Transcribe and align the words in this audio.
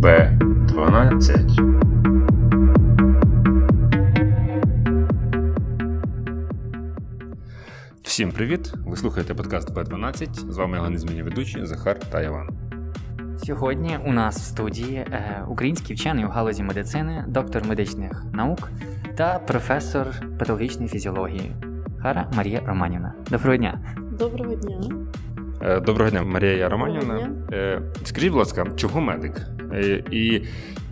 Б12. 0.00 1.72
Всім 8.02 8.32
привіт! 8.32 8.72
Ви 8.86 8.96
слухаєте 8.96 9.34
подкаст 9.34 9.74
Б12. 9.74 10.34
З 10.52 10.56
вами 10.56 10.76
його 10.76 10.90
незмінні 10.90 11.22
ведучі 11.22 11.66
Захар 11.66 11.98
та 11.98 12.22
Іван. 12.22 12.48
Сьогодні 13.36 13.98
у 14.06 14.12
нас 14.12 14.36
в 14.36 14.44
студії 14.44 14.96
е, 14.96 15.44
український 15.48 15.96
вчений 15.96 16.24
у 16.24 16.28
галузі 16.28 16.62
медицини, 16.62 17.24
доктор 17.28 17.62
медичних 17.68 18.24
наук 18.32 18.70
та 19.16 19.38
професор 19.38 20.06
патологічної 20.38 20.88
фізіології 20.88 21.52
Хара 22.02 22.30
Марія 22.36 22.60
Романівна. 22.66 23.14
Доброго 23.30 23.56
дня! 23.56 23.78
Доброго 24.18 24.54
дня. 24.54 24.96
Е, 25.62 25.80
Доброго 25.80 26.10
дня, 26.10 26.22
Марія 26.22 26.68
Романівна. 26.68 27.14
Доброго 27.14 27.36
Е, 27.52 27.82
Скажіть, 28.04 28.30
будь 28.30 28.38
ласка, 28.38 28.66
чого 28.76 29.00
медик? 29.00 29.46
Е, 29.72 30.04
І 30.10 30.42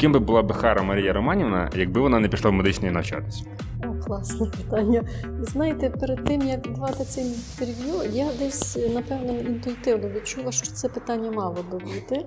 ким 0.01 0.13
би 0.13 0.19
була 0.19 0.43
б 0.43 0.53
Хара 0.53 0.83
Марія 0.83 1.13
Романівна, 1.13 1.71
якби 1.77 2.01
вона 2.01 2.19
не 2.21 2.29
пішла 2.29 2.51
в 2.51 2.55
медичний 2.55 2.91
навчатись? 2.91 3.45
О, 3.85 4.05
класне 4.05 4.47
питання. 4.47 5.09
Знаєте, 5.41 5.91
перед 5.91 6.25
тим 6.25 6.43
як 6.43 6.73
давати 6.73 7.05
це 7.05 7.21
інтерв'ю, 7.21 8.13
я 8.13 8.27
десь 8.39 8.79
напевно 8.95 9.41
інтуїтивно 9.41 10.09
відчула, 10.09 10.53
що 10.53 10.67
це 10.67 10.89
питання 10.89 11.31
мало 11.31 11.65
би 11.73 11.79
бути. 11.79 12.25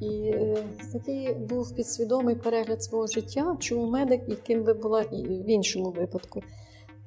І 0.00 0.30
е, 0.34 0.64
такий 0.92 1.34
був 1.34 1.76
підсвідомий 1.76 2.34
перегляд 2.34 2.82
свого 2.82 3.06
життя, 3.06 3.56
чому 3.60 3.90
медик 3.90 4.20
і 4.28 4.34
ким 4.34 4.62
би 4.64 4.74
була 4.74 5.02
і 5.02 5.22
в 5.22 5.50
іншому 5.50 5.90
випадку. 5.90 6.42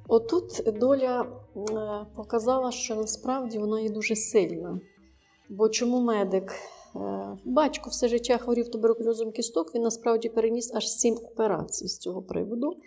Отут 0.08 0.64
доля 0.80 1.22
е, 1.22 1.62
показала, 2.16 2.72
що 2.72 2.96
насправді 2.96 3.58
вона 3.60 3.82
є 3.82 3.90
дуже 3.90 4.16
сильна. 4.16 4.80
Бо 5.50 5.70
чому 5.70 6.02
медик? 6.02 6.52
Е, 6.96 7.38
Батько 7.46 7.90
все 7.90 8.08
життя 8.08 8.38
хворів 8.38 8.72
туберкульозом 8.72 9.32
кісток, 9.32 9.76
він 9.76 9.82
насправді 9.82 10.30
переніс 10.30 10.72
аж 10.74 10.90
сім 10.90 11.14
операцій 11.32 11.88
з 11.88 11.98
цього 11.98 12.22
приводу. 12.22 12.78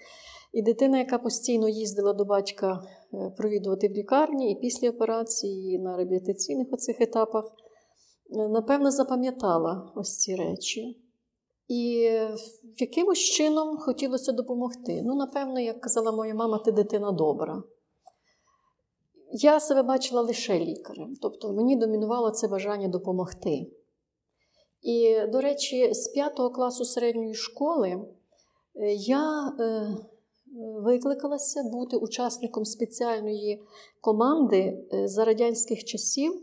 І 0.52 0.62
дитина, 0.62 0.98
яка 0.98 1.18
постійно 1.18 1.68
їздила 1.68 2.12
до 2.12 2.24
батька 2.24 2.82
е, 3.14 3.32
провідувати 3.36 3.88
в 3.88 3.92
лікарні 3.92 4.52
і 4.52 4.60
після 4.60 4.90
операції, 4.90 5.78
на 5.78 5.96
реабілітаційних 5.96 6.66
оцих 6.72 7.00
етапах, 7.00 7.44
е, 7.44 8.48
напевно, 8.48 8.90
запам'ятала 8.90 9.92
ось 9.94 10.18
ці 10.18 10.34
речі. 10.34 11.02
І 11.68 12.10
якимось 12.77 13.18
чином 13.18 13.78
хотілося 13.78 14.32
допомогти. 14.32 15.02
Ну, 15.04 15.14
напевно, 15.14 15.60
як 15.60 15.80
казала 15.80 16.12
моя 16.12 16.34
мама, 16.34 16.58
ти 16.58 16.72
дитина 16.72 17.12
добра. 17.12 17.62
Я 19.32 19.60
себе 19.60 19.82
бачила 19.82 20.22
лише 20.22 20.58
лікарем, 20.58 21.14
тобто 21.22 21.52
мені 21.52 21.77
домінувало 21.77 22.30
це 22.30 22.48
бажання 22.48 22.88
допомогти. 22.88 23.66
І, 24.82 25.16
до 25.32 25.41
речі, 25.41 25.94
з 25.94 26.08
п'ятого 26.08 26.50
класу 26.50 26.84
середньої 26.84 27.34
школи 27.34 27.88
е, 27.88 28.92
я 28.94 29.52
е, 29.60 29.96
викликалася 30.83 31.62
бути 31.62 31.96
учасником 31.96 32.64
спеціальної 32.64 33.62
команди 34.00 34.86
е, 34.92 35.08
за 35.08 35.24
радянських 35.24 35.84
часів. 35.84 36.42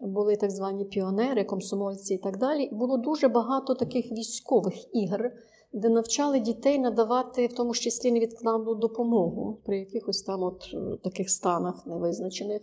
Були 0.00 0.36
так 0.36 0.50
звані 0.50 0.84
піонери, 0.84 1.44
комсомольці 1.44 2.14
і 2.14 2.18
так 2.18 2.38
далі. 2.38 2.62
І 2.62 2.74
було 2.74 2.96
дуже 2.96 3.28
багато 3.28 3.74
таких 3.74 4.12
військових 4.12 4.94
ігр, 4.94 5.32
де 5.72 5.88
навчали 5.88 6.40
дітей 6.40 6.78
надавати, 6.78 7.46
в 7.46 7.52
тому 7.52 7.74
числі 7.74 8.12
невідкладну 8.12 8.74
допомогу 8.74 9.58
при 9.64 9.78
якихось 9.78 10.22
там 10.22 10.42
от 10.42 10.76
таких 11.02 11.30
станах 11.30 11.86
невизначених. 11.86 12.62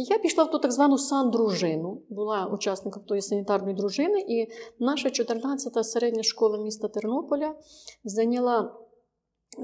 Я 0.00 0.18
пішла 0.18 0.44
в 0.44 0.50
ту 0.50 0.58
так 0.58 0.72
звану 0.72 0.98
сан-дружину, 0.98 2.02
була 2.08 2.46
учасником 2.46 3.02
тої 3.02 3.22
санітарної 3.22 3.74
дружини, 3.74 4.20
і 4.28 4.48
наша 4.78 5.08
14-та 5.08 5.84
середня 5.84 6.22
школа 6.22 6.58
міста 6.58 6.88
Тернополя 6.88 7.54
зайняла 8.04 8.76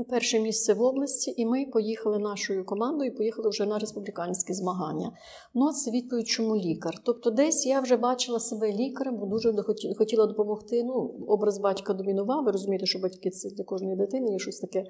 перше 0.09 0.41
місце 0.41 0.75
в 0.75 0.83
області, 0.83 1.35
і 1.37 1.47
ми 1.47 1.67
поїхали 1.73 2.19
нашою 2.19 2.65
командою, 2.65 3.15
поїхали 3.15 3.49
вже 3.49 3.67
на 3.67 3.79
республіканські 3.79 4.53
змагання. 4.53 5.13
Ну, 5.55 5.73
це 5.73 5.91
відповідь, 5.91 6.29
чому 6.29 6.57
лікар. 6.57 6.95
Тобто, 7.05 7.31
десь 7.31 7.67
я 7.67 7.81
вже 7.81 7.97
бачила 7.97 8.41
себе 8.41 8.73
лікарем, 8.73 9.17
бо 9.17 9.27
дуже 9.27 9.55
хотіла 9.99 10.27
допомогти. 10.27 10.85
Ну, 10.85 10.95
образ 11.29 11.59
батька 11.59 11.95
домінував. 11.95 12.45
Ви 12.45 12.53
розумієте, 12.53 12.87
що 12.87 12.99
батьки 12.99 13.31
це 13.31 13.51
для 13.51 13.65
кожної 13.65 13.97
дитини 13.97 14.33
є 14.33 14.39
щось 14.39 14.61
таке 14.61 14.85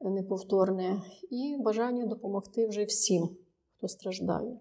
неповторне. 0.00 1.02
І 1.30 1.56
бажання 1.64 2.06
допомогти 2.06 2.66
вже 2.66 2.84
всім, 2.84 3.28
хто 3.78 3.88
страждає. 3.88 4.58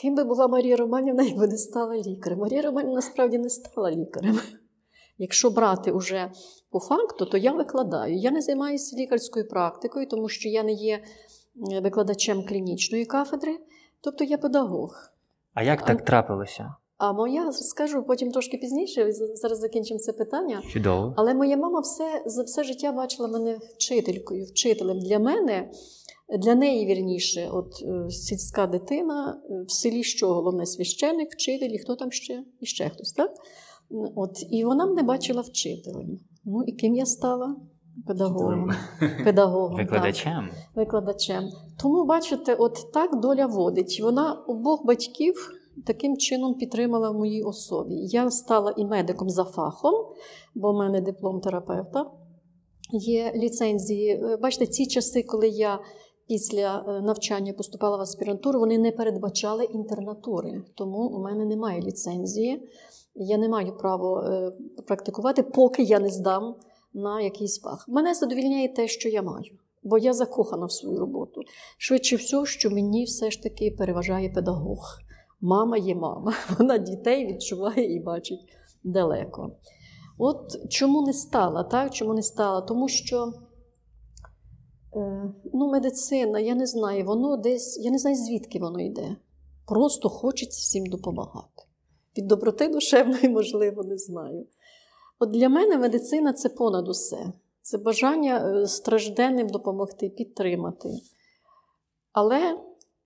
Ким 0.00 0.14
би 0.14 0.24
була 0.24 0.48
Марія 0.48 0.76
Романівна, 0.76 1.22
якби 1.22 1.46
не 1.46 1.58
стала 1.58 1.96
лікарем? 1.96 2.38
Марія 2.38 2.62
Романівна 2.62 2.94
насправді 2.94 3.38
не 3.38 3.50
стала 3.50 3.90
лікарем. 3.90 4.40
Якщо 5.18 5.50
брати 5.50 5.92
уже 5.92 6.32
по 6.70 6.80
факту, 6.80 7.26
то 7.26 7.36
я 7.36 7.52
викладаю. 7.52 8.16
Я 8.16 8.30
не 8.30 8.40
займаюся 8.40 8.96
лікарською 8.96 9.48
практикою, 9.48 10.06
тому 10.06 10.28
що 10.28 10.48
я 10.48 10.62
не 10.62 10.72
є 10.72 11.02
е, 11.72 11.80
викладачем 11.80 12.46
клінічної 12.46 13.04
кафедри, 13.04 13.58
тобто 14.00 14.24
я 14.24 14.38
педагог. 14.38 14.94
А 15.54 15.62
як 15.62 15.84
так 15.84 16.04
трапилося? 16.04 16.74
А 16.98 17.12
моя 17.12 17.52
скажу 17.52 18.02
потім 18.02 18.30
трошки 18.30 18.56
пізніше, 18.56 19.12
зараз 19.12 19.58
закінчимо 19.58 20.00
це 20.00 20.12
питання. 20.12 20.62
Чудово. 20.72 21.14
Але 21.16 21.34
моя 21.34 21.56
мама 21.56 21.80
все 21.80 22.22
за 22.26 22.42
все 22.42 22.64
життя 22.64 22.92
бачила 22.92 23.28
мене 23.28 23.58
вчителькою, 23.74 24.44
вчителем. 24.44 24.98
Для 25.00 25.18
мене, 25.18 25.70
для 26.36 26.54
неї 26.54 26.86
вірніше, 26.86 27.48
от 27.52 27.82
е, 27.82 28.10
сільська 28.10 28.66
дитина 28.66 29.42
е, 29.50 29.64
в 29.68 29.70
селі 29.70 30.02
що 30.02 30.34
головне 30.34 30.66
священик, 30.66 31.32
вчитель, 31.32 31.70
і 31.70 31.78
хто 31.78 31.96
там 31.96 32.12
ще? 32.12 32.44
І 32.60 32.66
ще 32.66 32.88
хтось, 32.88 33.12
так? 33.12 33.30
От, 34.16 34.46
і 34.50 34.64
вона 34.64 34.86
мене 34.86 35.02
бачила 35.02 35.40
вчителем. 35.40 36.18
Ну 36.44 36.62
і 36.66 36.72
ким 36.72 36.94
я 36.94 37.06
стала? 37.06 37.56
Педагогом. 38.06 38.70
Педагогом. 39.24 39.76
так 39.76 39.86
Викладачем. 39.86 40.50
викладачем. 40.74 41.44
Тому, 41.82 42.04
бачите, 42.04 42.54
от 42.54 42.92
так 42.92 43.20
доля 43.20 43.46
водить. 43.46 44.00
Вона 44.02 44.32
обох 44.32 44.86
батьків 44.86 45.52
таким 45.86 46.16
чином 46.16 46.54
підтримала 46.54 47.10
в 47.10 47.14
моїй 47.14 47.42
особі. 47.42 47.94
Я 47.94 48.30
стала 48.30 48.74
і 48.76 48.84
медиком 48.84 49.30
за 49.30 49.44
фахом, 49.44 49.94
бо 50.54 50.72
в 50.72 50.76
мене 50.76 51.00
диплом 51.00 51.40
терапевта. 51.40 52.10
Є 52.92 53.32
ліцензії. 53.36 54.10
Е, 54.10 54.36
Бачите, 54.36 54.66
ці 54.66 54.86
часи, 54.86 55.22
коли 55.22 55.48
я 55.48 55.78
після 56.28 56.84
е, 56.88 57.00
навчання 57.00 57.52
поступала 57.52 57.96
в 57.96 58.00
аспірантуру, 58.00 58.60
вони 58.60 58.78
не 58.78 58.92
передбачали 58.92 59.64
інтернатури. 59.64 60.62
Тому 60.74 60.98
у 60.98 61.22
мене 61.22 61.44
немає 61.44 61.82
ліцензії. 61.82 62.68
Я 63.14 63.38
не 63.38 63.48
маю 63.48 63.76
права 63.76 64.30
е, 64.30 64.52
практикувати, 64.82 65.42
поки 65.42 65.82
я 65.82 66.00
не 66.00 66.10
здам 66.10 66.54
на 66.94 67.20
якийсь 67.20 67.60
фах. 67.60 67.84
Мене 67.88 68.14
задовільняє 68.14 68.68
те, 68.68 68.88
що 68.88 69.08
я 69.08 69.22
маю, 69.22 69.58
бо 69.82 69.98
я 69.98 70.12
закохана 70.12 70.66
в 70.66 70.72
свою 70.72 70.98
роботу. 70.98 71.40
Швидше 71.78 72.16
всього, 72.16 72.46
що 72.46 72.70
мені 72.70 73.04
все 73.04 73.30
ж 73.30 73.42
таки 73.42 73.70
переважає 73.78 74.28
педагог. 74.28 74.98
Мама 75.40 75.76
є 75.76 75.94
мама, 75.94 76.34
вона 76.58 76.78
дітей 76.78 77.26
відчуває 77.26 77.94
і 77.94 78.00
бачить 78.00 78.40
далеко. 78.84 79.52
От 80.18 80.70
чому 80.70 81.06
не 81.06 81.12
стала, 81.12 81.62
так? 81.62 81.94
Чому 81.94 82.14
не 82.14 82.22
стала? 82.22 82.60
Тому 82.60 82.88
що 82.88 83.32
ну, 85.52 85.70
медицина, 85.70 86.38
я 86.38 86.54
не 86.54 86.66
знаю, 86.66 87.04
воно 87.04 87.36
десь, 87.36 87.78
я 87.78 87.90
не 87.90 87.98
знаю, 87.98 88.16
звідки 88.16 88.58
воно 88.58 88.80
йде. 88.80 89.16
Просто 89.66 90.08
хочеться 90.08 90.58
всім 90.60 90.86
допомагати. 90.86 91.62
Від 92.18 92.26
доброти 92.26 92.68
душевної, 92.68 93.28
можливо, 93.28 93.82
не 93.82 93.98
знаю. 93.98 94.46
От 95.18 95.30
для 95.30 95.48
мене 95.48 95.78
медицина 95.78 96.32
це 96.32 96.48
понад 96.48 96.88
усе. 96.88 97.32
Це 97.62 97.78
бажання 97.78 98.36
е, 98.38 98.66
стражденним 98.66 99.48
допомогти, 99.48 100.08
підтримати. 100.08 100.88
Але, 102.12 102.58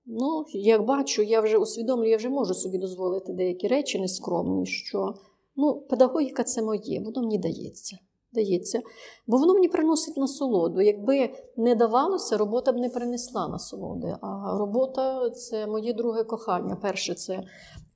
ну, 0.07 0.45
як 0.53 0.85
бачу, 0.85 1.23
я 1.23 1.41
вже 1.41 1.59
усвідомлюю, 1.59 2.11
я 2.11 2.17
вже 2.17 2.29
можу 2.29 2.55
собі 2.55 2.79
дозволити 2.79 3.33
деякі 3.33 3.69
речі 3.69 3.99
нескромні, 3.99 4.67
що 4.67 5.15
ну, 5.57 5.75
педагогіка 5.75 6.45
це 6.45 6.63
моє, 6.63 7.01
воно 7.01 7.21
мені 7.21 7.39
дається. 7.39 7.99
Дається, 8.35 8.83
бо 9.27 9.37
воно 9.37 9.55
мені 9.55 9.69
приносить 9.69 10.17
насолоду. 10.17 10.81
Якби 10.81 11.31
не 11.57 11.75
давалося, 11.75 12.37
робота 12.37 12.73
б 12.73 12.77
не 12.77 12.89
принесла 12.89 13.49
насолоди. 13.49 14.17
А 14.21 14.59
робота 14.59 15.31
це 15.31 15.67
моє 15.67 15.93
друге 15.93 16.25
кохання. 16.25 16.77
Перше 16.83 17.15
це 17.15 17.43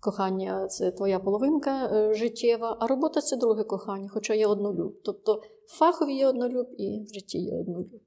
кохання 0.00 0.67
це 0.67 0.91
твоя 0.91 1.19
половинка 1.19 1.87
е, 1.87 2.15
життєва, 2.15 2.77
а 2.81 2.87
робота 2.87 3.21
це 3.21 3.37
друге 3.37 3.65
кохання, 3.65 4.09
хоча 4.12 4.35
я 4.35 4.49
однолюб. 4.49 4.94
Тобто 5.05 5.43
в 5.67 5.79
фахові 5.79 6.15
є 6.15 6.29
однолюб 6.29 6.67
і 6.79 7.05
в 7.05 7.15
житті 7.15 7.38
є 7.38 7.61
однолюб. 7.61 8.00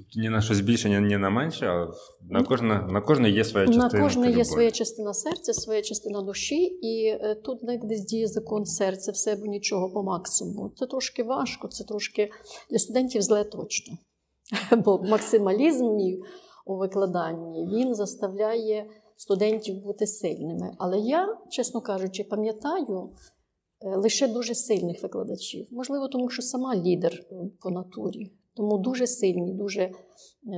Тобто 0.00 0.20
ні 0.20 0.28
на 0.28 0.40
щось 0.40 0.60
більше, 0.60 1.00
ні, 1.00 1.16
на 1.16 1.30
менше, 1.30 1.66
а 1.66 1.92
на 2.30 2.42
кожне, 2.42 2.86
на 2.90 3.00
кожне 3.00 3.30
є 3.30 3.44
своя 3.44 3.66
частина. 3.66 3.88
На 3.92 4.00
кожне 4.00 4.30
є 4.30 4.44
своя 4.44 4.70
частина 4.70 5.14
серця, 5.14 5.52
своя 5.52 5.82
частина 5.82 6.22
душі, 6.22 6.64
і 6.64 7.06
е, 7.06 7.34
тут 7.34 7.60
знаєте, 7.60 7.86
десь 7.86 8.04
діє 8.04 8.26
закон 8.26 8.64
серця, 8.64 9.12
все 9.12 9.32
або 9.32 9.46
нічого 9.46 9.90
по 9.90 10.02
максимуму. 10.02 10.72
Це 10.76 10.86
трошки 10.86 11.22
важко, 11.22 11.68
це 11.68 11.84
трошки 11.84 12.30
для 12.70 12.78
студентів 12.78 13.22
зле 13.22 13.44
точно. 13.44 13.98
Бо 14.84 14.98
максималізм 14.98 15.94
мій 15.94 16.18
у 16.66 16.76
викладанні 16.76 17.68
він 17.72 17.94
заставляє 17.94 18.86
студентів 19.16 19.82
бути 19.82 20.06
сильними. 20.06 20.74
Але 20.78 20.98
я, 20.98 21.36
чесно 21.50 21.80
кажучи, 21.80 22.24
пам'ятаю 22.24 23.10
Е, 23.84 23.96
Лише 23.96 24.28
дуже 24.28 24.54
сильних 24.54 25.02
викладачів. 25.02 25.68
Можливо, 25.70 26.08
тому 26.08 26.30
що 26.30 26.42
сама 26.42 26.76
лідер 26.76 27.12
е, 27.32 27.34
по 27.60 27.70
натурі. 27.70 28.32
Тому 28.56 28.78
дуже 28.78 29.06
сильні, 29.06 29.54
дуже 29.54 29.80
е, 29.80 29.92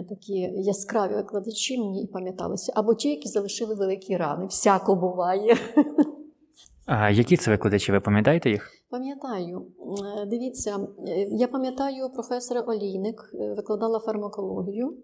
такі 0.09 0.35
яскраві 0.55 1.15
викладачі 1.15 1.79
мені 1.79 2.03
і 2.03 2.07
пам'яталися. 2.07 2.73
Або 2.77 2.95
ті, 2.95 3.09
які 3.09 3.29
залишили 3.29 3.75
великі 3.75 4.17
рани. 4.17 4.47
Всяко 4.47 4.95
буває. 4.95 5.57
А 6.87 7.11
які 7.11 7.37
це 7.37 7.51
викладачі? 7.51 7.93
Ви 7.93 8.01
пам'ятаєте 8.01 8.51
їх? 8.51 8.71
Пам'ятаю, 8.91 9.67
Е, 10.23 10.27
дивіться, 10.27 10.89
е, 11.09 11.29
я 11.31 11.49
пам'ятаю 11.49 12.11
професора 12.11 12.61
Олійник, 12.61 13.31
викладала 13.57 13.99
фармакологію. 13.99 14.97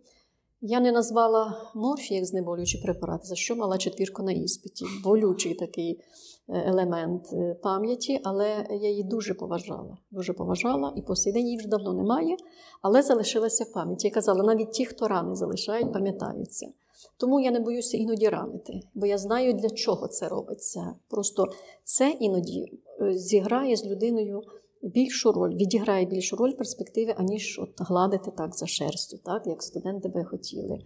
Я 0.60 0.80
не 0.80 0.92
назвала 0.92 1.70
морфі 1.74 2.14
як 2.14 2.24
знеболюючий 2.24 2.82
препарат, 2.82 3.26
за 3.26 3.34
що 3.34 3.56
мала 3.56 3.78
четвірку 3.78 4.22
на 4.22 4.32
іспиті. 4.32 4.84
Болючий 5.04 5.54
такий 5.54 6.00
елемент 6.48 7.32
е, 7.32 7.56
пам'яті, 7.62 8.20
але 8.24 8.66
я 8.70 8.88
її 8.88 9.02
дуже 9.02 9.34
поважала. 9.34 9.98
Дуже 10.10 10.32
поважала, 10.32 10.92
і 10.96 11.02
по 11.02 11.16
сей 11.16 11.32
день 11.32 11.44
її 11.44 11.58
вже 11.58 11.68
давно 11.68 11.92
немає, 11.92 12.36
але 12.82 13.02
залишилася 13.02 13.64
в 13.64 13.72
пам'яті. 13.72 14.06
Я 14.06 14.14
казала, 14.14 14.44
навіть 14.44 14.72
ті, 14.72 14.84
хто 14.84 15.08
рани 15.08 15.34
залишають, 15.34 15.92
пам'ятаються. 15.92 16.68
Тому 17.16 17.40
я 17.40 17.50
не 17.50 17.60
боюся 17.60 17.96
іноді 17.96 18.28
ранити, 18.28 18.80
бо 18.94 19.06
я 19.06 19.18
знаю, 19.18 19.52
для 19.52 19.70
чого 19.70 20.08
це 20.08 20.28
робиться. 20.28 20.94
Просто 21.08 21.46
це 21.84 22.10
іноді 22.10 22.72
е, 23.00 23.14
зіграє 23.14 23.76
з 23.76 23.86
людиною 23.86 24.42
більшу 24.82 25.32
роль, 25.32 25.54
відіграє 25.54 26.06
більшу 26.06 26.36
роль 26.36 26.50
в 26.50 26.56
перспективі, 26.56 27.14
аніж 27.16 27.58
от 27.62 27.70
гладити 27.78 28.30
так 28.30 28.54
за 28.54 28.66
шерстю, 28.66 29.18
так 29.24 29.46
як 29.46 29.62
студенти 29.62 30.08
би 30.08 30.24
хотіли. 30.24 30.78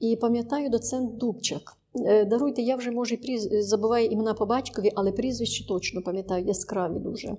І 0.00 0.16
пам'ятаю 0.16 0.70
доцент 0.70 1.16
Дубчак. 1.16 1.76
Е, 2.04 2.24
Даруйте, 2.24 2.62
я 2.62 2.76
вже 2.76 2.90
може 2.90 3.16
пріз... 3.16 3.48
забуваю 3.50 4.06
імена 4.06 4.34
по 4.34 4.46
батькові, 4.46 4.92
але 4.94 5.12
прізвище 5.12 5.66
точно 5.66 6.02
пам'ятаю, 6.02 6.44
яскраві 6.44 6.98
дуже. 6.98 7.36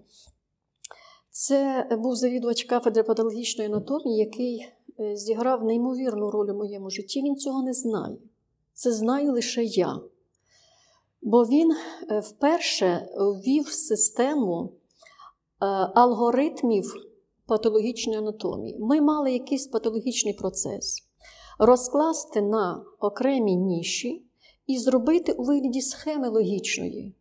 Це 1.30 1.88
був 1.92 2.16
завідувач 2.16 2.64
кафедри 2.64 3.04
патологічної 3.04 3.70
анатомії, 3.70 4.18
який 4.18 4.68
е, 5.00 5.16
зіграв 5.16 5.64
неймовірну 5.64 6.32
роль 6.32 6.50
у 6.50 6.58
моєму 6.58 6.90
житті. 6.90 7.22
Він 7.22 7.36
цього 7.36 7.64
не 7.64 7.74
знає. 7.74 8.18
Це 8.74 8.92
знаю 8.92 9.32
лише 9.32 9.64
я. 9.64 10.00
Бо 11.22 11.44
він 11.44 11.72
е, 11.72 12.20
вперше 12.20 13.10
ввів 13.18 13.68
систему 13.68 14.70
е, 14.70 15.66
алгоритмів 15.96 16.94
патологічної 17.46 18.20
анатомії. 18.20 18.78
Ми 18.80 19.02
мали 19.02 19.32
якийсь 19.32 19.68
патологічний 19.68 20.34
процес 20.34 21.04
розкласти 21.60 22.42
на 22.42 22.86
окремі 23.00 23.56
ніші 23.56 24.27
і 24.68 24.78
зробити 24.78 25.32
у 25.32 25.44
вигляді 25.44 25.82
схеми 25.82 26.30
логічної. 26.30 27.14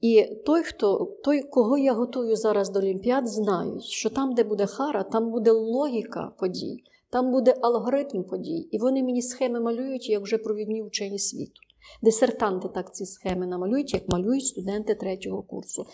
І 0.00 0.24
той, 0.46 0.62
хто, 0.62 1.16
той, 1.24 1.42
кого 1.42 1.78
я 1.78 1.92
готую 1.92 2.36
зараз 2.36 2.70
до 2.70 2.78
Олімпіад, 2.78 3.28
знають, 3.28 3.84
що 3.84 4.10
там, 4.10 4.34
де 4.34 4.44
буде 4.44 4.66
хара, 4.66 5.02
там 5.02 5.30
буде 5.30 5.50
логіка 5.50 6.32
подій, 6.38 6.84
там 7.10 7.32
буде 7.32 7.54
алгоритм 7.62 8.22
подій. 8.22 8.68
І 8.70 8.78
вони 8.78 9.02
мені 9.02 9.22
схеми 9.22 9.60
малюють 9.60 10.10
як 10.10 10.22
вже 10.22 10.38
провідні 10.38 10.82
вчені 10.82 11.18
світу. 11.18 11.60
Дисертанти 12.02 12.68
так 12.68 12.94
ці 12.94 13.06
схеми 13.06 13.46
намалюють, 13.46 13.94
як 13.94 14.08
малюють 14.08 14.46
студенти 14.46 14.94
третього 14.94 15.42
курсу. 15.42 15.86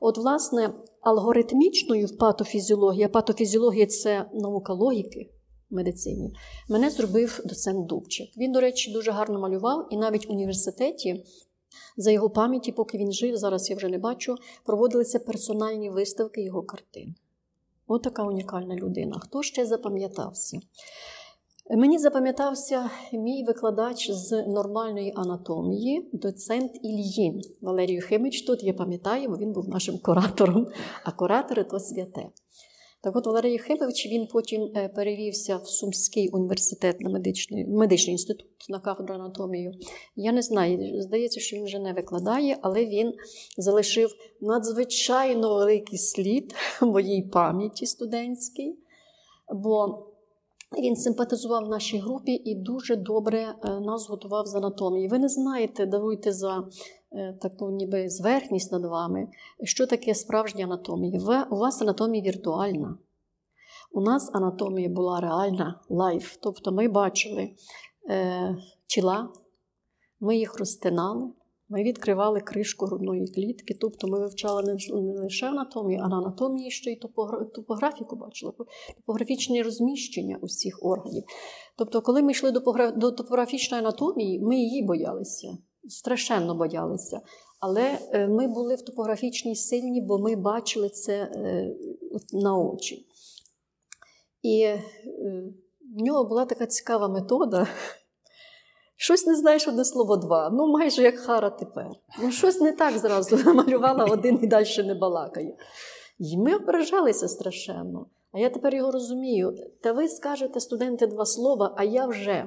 От, 0.00 0.18
власне, 0.18 0.74
алгоритмічною 1.00 2.06
в 2.06 2.18
патофізіології, 2.18 3.08
патофізіологія 3.08 3.86
це 3.86 4.24
наука 4.32 4.72
логіки 4.72 5.30
медицині, 5.74 6.34
мене 6.68 6.90
зробив 6.90 7.40
доцент 7.44 7.86
Дубчик. 7.86 8.36
Він, 8.36 8.52
до 8.52 8.60
речі, 8.60 8.92
дуже 8.92 9.10
гарно 9.10 9.40
малював, 9.40 9.88
і 9.90 9.96
навіть 9.96 10.28
в 10.28 10.32
університеті. 10.32 11.24
За 11.96 12.10
його 12.10 12.30
пам'яті, 12.30 12.72
поки 12.72 12.98
він 12.98 13.12
жив, 13.12 13.36
зараз 13.36 13.70
я 13.70 13.76
вже 13.76 13.88
не 13.88 13.98
бачу, 13.98 14.36
проводилися 14.64 15.18
персональні 15.18 15.90
виставки 15.90 16.42
його 16.42 16.62
картин. 16.62 17.14
От 17.86 18.02
така 18.02 18.24
унікальна 18.24 18.76
людина. 18.76 19.18
Хто 19.18 19.42
ще 19.42 19.66
запам'ятався? 19.66 20.60
Мені 21.70 21.98
запам'ятався 21.98 22.90
мій 23.12 23.44
викладач 23.44 24.10
з 24.10 24.46
нормальної 24.46 25.12
анатомії, 25.16 26.10
доцент 26.12 26.72
Ільїн 26.82 27.40
Валерій 27.60 28.00
Химич. 28.00 28.42
Тут 28.42 28.62
я 28.62 28.74
пам'ятаю, 28.74 29.28
бо 29.28 29.36
він 29.36 29.52
був 29.52 29.68
нашим 29.68 29.98
куратором, 29.98 30.66
а 31.04 31.12
куратори 31.12 31.64
то 31.64 31.80
святе. 31.80 32.28
Так 33.04 33.16
от 33.16 33.26
Валерій 33.26 33.52
Єхимович 33.52 34.06
він 34.06 34.26
потім 34.26 34.72
е, 34.76 34.88
перевівся 34.88 35.56
в 35.56 35.66
Сумський 35.66 36.28
університет 36.28 37.00
на 37.00 37.10
медичний, 37.10 37.66
медичний 37.66 38.12
інститут 38.12 38.46
на 38.68 38.80
кафедру 38.80 39.14
анатомію. 39.14 39.72
Я 40.16 40.32
не 40.32 40.42
знаю, 40.42 41.02
здається, 41.02 41.40
що 41.40 41.56
він 41.56 41.64
вже 41.64 41.78
не 41.78 41.92
викладає, 41.92 42.58
але 42.62 42.86
він 42.86 43.12
залишив 43.58 44.10
надзвичайно 44.40 45.54
великий 45.54 45.98
слід 45.98 46.54
моїй 46.82 47.22
пам'яті 47.22 47.86
студентській, 47.86 48.78
бо 49.54 50.06
він 50.78 50.96
симпатизував 50.96 51.68
нашій 51.68 51.98
групі 51.98 52.32
і 52.32 52.54
дуже 52.54 52.96
добре 52.96 53.38
е, 53.40 53.80
нас 53.80 54.08
готував 54.08 54.46
з 54.46 54.54
анатомії. 54.54 55.08
Ви 55.08 55.18
не 55.18 55.28
знаєте, 55.28 55.86
даруйте 55.86 56.32
за 56.32 56.68
таку 57.40 57.70
ніби 57.70 58.08
зверхність 58.08 58.72
над 58.72 58.84
вами, 58.84 59.28
що 59.62 59.86
таке 59.86 60.14
справжня 60.14 60.64
анатомія. 60.64 61.46
У 61.50 61.56
вас 61.56 61.82
анатомія 61.82 62.24
віртуальна. 62.24 62.98
У 63.92 64.00
нас 64.00 64.30
анатомія 64.34 64.88
була 64.88 65.20
реальна 65.20 65.80
live. 65.88 66.36
Тобто 66.40 66.72
ми 66.72 66.88
бачили 66.88 67.50
е, 68.10 68.56
тіла, 68.86 69.28
ми 70.20 70.36
їх 70.36 70.58
розтинали, 70.58 71.30
ми 71.68 71.82
відкривали 71.82 72.40
кришку 72.40 72.86
грудної 72.86 73.26
клітки. 73.26 73.74
Тобто 73.80 74.08
ми 74.08 74.18
вивчали 74.18 74.62
не, 74.62 74.76
лише 75.20 75.48
анатомію, 75.48 76.00
а 76.02 76.08
на 76.08 76.16
анатомії 76.16 76.70
ще 76.70 76.90
й 76.90 76.96
топографіку 77.54 78.16
бачили, 78.16 78.52
топографічне 78.96 79.62
розміщення 79.62 80.38
усіх 80.40 80.78
органів. 80.82 81.24
Тобто, 81.76 82.02
коли 82.02 82.22
ми 82.22 82.32
йшли 82.32 82.50
до 82.96 83.12
топографічної 83.12 83.82
анатомії, 83.82 84.40
ми 84.40 84.56
її 84.56 84.82
боялися, 84.82 85.58
страшенно 85.88 86.54
боялися. 86.54 87.20
Але 87.60 87.98
е, 88.12 88.28
ми 88.28 88.48
були 88.48 88.74
в 88.74 88.82
топографічній 88.82 89.56
сильні, 89.56 90.00
бо 90.00 90.18
ми 90.18 90.36
бачили 90.36 90.88
це 90.88 91.12
е, 91.14 91.70
на 92.32 92.58
очі. 92.58 93.06
І 94.42 94.60
е, 94.60 94.82
в 95.96 96.02
нього 96.02 96.24
була 96.24 96.44
така 96.44 96.66
цікава 96.66 97.08
метода. 97.08 97.66
Щось 98.96 99.26
не 99.26 99.36
знаєш 99.36 99.68
одне 99.68 99.84
слово 99.84 100.16
два. 100.16 100.50
Ну, 100.50 100.66
майже 100.66 101.02
як 101.02 101.18
хара 101.18 101.50
тепер. 101.50 101.90
Ну, 102.22 102.30
щось 102.30 102.60
не 102.60 102.72
так 102.72 102.98
зразу 102.98 103.36
намалювала 103.36 104.04
один 104.04 104.38
і 104.42 104.46
далі 104.46 104.82
не 104.84 104.94
балакає. 104.94 105.56
І 106.18 106.36
ми 106.36 106.54
ображалися 106.54 107.28
страшенно. 107.28 108.06
А 108.32 108.38
я 108.38 108.50
тепер 108.50 108.74
його 108.74 108.90
розумію. 108.90 109.56
Та 109.82 109.92
ви 109.92 110.08
скажете, 110.08 110.60
студенти, 110.60 111.06
два 111.06 111.26
слова, 111.26 111.74
а 111.76 111.84
я 111.84 112.06
вже 112.06 112.46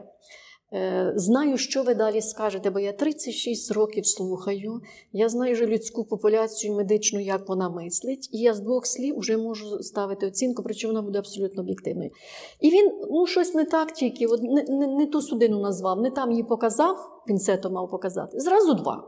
знаю, 1.15 1.57
що 1.57 1.83
ви 1.83 1.95
далі 1.95 2.21
скажете, 2.21 2.69
бо 2.69 2.79
я 2.79 2.93
36 2.93 3.71
років 3.71 4.07
слухаю. 4.07 4.81
Я 5.13 5.29
знаю 5.29 5.53
вже 5.53 5.65
людську 5.65 6.03
популяцію 6.03 6.75
медичну, 6.75 7.19
як 7.19 7.49
вона 7.49 7.69
мислить, 7.69 8.29
і 8.31 8.37
я 8.37 8.53
з 8.53 8.59
двох 8.59 8.87
слів 8.87 9.19
вже 9.19 9.37
можу 9.37 9.83
ставити 9.83 10.27
оцінку, 10.27 10.63
причому 10.63 10.93
вона 10.93 11.05
буде 11.05 11.19
абсолютно 11.19 11.61
об'єктивною. 11.61 12.11
І 12.59 12.69
він 12.69 12.91
ну, 13.11 13.27
щось 13.27 13.53
не 13.53 13.65
так 13.65 13.93
тільки, 13.93 14.27
от, 14.27 14.43
не, 14.43 14.63
не, 14.63 14.87
не 14.87 15.05
ту 15.05 15.21
судину 15.21 15.61
назвав, 15.61 16.01
не 16.01 16.11
там 16.11 16.31
її 16.31 16.43
показав, 16.43 17.23
пінцетом 17.27 17.73
мав 17.73 17.89
показати. 17.89 18.39
Зразу 18.39 18.73
два. 18.73 19.07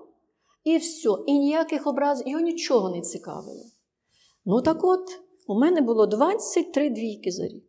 І 0.64 0.78
все. 0.78 1.10
І 1.28 1.34
ніяких 1.34 1.88
образів, 1.88 2.28
його 2.28 2.44
нічого 2.44 2.90
не 2.90 3.02
цікавило. 3.02 3.64
Ну 4.46 4.62
так 4.62 4.84
от, 4.84 5.22
у 5.48 5.60
мене 5.60 5.82
було 5.82 6.06
23 6.06 6.90
двійки 6.90 7.32
за 7.32 7.48
рік. 7.48 7.64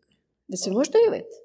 Ви 0.49 0.57
собі 0.57 0.77
можете 0.77 0.99
уявити? 0.99 1.37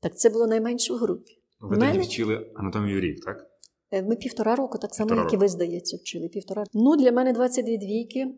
Так 0.00 0.18
це 0.18 0.30
було 0.30 0.46
найменше 0.46 0.92
в 0.92 0.96
групі. 0.96 1.37
Ви 1.60 1.76
Мене- 1.76 1.92
тоді 1.92 2.04
вчили 2.06 2.50
анатомію 2.54 3.00
рік, 3.00 3.24
так? 3.24 3.46
Е, 3.90 4.02
Ми 4.02 4.16
півтора 4.16 4.56
року, 4.56 4.78
так 4.78 4.94
само, 4.94 5.08
Півтора 5.08 5.26
як 5.26 5.32
і 5.32 5.36
ви, 5.36 5.48
здається, 5.48 5.96
вчили. 5.96 6.28
Півтора. 6.28 6.64
Ну, 6.74 6.96
для 6.96 7.12
мене 7.12 7.32
22 7.32 7.76
двійки. 7.76 8.34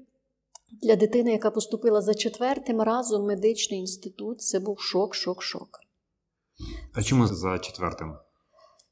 Для 0.83 0.97
дитини, 0.97 1.33
яка 1.33 1.51
поступила 1.51 2.01
за 2.01 2.15
четвертим 2.15 2.81
разом 2.81 3.23
в 3.23 3.27
медичний 3.27 3.81
інститут, 3.81 4.41
це 4.41 4.61
був 4.61 4.81
шок, 4.81 5.15
шок, 5.15 5.43
шок. 5.43 5.69
А 6.95 7.03
чому 7.03 7.27
за 7.27 7.59
четвертим? 7.59 8.17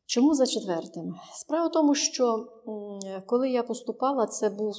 Чому 0.06 0.34
за 0.34 0.46
четвертим? 0.46 1.14
Справа 1.34 1.68
в 1.68 1.72
тому, 1.72 1.94
що 1.94 2.48
коли 3.26 3.50
я 3.50 3.62
поступала, 3.62 4.26
це 4.26 4.50
був 4.50 4.74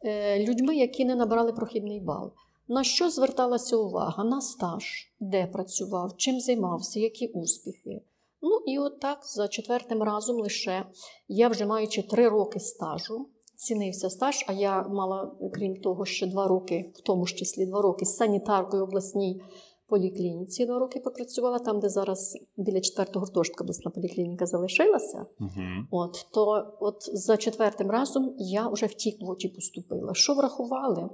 е, 0.05 0.45
людьми, 0.45 0.75
які 0.75 1.05
не 1.05 1.15
набрали 1.15 1.53
прохідний 1.53 1.99
бал. 1.99 2.33
На 2.67 2.83
що 2.83 3.09
зверталася 3.09 3.77
увага? 3.77 4.23
На 4.23 4.41
стаж, 4.41 5.13
де 5.19 5.47
працював, 5.47 6.17
чим 6.17 6.39
займався, 6.39 6.99
які 6.99 7.27
успіхи. 7.27 8.01
Ну 8.41 8.59
і 8.65 8.79
от 8.79 8.99
так 8.99 9.19
за 9.25 9.47
четвертим 9.47 10.03
разом 10.03 10.35
лише 10.35 10.85
я 11.27 11.47
вже 11.47 11.65
маючи 11.65 12.01
три 12.01 12.29
роки 12.29 12.59
стажу, 12.59 13.27
цінився 13.55 14.09
стаж, 14.09 14.45
а 14.47 14.53
я 14.53 14.87
мала, 14.87 15.35
крім 15.53 15.75
того, 15.75 16.05
ще 16.05 16.27
два 16.27 16.47
роки, 16.47 16.93
в 16.95 17.01
тому 17.01 17.25
ж 17.25 17.35
числі 17.35 17.65
два 17.65 17.81
роки, 17.81 18.05
з 18.05 18.15
санітаркою 18.15 18.83
обласній 18.83 19.41
поліклініці 19.87 20.65
два 20.65 20.79
роки 20.79 20.99
попрацювала, 20.99 21.59
там, 21.59 21.79
де 21.79 21.89
зараз 21.89 22.37
біля 22.57 22.81
четвертого 22.81 23.25
гуртожитка 23.25 23.63
обласна 23.63 23.91
поліклініка 23.91 24.45
залишилася. 24.45 25.25
Угу. 25.39 25.51
От, 25.91 26.27
То 26.33 26.73
от 26.79 26.97
за 27.13 27.37
четвертим 27.37 27.91
разом 27.91 28.35
я 28.37 28.69
вже 28.69 28.85
в 28.85 28.93
тій 28.93 29.11
квоті 29.11 29.47
поступила. 29.47 30.13
Що 30.13 30.33
врахували? 30.33 31.09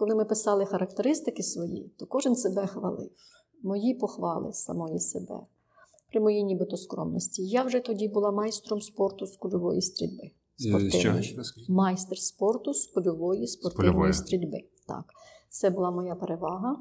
Коли 0.00 0.14
ми 0.14 0.24
писали 0.24 0.66
характеристики 0.66 1.42
свої, 1.42 1.92
то 1.98 2.06
кожен 2.06 2.36
себе 2.36 2.66
хвалив. 2.66 3.10
Мої 3.62 3.94
похвали 3.94 4.52
самої 4.52 4.98
себе 4.98 5.40
при 6.10 6.20
моїй 6.20 6.44
нібито 6.44 6.76
скромності. 6.76 7.46
Я 7.46 7.62
вже 7.62 7.80
тоді 7.80 8.08
була 8.08 8.30
майстром 8.30 8.80
спорту 8.80 9.26
з 9.26 9.36
кульової 9.36 9.82
стрільби. 9.82 10.30
Спортивної. 10.56 11.38
Майстер 11.68 12.18
спорту 12.18 12.74
з 12.74 12.86
кульової 12.86 13.46
спортивної 13.46 13.92
Польової. 13.92 14.12
стрільби. 14.12 14.58
Так, 14.86 15.04
це 15.48 15.70
була 15.70 15.90
моя 15.90 16.14
перевага. 16.14 16.76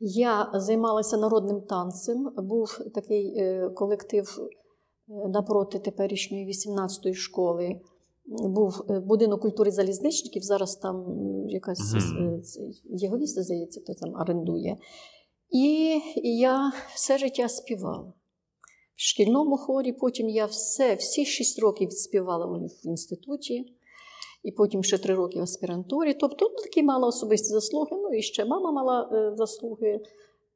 Я 0.00 0.50
займалася 0.54 1.16
народним 1.16 1.60
танцем. 1.60 2.32
Був 2.36 2.78
такий 2.94 3.38
е, 3.38 3.70
колектив 3.70 4.38
е, 4.38 5.28
напроти 5.28 5.78
теперішньої 5.78 6.46
18-ї 6.46 7.14
школи. 7.14 7.80
Був 8.28 8.82
е, 8.90 9.00
будинок 9.00 9.40
культури 9.42 9.70
залізничників. 9.70 10.42
Зараз 10.42 10.76
там 10.76 11.04
якась 11.48 11.94
Мгм. 11.94 12.34
е, 12.34 12.40
Єговіста, 12.84 13.42
здається, 13.42 13.80
хто 13.80 13.94
там 13.94 14.14
орендує. 14.14 14.76
І 15.50 16.00
я 16.24 16.72
все 16.94 17.18
життя 17.18 17.48
співала. 17.48 18.12
В 18.96 19.00
шкільному 19.00 19.56
хорі, 19.56 19.92
потім 19.92 20.28
я 20.28 20.46
все, 20.46 20.94
всі 20.94 21.24
шість 21.24 21.58
років 21.58 21.88
відспівала 21.88 22.46
в 22.46 22.66
в 22.66 22.86
інституті, 22.86 23.64
і 24.42 24.52
потім 24.52 24.84
ще 24.84 24.98
три 24.98 25.14
роки 25.14 25.38
в 25.38 25.42
аспірантурі. 25.42 26.14
Тобто 26.14 26.48
ну, 26.50 26.62
такі 26.62 26.82
мала 26.82 27.08
особисті 27.08 27.48
заслуги. 27.48 27.90
Ну 27.92 28.14
і 28.14 28.22
ще 28.22 28.44
мама 28.44 28.72
мала 28.72 29.10
е, 29.12 29.36
заслуги. 29.36 30.00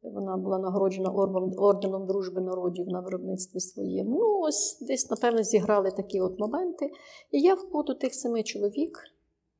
Вона 0.03 0.37
була 0.37 0.59
нагороджена 0.59 1.11
орденом, 1.59 2.07
дружби 2.07 2.41
народів 2.41 2.89
на 2.89 3.01
виробництві 3.01 3.61
своєму. 3.61 4.11
Ну, 4.11 4.41
ось 4.41 4.79
десь, 4.81 5.11
напевно, 5.11 5.43
зіграли 5.43 5.91
такі 5.91 6.21
от 6.21 6.39
моменти. 6.39 6.91
І 7.31 7.41
я 7.41 7.55
в 7.55 7.71
квоту 7.71 7.95
тих 7.95 8.15
семи 8.15 8.43
чоловік 8.43 8.99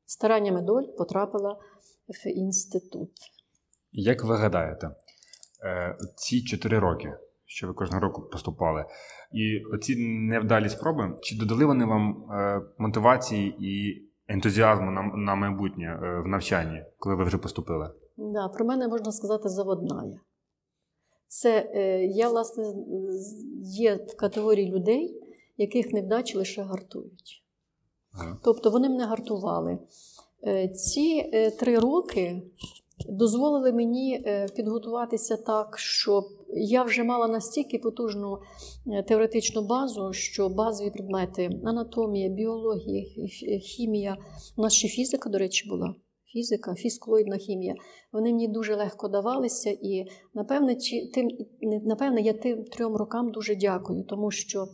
стараннями 0.05 0.61
доль 0.61 0.83
потрапила 0.97 1.57
в 2.07 2.29
інститут. 2.29 3.11
Як 3.91 4.23
ви 4.23 4.35
гадаєте, 4.35 4.95
е, 5.63 5.97
ці 6.15 6.43
чотири 6.43 6.79
роки, 6.79 7.13
що 7.45 7.67
ви 7.67 7.73
кожного 7.73 8.01
року 8.01 8.21
поступали, 8.21 8.85
і 9.31 9.63
оці 9.73 9.95
невдалі 10.29 10.69
спроби, 10.69 11.17
чи 11.21 11.37
додали 11.37 11.65
вони 11.65 11.85
вам 11.85 12.31
е, 12.31 12.61
мотивації 12.77 13.55
і 13.59 14.03
ентузіазму 14.27 14.91
на, 14.91 15.01
на 15.01 15.35
майбутнє 15.35 15.85
е, 15.85 16.21
в 16.25 16.27
навчанні, 16.27 16.85
коли 16.99 17.15
ви 17.15 17.23
вже 17.23 17.37
поступили? 17.37 17.89
Да, 18.17 18.47
про 18.47 18.65
мене 18.65 18.87
можна 18.87 19.11
сказати 19.11 19.49
заводная. 19.49 20.19
Це 21.33 21.71
е, 21.73 22.05
я, 22.05 22.29
власне, 22.29 22.73
є 23.61 23.95
в 23.95 24.15
категорії 24.15 24.71
людей, 24.71 25.21
яких 25.57 25.93
невдачі 25.93 26.37
лише 26.37 26.61
гартують. 26.61 27.43
Ага. 28.11 28.37
Тобто 28.43 28.69
вони 28.69 28.89
мене 28.89 29.05
гартували. 29.05 29.77
Е, 30.47 30.67
Ці 30.67 31.29
е, 31.33 31.51
три 31.51 31.79
роки 31.79 32.41
дозволили 33.09 33.73
мені 33.73 34.23
е, 34.25 34.47
підготуватися 34.55 35.37
так, 35.37 35.79
щоб 35.79 36.23
я 36.55 36.83
вже 36.83 37.03
мала 37.03 37.27
настільки 37.27 37.77
потужну 37.79 38.39
е, 38.87 39.03
теоретичну 39.03 39.61
базу, 39.61 40.13
що 40.13 40.49
базові 40.49 40.89
предмети 40.89 41.49
анатомія, 41.63 42.29
біологія, 42.29 43.05
хімія, 43.59 44.17
у 44.57 44.61
нас 44.61 44.73
ще 44.73 44.87
фізика, 44.87 45.29
до 45.29 45.37
речі, 45.37 45.69
була. 45.69 45.95
Фізика, 46.33 46.75
фізколоїдна 46.75 47.37
хімія, 47.37 47.75
вони 48.11 48.31
мені 48.31 48.47
дуже 48.47 48.75
легко 48.75 49.07
давалися, 49.07 49.69
і 49.69 50.05
напевне, 50.33 50.75
чи 50.75 51.11
тим 51.13 51.29
напевне, 51.61 52.21
я 52.21 52.33
тим 52.33 52.63
трьом 52.63 52.95
рокам 52.95 53.31
дуже 53.31 53.55
дякую, 53.55 54.03
тому 54.03 54.31
що 54.31 54.67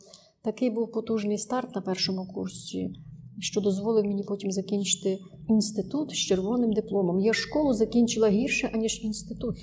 такий 0.44 0.70
був 0.70 0.92
потужний 0.92 1.38
старт 1.38 1.75
на 1.75 1.82
першому 1.82 2.28
курсі, 2.34 2.94
що 3.39 3.62
дозволив 3.62 4.06
мені 4.06 4.24
потім 4.24 4.51
закінчити 4.51 5.20
інститут 5.50 6.12
з 6.12 6.18
червоним 6.18 6.74
дипломом. 6.74 7.20
Я 7.20 7.34
школу 7.34 7.74
закінчила 7.74 8.30
гірше, 8.30 8.70
аніж 8.74 9.04
інститут. 9.04 9.56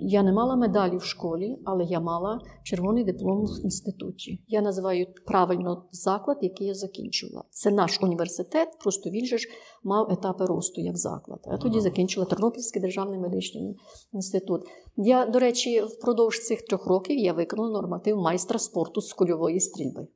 Я 0.00 0.22
не 0.22 0.32
мала 0.32 0.56
медалі 0.56 0.96
в 0.96 1.02
школі, 1.02 1.58
але 1.64 1.84
я 1.84 2.00
мала 2.00 2.40
червоний 2.62 3.04
диплом 3.04 3.44
в 3.44 3.64
інституті. 3.64 4.44
Я 4.48 4.60
називаю 4.60 5.06
правильно 5.26 5.84
заклад, 5.92 6.38
який 6.40 6.66
я 6.66 6.74
закінчила. 6.74 7.44
Це 7.50 7.70
наш 7.70 8.02
університет, 8.02 8.68
просто 8.80 9.10
він 9.10 9.26
же 9.26 9.38
ж 9.38 9.48
мав 9.84 10.12
етапи 10.12 10.44
росту 10.44 10.80
як 10.80 10.96
заклад. 10.96 11.40
А 11.44 11.56
тоді 11.56 11.80
закінчила 11.80 12.26
Тернопільський 12.26 12.82
державний 12.82 13.18
медичний 13.18 13.76
інститут. 14.12 14.62
Я, 14.96 15.26
до 15.26 15.38
речі, 15.38 15.82
впродовж 15.82 16.38
цих 16.38 16.62
трьох 16.62 16.86
років 16.86 17.18
я 17.18 17.32
виконала 17.32 17.70
норматив 17.70 18.16
майстра 18.16 18.58
спорту 18.58 19.00
з 19.00 19.12
кульової 19.12 19.60
стрільби. 19.60 20.06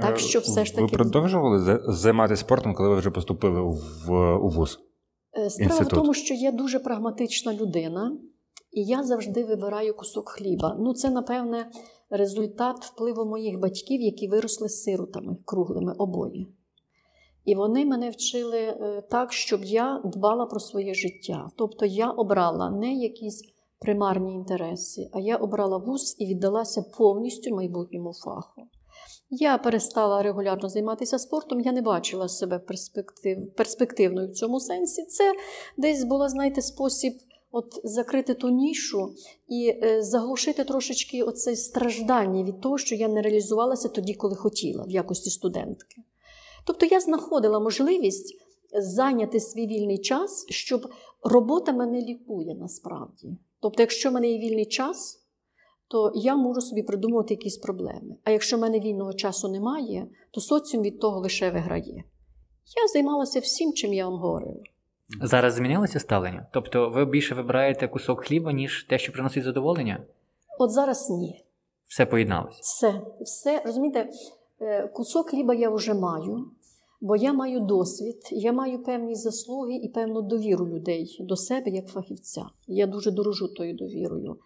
Так 0.00 0.14
Е, 0.14 0.18
що 0.18 0.38
все 0.38 0.64
ж 0.64 0.80
Ви 0.80 0.88
продовжували 0.88 1.80
займатися 1.88 2.40
спортом, 2.40 2.74
коли 2.74 2.88
ви 2.88 2.96
вже 2.96 3.10
поступили 3.10 3.60
в, 4.06 4.36
у 4.36 4.48
ВУЗ? 4.48 4.78
Е, 5.38 5.50
Справа 5.50 5.82
в 5.82 5.88
тому, 5.88 6.14
що 6.14 6.34
я 6.34 6.52
дуже 6.52 6.78
прагматична 6.78 7.54
людина, 7.54 8.18
і 8.76 8.84
я 8.84 9.02
завжди 9.02 9.44
вибираю 9.44 9.94
кусок 9.94 10.28
хліба. 10.28 10.76
Ну, 10.78 10.94
це, 10.94 11.10
напевне, 11.10 11.70
результат 12.10 12.84
впливу 12.84 13.24
моїх 13.24 13.58
батьків, 13.58 14.00
які 14.00 14.28
виросли 14.28 14.68
сиротами 14.68 15.36
круглими 15.44 15.94
обоє. 15.98 16.46
І 17.44 17.54
вони 17.54 17.84
мене 17.84 18.10
вчили 18.10 18.58
е, 18.58 19.02
так, 19.10 19.32
щоб 19.32 19.64
я 19.64 20.02
дбала 20.04 20.46
про 20.46 20.60
своє 20.60 20.94
життя. 20.94 21.48
Тобто 21.56 21.86
я 21.86 22.10
обрала 22.10 22.70
не 22.70 22.94
якісь 22.94 23.42
примарні 23.78 24.34
інтереси, 24.34 25.10
а 25.12 25.20
я 25.20 25.36
обрала 25.36 25.78
вуз 25.78 26.16
і 26.18 26.26
віддалася 26.26 26.82
повністю 26.98 27.54
майбутньому 27.54 28.12
фаху. 28.12 28.62
Я 29.30 29.58
перестала 29.58 30.22
регулярно 30.22 30.68
займатися 30.68 31.18
спортом, 31.18 31.60
я 31.60 31.72
не 31.72 31.82
бачила 31.82 32.28
себе 32.28 32.58
перспектив, 32.58 33.54
перспективною 33.56 34.28
в 34.28 34.32
цьому 34.32 34.60
сенсі. 34.60 35.04
Це 35.04 35.32
десь 35.76 36.04
була, 36.04 36.28
знаєте, 36.28 36.62
спосіб 36.62 37.12
от 37.56 37.80
закрити 37.84 38.34
ту 38.34 38.48
нішу 38.48 39.14
і 39.48 39.68
е, 39.82 40.02
заглушити 40.02 40.64
трошечки 40.64 41.22
оце 41.22 41.56
страждання 41.56 42.44
від 42.44 42.60
того, 42.60 42.78
що 42.78 42.94
я 42.94 43.08
не 43.08 43.22
реалізувалася 43.22 43.88
тоді, 43.88 44.14
коли 44.14 44.34
хотіла, 44.34 44.84
в 44.84 44.90
якості 44.90 45.30
студентки. 45.30 46.02
Тобто 46.66 46.86
я 46.86 47.00
знаходила 47.00 47.60
можливість 47.60 48.36
зайняти 48.72 49.40
свій 49.40 49.66
вільний 49.66 49.98
час, 49.98 50.46
щоб 50.48 50.92
робота 51.22 51.72
мене 51.72 52.00
лікує 52.00 52.54
насправді. 52.54 53.36
Тобто, 53.60 53.82
якщо 53.82 54.10
в 54.10 54.12
мене 54.12 54.28
є 54.28 54.38
вільний 54.38 54.66
час, 54.66 55.20
то 55.88 56.12
я 56.14 56.36
можу 56.36 56.60
собі 56.60 56.82
придумувати 56.82 57.34
якісь 57.34 57.56
проблеми. 57.56 58.16
А 58.24 58.30
якщо 58.30 58.56
в 58.56 58.60
мене 58.60 58.80
вільного 58.80 59.12
часу 59.14 59.48
немає, 59.48 60.08
то 60.30 60.40
соціум 60.40 60.82
від 60.82 61.00
того 61.00 61.20
лише 61.20 61.50
виграє. 61.50 62.04
Я 62.76 62.88
займалася 62.92 63.40
всім, 63.40 63.72
чим 63.72 63.92
я 63.92 64.08
вам 64.08 64.18
говорила. 64.18 64.62
Зараз 65.22 65.54
змінилося 65.54 66.00
ставлення? 66.00 66.46
Тобто 66.52 66.88
ви 66.90 67.04
більше 67.04 67.34
вибираєте 67.34 67.88
кусок 67.88 68.24
хліба, 68.24 68.52
ніж 68.52 68.86
те, 68.88 68.98
що 68.98 69.12
приносить 69.12 69.44
задоволення? 69.44 70.04
От 70.58 70.70
зараз 70.70 71.10
ні. 71.10 71.44
Все 71.88 72.06
поєдналося. 72.06 72.58
Все, 72.62 73.00
все, 73.20 73.62
розумієте, 73.64 74.08
е, 74.60 74.88
кусок 74.88 75.30
хліба 75.30 75.54
я 75.54 75.70
вже 75.70 75.94
маю, 75.94 76.50
бо 77.00 77.16
я 77.16 77.32
маю 77.32 77.60
досвід, 77.60 78.28
я 78.30 78.52
маю 78.52 78.82
певні 78.82 79.14
заслуги 79.14 79.74
і 79.74 79.88
певну 79.88 80.22
довіру 80.22 80.68
людей 80.68 81.16
до 81.20 81.36
себе 81.36 81.70
як 81.70 81.86
фахівця. 81.86 82.46
Я 82.66 82.86
дуже 82.86 83.10
дорожу 83.10 83.48
тою 83.48 83.74
довірою. 83.74 84.36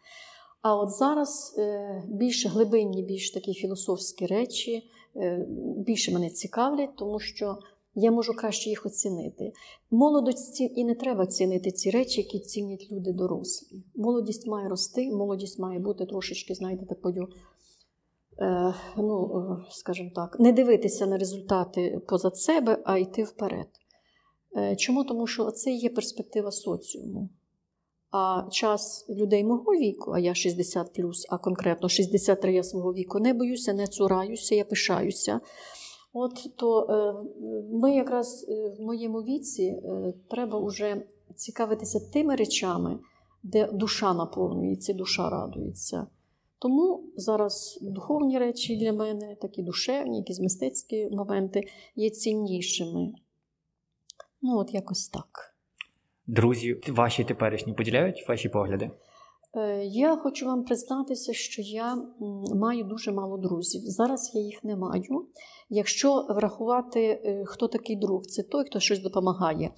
А 0.62 0.76
от 0.76 0.90
зараз 0.90 1.54
е, 1.58 2.02
більш 2.08 2.46
глибинні, 2.46 3.02
більш 3.02 3.30
такі 3.30 3.54
філософські 3.54 4.26
речі 4.26 4.90
е, 5.16 5.46
більше 5.76 6.12
мене 6.12 6.30
цікавлять, 6.30 6.96
тому 6.96 7.20
що 7.20 7.58
я 7.94 8.10
можу 8.10 8.34
краще 8.36 8.70
їх 8.70 8.86
оцінити. 8.86 9.52
Молодості 9.90 10.72
і 10.76 10.84
не 10.84 10.94
треба 10.94 11.26
цінити 11.26 11.70
ці 11.70 11.90
речі, 11.90 12.20
які 12.20 12.38
цінять 12.38 12.88
люди 12.92 13.12
дорослі. 13.12 13.82
Молодість 13.94 14.46
має 14.46 14.68
рости, 14.68 15.10
молодість 15.10 15.58
має 15.58 15.78
бути 15.78 16.06
трошечки, 16.06 16.54
знаєте, 16.54 16.86
такою. 16.86 17.28
Е, 18.38 18.74
ну, 18.96 19.56
скажімо 19.70 20.10
так, 20.14 20.40
не 20.40 20.52
дивитися 20.52 21.06
на 21.06 21.18
результати 21.18 22.00
позад 22.08 22.36
себе, 22.36 22.82
а 22.84 22.98
йти 22.98 23.22
вперед. 23.22 23.68
Чому? 24.76 25.04
Тому 25.04 25.26
що 25.26 25.50
це 25.50 25.70
є 25.70 25.90
перспектива 25.90 26.50
соціуму. 26.50 27.28
А 28.10 28.42
час 28.50 29.06
людей 29.08 29.44
мого 29.44 29.72
віку, 29.72 30.10
а 30.10 30.18
я 30.18 30.34
60 30.34 31.00
а 31.28 31.38
конкретно 31.38 31.88
63 31.88 32.54
я 32.54 32.62
свого 32.62 32.92
віку, 32.92 33.18
не 33.18 33.34
боюся, 33.34 33.72
не 33.72 33.86
цураюся, 33.86 34.54
я 34.54 34.64
пишаюся. 34.64 35.40
От 36.12 36.56
то 36.56 36.82
е, 36.82 37.14
ми 37.72 37.94
якраз 37.94 38.46
е, 38.48 38.68
в 38.78 38.80
моєму 38.80 39.18
віці 39.18 39.62
е, 39.62 40.12
треба 40.30 40.66
вже 40.66 41.02
цікавитися 41.34 42.00
тими 42.12 42.36
речами, 42.36 42.98
де 43.42 43.68
душа 43.72 44.14
наповнюється, 44.14 44.92
душа 44.92 45.30
радується. 45.30 46.06
Тому 46.58 47.04
зараз 47.16 47.78
духовні 47.82 48.38
речі 48.38 48.76
для 48.76 48.92
мене, 48.92 49.36
такі 49.40 49.62
душевні, 49.62 50.18
якісь 50.18 50.40
мистецькі 50.40 51.08
моменти 51.10 51.62
є 51.96 52.10
ціннішими. 52.10 53.12
Ну, 54.42 54.58
от 54.58 54.74
якось 54.74 55.08
так. 55.08 55.54
Друзі, 56.26 56.80
ваші 56.88 57.24
теперішні 57.24 57.72
поділяють 57.72 58.28
ваші 58.28 58.48
погляди? 58.48 58.90
Е, 59.56 59.84
я 59.84 60.16
хочу 60.16 60.46
вам 60.46 60.64
признатися, 60.64 61.32
що 61.32 61.62
я 61.62 61.98
маю 62.54 62.84
дуже 62.84 63.12
мало 63.12 63.36
друзів. 63.36 63.82
Зараз 63.84 64.30
я 64.34 64.40
їх 64.40 64.64
не 64.64 64.76
маю. 64.76 65.26
Якщо 65.70 66.26
врахувати, 66.28 67.00
е, 67.00 67.44
хто 67.46 67.68
такий 67.68 67.96
друг, 67.96 68.26
це 68.26 68.42
той, 68.42 68.64
хто 68.64 68.80
щось 68.80 68.98
допомагає. 68.98 69.70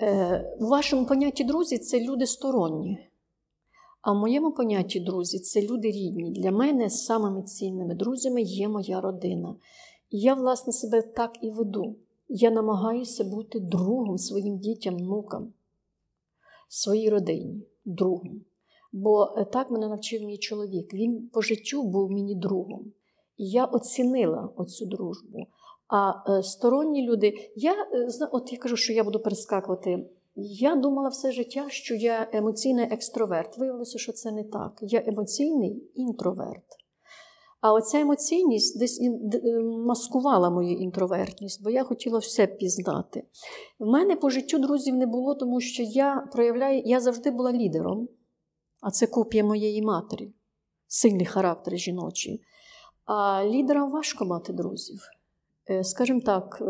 Е, 0.00 0.56
в 0.60 0.66
вашому 0.66 1.06
понятті 1.06 1.44
друзі 1.44 1.78
це 1.78 2.00
люди 2.00 2.26
сторонні. 2.26 3.08
А 4.02 4.12
в 4.12 4.16
моєму 4.16 4.52
понятті 4.52 5.00
друзі 5.00 5.38
це 5.38 5.62
люди 5.62 5.90
рідні. 5.90 6.30
Для 6.30 6.50
мене 6.50 6.90
самими 6.90 7.42
цінними 7.42 7.94
друзями 7.94 8.42
є 8.42 8.68
моя 8.68 9.00
родина. 9.00 9.54
Я, 10.10 10.34
власне, 10.34 10.72
себе 10.72 11.02
так 11.02 11.38
і 11.42 11.50
веду. 11.50 11.96
Я 12.28 12.50
намагаюся 12.50 13.24
бути 13.24 13.60
другом 13.60 14.18
своїм 14.18 14.58
дітям, 14.58 14.96
внукам 14.96 15.52
своїй 16.68 17.10
родині, 17.10 17.66
другом. 17.84 18.44
Бо 18.92 19.34
е, 19.36 19.44
так 19.44 19.70
мене 19.70 19.88
навчив 19.88 20.22
мій 20.22 20.38
чоловік. 20.38 20.94
Він 20.94 21.28
по 21.32 21.42
життю 21.42 21.82
був 21.82 22.10
мені 22.10 22.34
другом. 22.34 22.92
І 23.36 23.48
я 23.48 23.64
оцінила 23.64 24.52
оцю 24.56 24.86
дружбу. 24.86 25.38
А 25.88 26.12
е, 26.32 26.42
сторонні 26.42 27.08
люди, 27.08 27.52
я 27.56 27.72
е, 27.72 28.28
от 28.32 28.52
я 28.52 28.58
кажу, 28.58 28.76
що 28.76 28.92
я 28.92 29.04
буду 29.04 29.20
перескакувати. 29.20 30.08
Я 30.36 30.76
думала 30.76 31.08
все 31.08 31.32
життя, 31.32 31.66
що 31.68 31.94
я 31.94 32.28
емоційний 32.32 32.84
екстроверт. 32.84 33.58
Виявилося, 33.58 33.98
що 33.98 34.12
це 34.12 34.32
не 34.32 34.44
так. 34.44 34.78
Я 34.80 35.02
емоційний 35.06 35.90
інтроверт. 35.94 36.64
А 37.60 37.72
оця 37.72 38.00
емоційність 38.00 38.78
десь 38.78 39.00
маскувала 39.86 40.50
мою 40.50 40.78
інтровертність, 40.78 41.62
бо 41.62 41.70
я 41.70 41.84
хотіла 41.84 42.18
все 42.18 42.46
пізнати. 42.46 43.24
В 43.78 43.86
мене 43.86 44.16
по 44.16 44.30
життю 44.30 44.58
друзів 44.58 44.94
не 44.94 45.06
було, 45.06 45.34
тому 45.34 45.60
що 45.60 45.82
я 45.82 46.28
проявляю, 46.32 46.82
я 46.84 47.00
завжди 47.00 47.30
була 47.30 47.52
лідером, 47.52 48.08
а 48.82 48.90
це 48.90 49.06
копія 49.06 49.44
моєї 49.44 49.82
матері, 49.82 50.32
сильний 50.86 51.26
характер 51.26 51.76
жіночий. 51.76 52.42
А 53.04 53.44
лідерам 53.44 53.90
важко 53.90 54.24
мати 54.24 54.52
друзів. 54.52 55.00
Е, 55.70 55.84
скажімо 55.84 56.20
так, 56.20 56.62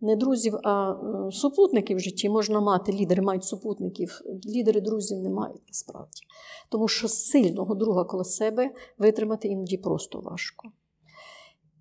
не 0.00 0.16
друзів, 0.16 0.54
а 0.62 0.90
е, 0.90 1.32
супутників 1.32 1.96
в 1.96 2.00
житті 2.00 2.28
можна 2.28 2.60
мати. 2.60 2.92
Лідери 2.92 3.22
мають 3.22 3.44
супутників, 3.44 4.20
лідери 4.56 4.80
друзів 4.80 5.18
не 5.18 5.30
мають 5.30 5.62
насправді. 5.68 6.22
Тому 6.68 6.88
що 6.88 7.08
сильного 7.08 7.74
друга 7.74 8.04
коло 8.04 8.24
себе 8.24 8.70
витримати 8.98 9.48
іноді 9.48 9.76
просто 9.76 10.20
важко. 10.20 10.68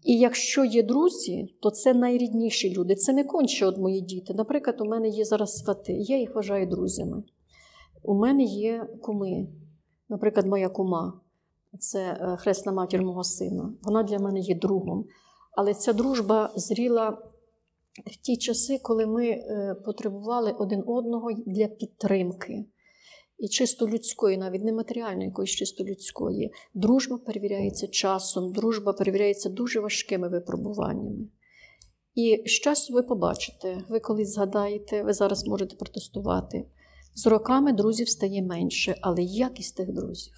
І 0.03 0.17
якщо 0.17 0.65
є 0.65 0.83
друзі, 0.83 1.55
то 1.61 1.69
це 1.71 1.93
найрідніші 1.93 2.73
люди. 2.73 2.95
Це 2.95 3.13
не 3.13 3.23
конче 3.23 3.65
от 3.65 3.77
мої 3.77 4.01
діти. 4.01 4.33
Наприклад, 4.33 4.81
у 4.81 4.85
мене 4.85 5.09
є 5.09 5.25
зараз 5.25 5.57
свати, 5.57 5.93
я 5.93 6.17
їх 6.17 6.35
вважаю 6.35 6.67
друзями. 6.67 7.23
У 8.03 8.13
мене 8.13 8.43
є 8.43 8.87
куми, 9.01 9.47
наприклад, 10.09 10.45
моя 10.45 10.69
кума, 10.69 11.21
це 11.79 11.99
е, 11.99 12.37
хресна 12.37 12.71
матір 12.71 13.01
мого 13.01 13.23
сина. 13.23 13.73
Вона 13.83 14.03
для 14.03 14.19
мене 14.19 14.39
є 14.39 14.55
другом. 14.55 15.05
Але 15.51 15.73
ця 15.73 15.93
дружба 15.93 16.51
зріла 16.55 17.09
в 18.05 18.15
ті 18.15 18.37
часи, 18.37 18.79
коли 18.81 19.05
ми 19.05 19.27
е, 19.27 19.75
потребували 19.85 20.51
один 20.51 20.83
одного 20.87 21.31
для 21.45 21.67
підтримки. 21.67 22.65
І 23.37 23.47
чисто 23.47 23.87
людської, 23.87 24.37
навіть 24.37 24.63
не 24.63 24.73
матеріальної, 24.73 25.27
якоїсь 25.27 25.51
чисто 25.51 25.83
людської. 25.83 26.51
Дружба 26.73 27.17
перевіряється 27.17 27.87
часом, 27.87 28.53
дружба 28.53 28.93
перевіряється 28.93 29.49
дуже 29.49 29.79
важкими 29.79 30.27
випробуваннями. 30.27 31.27
І 32.15 32.43
з 32.45 32.51
часу 32.51 32.93
ви 32.93 33.03
побачите, 33.03 33.83
ви 33.89 33.99
колись 33.99 34.33
згадаєте, 34.33 35.03
ви 35.03 35.13
зараз 35.13 35.47
можете 35.47 35.75
протестувати. 35.75 36.65
З 37.15 37.28
роками 37.28 37.73
друзів 37.73 38.10
стає 38.10 38.41
менше, 38.41 38.95
але 39.01 39.23
якість 39.23 39.78
тих 39.78 39.93
друзів 39.93 40.34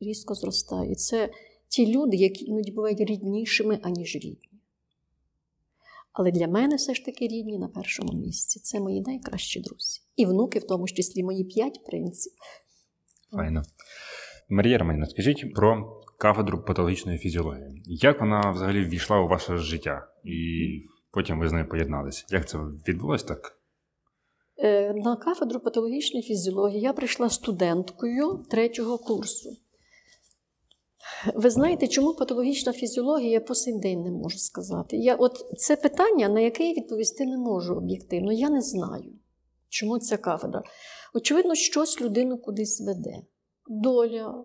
різко 0.00 0.34
зростає. 0.34 0.94
Це 0.94 1.30
ті 1.68 1.96
люди, 1.96 2.16
які 2.16 2.44
іноді 2.44 2.72
бувають 2.72 3.00
ріднішими, 3.00 3.78
аніж 3.82 4.14
рідні. 4.16 4.50
Але 6.12 6.30
для 6.30 6.48
мене 6.48 6.76
все 6.76 6.94
ж 6.94 7.04
таки 7.04 7.26
рідні 7.28 7.58
на 7.58 7.68
першому 7.68 8.12
місці. 8.12 8.60
Це 8.60 8.80
мої 8.80 9.00
найкращі 9.00 9.60
друзі. 9.60 10.00
І 10.16 10.26
внуки, 10.26 10.58
в 10.58 10.66
тому 10.66 10.88
числі 10.88 11.24
мої 11.24 11.44
п'ять 11.44 11.84
принців. 11.86 12.32
Файно. 13.32 13.62
Марія 14.48 14.78
Романівна, 14.78 15.06
скажіть 15.06 15.54
про 15.54 16.00
кафедру 16.18 16.64
патологічної 16.64 17.18
фізіології. 17.18 17.82
Як 17.86 18.20
вона 18.20 18.50
взагалі 18.50 18.84
ввійшла 18.84 19.20
у 19.20 19.28
ваше 19.28 19.56
життя? 19.56 20.08
І 20.24 20.68
потім 21.10 21.40
ви 21.40 21.48
з 21.48 21.52
нею 21.52 21.68
поєдналися? 21.68 22.24
Як 22.30 22.48
це 22.48 22.58
відбулося 22.58 23.26
так? 23.26 23.57
Е, 24.58 24.92
на 24.94 25.16
кафедру 25.16 25.60
патологічної 25.60 26.22
фізіології 26.22 26.80
я 26.80 26.92
прийшла 26.92 27.30
студенткою 27.30 28.44
третього 28.50 28.98
курсу. 28.98 29.56
Ви 31.34 31.50
знаєте, 31.50 31.88
чому 31.88 32.14
патологічна 32.14 32.72
фізіологія 32.72 33.30
я 33.30 33.40
по 33.40 33.54
сей 33.54 33.78
день 33.78 34.02
не 34.02 34.10
можу 34.10 34.38
сказати. 34.38 34.96
Я, 34.96 35.14
от 35.14 35.44
Це 35.56 35.76
питання, 35.76 36.28
на 36.28 36.40
яке 36.40 36.64
я 36.64 36.74
відповісти 36.74 37.26
не 37.26 37.38
можу 37.38 37.74
об'єктивно. 37.74 38.32
Я 38.32 38.50
не 38.50 38.60
знаю, 38.60 39.12
чому 39.68 39.98
ця 39.98 40.16
кафедра. 40.16 40.62
Очевидно, 41.14 41.54
щось 41.54 42.00
людину 42.00 42.38
кудись 42.38 42.80
веде. 42.80 43.22
Доля, 43.68 44.44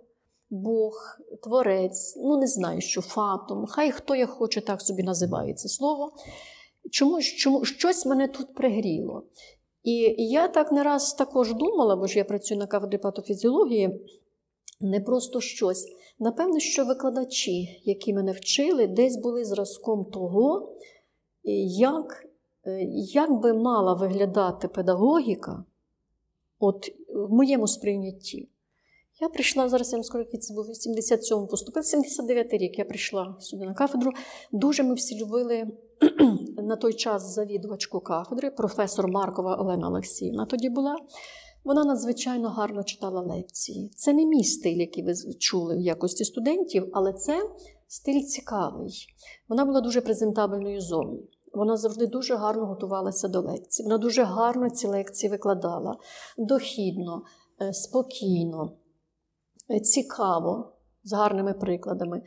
Бог, 0.49 1.17
творець, 1.43 2.15
ну 2.17 2.37
не 2.37 2.47
знаю, 2.47 2.81
що 2.81 3.01
фатом, 3.01 3.65
хай 3.65 3.91
хто 3.91 4.15
я 4.15 4.25
хоче, 4.25 4.61
так 4.61 4.81
собі 4.81 5.03
називає 5.03 5.53
це 5.53 5.69
слово. 5.69 6.13
Чому, 6.91 7.21
чому 7.21 7.65
щось 7.65 8.05
мене 8.05 8.27
тут 8.27 8.55
пригріло? 8.55 9.23
І 9.83 10.15
я 10.17 10.47
так 10.47 10.71
не 10.71 10.83
раз 10.83 11.13
також 11.13 11.53
думала, 11.53 11.95
бо 11.95 12.07
ж 12.07 12.17
я 12.17 12.25
працюю 12.25 12.59
на 12.59 12.67
кафедрі 12.67 12.97
патофізіології, 12.97 14.01
не 14.81 15.01
просто 15.01 15.41
щось. 15.41 15.87
Напевно, 16.19 16.59
що 16.59 16.85
викладачі, 16.85 17.81
які 17.83 18.13
мене 18.13 18.31
вчили, 18.31 18.87
десь 18.87 19.17
були 19.17 19.45
зразком 19.45 20.05
того, 20.05 20.75
як, 21.77 22.25
е, 22.65 22.83
як 22.93 23.41
би 23.41 23.53
мала 23.53 23.93
виглядати 23.93 24.67
педагогіка 24.67 25.63
от, 26.59 26.89
в 27.15 27.33
моєму 27.33 27.67
сприйнятті. 27.67 28.49
Я 29.21 29.29
прийшла 29.29 29.69
зараз, 29.69 29.91
я 29.91 29.97
вам 29.97 30.03
скажу, 30.03 30.23
який 30.23 30.39
це 30.39 30.53
був 30.53 30.65
87-му 30.65 31.47
поступив, 31.47 31.83
79-й 31.83 32.57
рік 32.57 32.79
я 32.79 32.85
прийшла 32.85 33.35
сюди 33.39 33.65
на 33.65 33.73
кафедру. 33.73 34.11
Дуже 34.51 34.83
ми 34.83 34.93
всі 34.93 35.19
любили 35.21 35.67
на 36.57 36.75
той 36.75 36.93
час 36.93 37.33
завідувачку 37.33 37.99
кафедри, 37.99 38.51
професор 38.51 39.07
Маркова 39.07 39.55
Олена 39.55 39.87
Олексіївна 39.87 40.45
тоді 40.45 40.69
була. 40.69 40.95
Вона 41.63 41.83
надзвичайно 41.83 42.49
гарно 42.49 42.83
читала 42.83 43.21
лекції. 43.21 43.91
Це 43.95 44.13
не 44.13 44.25
мій 44.25 44.43
стиль, 44.43 44.77
який 44.77 45.03
ви 45.03 45.13
чули 45.39 45.77
в 45.77 45.81
якості 45.81 46.25
студентів, 46.25 46.89
але 46.93 47.13
це 47.13 47.49
стиль 47.87 48.21
цікавий. 48.21 49.07
Вона 49.49 49.65
була 49.65 49.81
дуже 49.81 50.01
презентабельною 50.01 50.81
зовні. 50.81 51.29
Вона 51.53 51.77
завжди 51.77 52.07
дуже 52.07 52.35
гарно 52.35 52.65
готувалася 52.65 53.27
до 53.27 53.41
лекцій. 53.41 53.83
Вона 53.83 53.97
дуже 53.97 54.23
гарно 54.23 54.69
ці 54.69 54.87
лекції 54.87 55.31
викладала 55.31 55.97
дохідно, 56.37 57.23
е, 57.61 57.73
спокійно, 57.73 58.77
е, 59.71 59.79
цікаво, 59.79 60.73
з 61.03 61.13
гарними 61.13 61.53
прикладами. 61.53 62.21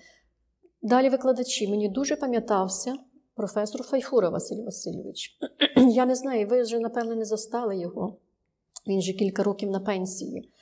Далі 0.83 1.09
викладачі 1.09 1.69
мені 1.69 1.89
дуже 1.89 2.17
пам'ятався 2.17 2.95
професор 3.37 3.83
Файфура 3.83 4.31
Василь 4.31 4.65
Васильович. 4.65 5.39
Я 5.77 6.07
не 6.07 6.15
знаю, 6.15 6.49
ви 6.49 6.63
вже, 6.63 6.79
напевно, 6.79 7.15
не 7.15 7.25
застали 7.25 7.79
його. 7.79 8.17
Він 8.87 9.03
же 9.03 9.13
кілька 9.13 9.43
років 9.43 9.71
на 9.71 9.81
пенсії. 9.81 10.53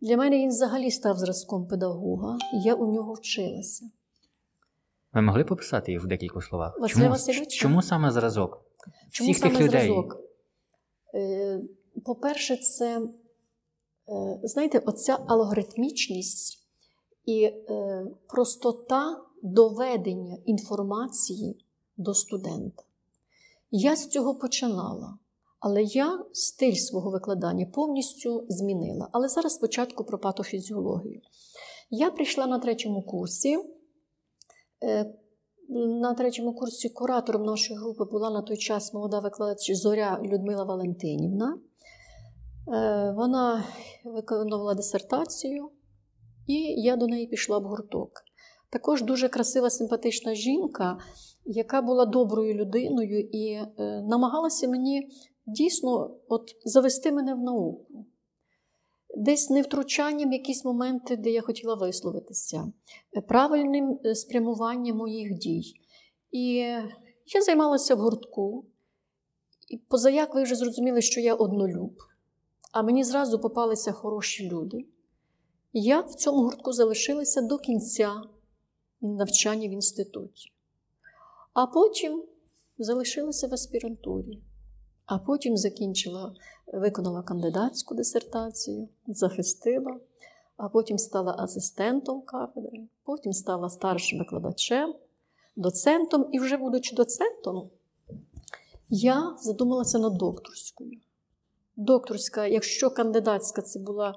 Для 0.00 0.16
мене 0.16 0.38
він 0.38 0.48
взагалі 0.48 0.90
став 0.90 1.18
зразком 1.18 1.66
педагога, 1.66 2.38
і 2.54 2.62
я 2.62 2.74
у 2.74 2.92
нього 2.92 3.12
вчилася. 3.12 3.84
Ви 5.12 5.22
могли 5.22 5.44
пописати 5.44 5.92
їх 5.92 6.04
в 6.04 6.06
декількох 6.06 6.44
словах? 6.44 6.78
Василя 6.78 6.94
чому, 7.00 7.10
Васильовича? 7.10 7.56
чому 7.56 7.82
саме 7.82 8.10
зразок? 8.10 8.64
Чому 9.10 9.30
Всіх 9.30 9.42
саме 9.42 9.56
тих 9.56 9.66
людей. 9.66 9.86
зразок? 9.86 10.16
Е, 11.14 11.60
По-перше, 12.04 12.56
це, 12.56 13.00
е, 14.08 14.40
знаєте, 14.42 14.78
оця 14.78 15.18
алгоритмічність 15.26 16.58
і 17.24 17.42
е, 17.44 18.06
простота 18.28 19.20
доведення 19.42 20.36
інформації 20.44 21.64
до 22.00 22.14
студента. 22.14 22.82
Я 23.70 23.96
з 23.96 24.08
цього 24.08 24.34
починала, 24.34 25.18
але 25.60 25.82
я 25.82 26.24
стиль 26.32 26.74
свого 26.74 27.10
викладання 27.10 27.66
повністю 27.66 28.46
змінила. 28.48 29.08
Але 29.12 29.28
зараз 29.28 29.54
спочатку 29.54 30.04
про 30.04 30.18
патофізіологію. 30.18 31.20
Я 31.90 32.10
прийшла 32.10 32.46
на 32.46 32.58
третьому 32.58 33.02
курсі. 33.02 33.58
Е, 34.82 35.14
На 35.68 36.14
третьому 36.14 36.54
курсі 36.54 36.88
куратором 36.88 37.42
нашої 37.42 37.78
групи 37.78 38.04
була 38.04 38.30
на 38.30 38.42
той 38.42 38.56
час 38.56 38.94
молода 38.94 39.20
викладач 39.20 39.70
Зоря 39.70 40.20
Людмила 40.22 40.64
Валентинівна. 40.64 41.58
Е, 42.68 43.12
Вона 43.16 43.64
виконувала 44.04 44.74
дисертацію, 44.74 45.70
і 46.46 46.54
я 46.82 46.96
до 46.96 47.06
неї 47.06 47.26
пішла 47.26 47.58
в 47.58 47.62
гурток. 47.62 48.10
Також 48.70 49.02
дуже 49.02 49.28
красива, 49.28 49.70
симпатична 49.70 50.34
жінка, 50.34 50.98
яка 51.44 51.82
була 51.82 52.06
доброю 52.06 52.54
людиною 52.54 53.20
і 53.20 53.52
е, 53.52 53.68
намагалася 54.08 54.68
мені 54.68 55.08
дійсно 55.46 56.16
от, 56.28 56.50
завести 56.64 57.12
мене 57.12 57.34
в 57.34 57.38
науку. 57.38 58.06
Десь 59.16 59.50
невтручанням 59.50 60.32
якісь 60.32 60.64
моменти, 60.64 61.16
де 61.16 61.30
я 61.30 61.42
хотіла 61.42 61.74
висловитися, 61.74 62.72
е, 63.16 63.20
правильним 63.20 63.98
е, 64.04 64.14
спрямуванням 64.14 64.96
моїх 64.96 65.38
дій. 65.38 65.62
І 66.30 66.54
я 67.34 67.42
займалася 67.46 67.94
в 67.94 67.98
гуртку. 67.98 68.64
І 69.68 69.76
позаяк 69.76 70.34
ви 70.34 70.42
вже 70.42 70.54
зрозуміли, 70.54 71.02
що 71.02 71.20
я 71.20 71.34
однолюб, 71.34 71.92
а 72.72 72.82
мені 72.82 73.04
зразу 73.04 73.38
попалися 73.38 73.92
хороші 73.92 74.48
люди. 74.48 74.86
Я 75.72 76.00
в 76.00 76.14
цьому 76.14 76.42
гуртку 76.42 76.72
залишилася 76.72 77.40
до 77.40 77.58
кінця 77.58 78.22
навчання 79.00 79.68
в 79.68 79.72
інституті. 79.72 80.52
А 81.52 81.66
потім 81.66 82.24
залишилася 82.78 83.46
в 83.46 83.54
аспірантурі. 83.54 84.42
А 85.06 85.18
потім 85.18 85.56
закінчила, 85.56 86.34
виконала 86.72 87.22
кандидатську 87.22 87.94
дисертацію, 87.94 88.88
захистила, 89.06 90.00
а 90.56 90.68
потім 90.68 90.98
стала 90.98 91.34
асистентом 91.38 92.22
кафедри, 92.22 92.80
потім 93.04 93.32
стала 93.32 93.70
старшим 93.70 94.18
викладачем, 94.18 94.94
доцентом, 95.56 96.28
і 96.32 96.38
вже 96.38 96.56
будучи 96.56 96.96
доцентом, 96.96 97.70
я 98.88 99.36
задумалася 99.40 99.98
над 99.98 100.14
докторською. 100.14 101.00
Докторська, 101.76 102.46
якщо 102.46 102.90
кандидатська 102.90 103.62
це 103.62 103.78
була 103.78 104.14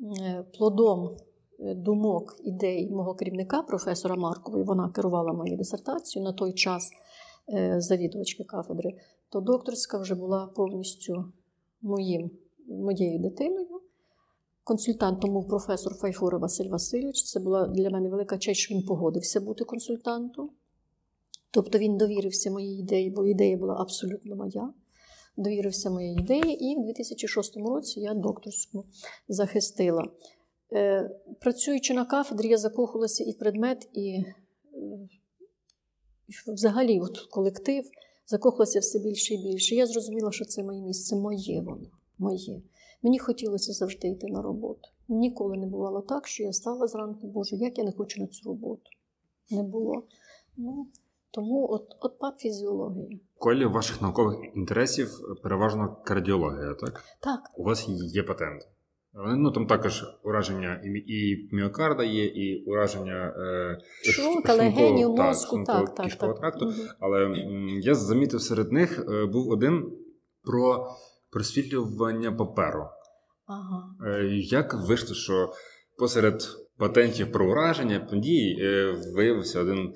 е, 0.00 0.44
плодом 0.58 1.16
думок, 1.60 2.36
ідей 2.44 2.90
мого 2.90 3.14
керівника, 3.14 3.62
професора 3.62 4.16
Маркової, 4.16 4.64
вона 4.64 4.90
керувала 4.90 5.32
моєю 5.32 5.58
дисертацією 5.58 6.24
на 6.24 6.32
той 6.32 6.52
час 6.52 6.90
е, 7.52 7.80
завідувачки 7.80 8.44
кафедри, 8.44 8.90
то 9.28 9.40
докторська 9.40 9.98
вже 9.98 10.14
була 10.14 10.46
повністю 10.46 11.24
моїм, 11.82 12.30
моєю 12.68 13.18
дитиною. 13.18 13.80
Консультантом 14.64 15.32
був 15.32 15.48
професор 15.48 15.94
Файфура 15.94 16.38
Василь 16.38 16.68
Васильович. 16.68 17.24
Це 17.24 17.40
була 17.40 17.66
для 17.66 17.90
мене 17.90 18.08
велика 18.08 18.38
честь, 18.38 18.60
що 18.60 18.74
він 18.74 18.82
погодився 18.82 19.40
бути 19.40 19.64
консультантом. 19.64 20.50
Тобто 21.50 21.78
він 21.78 21.96
довірився 21.96 22.50
моїй 22.50 22.78
ідеї, 22.78 23.10
бо 23.10 23.26
ідея 23.26 23.56
була 23.56 23.76
абсолютно 23.80 24.36
моя. 24.36 24.72
Довірився 25.36 25.90
моїй 25.90 26.12
ідеї, 26.12 26.64
і 26.64 26.76
в 26.76 26.84
2006 26.84 27.56
році 27.56 28.00
я 28.00 28.14
докторську 28.14 28.84
захистила. 29.28 30.04
Е, 30.72 31.10
Працюючи 31.40 31.94
на 31.94 32.04
кафедрі, 32.04 32.48
я 32.48 32.58
закохалася 32.58 33.24
і 33.24 33.30
в 33.30 33.38
предмет, 33.38 33.88
і 33.92 34.08
е, 34.08 34.24
взагалі 36.46 37.00
от 37.00 37.18
колектив, 37.18 37.84
закохалася 38.26 38.80
все 38.80 38.98
більше 38.98 39.34
і 39.34 39.42
більше. 39.42 39.74
Я 39.74 39.86
зрозуміла, 39.86 40.32
що 40.32 40.44
це 40.44 40.62
моє 40.62 40.82
місце, 40.82 41.16
моє 41.16 41.60
воно, 41.60 41.90
моє. 42.18 42.62
Мені 43.02 43.18
хотілося 43.18 43.72
завжди 43.72 44.08
йти 44.08 44.26
на 44.26 44.42
роботу. 44.42 44.88
Ніколи 45.08 45.56
не 45.56 45.66
бувало 45.66 46.00
так, 46.00 46.26
що 46.26 46.42
я 46.42 46.52
стала 46.52 46.86
зранку, 46.86 47.26
Боже, 47.26 47.56
як 47.56 47.78
я 47.78 47.84
не 47.84 47.92
хочу 47.92 48.20
на 48.20 48.26
цю 48.26 48.48
роботу. 48.48 48.90
Не 49.50 49.62
було. 49.62 50.04
Ну, 50.56 50.86
тому 51.30 51.68
от, 51.70 51.96
от 52.00 52.18
пап 52.18 52.38
фізіологія. 52.38 53.18
Колі 53.38 53.64
ваших 53.64 54.02
наукових 54.02 54.56
інтересів 54.56 55.20
переважно 55.42 55.96
кардіологія, 56.04 56.74
так? 56.74 57.04
Так, 57.20 57.50
У 57.56 57.62
вас 57.62 57.88
є 57.88 58.22
патент. 58.22 58.68
Ну 59.14 59.50
там 59.50 59.66
також 59.66 60.04
ураження 60.24 60.80
і, 60.84 60.88
і 61.14 61.48
міокарда 61.52 62.04
є, 62.04 62.24
і 62.24 62.64
ураження 62.66 63.34
е, 63.38 63.78
шлунка, 64.12 64.54
легенів, 64.54 65.08
мозку, 65.10 65.64
так, 65.66 65.94
так, 65.94 66.14
так. 66.14 66.38
тракту. 66.40 66.64
Мгм. 66.64 66.74
Але 67.00 67.24
м, 67.24 67.68
я 67.82 67.94
замітив 67.94 68.40
серед 68.42 68.72
них 68.72 69.06
е, 69.12 69.26
був 69.26 69.48
один 69.50 69.92
про 70.44 70.86
просвітлювання 71.32 72.32
паперу. 72.32 72.84
Ага. 73.46 73.82
Е, 74.06 74.26
Як 74.32 74.74
вийшло, 74.74 75.14
що 75.14 75.52
посеред 75.98 76.42
патентів 76.78 77.32
про 77.32 77.50
ураження 77.50 78.00
подій 78.00 78.56
е, 78.60 78.94
виявився 79.16 79.60
один 79.60 79.92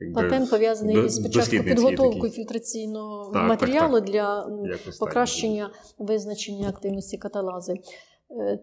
якби, 0.00 0.22
Патент 0.22 0.50
пов'язаний 0.50 0.94
до- 0.94 1.04
із 1.04 1.14
спочатку 1.14 1.64
підготовкою 1.64 2.32
фільтраційного 2.32 3.32
Так, 3.32 3.48
матеріалу 3.48 4.00
так, 4.00 4.04
для 4.10 4.42
м, 4.44 4.64
Якось 4.66 4.98
так. 4.98 5.08
покращення 5.08 5.70
визначення 5.98 6.68
активності 6.68 7.18
каталази. 7.18 7.74
Е, 8.30 8.58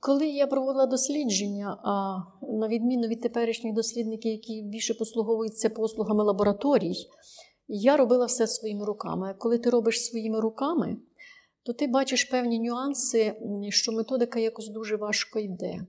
Коли 0.00 0.28
я 0.28 0.46
проводила 0.46 0.86
дослідження, 0.86 1.78
а 1.84 2.18
на 2.42 2.68
відміну 2.68 3.08
від 3.08 3.20
теперішніх 3.20 3.74
дослідників, 3.74 4.32
які 4.32 4.62
більше 4.62 4.94
послуговуються 4.94 5.70
послугами 5.70 6.24
лабораторій, 6.24 6.94
я 7.68 7.96
робила 7.96 8.26
все 8.26 8.46
своїми 8.46 8.84
руками. 8.84 9.34
Коли 9.38 9.58
ти 9.58 9.70
робиш 9.70 10.04
своїми 10.04 10.40
руками, 10.40 10.96
то 11.62 11.72
ти 11.72 11.86
бачиш 11.86 12.24
певні 12.24 12.60
нюанси, 12.60 13.34
що 13.68 13.92
методика 13.92 14.40
якось 14.40 14.68
дуже 14.68 14.96
важко 14.96 15.38
йде. 15.38 15.86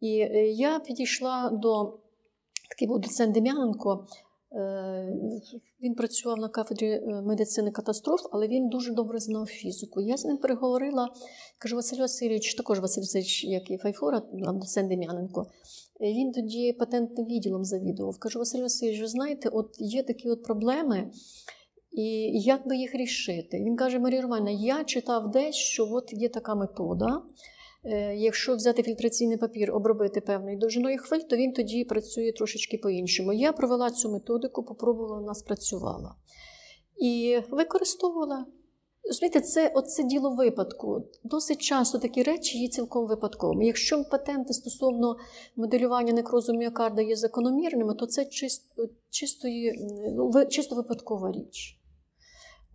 І 0.00 0.18
е, 0.20 0.46
я 0.50 0.78
підійшла 0.78 1.50
до 1.52 1.98
такий 2.68 2.88
був 2.88 3.00
доцент 3.00 3.34
Дем'яненко. 3.34 4.06
Е, 4.52 5.12
Він 5.82 5.94
працював 5.94 6.38
на 6.38 6.48
кафедрі 6.48 6.90
е, 6.90 7.22
медицини 7.24 7.70
катастроф, 7.70 8.20
але 8.32 8.48
він 8.48 8.68
дуже 8.68 8.92
добре 8.92 9.18
знав 9.18 9.46
фізику. 9.46 10.00
Я 10.00 10.16
з 10.16 10.24
ним 10.24 10.36
переговорила, 10.36 11.08
кажу, 11.58 11.76
Василь 11.76 11.98
Васильович, 11.98 12.54
також 12.54 12.80
Василь 12.80 13.02
Васильович, 13.02 13.44
як 13.44 13.70
і 13.70 13.78
Файфора, 13.78 14.22
доцент 14.32 14.88
Дем'яненко. 14.88 15.46
Е, 16.00 16.12
Він 16.12 16.32
тоді 16.32 16.72
патентним 16.72 17.26
відділом 17.26 17.64
завідував. 17.64 18.18
Кажу, 18.18 18.38
Василь 18.38 18.62
Васильович, 18.62 19.00
ви 19.00 19.06
знаєте, 19.06 19.48
от 19.48 19.76
є 19.78 20.02
такі 20.02 20.28
от 20.28 20.42
проблеми, 20.42 21.10
і 21.92 22.30
як 22.40 22.68
би 22.68 22.76
їх 22.76 22.94
рішити? 22.94 23.56
Він 23.56 23.76
каже: 23.76 23.98
Марія 23.98 24.22
Романівна, 24.22 24.50
я 24.50 24.84
читав 24.84 25.30
десь, 25.30 25.54
що 25.54 25.88
от 25.90 26.12
є 26.12 26.28
така 26.28 26.54
метода. 26.54 27.22
Е, 27.88 28.16
якщо 28.16 28.56
взяти 28.56 28.82
фільтраційний 28.82 29.36
папір, 29.36 29.74
обробити 29.74 30.20
певною 30.20 30.58
довжиною 30.58 30.98
хвиль, 30.98 31.20
то 31.20 31.36
він 31.36 31.52
тоді 31.52 31.84
працює 31.84 32.32
трошечки 32.32 32.78
по-іншому. 32.78 33.32
Я 33.32 33.52
провела 33.52 33.90
цю 33.90 34.10
методику, 34.12 34.62
попробувала, 34.62 35.16
вона 35.16 35.34
спрацювала. 35.34 36.14
І 36.96 37.38
використовувала. 37.50 38.46
Розумієте, 39.04 39.40
це 39.40 39.72
оце 39.74 40.02
діло 40.02 40.30
випадку. 40.30 41.04
Досить 41.24 41.58
часто 41.58 41.98
такі 41.98 42.22
речі 42.22 42.58
є 42.58 42.68
цілком 42.68 43.06
випадковими. 43.06 43.66
Якщо 43.66 44.04
патенти 44.04 44.52
стосовно 44.52 45.16
моделювання 45.56 46.12
некрозу 46.12 46.52
міокарда 46.52 47.02
є 47.02 47.16
закономірними, 47.16 47.94
то 47.94 48.06
це 48.06 48.24
чисто, 48.24 48.88
чистої, 49.10 49.88
ну, 50.16 50.46
чисто 50.46 50.76
випадкова 50.76 51.32
річ. 51.32 51.78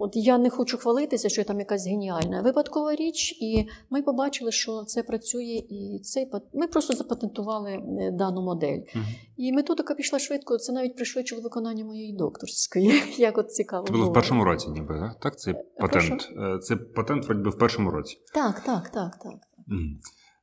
От 0.01 0.11
я 0.15 0.37
не 0.37 0.49
хочу 0.49 0.77
хвалитися, 0.77 1.29
що 1.29 1.41
я 1.41 1.45
там 1.45 1.59
якась 1.59 1.87
геніальна 1.87 2.41
випадкова 2.41 2.95
річ, 2.95 3.37
і 3.41 3.67
ми 3.89 4.01
побачили, 4.01 4.51
що 4.51 4.83
це 4.83 5.03
працює, 5.03 5.63
і 5.69 5.99
цей 6.03 6.31
ми 6.53 6.67
просто 6.67 6.93
запатентували 6.93 7.71
е, 7.71 8.11
дану 8.11 8.41
модель. 8.41 8.77
Uh-huh. 8.77 9.03
І 9.37 9.53
методика 9.53 9.93
пішла 9.93 10.19
швидко. 10.19 10.57
Це 10.57 10.73
навіть 10.73 10.95
пришвидшило 10.95 11.41
виконання 11.41 11.85
моєї 11.85 12.13
докторської. 12.13 13.03
Як 13.17 13.37
от 13.37 13.51
цікаво. 13.51 13.87
Це 13.87 13.93
було 13.93 14.09
в 14.09 14.13
першому 14.13 14.43
році, 14.43 14.69
ніби 14.69 14.99
так? 14.99 15.19
Так, 15.19 15.39
це 15.39 15.51
е, 15.51 15.63
патент. 15.79 16.07
Прошу? 16.07 16.55
Е, 16.55 16.59
це 16.59 16.75
патент 16.75 17.25
вроді 17.25 17.49
в 17.49 17.57
першому 17.57 17.91
році. 17.91 18.17
Так, 18.33 18.59
так, 18.59 18.89
так, 18.89 19.19
так. 19.23 19.33
Uh-huh. 19.33 19.97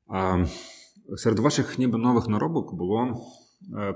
А, 0.08 0.46
Серед 1.16 1.38
ваших 1.38 1.78
ніби 1.78 1.98
нових 1.98 2.28
наробок 2.28 2.74
було 2.74 3.20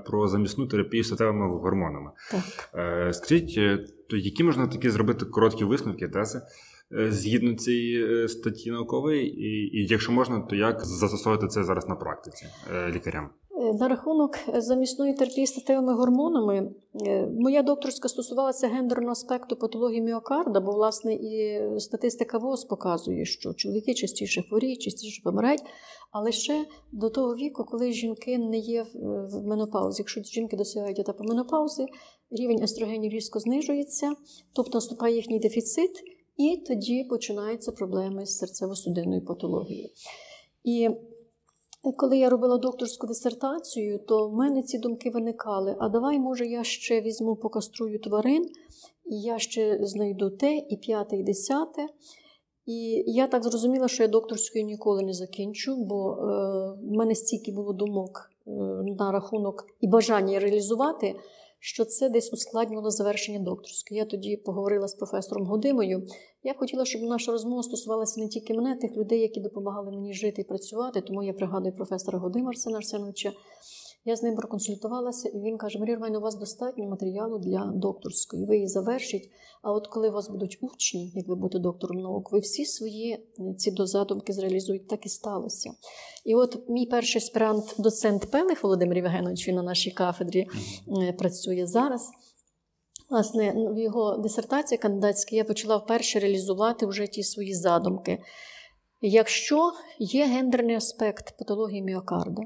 про 0.05 0.27
замісну 0.27 0.67
терапію 0.67 1.03
статевими 1.03 1.47
гормонами. 1.47 2.11
Так. 2.31 2.69
Е, 2.75 3.13
скажіть, 3.13 3.55
е, 3.57 3.85
то 4.09 4.17
які 4.17 4.43
можна 4.43 4.67
такі 4.67 4.89
зробити 4.89 5.25
короткі 5.25 5.63
висновки 5.63 6.07
тези 6.07 6.41
згідно 6.91 7.53
цієї 7.53 8.27
статті 8.27 8.71
наукової, 8.71 9.27
і, 9.27 9.77
і 9.77 9.87
якщо 9.87 10.11
можна, 10.11 10.39
то 10.39 10.55
як 10.55 10.85
застосовувати 10.85 11.47
це 11.47 11.63
зараз 11.63 11.87
на 11.87 11.95
практиці 11.95 12.45
лікарям? 12.89 13.29
На 13.53 13.87
рахунок 13.87 14.39
замісної 14.57 15.13
терапії 15.13 15.47
статевими 15.47 15.93
гормонами, 15.93 16.71
моя 17.39 17.63
докторська 17.63 18.09
стосувалася 18.09 18.67
гендерного 18.67 19.11
аспекту 19.11 19.55
патології 19.55 20.01
міокарда, 20.01 20.59
бо, 20.59 20.71
власне, 20.71 21.13
і 21.13 21.61
статистика 21.79 22.37
ВОЗ 22.37 22.65
показує, 22.65 23.25
що 23.25 23.53
чоловіки 23.53 23.93
частіше 23.93 24.41
хворіють, 24.41 24.81
частіше 24.81 25.21
помирають. 25.23 25.61
Але 26.11 26.31
ще 26.31 26.65
до 26.91 27.09
того 27.09 27.35
віку, 27.35 27.63
коли 27.63 27.91
жінки 27.91 28.37
не 28.37 28.57
є 28.57 28.85
в 28.93 29.47
менопаузі, 29.47 30.01
якщо 30.01 30.21
жінки 30.21 30.57
досягають 30.57 30.99
етапу 30.99 31.23
менопаузи, 31.23 31.85
рівень 32.31 32.63
естрогенів 32.63 33.11
різко 33.11 33.39
знижується, 33.39 34.13
тобто 34.53 34.77
наступає 34.77 35.15
їхній 35.15 35.39
дефіцит, 35.39 35.91
і 36.37 36.57
тоді 36.67 37.03
починаються 37.03 37.71
проблеми 37.71 38.25
з 38.25 38.43
серцево-судинною 38.43 39.25
патологією. 39.25 39.89
І 40.63 40.89
коли 41.91 42.17
я 42.17 42.29
робила 42.29 42.57
докторську 42.57 43.07
дисертацію, 43.07 43.99
то 43.99 44.29
в 44.29 44.33
мене 44.33 44.63
ці 44.63 44.77
думки 44.77 45.09
виникали: 45.09 45.75
а 45.79 45.89
давай, 45.89 46.19
може, 46.19 46.45
я 46.45 46.63
ще 46.63 47.01
візьму 47.01 47.35
покаструю 47.35 47.99
тварин, 47.99 48.43
і 49.05 49.21
я 49.21 49.39
ще 49.39 49.79
знайду 49.81 50.29
те, 50.29 50.57
і 50.57 50.77
п'яте, 50.77 51.17
і 51.17 51.23
десяте. 51.23 51.87
І 52.65 53.03
я 53.07 53.27
так 53.27 53.43
зрозуміла, 53.43 53.87
що 53.87 54.03
я 54.03 54.09
докторською 54.09 54.65
ніколи 54.65 55.03
не 55.03 55.13
закінчу, 55.13 55.75
бо 55.77 56.11
е, 56.11 56.15
в 56.81 56.91
мене 56.91 57.15
стільки 57.15 57.51
було 57.51 57.73
думок 57.73 58.29
е, 58.47 58.51
на 58.99 59.11
рахунок 59.11 59.65
і 59.81 59.87
бажання 59.87 60.39
реалізувати, 60.39 61.15
що 61.65 61.85
це 61.85 62.09
десь 62.09 62.33
ускладнювало 62.33 62.91
завершення 62.91 63.39
докторської. 63.39 63.97
Я 63.97 64.05
тоді 64.05 64.37
поговорила 64.37 64.87
з 64.87 64.95
професором 64.95 65.47
Годимою. 65.47 66.07
Я 66.43 66.53
б 66.53 66.57
хотіла, 66.57 66.85
щоб 66.85 67.01
наша 67.01 67.31
розмова 67.31 67.63
стосувалася 67.63 68.21
не 68.21 68.27
тільки 68.27 68.53
мене, 68.53 68.75
тих 68.75 68.97
людей, 68.97 69.19
які 69.19 69.39
допомагали 69.39 69.91
мені 69.91 70.13
жити 70.13 70.41
і 70.41 70.45
працювати. 70.45 71.01
Тому 71.01 71.23
я 71.23 71.33
пригадую 71.33 71.75
професора 71.75 72.19
Годима 72.19 72.49
Арсена 72.49 72.77
Арсеновича. 72.77 73.31
Я 74.05 74.15
з 74.15 74.23
ним 74.23 74.35
проконсультувалася, 74.35 75.29
і 75.29 75.39
він 75.39 75.57
каже: 75.57 75.79
Марія 75.79 75.95
Ромайна, 75.95 76.17
у 76.17 76.21
вас 76.21 76.35
достатньо 76.35 76.89
матеріалу 76.89 77.39
для 77.39 77.71
докторської. 77.75 78.45
Ви 78.45 78.55
її 78.55 78.67
завершіть. 78.67 79.31
А 79.61 79.71
от 79.71 79.87
коли 79.87 80.09
у 80.09 80.11
вас 80.11 80.29
будуть 80.29 80.57
учні, 80.61 81.11
як 81.15 81.27
ви 81.27 81.35
будете 81.35 81.59
доктором 81.59 81.97
наук, 81.97 82.31
ви 82.31 82.39
всі 82.39 82.65
свої 82.65 83.11
е, 83.11 83.53
ці 83.57 83.71
дозадумки 83.71 84.33
зреалізуєте, 84.33 84.85
так 84.87 85.05
і 85.05 85.09
сталося. 85.09 85.71
І 86.25 86.35
от 86.35 86.69
мій 86.69 86.85
перший 86.85 87.19
аспірант, 87.19 87.75
доцент 87.77 88.31
Пелих 88.31 88.63
Володимир 88.63 88.97
Євгенович, 88.97 89.47
він 89.47 89.55
на 89.55 89.63
нашій 89.63 89.91
кафедрі 89.91 90.47
mm-hmm. 90.87 91.17
працює 91.17 91.67
зараз. 91.67 92.11
Власне, 93.09 93.53
в 93.75 93.79
його 93.79 94.17
дисертації 94.17 94.77
кандидатській 94.77 95.35
я 95.35 95.43
почала 95.43 95.77
вперше 95.77 96.19
реалізувати 96.19 96.85
вже 96.85 97.07
ті 97.07 97.23
свої 97.23 97.53
задумки. 97.53 98.23
Якщо 99.01 99.71
є 99.99 100.25
гендерний 100.25 100.75
аспект 100.75 101.37
патології 101.37 101.83
міокарда, 101.83 102.41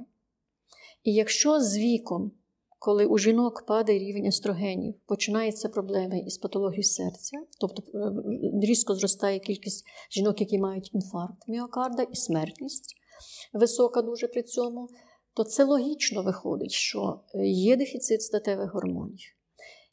і 1.08 1.13
якщо 1.13 1.60
з 1.60 1.78
віком, 1.78 2.32
коли 2.80 3.06
у 3.06 3.17
жінок 3.17 3.65
падає 3.67 4.00
рівень 4.00 4.26
естрогенів, 4.26 4.96
починаються 5.06 5.70
проблеми 5.70 6.20
із 6.20 6.38
патологією 6.38 6.84
серця, 6.84 7.38
тобто 7.60 7.84
е, 7.98 8.12
різко 8.63 8.96
зростає 8.96 9.39
кількість 9.39 9.86
жінок, 10.12 10.39
які 10.41 10.60
мають 10.60 10.93
інфаркт 10.93 11.48
міокарда 11.48 12.04
і 12.04 12.15
смертність 12.15 12.96
висока 13.54 14.02
дуже 14.02 14.28
при 14.28 14.43
цьому, 14.43 14.88
то 15.34 15.43
це 15.43 15.63
логічно 15.63 16.24
виходить, 16.24 16.72
що 16.72 17.20
е, 17.36 17.48
є 17.48 17.76
дефіцит 17.76 18.22
статевих 18.22 18.74
гормонів. 18.74 19.36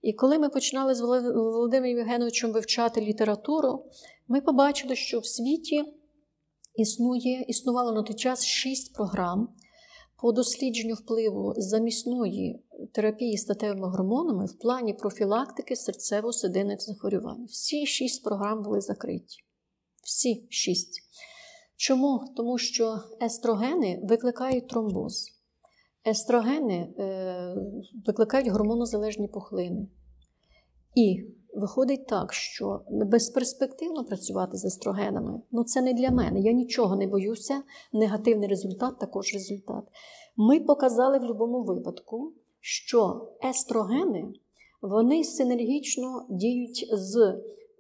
І 0.03 0.13
коли 0.13 0.39
ми 0.39 0.49
починали 0.49 0.95
з 0.95 1.01
Володимиром 1.01 1.99
Євгеновичем 1.99 2.53
вивчати 2.53 3.01
літературу, 3.01 3.85
ми 4.29 4.41
побачили, 4.41 4.97
що 4.97 5.19
в 5.19 5.27
світі 5.27 5.85
існує, 6.77 7.45
існувало 7.49 7.93
на 7.93 8.03
той 8.03 8.17
час 8.17 8.45
шість 8.45 8.95
програм 8.95 9.49
по 10.25 10.33
дослідженню 10.33 10.95
впливу 10.95 11.55
замісної 11.57 12.63
терапії 12.93 13.37
статевими 13.37 13.89
гормонами 13.89 14.47
в 14.47 14.59
плані 14.59 14.95
профілактики 14.95 15.75
серцево-судинних 15.75 16.79
захворювань. 16.79 17.45
Всі 17.45 17.87
шість 17.87 18.25
програм 18.25 18.63
були 18.63 18.81
закриті. 18.81 19.45
Всі 20.03 20.47
шість. 20.51 21.01
Чому? 21.77 22.21
Тому 22.37 22.59
що 22.59 22.99
естрогени 23.23 24.01
викликають 24.03 24.69
тромбоз. 24.69 25.31
Естрогени 26.07 26.95
е, 26.99 27.57
викликають 28.07 28.49
гормонозалежні 28.49 29.29
пухлини. 29.29 29.89
І 30.95 31.25
виходить 31.55 32.07
так, 32.07 32.33
що 32.33 32.81
безперспективно 32.91 34.05
працювати 34.05 34.57
з 34.57 34.65
естрогенами 34.65 35.41
ну 35.51 35.65
це 35.65 35.83
не 35.83 35.93
для 35.93 36.11
мене. 36.11 36.41
Я 36.41 36.53
нічого 36.53 36.97
не 36.97 37.07
боюся. 37.07 37.63
Негативний 37.93 38.49
результат 38.49 38.99
також 38.99 39.35
результат. 39.35 39.85
Ми 40.37 40.61
показали 40.61 41.19
в 41.19 41.21
будь-якому 41.21 41.63
випадку, 41.63 42.33
що 42.61 43.29
естрогени 43.45 44.33
вони 44.83 45.25
синергічно 45.25 46.27
діють 46.31 46.89
з 46.93 47.17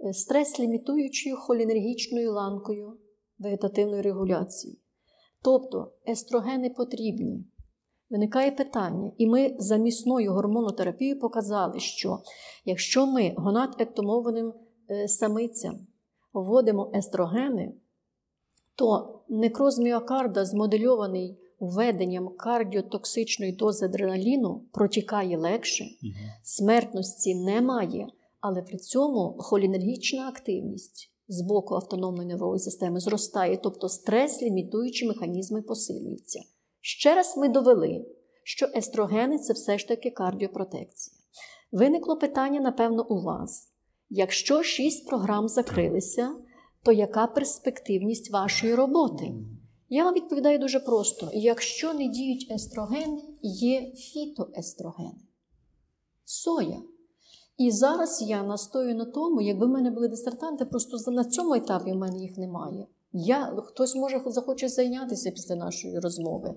е, 0.00 0.12
стрес-лімітуючою 0.12 1.36
холінергічною 1.36 2.32
ланкою 2.32 2.96
вегетативної 3.38 4.02
регуляції. 4.02 4.78
Тобто 5.42 5.92
естрогени 6.08 6.70
потрібні. 6.70 7.44
Виникає 8.14 8.50
питання, 8.50 9.10
і 9.18 9.26
ми 9.26 9.56
за 9.58 9.76
місною 9.76 10.32
гормонотерапією 10.32 11.20
показали, 11.20 11.80
що 11.80 12.18
якщо 12.64 13.06
ми 13.06 13.34
гонат-ектомованим 13.36 14.52
е, 14.90 15.08
самицям 15.08 15.86
вводимо 16.32 16.90
естрогени, 16.94 17.72
то 18.74 19.18
некроз 19.28 19.78
міокарда, 19.78 20.44
змодельований 20.44 21.38
введенням 21.60 22.28
кардіотоксичної 22.28 23.52
дози 23.52 23.86
адреналіну, 23.86 24.62
протікає 24.72 25.38
легше, 25.38 25.84
смертності 26.42 27.34
немає, 27.34 28.08
але 28.40 28.62
при 28.62 28.78
цьому 28.78 29.36
холінергічна 29.38 30.28
активність 30.28 31.12
з 31.28 31.42
боку 31.42 31.74
автономної 31.74 32.28
нервової 32.28 32.60
системи 32.60 33.00
зростає, 33.00 33.56
тобто 33.56 33.88
стрес-лімітуючі 33.88 35.08
механізми 35.08 35.62
посилюються. 35.62 36.40
Ще 36.86 37.14
раз 37.14 37.36
ми 37.36 37.48
довели, 37.48 38.06
що 38.42 38.66
естрогени 38.76 39.38
це 39.38 39.52
все 39.52 39.78
ж 39.78 39.88
таки 39.88 40.10
кардіопротекція. 40.10 41.16
Виникло 41.72 42.16
питання, 42.16 42.60
напевно, 42.60 43.06
у 43.08 43.22
вас. 43.22 43.68
Якщо 44.10 44.62
шість 44.62 45.06
програм 45.06 45.48
закрилися, 45.48 46.36
то 46.82 46.92
яка 46.92 47.26
перспективність 47.26 48.30
вашої 48.30 48.74
роботи? 48.74 49.34
Я 49.88 50.04
вам 50.04 50.14
відповідаю 50.14 50.58
дуже 50.58 50.80
просто: 50.80 51.30
якщо 51.32 51.94
не 51.94 52.08
діють 52.08 52.50
естрогени, 52.50 53.22
є 53.42 53.92
фітоестрогени. 53.92 55.20
Соя. 56.24 56.82
І 57.58 57.70
зараз 57.70 58.22
я 58.22 58.42
настою 58.42 58.94
на 58.94 59.04
тому, 59.04 59.40
якби 59.40 59.66
в 59.66 59.70
мене 59.70 59.90
були 59.90 60.08
дисертанти, 60.08 60.64
просто 60.64 61.10
на 61.10 61.24
цьому 61.24 61.54
етапі 61.54 61.92
в 61.92 61.96
мене 61.96 62.18
їх 62.18 62.36
немає. 62.38 62.86
Я, 63.16 63.56
Хтось 63.64 63.94
може 63.94 64.22
захоче 64.26 64.68
зайнятися 64.68 65.30
після 65.30 65.56
нашої 65.56 65.98
розмови. 65.98 66.54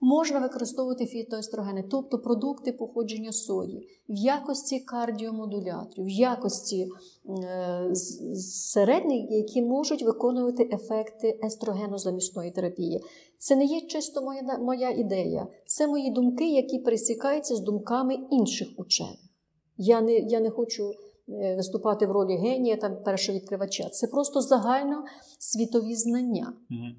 Можна 0.00 0.40
використовувати 0.40 1.06
фітоестрогени, 1.06 1.84
тобто 1.90 2.18
продукти 2.18 2.72
походження 2.72 3.32
сої, 3.32 3.88
в 4.08 4.14
якості 4.16 4.80
кардіомодуляторів, 4.80 6.04
в 6.04 6.10
якості 6.10 6.88
е, 7.28 7.94
середніх, 8.34 9.30
які 9.30 9.62
можуть 9.62 10.02
виконувати 10.02 10.70
ефекти 10.72 11.40
естрогенозамісної 11.44 12.50
терапії. 12.50 13.00
Це 13.38 13.56
не 13.56 13.64
є 13.64 13.80
чисто 13.80 14.22
моя, 14.22 14.58
моя 14.58 14.90
ідея, 14.90 15.46
це 15.66 15.86
мої 15.86 16.10
думки, 16.10 16.52
які 16.52 16.78
пересікаються 16.78 17.56
з 17.56 17.60
думками 17.60 18.14
інших 18.30 18.68
учених. 18.76 19.18
Я 19.76 20.00
не, 20.00 20.18
Я 20.18 20.40
не 20.40 20.50
хочу. 20.50 20.94
Е, 21.30 21.56
виступати 21.56 22.06
в 22.06 22.10
ролі 22.10 22.36
генія 22.36 22.76
там 22.76 23.02
першого 23.02 23.38
відкривача. 23.38 23.88
Це 23.88 24.06
просто 24.06 24.40
загально 24.40 25.04
світові 25.38 25.94
знання 25.94 26.52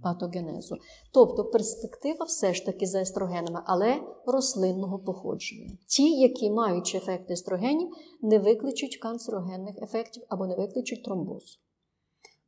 патогенезу. 0.04 0.76
Тобто 1.14 1.46
перспектива 1.46 2.26
все 2.26 2.54
ж 2.54 2.66
таки 2.66 2.86
за 2.86 3.02
естрогенами, 3.02 3.62
але 3.66 4.02
рослинного 4.26 5.00
походження. 5.00 5.70
Ті, 5.88 6.20
які 6.20 6.52
мають 6.52 6.96
ефект 6.96 7.32
естрогенів, 7.32 7.90
не 8.22 8.40
викличуть 8.40 8.98
канцерогенних 8.98 9.76
ефектів 9.82 10.24
або 10.30 10.48
не 10.48 10.56
викличуть 10.56 11.04
тромбоз. 11.04 11.60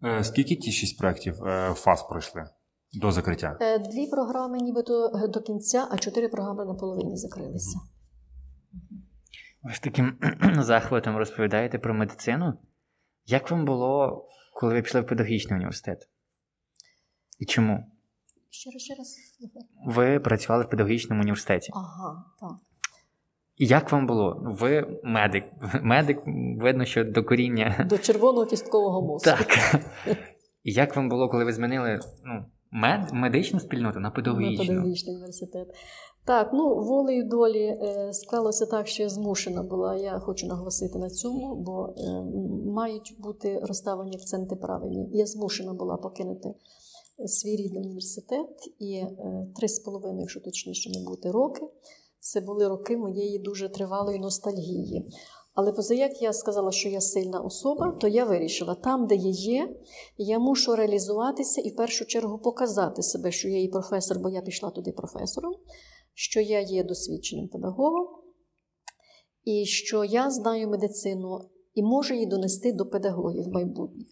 Е, 0.03 0.23
скільки 0.23 0.55
ті 0.55 0.71
шість 0.71 0.97
проєктів 0.97 1.43
е, 1.43 1.73
фаз 1.73 2.05
пройшли 2.09 2.43
до 2.93 3.11
закриття? 3.11 3.79
Дві 3.91 4.07
програми, 4.07 4.57
нібито 4.57 5.11
до 5.29 5.41
кінця, 5.41 5.87
а 5.91 5.97
чотири 5.97 6.29
програми 6.29 6.65
наполовині 6.65 7.17
закрилися. 7.17 7.79
Ви 9.63 9.73
з 9.73 9.79
таким 9.79 10.17
захватом 10.59 11.17
розповідаєте 11.17 11.79
про 11.79 11.93
медицину. 11.93 12.53
Як 13.25 13.51
вам 13.51 13.65
було, 13.65 14.25
коли 14.53 14.73
ви 14.73 14.81
пішли 14.81 15.01
в 15.01 15.05
педагогічний 15.05 15.55
університет? 15.55 16.09
І 17.39 17.45
чому? 17.45 17.91
Ще 18.49 18.71
раз, 18.71 18.81
ще 18.81 18.95
раз. 18.95 19.17
Ви 19.85 20.19
працювали 20.19 20.63
в 20.63 20.69
педагогічному 20.69 21.21
університеті. 21.21 21.71
Ага, 21.73 22.25
так. 22.39 22.51
І 23.55 23.65
як 23.65 23.91
вам 23.91 24.07
було? 24.07 24.41
Ви 24.43 24.99
медик. 25.03 25.45
Медик, 25.81 26.19
видно, 26.57 26.85
що 26.85 27.03
до 27.03 27.23
коріння. 27.23 27.85
До 27.89 27.97
червоного 27.97 28.45
кісткового 28.45 29.07
мозку. 29.07 29.29
Так. 29.29 29.47
І 30.63 30.71
як 30.73 30.95
вам 30.95 31.09
було, 31.09 31.29
коли 31.29 31.45
ви 31.45 31.53
змінили 31.53 31.99
ну, 32.23 32.45
мед, 32.71 33.09
медичну 33.13 33.59
спільноту 33.59 33.99
на 33.99 34.11
педагогічну? 34.11 34.63
На 34.63 34.69
педагогічний 34.69 35.15
університет. 35.15 35.67
Так, 36.25 36.49
ну 36.53 36.75
волею 36.75 37.23
долі 37.23 37.63
е, 37.63 38.13
склалося 38.13 38.65
так, 38.65 38.87
що 38.87 39.03
я 39.03 39.09
змушена 39.09 39.63
була. 39.63 39.95
Я 39.95 40.19
хочу 40.19 40.47
наголосити 40.47 40.99
на 40.99 41.09
цьому, 41.09 41.55
бо 41.55 41.93
е, 41.97 42.23
мають 42.71 43.15
бути 43.19 43.59
розставлені 43.59 44.15
акценти 44.15 44.55
правильні. 44.55 45.09
Я 45.11 45.25
змушена 45.25 45.73
була 45.73 45.97
покинути 45.97 46.53
свій 47.27 47.55
рідний 47.55 47.83
університет 47.83 48.73
і 48.79 48.93
е, 48.93 49.47
три 49.55 49.67
з 49.67 49.79
половиною, 49.79 50.21
якщо 50.21 50.39
точніше 50.39 50.89
не 50.89 51.05
бути, 51.05 51.31
роки. 51.31 51.61
Це 52.19 52.41
були 52.41 52.67
роки 52.67 52.97
моєї 52.97 53.39
дуже 53.39 53.69
тривалої 53.69 54.19
ностальгії. 54.19 55.05
Але 55.53 55.71
позаяк 55.71 56.21
я 56.21 56.33
сказала, 56.33 56.71
що 56.71 56.89
я 56.89 57.01
сильна 57.01 57.39
особа, 57.39 57.91
то 57.91 58.07
я 58.07 58.25
вирішила, 58.25 58.75
там, 58.75 59.07
де 59.07 59.15
я 59.15 59.29
є, 59.29 59.75
я 60.17 60.39
мушу 60.39 60.75
реалізуватися 60.75 61.61
і 61.61 61.69
в 61.69 61.75
першу 61.75 62.05
чергу 62.05 62.37
показати 62.37 63.03
себе, 63.03 63.31
що 63.31 63.47
я 63.47 63.63
і 63.63 63.67
професор, 63.67 64.19
бо 64.19 64.29
я 64.29 64.41
пішла 64.41 64.69
туди 64.69 64.91
професором 64.91 65.53
що 66.13 66.41
я 66.41 66.59
є 66.59 66.83
досвідченим 66.83 67.47
педагогом, 67.47 68.07
і 69.43 69.65
що 69.65 70.03
я 70.03 70.31
знаю 70.31 70.69
медицину 70.69 71.39
і 71.73 71.83
можу 71.83 72.13
її 72.13 72.25
донести 72.25 72.73
до 72.73 72.85
педагогів 72.85 73.47
майбутніх. 73.47 74.07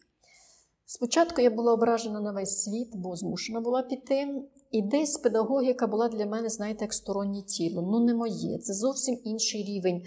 Спочатку 0.85 1.41
я 1.41 1.49
була 1.49 1.73
ображена 1.73 2.19
на 2.19 2.31
весь 2.31 2.63
світ, 2.63 2.89
бо 2.95 3.15
змушена 3.15 3.61
була 3.61 3.83
піти. 3.83 4.27
І 4.71 4.81
десь 4.81 5.17
педагогіка 5.17 5.87
була 5.87 6.09
для 6.09 6.25
мене, 6.25 6.49
знаєте, 6.49 6.85
як 6.85 6.93
стороннє 6.93 7.41
тіло. 7.41 7.81
Ну, 7.81 8.05
не 8.05 8.13
моє. 8.13 8.57
Це 8.57 8.73
зовсім 8.73 9.19
інший 9.23 9.63
рівень 9.63 10.03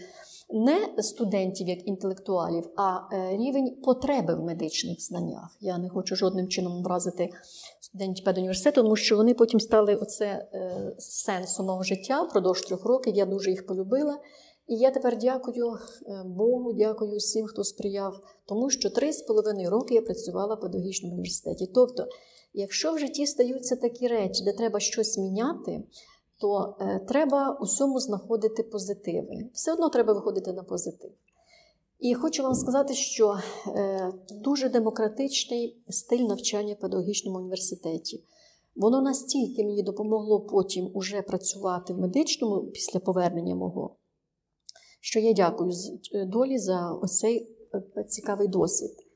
не 0.53 1.03
студентів 1.03 1.69
як 1.69 1.89
інтелектуалів, 1.89 2.65
а 2.77 2.99
е, 3.13 3.37
рівень 3.37 3.77
потреби 3.85 4.35
в 4.35 4.43
медичних 4.43 5.01
знаннях. 5.01 5.57
Я 5.61 5.79
не 5.79 5.89
хочу 5.89 6.17
жодним 6.17 6.49
чином 6.49 6.77
образити 6.79 7.31
студентів 7.81 8.25
педуніверситету, 8.25 8.83
тому 8.83 8.97
що 8.97 9.17
вони 9.17 9.35
потім 9.35 9.61
стали 9.61 9.95
оце 9.95 10.27
е, 10.27 10.95
сенсом 10.99 11.67
мого 11.67 11.83
життя 11.83 12.23
впродовж 12.23 12.61
трьох 12.61 12.85
років. 12.85 13.15
Я 13.15 13.27
дуже 13.27 13.51
їх 13.51 13.67
полюбила. 13.67 14.19
І 14.67 14.77
я 14.77 14.91
тепер 14.91 15.19
дякую 15.19 15.73
е, 16.07 16.23
Богу, 16.27 16.73
дякую 16.73 17.17
всім, 17.17 17.47
хто 17.47 17.65
сприяв, 17.65 18.21
тому 18.47 18.71
що 18.71 18.91
три 18.91 19.13
з 19.13 19.23
половиною 19.23 19.71
роки 19.71 19.95
я 19.95 20.03
працювала 20.03 20.55
в 20.55 20.61
педагогічному 20.61 21.15
університеті. 21.15 21.71
Тобто, 21.75 22.07
якщо 22.55 22.93
в 22.93 22.99
житті 22.99 23.27
стаються 23.27 23.77
такі 23.77 24.09
речі, 24.09 24.45
де 24.45 24.53
треба 24.53 24.81
щось 24.81 25.19
міняти, 25.19 25.83
то 26.43 26.77
е, 26.81 26.99
треба 27.09 27.59
усьому 27.61 28.01
знаходити 28.01 28.63
позитиви. 28.63 29.51
Все 29.53 29.73
одно 29.73 29.89
треба 29.89 30.13
виходити 30.13 30.53
на 30.53 30.63
позитив. 30.63 31.11
І 32.01 32.15
хочу 32.15 32.43
вам 32.43 32.55
сказати, 32.55 32.95
що 32.95 33.39
е, 33.67 34.13
дуже 34.31 34.69
демократичний 34.69 35.83
стиль 35.89 36.23
навчання 36.23 36.75
в 36.75 36.81
педагогічному 36.81 37.39
університеті. 37.39 38.25
Воно 38.77 39.03
настільки 39.03 39.65
мені 39.65 39.83
допомогло 39.83 40.41
потім 40.41 40.91
уже 40.95 41.23
працювати 41.23 41.93
в 41.93 41.99
медичному 41.99 42.63
після 42.63 43.01
повернення 43.01 43.55
мого, 43.55 43.97
що 45.01 45.21
я 45.21 45.33
дякую 45.33 45.73
е, 46.15 46.25
долі 46.25 46.59
за 46.59 46.93
ось 47.03 47.19
цей 47.19 47.57
е, 47.97 48.05
цікавий 48.05 48.49
досвід. 48.49 49.07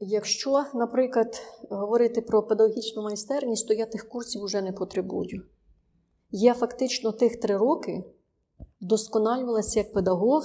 Якщо, 0.00 0.64
наприклад, 0.74 1.42
говорити 1.70 2.20
про 2.20 2.42
педагогічну 2.42 3.02
майстерність, 3.02 3.68
то 3.68 3.74
я 3.74 3.86
тих 3.86 4.08
курсів 4.08 4.42
вже 4.44 4.62
не 4.62 4.72
потребую. 4.72 5.42
Я 6.30 6.54
фактично 6.54 7.12
тих 7.12 7.40
три 7.40 7.56
роки 7.56 8.04
вдосконалювалася 8.80 9.80
як 9.80 9.92
педагог, 9.92 10.44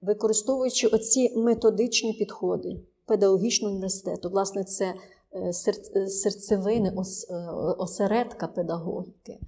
використовуючи 0.00 0.86
оці 0.86 1.32
методичні 1.36 2.12
підходи 2.12 2.82
педагогічного 3.06 3.72
університету. 3.72 4.28
Власне, 4.28 4.64
це 4.64 4.94
е, 5.32 5.52
е, 5.96 6.06
серцевини 6.06 6.88
е, 6.88 7.34
осередка 7.78 8.46
педагогіки. 8.46 9.38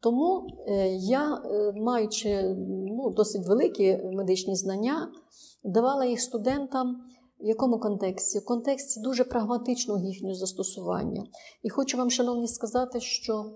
Тому 0.00 0.46
я, 0.98 1.42
маючи 1.74 2.42
ну, 2.68 3.10
досить 3.10 3.46
великі 3.46 3.98
медичні 4.12 4.56
знання, 4.56 5.12
давала 5.64 6.04
їх 6.04 6.20
студентам. 6.20 7.02
В 7.40 7.46
якому 7.46 7.78
контексті? 7.78 8.38
В 8.38 8.44
контексті 8.44 9.00
дуже 9.00 9.24
прагматичного 9.24 10.00
їхнього 10.00 10.34
застосування. 10.34 11.24
І 11.62 11.70
хочу 11.70 11.98
вам, 11.98 12.10
шановні, 12.10 12.48
сказати, 12.48 13.00
що 13.00 13.50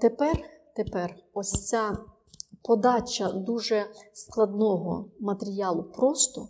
тепер, 0.00 0.44
тепер 0.76 1.16
ось 1.34 1.66
ця 1.66 1.98
подача 2.62 3.32
дуже 3.32 3.86
складного 4.12 5.10
матеріалу 5.20 5.82
просто. 5.82 6.48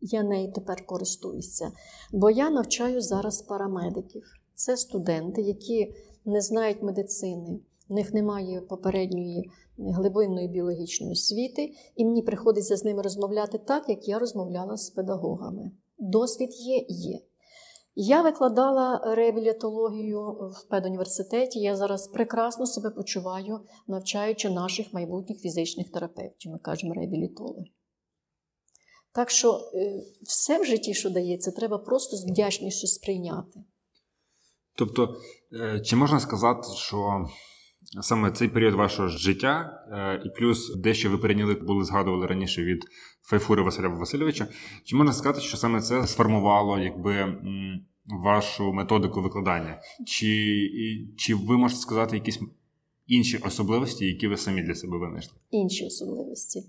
Я 0.00 0.22
нею 0.22 0.52
тепер 0.52 0.86
користуюся, 0.86 1.72
бо 2.12 2.30
я 2.30 2.50
навчаю 2.50 3.00
зараз 3.00 3.42
парамедиків. 3.42 4.22
Це 4.54 4.76
студенти, 4.76 5.42
які 5.42 5.94
не 6.24 6.40
знають 6.40 6.82
медицини, 6.82 7.60
в 7.88 7.92
них 7.92 8.14
немає 8.14 8.60
попередньої 8.60 9.50
глибинної 9.78 10.48
біологічної 10.48 11.12
освіти, 11.12 11.72
і 11.96 12.04
мені 12.04 12.22
приходиться 12.22 12.76
з 12.76 12.84
ними 12.84 13.02
розмовляти 13.02 13.58
так, 13.58 13.88
як 13.88 14.08
я 14.08 14.18
розмовляла 14.18 14.76
з 14.76 14.90
педагогами. 14.90 15.70
Досвід 15.98 16.50
є 16.52 16.84
є. 16.88 17.20
Я 18.00 18.22
викладала 18.22 19.14
реабілітологію 19.14 20.20
в 20.24 20.68
педуніверситеті. 20.70 21.60
Я 21.60 21.76
зараз 21.76 22.08
прекрасно 22.08 22.66
себе 22.66 22.90
почуваю, 22.90 23.60
навчаючи 23.86 24.50
наших 24.50 24.92
майбутніх 24.92 25.40
фізичних 25.40 25.92
терапевтів. 25.92 26.52
Ми 26.52 26.58
кажемо 26.58 26.94
реабілітологи. 26.94 27.64
Так 29.14 29.30
що 29.30 29.52
е, 29.52 30.02
все 30.22 30.62
в 30.62 30.64
житті, 30.64 30.94
що 30.94 31.10
дається, 31.10 31.50
треба 31.50 31.78
просто 31.78 32.16
з 32.16 32.30
вдячністю 32.30 32.86
сприйняти. 32.86 33.60
Тобто, 34.76 35.16
е, 35.52 35.80
чи 35.80 35.96
можна 35.96 36.20
сказати, 36.20 36.68
що 36.76 37.26
саме 38.02 38.30
цей 38.30 38.48
період 38.48 38.74
вашого 38.74 39.08
життя, 39.08 39.82
е, 39.92 40.22
і 40.24 40.38
плюс 40.38 40.76
дещо 40.76 41.10
ви 41.10 41.18
перейняли, 41.18 41.54
були 41.54 41.84
згадували 41.84 42.26
раніше 42.26 42.64
від 42.64 42.84
Файфури 43.22 43.62
Василя 43.62 43.88
Васильовича, 43.88 44.48
чи 44.84 44.96
можна 44.96 45.12
сказати, 45.12 45.40
що 45.40 45.56
саме 45.56 45.80
це 45.80 46.06
сформувало 46.06 46.78
якби 46.78 47.38
вашу 48.08 48.72
методику 48.72 49.22
викладання? 49.22 49.80
Чи, 50.06 50.68
Чи 51.16 51.34
ви 51.34 51.58
можете 51.58 51.80
сказати 51.80 52.16
якісь 52.16 52.38
інші 53.06 53.38
особливості, 53.38 54.06
які 54.06 54.28
ви 54.28 54.36
самі 54.36 54.62
для 54.62 54.74
себе 54.74 54.98
винайшли? 54.98 55.34
Інші 55.50 55.86
особливості. 55.86 56.64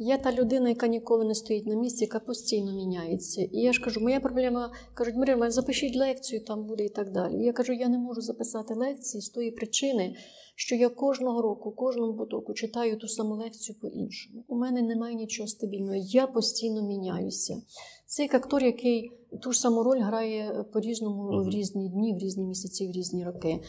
Я 0.00 0.18
та 0.18 0.32
людина, 0.32 0.68
яка 0.68 0.86
ніколи 0.86 1.24
не 1.24 1.34
стоїть 1.34 1.66
на 1.66 1.74
місці, 1.74 2.04
яка 2.04 2.18
постійно 2.20 2.72
міняється. 2.72 3.42
І 3.42 3.58
я 3.58 3.72
ж 3.72 3.80
кажу, 3.80 4.00
моя 4.00 4.20
проблема 4.20 4.72
кажуть, 4.94 5.16
Марина, 5.16 5.50
запишіть 5.50 5.96
лекцію, 5.96 6.44
там 6.44 6.66
буде 6.66 6.84
і 6.84 6.88
так 6.88 7.12
далі. 7.12 7.34
І 7.34 7.44
я 7.44 7.52
кажу, 7.52 7.72
я 7.72 7.88
не 7.88 7.98
можу 7.98 8.20
записати 8.20 8.74
лекції 8.74 9.20
з 9.20 9.28
тої 9.28 9.50
причини, 9.50 10.16
що 10.54 10.74
я 10.74 10.88
кожного 10.88 11.42
року, 11.42 11.70
кожному 11.70 12.14
потоку 12.14 12.54
читаю 12.54 12.96
ту 12.96 13.08
саму 13.08 13.34
лекцію 13.34 13.76
по-іншому. 13.80 14.44
У 14.48 14.56
мене 14.56 14.82
немає 14.82 15.14
нічого 15.14 15.46
стабільного. 15.46 15.96
Я 15.96 16.26
постійно 16.26 16.82
міняюся. 16.82 17.62
Це 18.06 18.22
як 18.22 18.34
актор, 18.34 18.64
який 18.64 19.10
ту 19.42 19.52
ж 19.52 19.60
саму 19.60 19.82
роль 19.82 20.00
грає 20.00 20.64
по-різному 20.72 21.44
в 21.44 21.48
різні 21.48 21.88
дні, 21.88 22.14
в 22.14 22.18
різні 22.18 22.44
місяці, 22.44 22.88
в 22.88 22.90
різні 22.90 23.24
роки. 23.24 23.60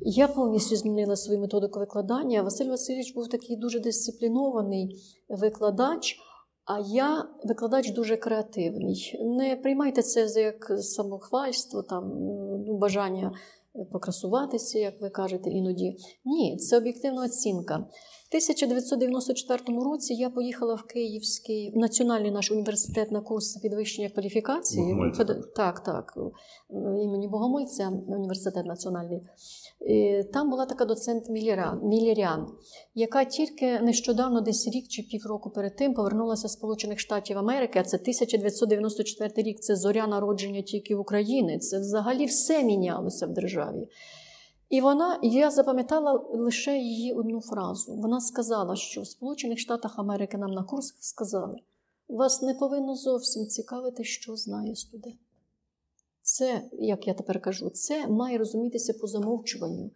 Я 0.00 0.28
повністю 0.28 0.76
змінила 0.76 1.16
свою 1.16 1.40
методику 1.40 1.80
викладання. 1.80 2.42
Василь 2.42 2.68
Васильович 2.68 3.14
був 3.14 3.28
такий 3.28 3.56
дуже 3.56 3.80
дисциплінований 3.80 4.96
викладач, 5.28 6.16
а 6.64 6.80
я 6.80 7.28
викладач 7.44 7.90
дуже 7.90 8.16
креативний. 8.16 9.20
Не 9.20 9.56
приймайте 9.56 10.02
це 10.02 10.42
як 10.42 10.72
самохвальство, 10.80 11.82
там 11.82 12.12
ну, 12.66 12.78
бажання 12.78 13.32
покрасуватися, 13.92 14.78
як 14.78 15.00
ви 15.00 15.10
кажете, 15.10 15.50
іноді. 15.50 15.96
Ні, 16.24 16.56
це 16.56 16.76
об'єктивна 16.76 17.24
оцінка. 17.24 17.86
В 18.28 18.36
1994 18.36 19.78
році 19.84 20.14
я 20.14 20.30
поїхала 20.30 20.74
в 20.74 20.82
Київський 20.82 21.72
національний 21.74 22.30
наш 22.30 22.50
університет 22.50 23.12
на 23.12 23.20
курс 23.20 23.56
підвищення 23.56 24.08
кваліфікації. 24.08 24.82
Богомольця. 24.82 25.24
Так, 25.56 25.82
так, 25.82 26.18
імені 27.02 27.28
Богомольця, 27.28 27.92
університет 28.08 28.66
національний. 28.66 29.20
І 29.86 30.22
Там 30.32 30.50
була 30.50 30.66
така 30.66 30.84
доцент 30.84 31.28
Мілірян, 31.82 32.46
яка 32.94 33.24
тільки 33.24 33.80
нещодавно, 33.80 34.40
десь 34.40 34.68
рік 34.68 34.88
чи 34.88 35.02
півроку 35.02 35.50
перед 35.50 35.76
тим, 35.76 35.94
повернулася 35.94 36.48
з 36.48 36.52
Сполучених 36.52 37.00
Штатів 37.00 37.38
Америки. 37.38 37.78
А 37.78 37.82
це 37.82 37.96
1994 37.96 39.32
рік. 39.36 39.60
Це 39.60 39.76
зоря 39.76 40.06
народження 40.06 40.62
тільки 40.62 40.96
в 40.96 41.00
Україні. 41.00 41.58
Це 41.58 41.78
взагалі 41.78 42.26
все 42.26 42.64
мінялося 42.64 43.26
в 43.26 43.30
державі. 43.30 43.88
І 44.68 44.80
вона, 44.80 45.18
я 45.22 45.50
запам'ятала 45.50 46.26
лише 46.32 46.78
її 46.78 47.12
одну 47.12 47.40
фразу. 47.40 47.94
Вона 47.94 48.20
сказала, 48.20 48.76
що 48.76 49.02
в 49.02 49.06
Сполучених 49.06 49.58
Штатах 49.58 49.98
Америки 49.98 50.38
нам 50.38 50.50
на 50.50 50.64
курсах 50.64 50.96
сказали: 51.00 51.56
вас 52.08 52.42
не 52.42 52.54
повинно 52.54 52.94
зовсім 52.94 53.46
цікавити, 53.46 54.04
що 54.04 54.36
знає 54.36 54.76
студент. 54.76 55.18
Це, 56.22 56.70
як 56.72 57.06
я 57.06 57.14
тепер 57.14 57.40
кажу, 57.42 57.70
це 57.70 58.06
має 58.06 58.38
розумітися 58.38 58.94
по 58.94 59.06
замовчуванню. 59.06 59.90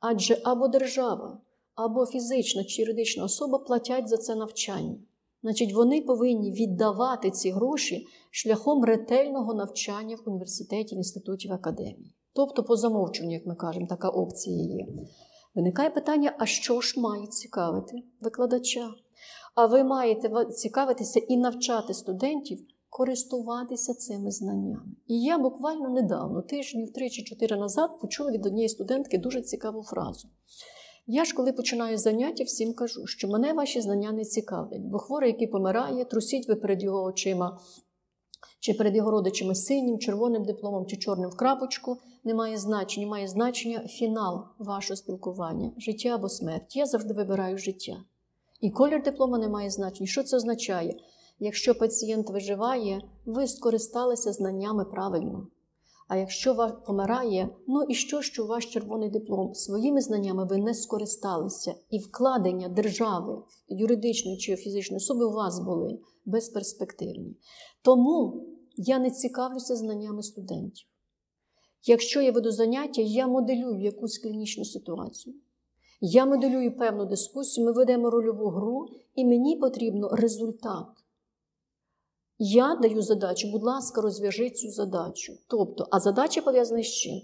Адже 0.00 0.40
або 0.44 0.68
держава, 0.68 1.40
або 1.74 2.06
фізична 2.06 2.64
чи 2.64 2.82
юридична 2.82 3.24
особа 3.24 3.58
платять 3.58 4.08
за 4.08 4.16
це 4.16 4.34
навчання. 4.34 4.96
Значить, 5.42 5.72
вони 5.72 6.00
повинні 6.00 6.52
віддавати 6.52 7.30
ці 7.30 7.50
гроші 7.50 8.06
шляхом 8.30 8.84
ретельного 8.84 9.54
навчання 9.54 10.16
в 10.16 10.28
університеті, 10.28 10.94
в 10.94 10.98
інституті, 10.98 11.48
в 11.48 11.52
академії. 11.52 12.14
Тобто, 12.38 12.62
по 12.62 12.76
замовчуванню, 12.76 13.34
як 13.34 13.46
ми 13.46 13.54
кажемо, 13.54 13.86
така 13.86 14.08
опція 14.08 14.56
є. 14.56 14.86
Виникає 15.54 15.90
питання: 15.90 16.36
а 16.38 16.46
що 16.46 16.80
ж 16.80 17.00
має 17.00 17.26
цікавити 17.26 18.02
викладача? 18.20 18.90
А 19.54 19.66
ви 19.66 19.84
маєте 19.84 20.44
цікавитися 20.44 21.20
і 21.20 21.36
навчати 21.36 21.94
студентів 21.94 22.58
користуватися 22.90 23.94
цими 23.94 24.30
знаннями. 24.30 24.82
І 25.06 25.22
я 25.22 25.38
буквально 25.38 25.88
недавно, 25.88 26.42
тижнів 26.42 26.92
три 26.92 27.10
чи 27.10 27.22
чотири 27.22 27.56
назад, 27.56 28.00
почула 28.00 28.30
від 28.30 28.46
однієї 28.46 28.68
студентки 28.68 29.18
дуже 29.18 29.42
цікаву 29.42 29.82
фразу. 29.82 30.28
Я 31.06 31.24
ж, 31.24 31.34
коли 31.34 31.52
починаю 31.52 31.98
заняття, 31.98 32.44
всім 32.44 32.74
кажу, 32.74 33.06
що 33.06 33.28
мене 33.28 33.52
ваші 33.52 33.80
знання 33.80 34.12
не 34.12 34.24
цікавлять, 34.24 34.82
бо 34.82 34.98
хворий, 34.98 35.30
який 35.30 35.46
помирає, 35.46 36.04
трусіть 36.04 36.48
ви 36.48 36.54
перед 36.54 36.82
його 36.82 37.02
очима 37.02 37.58
чи 38.60 38.74
перед 38.74 38.96
його 38.96 39.10
родичами 39.10 39.54
синім, 39.54 39.98
червоним 39.98 40.44
дипломом 40.44 40.86
чи 40.86 40.96
чорним 40.96 41.30
в 41.30 41.36
крапочку, 41.36 41.96
не 42.24 42.34
має 42.34 42.58
значення, 42.58 43.06
має 43.06 43.28
значення 43.28 43.78
фінал 43.78 44.44
вашого 44.58 44.96
спілкування, 44.96 45.72
життя 45.78 46.08
або 46.08 46.28
смерть. 46.28 46.76
Я 46.76 46.86
завжди 46.86 47.14
вибираю 47.14 47.58
життя. 47.58 47.96
І 48.60 48.70
колір 48.70 49.02
диплома 49.02 49.38
не 49.38 49.48
має 49.48 49.70
значення. 49.70 50.06
Що 50.06 50.22
це 50.22 50.36
означає? 50.36 50.96
Якщо 51.38 51.74
пацієнт 51.74 52.30
виживає, 52.30 53.02
ви 53.26 53.46
скористалися 53.46 54.32
знаннями 54.32 54.84
правильно. 54.84 55.46
А 56.08 56.16
якщо 56.16 56.80
помирає, 56.86 57.48
ну 57.66 57.82
і 57.82 57.94
що, 57.94 58.22
що 58.22 58.46
ваш 58.46 58.66
червоний 58.66 59.10
диплом 59.10 59.54
своїми 59.54 60.00
знаннями 60.00 60.44
ви 60.44 60.58
не 60.58 60.74
скористалися, 60.74 61.74
і 61.90 61.98
вкладення 61.98 62.68
держави, 62.68 63.42
юридичної 63.68 64.38
чи 64.38 64.56
фізичної 64.56 64.96
особи 64.96 65.24
у 65.24 65.32
вас 65.32 65.60
були 65.60 65.98
безперспективні. 66.24 67.36
Тому 67.82 68.46
я 68.76 68.98
не 68.98 69.10
цікавлюся 69.10 69.76
знаннями 69.76 70.22
студентів. 70.22 70.88
Якщо 71.86 72.20
я 72.20 72.32
веду 72.32 72.50
заняття, 72.50 73.02
я 73.02 73.26
моделюю 73.26 73.80
якусь 73.80 74.18
клінічну 74.18 74.64
ситуацію. 74.64 75.36
Я 76.00 76.26
моделюю 76.26 76.76
певну 76.76 77.04
дискусію, 77.04 77.66
ми 77.66 77.72
ведемо 77.72 78.10
рольову 78.10 78.48
гру, 78.48 78.88
і 79.14 79.24
мені 79.24 79.56
потрібно 79.56 80.08
результат. 80.08 80.86
Я 82.38 82.78
даю 82.82 83.02
задачу, 83.02 83.50
будь 83.52 83.62
ласка, 83.62 84.00
розв'яжи 84.00 84.50
цю 84.50 84.70
задачу. 84.70 85.38
Тобто, 85.46 85.86
а 85.90 86.00
задача 86.00 86.42
пов'язана 86.42 86.82
з 86.82 86.86
чим? 86.86 87.20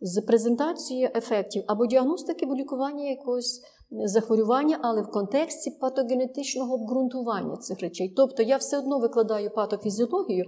З 0.00 0.20
презентацією 0.20 1.10
ефектів 1.14 1.64
або 1.66 1.86
діагностики 1.86 2.44
або 2.44 2.56
лікування 2.56 3.08
якогось 3.08 3.62
захворювання, 4.04 4.78
але 4.82 5.02
в 5.02 5.10
контексті 5.10 5.70
патогенетичного 5.70 6.74
обґрунтування 6.74 7.56
цих 7.56 7.80
речей. 7.80 8.12
Тобто 8.16 8.42
я 8.42 8.56
все 8.56 8.78
одно 8.78 8.98
викладаю 8.98 9.50
патофізіологію, 9.50 10.44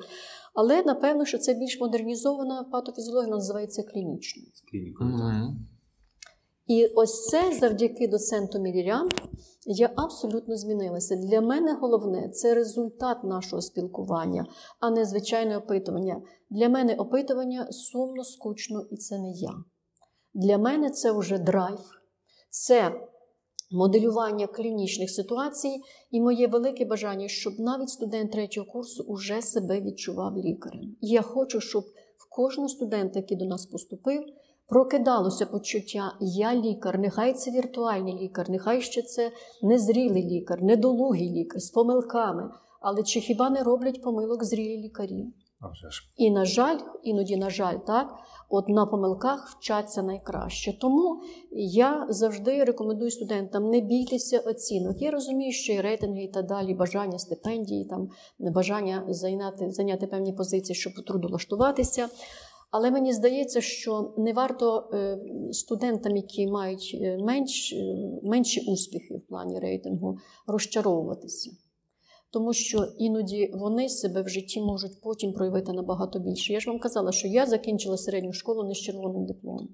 але 0.55 0.83
напевно, 0.83 1.25
що 1.25 1.39
це 1.39 1.55
більш 1.55 1.81
модернізована 1.81 2.65
патофізіологія, 2.73 3.31
називається 3.31 3.83
клінічною. 3.83 4.49
І 6.67 6.87
ось 6.87 7.27
це 7.27 7.53
завдяки 7.61 8.09
доценту 8.09 8.59
Мілірян 8.59 9.09
я 9.67 9.91
абсолютно 9.97 10.57
змінилася. 10.57 11.17
Для 11.17 11.41
мене 11.41 11.73
головне 11.73 12.29
це 12.29 12.55
результат 12.55 13.25
нашого 13.25 13.63
спілкування, 13.63 14.47
а 14.81 14.91
не 14.91 15.05
звичайне 15.05 15.57
опитування. 15.57 16.23
Для 16.51 16.69
мене 16.69 16.95
опитування 16.95 17.67
сумно, 17.71 18.25
скучно, 18.25 18.87
і 18.91 18.97
це 18.97 19.19
не 19.19 19.33
я. 19.33 19.51
Для 20.35 20.59
мене 20.59 20.91
це 20.91 21.13
вже 21.13 21.39
драйв, 21.39 21.79
це 22.51 22.93
моделювання 23.71 24.47
клінічних 24.47 25.11
ситуацій 25.11 25.81
і 26.11 26.21
моє 26.21 26.47
велике 26.47 26.85
бажання, 26.85 27.29
щоб 27.29 27.53
навіть 27.59 27.91
студент 27.91 28.33
третього 28.33 28.67
курсу 28.67 29.03
уже 29.03 29.43
себе 29.43 29.81
відчував 29.81 30.37
лікарем. 30.37 30.97
І 31.01 31.09
я 31.09 31.23
хочу, 31.23 31.61
щоб 31.61 31.85
в 32.17 32.29
кожного 32.29 32.69
студента, 32.69 33.19
який 33.19 33.37
до 33.37 33.45
нас 33.45 33.67
поступив, 33.67 34.23
прокидалося 34.69 35.47
почуття 35.47 36.13
Я 36.21 36.55
лікар, 36.55 36.99
нехай 36.99 37.35
це 37.35 37.51
віртуальний 37.51 38.19
лікар, 38.19 38.51
нехай 38.51 38.83
ще 38.83 39.03
це 39.03 39.33
незрілий 39.63 40.25
лікар, 40.25 40.63
недолугий 40.63 41.31
лікар 41.31 41.61
з 41.61 41.71
помилками. 41.71 42.51
Але 42.81 43.03
чи 43.03 43.21
хіба 43.21 43.51
не 43.51 43.63
роблять 43.63 44.03
помилок 44.03 44.45
зрілі 44.45 44.83
лікарі? 44.83 45.27
А 45.61 45.69
вже 45.69 45.91
ж. 45.91 46.03
І, 46.17 46.31
на 46.31 46.45
жаль, 46.45 46.79
іноді, 47.03 47.37
на 47.37 47.51
жаль, 47.51 47.79
так, 47.87 48.15
от 48.49 48.69
на 48.69 48.87
помилках 48.87 49.57
вчаться 49.59 50.03
найкраще. 50.03 50.79
Тому 50.81 51.21
я 51.53 52.07
завжди 52.09 52.65
рекомендую 52.65 53.11
студентам 53.11 53.71
не 53.71 53.81
бійтеся 53.81 54.39
оцінок. 54.39 55.03
Я 55.03 55.11
розумію, 55.11 55.53
що 55.53 55.73
і 55.73 55.81
рейтинги, 55.81 56.23
і 56.23 56.29
так 56.29 56.47
далі, 56.47 56.75
бажання 56.75 57.19
стипендії, 57.19 57.85
там, 57.85 58.09
бажання 58.39 59.05
зайняти, 59.09 59.71
зайняти 59.71 60.07
певні 60.07 60.33
позиції, 60.33 60.77
щоб 60.77 60.93
трудовлаштуватися. 61.07 62.09
Але 62.71 62.91
мені 62.91 63.13
здається, 63.13 63.61
що 63.61 64.15
не 64.17 64.33
варто 64.33 64.91
е, 64.93 65.19
студентам, 65.53 66.17
які 66.17 66.47
мають 66.47 66.99
е, 67.03 67.19
менш, 67.19 67.73
е, 67.73 67.97
менші 68.23 68.61
успіхи 68.61 69.15
в 69.15 69.29
плані 69.29 69.59
рейтингу, 69.59 70.19
розчаровуватися. 70.47 71.51
Тому 72.37 72.53
що 72.53 72.89
іноді 72.99 73.51
вони 73.55 73.89
себе 73.89 74.23
в 74.23 74.29
житті 74.29 74.61
можуть 74.61 75.01
потім 75.01 75.33
проявити 75.33 75.73
набагато 75.73 76.19
більше. 76.19 76.53
Я 76.53 76.61
ж 76.61 76.71
вам 76.71 76.79
казала, 76.79 77.13
що 77.13 77.29
я 77.29 77.47
закінчила 77.47 77.97
середню 77.97 78.33
школу 78.33 78.65
не 78.65 78.75
з 78.75 78.79
червоним 78.79 79.27
дипломом. 79.27 79.69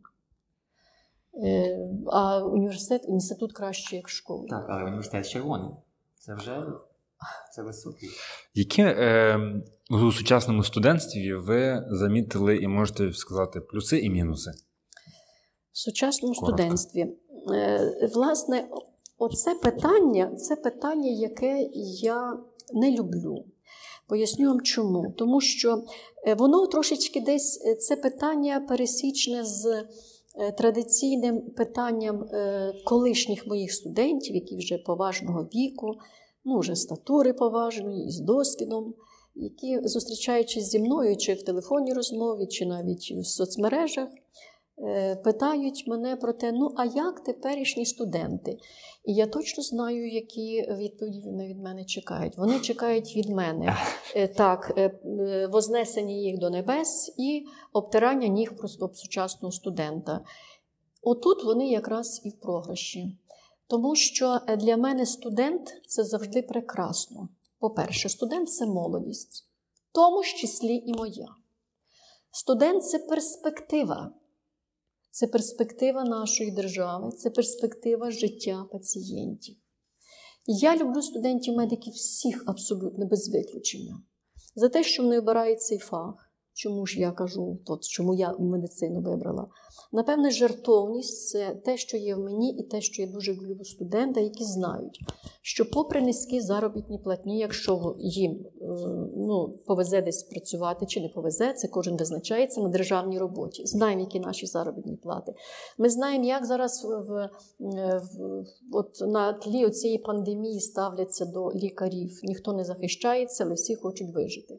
А 2.06 2.44
університет, 2.44 3.04
інститут 3.08 3.52
краще, 3.52 3.96
як 3.96 4.08
школа. 4.08 4.46
Так, 4.48 4.66
але 4.68 4.84
університет 4.84 5.28
червоний. 5.28 5.70
Це 6.18 6.34
вже 6.34 6.62
це 7.52 7.62
високий. 7.62 8.08
Які 8.54 8.82
е, 8.82 9.62
у 9.90 10.12
сучасному 10.12 10.62
студентстві 10.62 11.34
ви 11.34 11.86
замітили 11.90 12.56
і 12.56 12.68
можете 12.68 13.12
сказати 13.12 13.60
плюси 13.60 13.98
і 13.98 14.10
мінуси? 14.10 14.50
В 15.72 15.78
сучасному 15.78 16.34
Коротко. 16.34 16.56
студентстві. 16.56 17.06
Е, 17.52 18.10
власне, 18.14 18.68
оце 19.18 19.54
питання 19.54 20.34
це 20.36 20.56
питання, 20.56 21.10
яке 21.10 21.68
я 22.02 22.38
не 22.72 22.90
люблю. 22.90 23.44
Поясню 24.08 24.48
вам 24.48 24.60
чому. 24.60 25.14
Тому 25.18 25.40
що 25.40 25.84
е, 26.26 26.34
воно 26.34 26.66
трошечки 26.66 27.20
десь 27.20 27.62
е, 27.66 27.74
це 27.74 27.96
питання 27.96 28.60
пересічне 28.68 29.44
з 29.44 29.84
традиційним 30.58 31.40
питанням 31.40 32.28
колишніх 32.84 33.46
моїх 33.46 33.72
студентів, 33.72 34.34
які 34.34 34.56
вже 34.56 34.78
поважного 34.78 35.42
віку 35.42 35.94
ну, 36.44 36.58
вже 36.58 36.76
статури 36.76 37.32
поважної, 37.32 38.10
з 38.10 38.20
досвідом, 38.20 38.94
які, 39.34 39.80
зустрічаючись 39.84 40.64
зі 40.64 40.78
мною, 40.78 41.16
чи 41.16 41.34
в 41.34 41.42
телефонній 41.42 41.92
розмові, 41.92 42.46
чи 42.46 42.66
навіть 42.66 43.12
в 43.16 43.26
соцмережах, 43.26 44.08
е, 44.08 44.16
питають 45.24 45.86
мене 45.86 46.16
про 46.16 46.32
те, 46.32 46.52
ну, 46.52 46.70
а 46.76 46.84
як 46.84 47.20
теперішні 47.20 47.86
студенти? 47.86 48.58
І 49.04 49.14
я 49.14 49.26
точно 49.26 49.62
знаю, 49.62 50.08
які 50.08 50.66
відповіді 50.70 51.20
вони 51.20 51.46
від 51.46 51.62
мене 51.62 51.84
чекають. 51.84 52.36
Вони 52.36 52.60
чекають 52.60 53.16
від 53.16 53.28
мене 53.28 53.76
е, 54.16 54.28
так, 54.28 54.72
е, 54.76 54.98
вознесення 55.52 56.14
їх 56.14 56.38
до 56.38 56.50
небес 56.50 57.14
і 57.18 57.46
обтирання 57.72 58.28
ніг 58.28 58.52
об 58.80 58.96
сучасного 58.96 59.52
студента. 59.52 60.20
Отут 61.02 61.44
вони 61.44 61.68
якраз 61.68 62.22
і 62.24 62.28
в 62.28 62.40
програші. 62.40 63.18
Тому 63.66 63.94
що 63.96 64.40
для 64.58 64.76
мене 64.76 65.06
студент 65.06 65.82
це 65.86 66.04
завжди 66.04 66.42
прекрасно. 66.42 67.28
По-перше, 67.58 68.08
студент 68.08 68.50
це 68.50 68.66
молодість, 68.66 69.46
в 69.90 69.92
тому 69.92 70.22
ж 70.22 70.36
числі 70.36 70.74
і 70.86 70.92
моя. 70.92 71.28
Студент 72.30 72.84
це 72.84 72.98
перспектива. 72.98 74.12
Це 75.14 75.26
перспектива 75.26 76.04
нашої 76.04 76.50
держави, 76.50 77.10
це 77.10 77.30
перспектива 77.30 78.10
життя 78.10 78.64
пацієнтів. 78.72 79.56
Я 80.46 80.76
люблю 80.76 81.02
студентів-медиків 81.02 81.92
всіх 81.92 82.44
абсолютно 82.46 83.06
без 83.06 83.28
виключення. 83.28 84.02
За 84.54 84.68
те, 84.68 84.84
що 84.84 85.02
вони 85.02 85.18
обирають 85.18 85.62
цей 85.62 85.78
фах, 85.78 86.31
Чому 86.54 86.86
ж 86.86 87.00
я 87.00 87.12
кажу, 87.12 87.58
от, 87.66 87.84
чому 87.84 88.14
я 88.14 88.34
медицину 88.38 89.00
вибрала? 89.00 89.46
Напевне, 89.92 90.30
жертовність 90.30 91.28
це 91.28 91.50
те, 91.64 91.76
що 91.76 91.96
є 91.96 92.14
в 92.14 92.18
мені, 92.18 92.56
і 92.56 92.62
те, 92.62 92.80
що 92.80 93.02
я 93.02 93.08
дуже 93.08 93.34
люблю 93.34 93.64
студента, 93.64 94.20
які 94.20 94.44
знають, 94.44 94.98
що, 95.42 95.70
попри 95.70 96.02
низькі 96.02 96.40
заробітні 96.40 96.98
платні, 96.98 97.38
якщо 97.38 97.96
їм 97.98 98.32
е, 98.32 98.64
ну, 99.16 99.58
повезе 99.66 100.02
десь 100.02 100.22
працювати 100.22 100.86
чи 100.86 101.00
не 101.00 101.08
повезе, 101.08 101.52
це 101.52 101.68
кожен 101.68 101.96
визначається 101.96 102.60
на 102.60 102.68
державній 102.68 103.18
роботі. 103.18 103.66
Знаємо, 103.66 104.00
які 104.00 104.20
наші 104.20 104.46
заробітні 104.46 104.96
плати. 104.96 105.34
Ми 105.78 105.88
знаємо, 105.88 106.24
як 106.24 106.46
зараз 106.46 106.84
в, 106.84 107.30
в, 107.58 108.02
от 108.72 109.00
на 109.00 109.32
тлі 109.32 109.70
цієї 109.70 109.98
пандемії 109.98 110.60
ставляться 110.60 111.24
до 111.24 111.52
лікарів. 111.52 112.20
Ніхто 112.22 112.52
не 112.52 112.64
захищається, 112.64 113.44
але 113.44 113.54
всі 113.54 113.74
хочуть 113.74 114.14
вижити. 114.14 114.58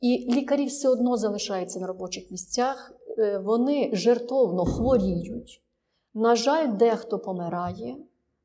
І 0.00 0.34
лікарі 0.34 0.66
все 0.66 0.88
одно 0.88 1.16
залишаються 1.16 1.80
на 1.80 1.86
робочих 1.86 2.30
місцях, 2.30 2.94
е, 3.18 3.38
вони 3.38 3.90
жертовно 3.92 4.64
хворіють. 4.64 5.62
На 6.14 6.36
жаль, 6.36 6.76
дехто 6.76 7.18
помирає, 7.18 7.96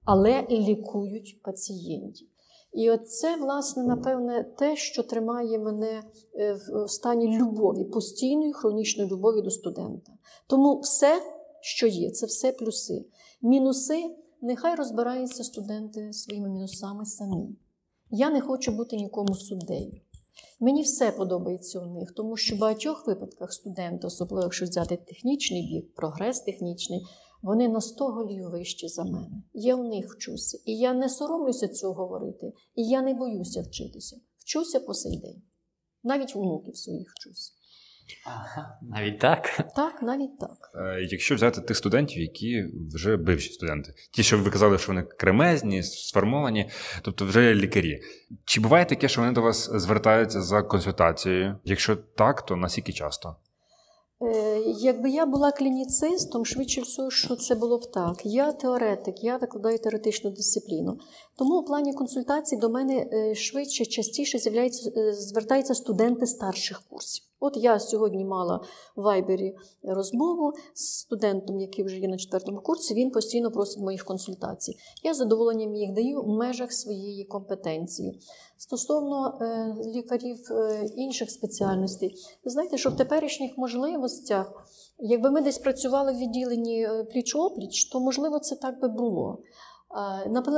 але 0.05 0.47
лікують 0.49 1.41
пацієнтів. 1.43 2.27
І 2.73 2.97
це, 2.97 3.35
власне, 3.35 3.83
напевне, 3.83 4.43
те, 4.43 4.75
що 4.75 5.03
тримає 5.03 5.59
мене 5.59 6.03
е, 6.35 6.53
в 6.53 6.89
стані 6.89 7.37
любові, 7.37 7.83
постійної 7.83 8.53
хронічної 8.53 9.09
любові 9.09 9.41
до 9.41 9.49
студента. 9.49 10.11
Тому 10.47 10.79
все, 10.79 11.21
що 11.61 11.87
є, 11.87 12.11
це 12.11 12.25
все 12.25 12.51
плюси. 12.51 13.05
Мінуси, 13.41 14.15
нехай 14.41 14.75
розбираються 14.75 15.43
студенти 15.43 16.13
своїми 16.13 16.49
мінусами 16.49 17.05
самі. 17.05 17.49
Я 18.09 18.29
не 18.29 18.41
хочу 18.41 18.71
бути 18.71 18.95
нікому 18.95 19.35
суддею. 19.35 20.01
Мені 20.63 20.81
все 20.81 21.11
подобається 21.11 21.79
у 21.79 21.85
них, 21.85 22.11
тому 22.11 22.37
що 22.37 22.55
в 22.55 22.59
багатьох 22.59 23.07
випадках 23.07 23.53
студенти, 23.53 24.07
особливо 24.07 24.43
якщо 24.43 24.65
взяти 24.65 24.97
технічний 24.97 25.67
бік, 25.67 25.95
прогрес 25.95 26.39
технічний, 26.39 27.05
вони 27.41 27.67
на 27.67 27.81
100 27.81 28.07
голів 28.07 28.49
вищі 28.49 28.87
за 28.87 29.03
мене. 29.03 29.43
Я 29.53 29.75
у 29.75 29.83
них 29.83 30.13
вчуся. 30.13 30.59
І 30.65 30.77
я 30.77 30.93
не 30.93 31.09
соромлюся 31.09 31.67
цього 31.67 31.93
говорити, 31.93 32.53
і 32.75 32.87
я 32.87 33.01
не 33.01 33.13
боюся 33.13 33.61
вчитися. 33.61 34.17
Вчуся 34.37 34.79
по 34.79 34.93
сей 34.93 35.17
день. 35.17 35.41
Навіть 36.03 36.35
внуків 36.35 36.77
своїх 36.77 37.13
вчуся. 37.15 37.51
Ага, 38.25 38.79
Навіть 38.81 39.19
так? 39.19 39.71
Так, 39.75 40.01
навіть 40.01 40.39
так. 40.39 40.71
Е, 40.75 41.07
якщо 41.11 41.35
взяти 41.35 41.61
тих 41.61 41.77
студентів, 41.77 42.21
які 42.21 42.65
вже 42.93 43.17
бивші 43.17 43.53
студенти, 43.53 43.93
ті, 44.11 44.23
що 44.23 44.37
ви 44.37 44.51
казали, 44.51 44.77
що 44.77 44.87
вони 44.87 45.03
кремезні, 45.03 45.83
сформовані, 45.83 46.69
тобто 47.01 47.25
вже 47.25 47.53
лікарі. 47.53 48.01
Чи 48.45 48.61
буває 48.61 48.85
таке, 48.85 49.07
що 49.07 49.21
вони 49.21 49.33
до 49.33 49.41
вас 49.41 49.69
звертаються 49.73 50.41
за 50.41 50.61
консультацією? 50.61 51.59
Якщо 51.63 51.95
так, 51.95 52.45
то 52.45 52.55
наскільки 52.55 52.93
часто? 52.93 53.35
Е, 54.21 54.59
якби 54.79 55.09
я 55.09 55.25
була 55.25 55.51
клініцистом, 55.51 56.45
швидше 56.45 56.81
всього, 56.81 57.11
що 57.11 57.35
це 57.35 57.55
було 57.55 57.77
б 57.77 57.91
так. 57.91 58.25
Я 58.25 58.51
теоретик, 58.51 59.23
я 59.23 59.37
викладаю 59.37 59.79
теоретичну 59.79 60.31
дисципліну. 60.31 60.97
Тому 61.37 61.59
у 61.59 61.65
плані 61.65 61.93
консультацій 61.93 62.57
до 62.57 62.69
мене 62.69 63.07
е, 63.13 63.35
швидше, 63.35 63.85
частіше 63.85 64.37
звертаються 65.13 65.75
студенти 65.75 66.25
старших 66.27 66.81
курсів. 66.89 67.25
От 67.43 67.57
я 67.57 67.79
сьогодні 67.79 68.25
мала 68.25 68.59
в 68.95 69.01
Вайбері 69.01 69.55
розмову 69.83 70.53
з 70.73 70.99
студентом, 70.99 71.59
який 71.59 71.85
вже 71.85 71.97
є 71.97 72.07
на 72.07 72.17
четвертому 72.17 72.61
курсі. 72.61 72.93
Він 72.93 73.11
постійно 73.11 73.51
просить 73.51 73.83
моїх 73.83 74.03
консультацій. 74.03 74.77
Я 75.03 75.13
з 75.13 75.17
задоволенням 75.17 75.75
їх 75.75 75.93
даю 75.93 76.21
в 76.21 76.27
межах 76.27 76.73
своєї 76.73 77.25
компетенції. 77.25 78.19
Стосовно 78.57 79.37
е, 79.41 79.75
лікарів 79.85 80.37
е, 80.51 80.85
інших 80.95 81.31
спеціальностей, 81.31 82.15
ви 82.45 82.51
знаєте, 82.51 82.77
що 82.77 82.89
в 82.89 82.95
теперішніх 82.95 83.57
можливостях, 83.57 84.65
якби 84.99 85.31
ми 85.31 85.41
десь 85.41 85.57
працювали 85.57 86.11
в 86.11 86.17
відділенні 86.17 86.83
е, 86.83 87.03
пліч-опліч, 87.03 87.91
то 87.91 87.99
можливо 87.99 88.39
це 88.39 88.55
так 88.55 88.81
би 88.81 88.87
було. 88.87 89.39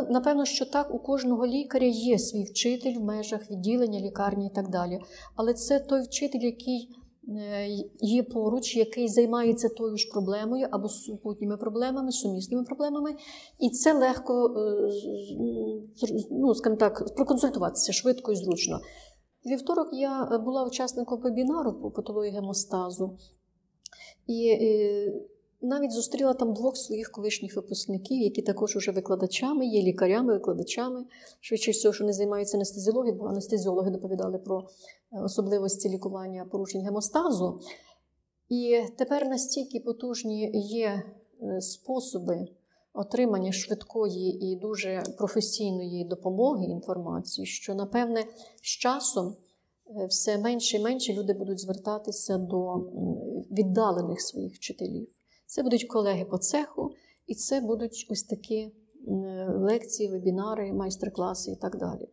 Напевно, 0.10 0.46
що 0.46 0.66
так 0.66 0.94
у 0.94 1.00
кожного 1.00 1.48
лікаря 1.48 1.86
є 1.86 2.20
свій 2.20 2.44
вчитель 2.44 2.98
в 2.98 3.04
межах 3.04 3.52
відділення, 3.52 4.00
лікарні 4.00 4.48
і 4.48 4.56
так 4.56 4.70
далі. 4.70 5.00
Але 5.36 5.54
це 5.54 5.80
той 5.80 6.02
вчитель, 6.02 6.40
який 6.40 6.90
е, 7.28 7.68
є 8.02 8.24
поруч, 8.24 8.76
який 8.76 9.08
займається 9.08 9.70
тою 9.70 9.98
ж 9.98 10.10
проблемою 10.12 10.68
або 10.72 10.90
супутніми 10.90 11.58
проблемами, 11.58 12.12
сумісними 12.12 12.64
проблемами, 12.64 13.16
і 13.60 13.70
це 13.70 13.94
легко 13.94 14.46
е, 14.58 14.90
ну, 16.32 16.56
скажімо 16.56 16.78
так, 16.80 17.16
проконсультуватися 17.16 17.94
швидко 17.94 18.32
і 18.32 18.36
зручно. 18.36 18.80
Вівторок 19.46 19.88
я 19.92 20.40
була 20.46 20.64
учасником 20.64 21.22
вебінару 21.22 21.74
по 21.74 21.92
патології 21.92 22.34
гемостазу. 22.34 23.18
І 24.28 24.58
навіть 25.64 25.92
зустріла 25.92 26.34
там 26.34 26.54
двох 26.54 26.78
своїх 26.78 27.12
колишніх 27.12 27.56
випускників, 27.56 28.22
які 28.22 28.42
також 28.42 28.76
уже 28.76 28.92
викладачами, 28.92 29.66
є 29.66 29.82
лікарями, 29.82 30.34
викладачами. 30.34 31.06
Швидше 31.40 31.72
всього, 31.72 31.94
що 31.94 32.04
не 32.04 32.14
займаються 32.14 32.58
анестезіологією, 32.58 33.20
бо 33.20 33.26
анестезіологи 33.26 33.92
доповідали 33.92 34.38
про 34.38 34.68
е, 35.12 35.22
особливості 35.22 35.90
лікування 35.90 36.46
порушень 36.52 36.82
гемостазу. 36.82 37.62
І 38.50 38.82
тепер 38.98 39.28
настільки 39.28 39.80
потужні 39.80 40.52
є 40.54 41.04
е, 41.42 41.62
способи 41.62 42.48
отримання 42.94 43.52
швидкої 43.52 44.46
і 44.46 44.56
дуже 44.56 45.04
професійної 45.18 46.06
допомоги 46.06 46.66
інформації, 46.66 47.46
що, 47.46 47.76
напевне, 47.76 48.24
з 48.62 48.68
часом 48.68 49.36
е, 49.88 50.06
все 50.06 50.38
менше 50.38 50.78
і 50.78 50.82
менше 50.82 51.14
люди 51.14 51.34
будуть 51.34 51.60
звертатися 51.60 52.38
до 52.38 52.76
віддалених 53.52 54.22
своїх 54.22 54.56
вчителів. 54.56 55.08
Це 55.54 55.64
будуть 55.64 55.88
колеги 55.88 56.26
по 56.26 56.38
цеху, 56.38 56.92
і 57.28 57.36
це 57.36 57.62
будуть 57.62 58.08
ось 58.10 58.24
такі 58.24 58.72
лекції, 59.56 60.10
вебінари, 60.10 60.74
майстер-класи 60.74 61.52
і 61.52 61.56
так 61.56 61.78
далі. 61.78 62.10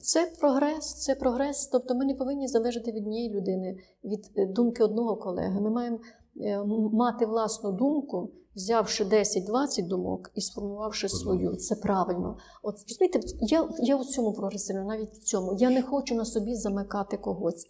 Це 0.00 0.32
прогрес, 0.40 0.94
це 0.94 1.14
прогрес. 1.14 1.66
Тобто 1.66 1.94
ми 1.94 2.04
не 2.04 2.14
повинні 2.14 2.48
залежати 2.48 2.92
від 2.92 3.02
однієї 3.02 3.30
людини, 3.34 3.76
від 4.04 4.30
е, 4.36 4.46
думки 4.46 4.84
одного 4.84 5.16
колеги. 5.16 5.60
Ми 5.60 5.70
маємо 5.70 5.98
е, 6.40 6.64
мати 6.92 7.26
власну 7.26 7.72
думку, 7.72 8.30
взявши 8.56 9.04
10-20 9.04 9.88
думок 9.88 10.30
і 10.34 10.40
сформувавши 10.40 11.08
свою. 11.08 11.56
Це 11.56 11.74
правильно. 11.74 12.38
От 12.62 12.74
розумієте, 12.88 13.20
я 13.40 13.68
я 13.78 13.96
у 13.96 14.04
цьому 14.04 14.32
прогресивна, 14.32 14.84
навіть 14.84 15.10
в 15.10 15.18
цьому. 15.18 15.56
Я 15.58 15.70
не 15.70 15.82
хочу 15.82 16.14
на 16.14 16.24
собі 16.24 16.54
замикати 16.54 17.16
когось. 17.16 17.66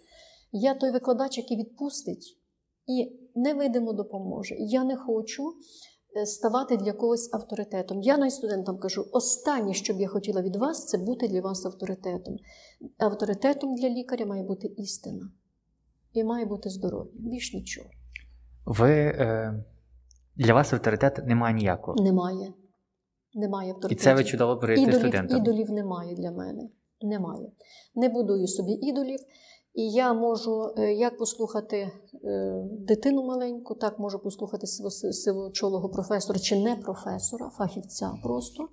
Я 0.53 0.75
той 0.75 0.91
викладач, 0.91 1.39
який 1.39 1.57
відпустить 1.57 2.39
і 2.87 3.24
невидимо 3.35 3.93
допоможе. 3.93 4.55
Я 4.59 4.85
не 4.85 4.97
хочу 4.97 5.55
е, 6.17 6.27
ставати 6.27 6.77
для 6.77 6.93
когось 6.93 7.35
авторитетом. 7.35 8.03
Я 8.03 8.19
навіть 8.19 8.33
студентам 8.33 8.79
кажу: 8.79 9.07
останнє, 9.13 9.75
що 9.75 9.95
б 9.95 10.01
я 10.01 10.09
хотіла 10.09 10.43
від 10.43 10.57
вас, 10.57 10.87
це 10.87 10.99
бути 10.99 11.29
для 11.29 11.41
вас 11.41 11.67
авторитетом. 11.67 12.37
Авторитетом 12.99 13.75
для 13.75 13.89
лікаря 13.89 14.27
має 14.27 14.43
бути 14.43 14.67
істина 14.67 15.31
і 16.13 16.25
має 16.25 16.45
бути 16.45 16.71
здоров'я. 16.71 17.13
Більш 17.15 17.55
нічого. 17.55 17.89
Ви 18.65 18.91
е, 18.91 19.65
для 20.37 20.55
вас 20.55 20.73
авторитет 20.73 21.27
немає 21.27 21.55
ніякого? 21.55 22.03
Немає. 22.03 22.53
Немає 23.35 23.71
авторитету. 23.71 24.01
І 24.01 24.05
це 24.05 24.15
ви 24.15 24.25
чудово 24.25 24.57
берете 24.57 24.93
студентам? 24.93 25.39
Ідолів 25.39 25.71
немає 25.71 26.15
для 26.15 26.31
мене. 26.31 26.69
Немає. 27.03 27.53
Не 27.95 28.09
будую 28.09 28.47
собі 28.47 28.73
ідолів. 28.73 29.19
І 29.75 29.91
я 29.91 30.13
можу 30.13 30.75
е, 30.79 30.93
як 30.93 31.19
послухати 31.19 31.77
е, 31.77 31.91
дитину 32.71 33.25
маленьку, 33.25 33.75
так 33.75 33.99
можу 33.99 34.19
послухати 34.19 34.67
сивочолого 34.67 35.89
професора 35.89 36.39
чи 36.39 36.57
не 36.57 36.77
професора, 36.77 37.51
фахівця 37.51 38.13
просто. 38.23 38.69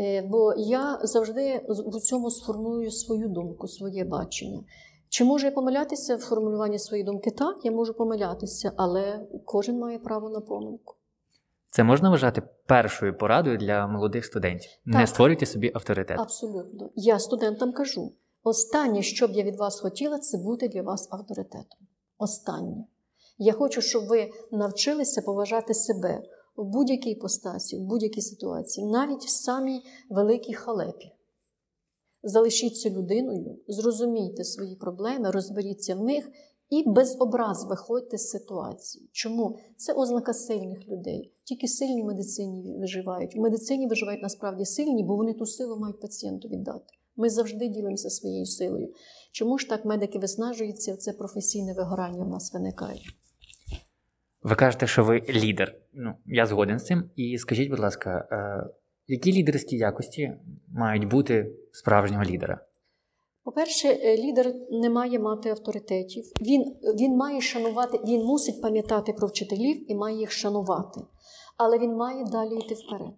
Е, 0.00 0.22
бо 0.22 0.54
я 0.56 0.98
завжди 1.02 1.66
в 1.68 2.00
цьому 2.00 2.30
сформую 2.30 2.90
свою 2.90 3.28
думку, 3.28 3.68
своє 3.68 4.04
бачення. 4.04 4.60
Чи 5.08 5.24
можу 5.24 5.46
я 5.46 5.52
помилятися 5.52 6.16
в 6.16 6.20
формулюванні 6.20 6.78
своєї 6.78 7.04
думки? 7.04 7.30
Так, 7.30 7.56
я 7.64 7.70
можу 7.70 7.94
помилятися, 7.94 8.72
але 8.76 9.26
кожен 9.44 9.78
має 9.78 9.98
право 9.98 10.30
на 10.30 10.40
помилку. 10.40 10.94
Це 11.70 11.84
можна 11.84 12.10
вважати 12.10 12.42
першою 12.66 13.18
порадою 13.18 13.58
для 13.58 13.86
молодих 13.86 14.24
студентів. 14.24 14.70
Так. 14.84 14.94
Не 14.94 15.06
створюйте 15.06 15.46
собі 15.46 15.72
авторитет. 15.74 16.20
Абсолютно. 16.20 16.90
Я 16.94 17.18
студентам 17.18 17.72
кажу. 17.72 18.12
Останнє, 18.44 19.02
що 19.02 19.28
б 19.28 19.30
я 19.30 19.42
від 19.42 19.56
вас 19.56 19.80
хотіла, 19.80 20.18
це 20.18 20.38
бути 20.38 20.68
для 20.68 20.82
вас 20.82 21.08
авторитетом. 21.10 21.78
Останнє. 22.18 22.84
Я 23.38 23.52
хочу, 23.52 23.80
щоб 23.80 24.06
ви 24.06 24.30
навчилися 24.50 25.22
поважати 25.22 25.74
себе 25.74 26.22
в 26.56 26.64
будь-якій 26.64 27.14
постасі, 27.14 27.76
в 27.76 27.80
будь-якій 27.80 28.20
ситуації, 28.20 28.86
навіть 28.86 29.24
в 29.24 29.28
самій 29.28 29.82
великій 30.10 30.54
халепі. 30.54 31.12
Залишіться 32.22 32.90
людиною, 32.90 33.58
зрозумійте 33.68 34.44
свої 34.44 34.76
проблеми, 34.76 35.30
розберіться 35.30 35.94
в 35.94 36.02
них 36.04 36.30
і 36.70 36.84
без 36.86 37.16
образ 37.20 37.64
виходьте 37.64 38.18
з 38.18 38.28
ситуації. 38.28 39.08
Чому? 39.12 39.58
Це 39.76 39.92
ознака 39.92 40.34
сильних 40.34 40.88
людей. 40.88 41.32
Тільки 41.44 41.68
сильні 41.68 42.02
в 42.02 42.06
медицині 42.06 42.76
виживають. 42.78 43.36
В 43.36 43.40
медицині 43.40 43.86
виживають 43.86 44.22
насправді 44.22 44.64
сильні, 44.64 45.04
бо 45.04 45.16
вони 45.16 45.32
ту 45.32 45.46
силу 45.46 45.76
мають 45.76 46.00
пацієнту 46.00 46.48
віддати. 46.48 46.94
Ми 47.16 47.30
завжди 47.30 47.68
ділимося 47.68 48.10
своєю 48.10 48.46
силою. 48.46 48.94
Чому 49.32 49.58
ж 49.58 49.68
так 49.68 49.84
медики 49.84 50.18
виснажуються? 50.18 50.96
Це 50.96 51.12
професійне 51.12 51.74
вигорання 51.74 52.24
в 52.24 52.28
нас 52.28 52.54
виникає. 52.54 53.00
Ви 54.42 54.54
кажете, 54.54 54.86
що 54.86 55.04
ви 55.04 55.22
лідер. 55.28 55.76
Ну, 55.92 56.14
я 56.26 56.46
згоден 56.46 56.78
з 56.78 56.84
цим. 56.84 57.10
І 57.16 57.38
скажіть, 57.38 57.70
будь 57.70 57.78
ласка, 57.78 58.28
е, 58.32 58.70
які 59.06 59.32
лідерські 59.32 59.76
якості 59.76 60.32
мають 60.68 61.08
бути 61.08 61.52
справжнього 61.72 62.24
лідера? 62.24 62.60
По-перше, 63.44 63.88
е, 63.88 64.16
лідер 64.16 64.54
не 64.70 64.90
має 64.90 65.18
мати 65.18 65.50
авторитетів. 65.50 66.24
Він 66.40 66.76
він 67.00 67.16
має 67.16 67.40
шанувати, 67.40 67.98
він 68.06 68.24
мусить 68.24 68.62
пам'ятати 68.62 69.12
про 69.12 69.28
вчителів 69.28 69.90
і 69.90 69.94
має 69.94 70.18
їх 70.18 70.30
шанувати. 70.30 71.00
Але 71.56 71.78
він 71.78 71.96
має 71.96 72.24
далі 72.24 72.54
йти 72.54 72.74
вперед. 72.74 73.14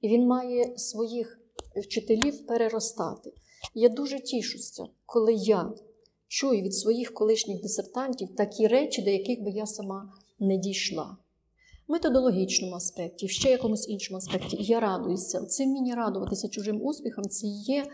І 0.00 0.08
він 0.08 0.26
має 0.26 0.78
своїх 0.78 1.40
вчителів 1.80 2.46
переростати. 2.46 3.32
Я 3.74 3.88
дуже 3.88 4.20
тішуся, 4.20 4.86
коли 5.06 5.34
я 5.34 5.72
чую 6.28 6.62
від 6.62 6.74
своїх 6.74 7.14
колишніх 7.14 7.62
дисертантів 7.62 8.36
такі 8.36 8.66
речі, 8.66 9.02
до 9.02 9.10
яких 9.10 9.42
би 9.42 9.50
я 9.50 9.66
сама 9.66 10.12
не 10.38 10.56
дійшла. 10.56 11.16
В 11.88 11.92
методологічному 11.92 12.74
аспекті, 12.74 13.26
в 13.26 13.30
ще 13.30 13.50
якомусь 13.50 13.88
іншому 13.88 14.18
аспекті. 14.18 14.56
Я 14.60 14.80
радуюся. 14.80 15.40
Це 15.40 15.64
вміння 15.64 15.94
радуватися 15.94 16.48
чужим 16.48 16.82
успіхам, 16.82 17.24
це 17.24 17.46
є. 17.46 17.86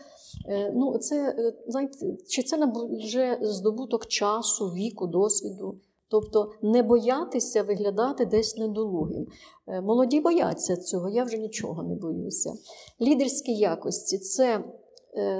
Е, 0.49 0.73
ну, 0.77 0.99
це, 0.99 1.35
е, 1.39 1.53
знаєте, 1.69 2.17
Чи 2.29 2.43
це 2.43 2.73
вже 3.05 3.39
здобуток 3.43 4.07
часу, 4.07 4.67
віку, 4.67 5.07
досвіду. 5.07 5.81
Тобто 6.11 6.53
не 6.63 6.83
боятися 6.83 7.63
виглядати 7.63 8.27
десь 8.27 8.57
недолугим. 8.57 9.27
Е, 9.67 9.81
молоді 9.81 10.21
бояться 10.21 10.77
цього, 10.77 11.09
я 11.09 11.25
вже 11.25 11.39
нічого 11.39 11.83
не 11.83 11.95
боюся. 11.95 12.53
Лідерські 13.01 13.55
якості 13.55 14.19
це 14.19 14.65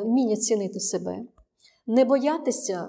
вміння 0.05 0.37
цінити 0.37 0.81
себе, 0.81 1.25
не 1.87 2.05
боятися 2.05 2.89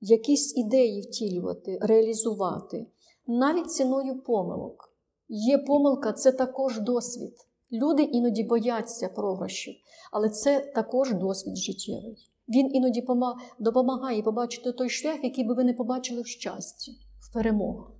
якісь 0.00 0.56
ідеї 0.56 1.00
втілювати, 1.02 1.78
реалізувати, 1.80 2.86
навіть 3.26 3.72
ціною 3.72 4.22
помилок. 4.22 4.94
Є 5.28 5.58
помилка 5.58 6.12
це 6.12 6.32
також 6.32 6.80
досвід. 6.80 7.34
Люди 7.72 8.02
іноді 8.02 8.44
бояться 8.44 9.08
програшів, 9.08 9.74
але 10.12 10.28
це 10.28 10.72
також 10.74 11.14
досвід 11.14 11.56
життєвий. 11.56 12.16
Він 12.48 12.74
іноді 12.74 13.06
допомагає 13.58 14.22
побачити 14.22 14.72
той 14.72 14.88
шлях, 14.88 15.24
який 15.24 15.44
би 15.44 15.54
ви 15.54 15.64
не 15.64 15.72
побачили 15.72 16.22
в 16.22 16.26
щасті, 16.26 16.92
в 17.30 17.32
перемогах. 17.32 17.92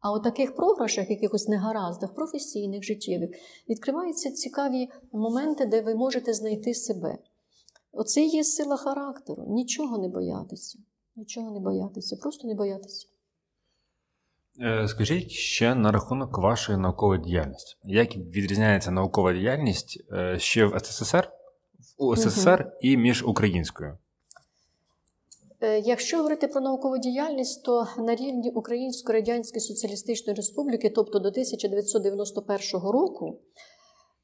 А 0.00 0.12
у 0.12 0.20
таких 0.20 0.56
програшах, 0.56 1.10
якихось 1.10 1.48
негараздах, 1.48 2.14
професійних, 2.14 2.82
життєвих, 2.82 3.30
відкриваються 3.68 4.30
цікаві 4.30 4.88
моменти, 5.12 5.66
де 5.66 5.82
ви 5.82 5.94
можете 5.94 6.34
знайти 6.34 6.74
себе. 6.74 7.18
Оце 7.92 8.22
є 8.22 8.44
сила 8.44 8.76
характеру. 8.76 9.44
Нічого 9.48 9.98
не 9.98 10.08
боятися. 10.08 10.78
Нічого 11.16 11.50
не 11.50 11.60
боятися, 11.60 12.16
просто 12.16 12.48
не 12.48 12.54
боятися. 12.54 13.06
Е, 14.60 14.88
скажіть 14.88 15.30
ще 15.30 15.74
на 15.74 15.92
рахунок 15.92 16.38
вашої 16.38 16.78
наукової 16.78 17.20
діяльності. 17.20 17.76
Як 17.84 18.16
відрізняється 18.16 18.90
наукова 18.90 19.32
діяльність 19.32 20.04
е, 20.12 20.38
ще 20.38 20.64
в 20.64 20.80
СССР, 20.80 21.32
в 21.98 22.16
СССР 22.16 22.60
угу. 22.60 22.76
і 22.80 22.96
між 22.96 23.24
українською? 23.24 23.98
Е, 25.66 25.78
якщо 25.80 26.16
говорити 26.16 26.48
про 26.48 26.60
наукову 26.60 26.98
діяльність, 26.98 27.64
то 27.64 27.86
на 27.98 28.14
рівні 28.14 28.50
Української 28.50 29.18
Радянської 29.18 29.60
Соціалістичної 29.60 30.36
Республіки, 30.36 30.90
тобто 30.90 31.18
до 31.18 31.28
1991 31.28 32.90
року, 32.90 33.40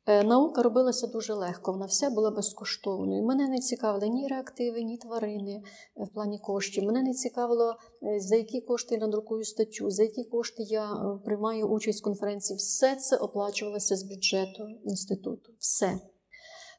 Е, 0.07 0.25
наука 0.25 0.63
робилася 0.63 1.07
дуже 1.07 1.35
легко, 1.35 1.73
вона 1.73 1.87
вся 1.87 2.11
була 2.11 2.31
безкоштовною. 2.31 3.23
Мене 3.23 3.49
не 3.49 3.59
цікавили 3.59 4.09
ні 4.09 4.29
реактиви, 4.29 4.83
ні 4.83 4.99
тварини 4.99 5.53
е, 5.53 6.05
в 6.05 6.09
плані 6.09 6.39
коштів. 6.39 6.85
Мене 6.85 7.03
не 7.03 7.13
цікавило, 7.13 7.75
за 8.19 8.37
які 8.37 8.61
кошти 8.61 8.95
я 8.95 9.01
надрукую 9.01 9.45
статтю, 9.45 9.91
за 9.91 10.03
які 10.03 10.25
кошти 10.25 10.63
я 10.63 11.19
приймаю 11.25 11.69
участь 11.69 12.01
в 12.01 12.05
конференції. 12.05 12.57
Все 12.57 12.97
це 12.97 13.17
оплачувалося 13.17 13.97
з 13.97 14.03
бюджету 14.03 14.69
інституту. 14.85 15.53
Все. 15.59 15.99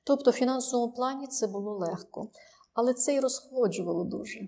Тобто, 0.03 0.32
в 0.32 0.34
фінансовому 0.34 0.93
плані 0.93 1.28
це 1.28 1.47
було 1.47 1.78
легко. 1.78 2.30
Але 2.74 2.93
це 2.93 3.13
і 3.15 3.19
розхолоджувало 3.19 4.03
дуже. 4.03 4.47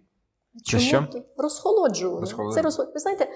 Чому? 0.63 0.83
що? 0.83 1.07
Розхолоджувало. 1.37 2.19
Розхолоджувало. 2.19 2.55
Це 2.55 2.61
розхолоджувало. 2.61 2.93
Ви 2.93 2.99
знаєте, 2.99 3.27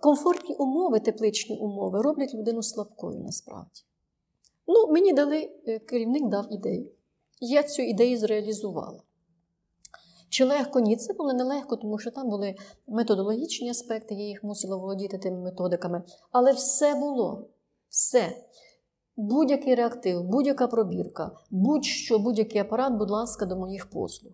комфортні 0.00 0.54
умови, 0.54 1.00
тепличні 1.00 1.58
умови 1.58 2.02
роблять 2.02 2.34
людину 2.34 2.62
слабкою 2.62 3.18
насправді. 3.18 3.82
Ну, 4.66 4.92
мені 4.92 5.12
дали, 5.12 5.50
е, 5.66 5.78
керівник 5.78 6.28
дав 6.28 6.46
ідею. 6.52 6.90
Я 7.40 7.62
цю 7.62 7.82
ідею 7.82 8.18
зреалізувала. 8.18 9.02
Чи 10.28 10.44
легко? 10.44 10.80
Ні, 10.80 10.96
це 10.96 11.12
було 11.12 11.32
нелегко, 11.32 11.76
тому 11.76 11.98
що 11.98 12.10
там 12.10 12.28
були 12.28 12.54
методологічні 12.86 13.70
аспекти, 13.70 14.14
я 14.14 14.26
їх 14.26 14.44
мусила 14.44 14.76
володіти 14.76 15.18
тими 15.18 15.40
методиками. 15.40 16.02
Але 16.32 16.52
все 16.52 16.94
було. 16.94 17.48
Все. 17.88 18.36
Будь-який 19.20 19.74
реактив, 19.74 20.24
будь-яка 20.24 20.66
пробірка, 20.66 21.30
будь-що, 21.50 22.18
будь-який 22.18 22.60
апарат, 22.60 22.92
будь 22.92 23.10
ласка, 23.10 23.46
до 23.46 23.56
моїх 23.56 23.90
послуг. 23.90 24.32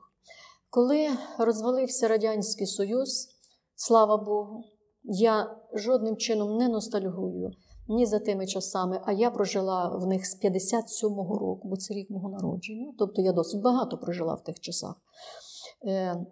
Коли 0.71 1.09
розвалився 1.39 2.09
Радянський 2.09 2.67
Союз, 2.67 3.29
слава 3.75 4.17
Богу, 4.17 4.65
я 5.05 5.57
жодним 5.75 6.17
чином 6.17 6.57
не 6.59 6.69
ностальгую 6.69 7.51
ні 7.89 8.07
за 8.07 8.19
тими 8.19 8.47
часами, 8.47 9.01
а 9.05 9.13
я 9.13 9.31
прожила 9.31 9.89
в 9.89 10.07
них 10.07 10.27
з 10.27 10.45
57-го 10.45 11.39
року, 11.39 11.69
бо 11.69 11.77
це 11.77 11.95
рік 11.95 12.11
мого 12.11 12.29
народження. 12.29 12.93
Тобто 12.99 13.23
я 13.23 13.33
досить 13.33 13.63
багато 13.63 13.99
прожила 13.99 14.35
в 14.35 14.45
тих 14.45 14.61
часах. 14.61 14.95
Е, 15.87 16.27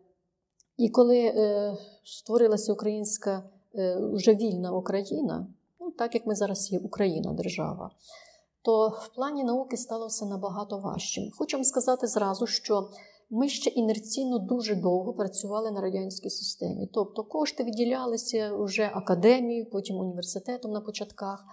І 0.77 0.89
коли 0.89 1.19
е, 1.19 1.77
створилася 2.05 2.73
українська 2.73 3.43
е, 3.75 3.99
вже 4.13 4.35
вільна 4.35 4.73
Україна, 4.73 5.47
ну, 5.81 5.91
так 5.91 6.15
як 6.15 6.27
ми 6.27 6.35
зараз 6.35 6.73
є 6.73 6.79
Україна 6.79 7.33
держава, 7.33 7.91
то 8.63 8.89
в 8.89 9.15
плані 9.15 9.45
науки 9.45 9.77
стало 9.77 10.07
все 10.07 10.27
набагато 10.27 10.79
важчим. 10.79 11.31
Хочу 11.39 11.57
вам 11.57 11.65
сказати 11.65 12.07
зразу, 12.07 12.47
що 12.47 12.89
ми 13.35 13.49
ще 13.49 13.71
інерційно 13.71 14.39
дуже 14.39 14.75
довго 14.75 15.13
працювали 15.13 15.71
на 15.71 15.81
радянській 15.81 16.31
системі. 16.31 16.89
Тобто 16.93 17.25
кошти 17.25 17.65
виділялися 17.65 18.57
вже 18.57 18.91
академією, 18.95 19.71
потім 19.71 19.97
університетом 19.97 20.73
на 20.73 20.81
початках. 20.81 21.45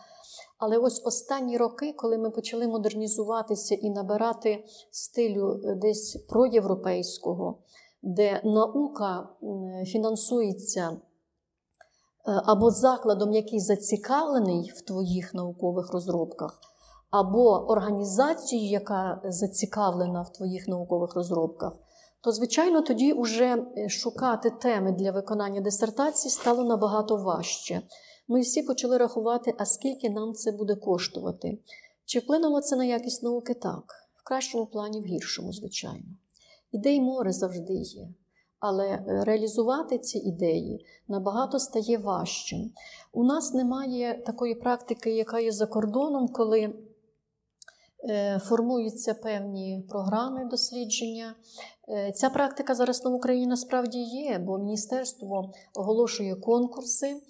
Але 0.57 0.77
ось 0.77 1.01
останні 1.05 1.57
роки, 1.57 1.93
коли 1.93 2.17
ми 2.17 2.29
почали 2.29 2.67
модернізуватися 2.67 3.75
і 3.75 3.89
набирати 3.89 4.65
стилю 4.91 5.61
е, 5.63 5.75
десь 5.75 6.25
проєвропейського, 6.29 7.57
де 8.01 8.41
наука 8.43 9.29
фінансується 9.85 10.89
е, 10.91 10.97
або 12.45 12.71
закладом, 12.71 13.33
який 13.33 13.59
зацікавлений 13.59 14.73
в 14.75 14.81
твоїх 14.81 15.33
наукових 15.33 15.93
розробках, 15.93 16.59
або 17.11 17.65
організацію, 17.67 18.61
яка 18.61 19.21
зацікавлена 19.25 20.21
в 20.21 20.31
твоїх 20.31 20.67
наукових 20.67 21.15
розробках, 21.15 21.73
то, 22.21 22.31
звичайно, 22.31 22.81
тоді 22.81 23.13
вже 23.13 23.65
е, 23.77 23.89
шукати 23.89 24.49
теми 24.49 24.91
для 24.91 25.11
виконання 25.11 25.61
дисертації 25.61 26.31
стало 26.31 26.63
набагато 26.63 27.17
важче. 27.17 27.81
Ми 28.27 28.39
всі 28.41 28.63
почали 28.63 28.97
рахувати, 28.97 29.53
а 29.57 29.65
скільки 29.65 30.09
нам 30.09 30.33
це 30.33 30.51
буде 30.51 30.75
коштувати. 30.75 31.59
Чи 32.05 32.19
вплинуло 32.19 32.61
це 32.61 32.75
на 32.75 32.85
якість 32.85 33.23
науки? 33.23 33.53
Так, 33.53 33.83
в 34.15 34.23
кращому 34.23 34.65
плані, 34.65 35.01
в 35.01 35.05
гіршому, 35.05 35.53
звичайно. 35.53 36.07
Ідей 36.71 37.01
море 37.01 37.31
завжди 37.31 37.73
є. 37.73 38.07
Але 38.59 38.87
е, 38.87 39.23
реалізувати 39.25 39.99
ці 39.99 40.17
ідеї 40.17 40.85
набагато 41.07 41.59
стає 41.59 41.97
важчим. 41.97 42.71
У 43.13 43.23
нас 43.23 43.53
немає 43.53 44.23
такої 44.25 44.55
практики, 44.55 45.11
яка 45.15 45.39
є 45.39 45.51
за 45.51 45.67
кордоном, 45.67 46.27
коли 46.27 46.73
формуються 48.39 49.13
певні 49.13 49.83
програми 49.89 50.45
дослідження. 50.51 51.35
Е, 51.89 52.11
ця 52.11 52.29
практика 52.29 52.75
зараз 52.75 53.05
на 53.05 53.11
Україні 53.11 53.47
насправді 53.47 53.99
є, 53.99 54.39
бо 54.39 54.57
міністерство 54.57 55.51
оголошує 55.75 56.35
конкурси, 56.35 57.21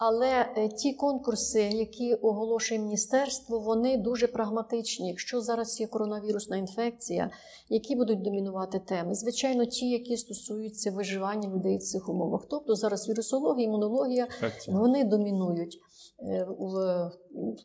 Але 0.00 0.52
е, 0.56 0.68
ті 0.68 0.92
конкурси, 0.92 1.62
які 1.62 2.14
оголошує 2.14 2.80
міністерство, 2.80 3.58
вони 3.58 3.96
дуже 3.96 4.26
прагматичні. 4.26 5.08
Якщо 5.08 5.40
зараз 5.40 5.80
є 5.80 5.86
коронавірусна 5.86 6.56
інфекція, 6.56 7.30
які 7.68 7.96
будуть 7.96 8.22
домінувати 8.22 8.78
теми? 8.78 9.14
Звичайно, 9.14 9.64
ті, 9.64 9.90
які 9.90 10.16
стосуються 10.16 10.90
виживання 10.90 11.48
людей 11.48 11.76
в 11.76 11.82
цих 11.82 12.08
умовах. 12.08 12.46
Тобто 12.50 12.74
зараз 12.74 13.08
вірусологія, 13.08 13.66
імунологія 13.68 14.26
вони 14.68 15.04
домінують 15.04 15.74
е, 15.74 15.87
в, 16.18 17.10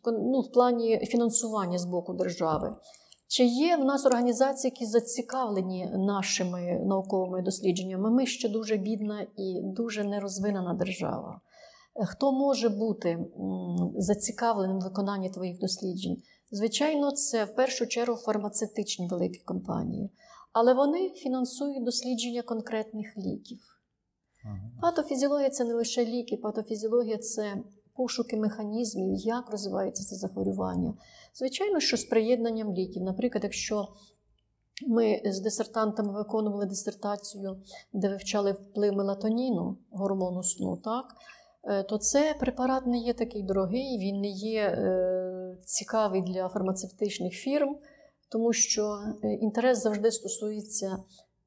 в 0.03 0.11
ну, 0.11 0.39
в 0.39 0.51
плані 0.51 0.99
фінансування 0.99 1.77
з 1.77 1.85
боку 1.85 2.13
держави. 2.13 2.75
Чи 3.27 3.45
є 3.45 3.77
в 3.77 3.85
нас 3.85 4.05
організації, 4.05 4.71
які 4.75 4.85
зацікавлені 4.85 5.91
нашими 5.93 6.79
науковими 6.85 7.41
дослідженнями? 7.41 8.11
Ми 8.11 8.25
ще 8.25 8.49
дуже 8.49 8.77
бідна 8.77 9.27
і 9.37 9.61
дуже 9.63 10.03
нерозвинена 10.03 10.73
держава. 10.73 11.41
Е, 11.95 12.05
Хто 12.05 12.31
може 12.31 12.69
бути 12.69 13.25
зацікавленим 13.97 14.79
в 14.79 14.83
виконанні 14.83 15.29
твоїх 15.29 15.59
досліджень? 15.59 16.17
Звичайно, 16.51 17.11
це 17.11 17.45
в 17.45 17.55
першу 17.55 17.87
чергу 17.87 18.15
фармацевтичні 18.15 19.07
великі 19.07 19.39
компанії, 19.39 20.09
але 20.51 20.73
вони 20.73 21.09
фінансують 21.09 21.83
дослідження 21.83 22.41
конкретних 22.41 23.17
ліків. 23.17 23.59
Патофізіологія 24.81 25.49
це 25.49 25.63
не 25.63 25.73
лише 25.73 26.05
ліки, 26.05 26.37
патофізіологія 26.37 27.17
це 27.17 27.55
пошуки 27.95 28.37
механізмів, 28.37 29.13
як 29.13 29.49
розвивається 29.49 30.03
це 30.03 30.15
захворювання. 30.15 30.93
Звичайно, 31.35 31.79
що 31.79 31.97
з 31.97 32.05
приєднанням 32.05 32.73
ліків. 32.73 33.03
Наприклад, 33.03 33.43
якщо 33.43 33.87
ми 34.87 35.21
з 35.25 35.39
дисертантами 35.39 36.13
виконували 36.13 36.65
дисертацію, 36.65 37.61
де 37.93 38.09
вивчали 38.09 38.51
вплив 38.51 38.93
мелатоніну, 38.93 39.77
гормону 39.91 40.43
сну, 40.43 40.77
так, 40.77 41.05
е, 41.63 41.83
то 41.83 41.97
це 41.97 42.35
препарат 42.39 42.87
не 42.87 42.97
є 42.97 43.13
такий 43.13 43.43
дорогий, 43.43 43.97
він 43.97 44.21
не 44.21 44.29
є 44.29 44.61
е, 44.61 45.57
цікавий 45.65 46.21
для 46.21 46.49
фармацевтичних 46.49 47.33
фірм, 47.33 47.77
тому 48.29 48.53
що 48.53 48.99
е, 49.23 49.33
інтерес 49.33 49.83
завжди 49.83 50.11
стосується 50.11 50.97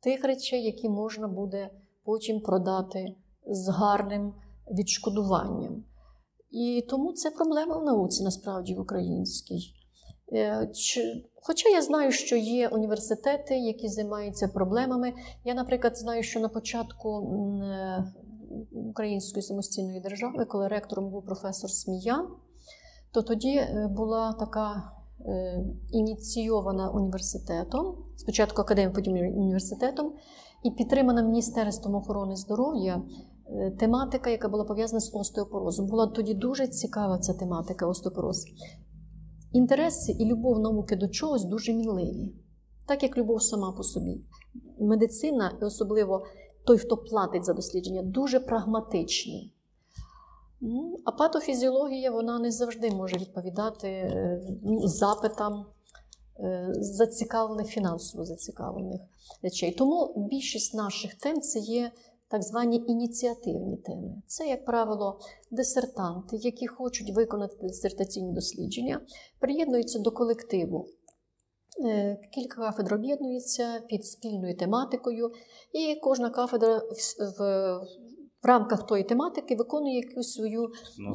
тих 0.03 0.25
речей, 0.25 0.63
які 0.65 0.89
можна 0.89 1.29
буде 1.29 1.71
потім 2.05 2.41
продати 2.41 3.15
з 3.47 3.69
гарним 3.69 4.35
відшкодуванням. 4.71 5.85
І 6.57 6.87
тому 6.89 7.13
це 7.13 7.31
проблема 7.31 7.77
в 7.77 7.85
науці 7.85 8.25
насправді 8.25 8.75
в 8.75 8.81
українській. 8.81 9.75
Е, 10.33 10.71
Хоча 11.43 11.69
я 11.69 11.83
знаю, 11.83 12.13
що 12.13 12.37
є 12.37 12.69
університети, 12.69 13.59
які 13.59 13.89
займаються 13.89 14.49
проблемами. 14.49 15.13
Я, 15.45 15.55
наприклад, 15.55 15.99
знаю, 15.99 16.23
що 16.23 16.41
на 16.41 16.49
початку 16.49 17.21
е, 17.63 18.05
української 18.73 19.43
самостійної 19.43 20.01
держави, 20.01 20.45
коли 20.45 20.69
ректором 20.69 21.11
був 21.11 21.25
професор 21.25 21.71
Смія, 21.71 22.27
то 23.13 23.23
тоді 23.23 23.57
е, 23.57 23.91
була 23.97 24.33
така 24.33 24.93
ініційована 25.93 26.91
університетом, 26.91 27.97
спочатку 28.17 28.63
академією, 28.63 28.95
потім 28.95 29.13
університетом, 29.13 30.13
і 30.63 30.71
підтримана 30.71 31.23
Міністерством 31.23 31.95
охорони 31.95 32.37
здоров'я 32.37 33.03
тематика, 33.79 34.31
яка 34.31 34.49
була 34.49 34.65
пов'язана 34.65 35.01
з 35.01 35.15
остеопорозом. 35.15 35.87
Була 35.87 36.07
тоді 36.07 36.35
дуже 36.35 36.67
цікава 36.67 37.19
ця 37.19 37.35
тематика 37.35 37.87
остеопороз. 37.87 38.45
Інтереси 39.53 40.13
і 40.13 40.25
любов 40.25 40.59
науки 40.59 40.97
до 40.97 41.09
чогось 41.09 41.45
дуже 41.45 41.73
мінливі, 41.73 42.35
так 42.87 43.03
як 43.03 43.19
любов 43.19 43.43
сама 43.43 43.73
по 43.73 43.83
собі. 43.83 44.21
Медицина, 44.81 45.59
і 45.63 45.65
особливо 45.65 46.27
той, 46.67 46.79
хто 46.79 46.97
платить 46.97 47.45
за 47.45 47.53
дослідження, 47.53 48.03
дуже 48.03 48.41
прагматичні. 48.41 49.53
Ну, 50.61 51.01
А 51.05 51.13
патофізіологія 51.13 52.11
вона 52.11 52.39
не 52.39 52.51
завжди 52.51 52.91
може 52.91 53.17
відповідати 53.17 53.89
е, 53.89 54.43
ну, 54.63 54.89
запитам 54.89 55.67
е, 56.41 56.69
зацікавлених, 56.73 57.67
фінансово 57.67 58.25
зацікавлених 58.25 59.01
речей. 59.43 59.73
Тому 59.73 60.29
більшість 60.31 60.75
наших 60.75 61.15
тем 61.15 61.41
це 61.41 61.59
є 61.59 61.93
так 62.29 62.43
звані 62.43 62.85
ініціативні 62.87 63.77
теми. 63.77 64.23
Це, 64.27 64.47
як 64.47 64.65
правило, 64.65 65.21
дисертанти, 65.51 66.37
які 66.37 66.67
хочуть 66.67 67.15
виконати 67.15 67.57
дисертаційні 67.63 68.33
дослідження, 68.33 69.01
приєднуються 69.39 69.99
до 69.99 70.11
колективу. 70.11 70.87
Е, 71.85 72.19
Кілька 72.35 72.57
кафедр 72.57 72.95
об'єднуються 72.95 73.81
під 73.89 74.07
спільною 74.07 74.57
тематикою, 74.57 75.33
і 75.73 76.01
кожна 76.03 76.31
кафедра 76.31 76.79
в, 76.79 77.39
в, 77.39 77.81
рамках 78.43 78.87
тої 78.87 79.05
тематики 79.05 79.57
виконує 79.57 79.97
якусь 79.97 80.33
свою 80.33 80.69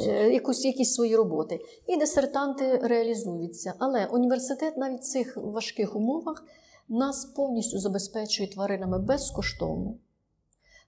е, 0.08 0.34
якусь, 0.34 0.66
якісь 0.66 0.94
свої 0.94 1.16
роботи. 1.16 1.60
І 1.88 1.98
дисертанти 1.98 2.78
реалізуються. 2.78 3.74
Але 3.80 4.06
університет 4.06 4.78
навіть 4.78 5.00
в 5.00 5.04
цих 5.04 5.38
важких 5.38 5.96
умовах 5.96 6.44
нас 6.90 7.26
повністю 7.26 7.80
забезпечує 7.80 8.50
тваринами 8.50 9.00
безкоштовно. 9.00 9.96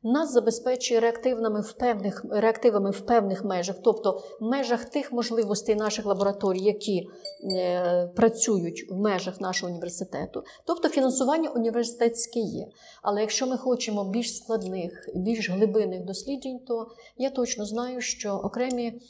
Нас 0.06 0.34
забезпечує 0.34 0.99
реактивними 0.99 1.62
в 1.62 1.74
певних, 1.74 2.26
реактивами 2.30 2.91
в 2.91 3.01
певних 3.01 3.43
межах, 3.43 3.76
тобто 3.84 4.24
в 4.39 4.43
межах 4.43 4.86
тих 4.86 5.12
можливостей 5.12 5.76
наших 5.76 6.06
лабораторій, 6.06 6.60
які 6.60 7.08
е, 7.43 8.10
працюють 8.16 8.88
в 8.89 8.95
межах 8.95 9.41
нашого 9.41 9.72
університету. 9.72 10.43
Тобто 10.66 10.89
фінансування 10.89 11.49
університетське 11.49 12.39
є. 12.39 12.68
Але 13.01 13.22
якщо 13.22 13.47
ми 13.47 13.58
хочемо 13.58 14.10
більш 14.10 14.38
складних, 14.38 15.10
більш 15.16 15.49
глибинних 15.49 16.04
досліджень, 16.04 16.60
то 16.60 16.88
я 17.18 17.30
точно 17.30 17.66
знаю, 17.66 18.01
що 18.01 18.34
окремі 18.34 19.01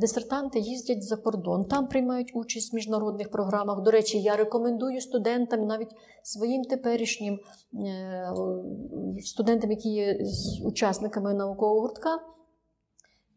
дисертанти 0.00 0.58
їздять 0.58 1.04
за 1.04 1.16
кордон, 1.16 1.64
там 1.64 1.86
приймають 1.86 2.30
участь 2.34 2.72
в 2.72 2.74
міжнародних 2.74 3.30
програмах. 3.30 3.82
До 3.82 3.90
речі, 3.90 4.22
я 4.22 4.36
рекомендую 4.36 5.00
студентам, 5.00 5.66
навіть 5.66 5.90
своїм 6.22 6.64
теперішнім 6.64 7.38
е, 7.74 8.32
студентам, 9.24 9.70
які 9.70 9.88
є 9.88 10.18
учасниками 10.64 11.34
наукового 11.34 11.80
гуртка. 11.80 12.18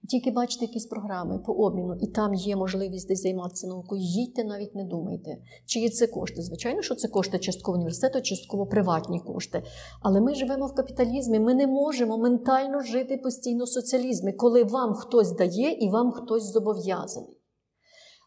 Тільки 0.09 0.31
бачите 0.31 0.65
якісь 0.65 0.85
програми 0.85 1.39
по 1.45 1.53
обміну, 1.53 1.95
і 2.01 2.07
там 2.07 2.33
є 2.33 2.55
можливість 2.55 3.07
десь 3.07 3.21
займатися 3.21 3.67
наукою. 3.67 4.01
Їдьте, 4.01 4.43
навіть 4.43 4.75
не 4.75 4.83
думайте, 4.83 5.37
чи 5.65 5.79
є 5.79 5.89
це 5.89 6.07
кошти. 6.07 6.41
Звичайно, 6.41 6.81
що 6.81 6.95
це 6.95 7.07
кошти 7.07 7.39
частково 7.39 7.75
університету, 7.75 8.21
частково 8.21 8.65
приватні 8.65 9.19
кошти. 9.19 9.63
Але 10.01 10.21
ми 10.21 10.35
живемо 10.35 10.65
в 10.65 10.75
капіталізмі. 10.75 11.39
Ми 11.39 11.53
не 11.53 11.67
можемо 11.67 12.17
ментально 12.17 12.81
жити 12.81 13.17
постійно 13.17 13.63
в 13.63 13.69
соціалізмі, 13.69 14.33
коли 14.33 14.63
вам 14.63 14.93
хтось 14.93 15.31
дає 15.31 15.71
і 15.71 15.89
вам 15.89 16.11
хтось 16.11 16.43
зобов'язаний. 16.43 17.37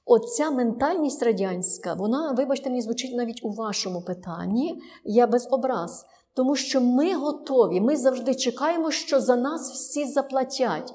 Оця 0.07 0.51
ментальність 0.51 1.23
радянська, 1.23 1.95
вона, 1.95 2.33
вибачте, 2.33 2.71
мені 2.71 2.83
звучить 2.83 3.17
навіть 3.17 3.45
у 3.45 3.51
вашому 3.51 4.03
питанні. 4.03 4.81
Я 5.05 5.27
без 5.27 5.49
образ. 5.51 6.07
Тому 6.35 6.57
що 6.57 6.81
ми 6.81 7.15
готові, 7.15 7.81
ми 7.81 7.97
завжди 7.97 8.35
чекаємо, 8.35 8.91
що 8.91 9.21
за 9.21 9.37
нас 9.37 9.73
всі 9.73 10.07
заплатять. 10.07 10.95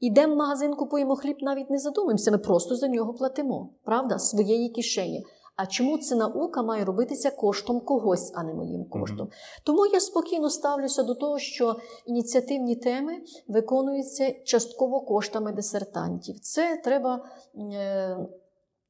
Ідемо 0.00 0.34
в 0.34 0.36
магазин, 0.36 0.74
купуємо 0.74 1.16
хліб, 1.16 1.36
навіть 1.40 1.70
не 1.70 1.78
задумаємося, 1.78 2.30
ми 2.30 2.38
просто 2.38 2.76
за 2.76 2.88
нього 2.88 3.14
платимо, 3.14 3.70
правда, 3.84 4.18
своєї 4.18 4.68
кишені. 4.68 5.24
А 5.56 5.66
чому 5.66 5.98
ця 5.98 6.16
наука 6.16 6.62
має 6.62 6.84
робитися 6.84 7.30
коштом 7.30 7.80
когось, 7.80 8.32
а 8.34 8.42
не 8.42 8.54
моїм 8.54 8.84
коштом? 8.84 9.28
Тому 9.64 9.86
я 9.86 10.00
спокійно 10.00 10.50
ставлюся 10.50 11.02
до 11.02 11.14
того, 11.14 11.38
що 11.38 11.76
ініціативні 12.06 12.76
теми 12.76 13.12
виконуються 13.48 14.34
частково 14.44 15.00
коштами 15.00 15.52
дисертантів. 15.52 16.40
Це 16.40 16.80
треба. 16.84 17.24
Е- 17.72 18.26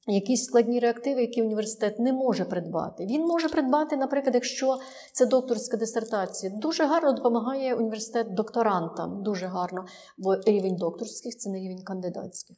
Якісь 0.06 0.44
складні 0.44 0.78
реактиви, 0.78 1.20
які 1.20 1.42
університет 1.42 1.98
не 1.98 2.12
може 2.12 2.44
придбати. 2.44 3.06
Він 3.06 3.20
може 3.20 3.48
придбати, 3.48 3.96
наприклад, 3.96 4.34
якщо 4.34 4.78
це 5.12 5.26
докторська 5.26 5.76
дисертація. 5.76 6.52
Дуже 6.56 6.84
гарно 6.84 7.12
допомагає 7.12 7.74
університет 7.74 8.34
докторантам, 8.34 9.22
дуже 9.22 9.46
гарно, 9.46 9.84
бо 10.18 10.36
рівень 10.46 10.76
докторських 10.76 11.36
це 11.36 11.50
не 11.50 11.58
рівень 11.58 11.82
кандидатських. 11.84 12.56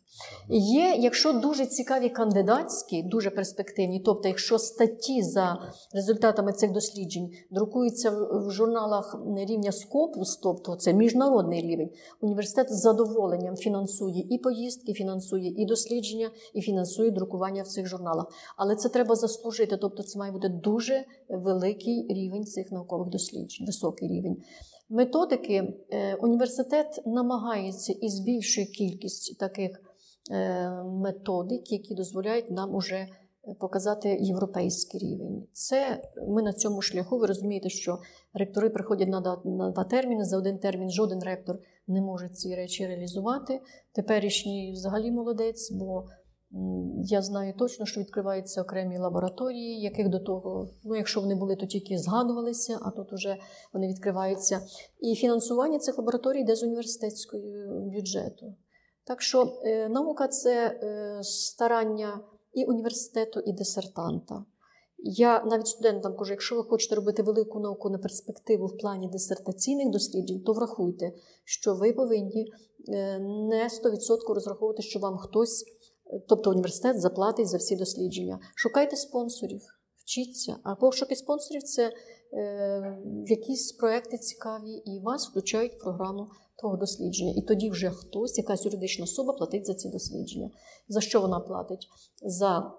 Є, 0.48 0.96
якщо 0.98 1.32
дуже 1.32 1.66
цікаві 1.66 2.08
кандидатські, 2.08 3.02
дуже 3.02 3.30
перспективні, 3.30 4.00
тобто, 4.00 4.28
якщо 4.28 4.58
статті 4.58 5.22
за 5.22 5.58
результатами 5.94 6.52
цих 6.52 6.72
досліджень 6.72 7.30
друкуються 7.50 8.10
в 8.32 8.50
журналах 8.50 9.16
рівня 9.36 9.70
Scopus, 9.70 10.38
тобто 10.42 10.76
це 10.76 10.92
міжнародний 10.92 11.60
рівень, 11.60 11.90
університет 12.20 12.72
з 12.72 12.80
задоволенням 12.80 13.56
фінансує 13.56 14.26
і 14.30 14.38
поїздки, 14.38 14.92
фінансує 14.92 15.54
і 15.58 15.66
дослідження, 15.66 16.30
і 16.54 16.60
фінансує 16.60 17.10
друкування 17.10 17.41
в 17.50 17.66
цих 17.66 17.86
журналах. 17.86 18.26
Але 18.56 18.76
це 18.76 18.88
треба 18.88 19.14
заслужити, 19.14 19.76
тобто 19.76 20.02
це 20.02 20.18
має 20.18 20.32
бути 20.32 20.48
дуже 20.48 21.04
великий 21.28 22.06
рівень 22.08 22.44
цих 22.44 22.72
наукових 22.72 23.08
досліджень, 23.08 23.66
високий 23.66 24.08
рівень. 24.08 24.36
Методики 24.88 25.74
е, 25.90 26.14
університет 26.14 27.02
намагається 27.06 27.92
і 27.92 28.08
збільшує 28.08 28.66
кількість 28.66 29.38
таких 29.38 29.82
е, 30.30 30.70
методик, 30.84 31.72
які 31.72 31.94
дозволяють 31.94 32.50
нам 32.50 32.74
уже 32.74 33.08
показати 33.58 34.18
європейський 34.20 35.00
рівень. 35.00 35.46
Це 35.52 36.02
ми 36.28 36.42
на 36.42 36.52
цьому 36.52 36.82
шляху. 36.82 37.18
Ви 37.18 37.26
розумієте, 37.26 37.68
що 37.68 37.98
ректори 38.34 38.70
приходять 38.70 39.08
на 39.08 39.20
два 39.70 39.84
терміни. 39.84 40.24
За 40.24 40.38
один 40.38 40.58
термін 40.58 40.90
жоден 40.90 41.20
ректор 41.22 41.58
не 41.86 42.00
може 42.00 42.28
ці 42.28 42.54
речі 42.54 42.86
реалізувати. 42.86 43.60
Теперішній 43.92 44.72
взагалі 44.72 45.10
молодець, 45.10 45.70
бо 45.70 46.04
я 47.04 47.22
знаю 47.22 47.54
точно, 47.58 47.86
що 47.86 48.00
відкриваються 48.00 48.62
окремі 48.62 48.98
лабораторії, 48.98 49.80
яких 49.80 50.08
до 50.08 50.18
того, 50.18 50.68
ну 50.84 50.96
якщо 50.96 51.20
вони 51.20 51.34
були, 51.34 51.56
то 51.56 51.66
тільки 51.66 51.98
згадувалися, 51.98 52.78
а 52.82 52.90
тут 52.90 53.12
вже 53.12 53.36
вони 53.72 53.88
відкриваються. 53.88 54.60
І 55.00 55.14
фінансування 55.14 55.78
цих 55.78 55.98
лабораторій 55.98 56.40
йде 56.40 56.56
з 56.56 56.62
університетського 56.62 57.42
бюджету. 57.94 58.54
Так 59.04 59.22
що 59.22 59.58
е, 59.64 59.88
наука 59.88 60.28
це 60.28 60.66
е, 60.66 61.18
старання 61.22 62.20
і 62.52 62.64
університету, 62.64 63.40
і 63.40 63.52
дисертанта. 63.52 64.44
Я 65.04 65.44
навіть 65.44 65.66
студентам 65.66 66.16
кажу, 66.16 66.30
якщо 66.30 66.56
ви 66.56 66.62
хочете 66.62 66.94
робити 66.94 67.22
велику 67.22 67.60
науку 67.60 67.90
на 67.90 67.98
перспективу 67.98 68.66
в 68.66 68.78
плані 68.78 69.08
дисертаційних 69.08 69.90
досліджень, 69.90 70.40
то 70.40 70.52
врахуйте, 70.52 71.12
що 71.44 71.74
ви 71.74 71.92
повинні 71.92 72.52
е, 72.88 73.18
не 73.18 73.68
100% 73.68 74.34
розраховувати, 74.34 74.82
що 74.82 74.98
вам 74.98 75.16
хтось, 75.18 75.64
тобто 76.28 76.50
університет, 76.50 77.00
заплатить 77.00 77.48
за 77.48 77.56
всі 77.56 77.76
дослідження. 77.76 78.40
Шукайте 78.54 78.96
спонсорів, 78.96 79.62
вчіться. 80.04 80.56
А 80.62 80.74
пошуки 80.74 81.16
спонсорів 81.16 81.62
це 81.62 81.92
е, 82.32 82.98
якісь 83.26 83.72
проекти 83.72 84.18
цікаві, 84.18 84.72
і 84.72 85.00
вас 85.00 85.28
включають 85.28 85.72
в 85.72 85.78
програму 85.78 86.28
того 86.58 86.76
дослідження. 86.76 87.32
І 87.36 87.42
тоді 87.42 87.70
вже 87.70 87.90
хтось, 87.90 88.38
якась 88.38 88.64
юридична 88.64 89.04
особа 89.04 89.32
платить 89.32 89.66
за 89.66 89.74
ці 89.74 89.88
дослідження. 89.88 90.50
За 90.88 91.00
що 91.00 91.20
вона 91.20 91.40
платить? 91.40 91.88
За 92.22 92.72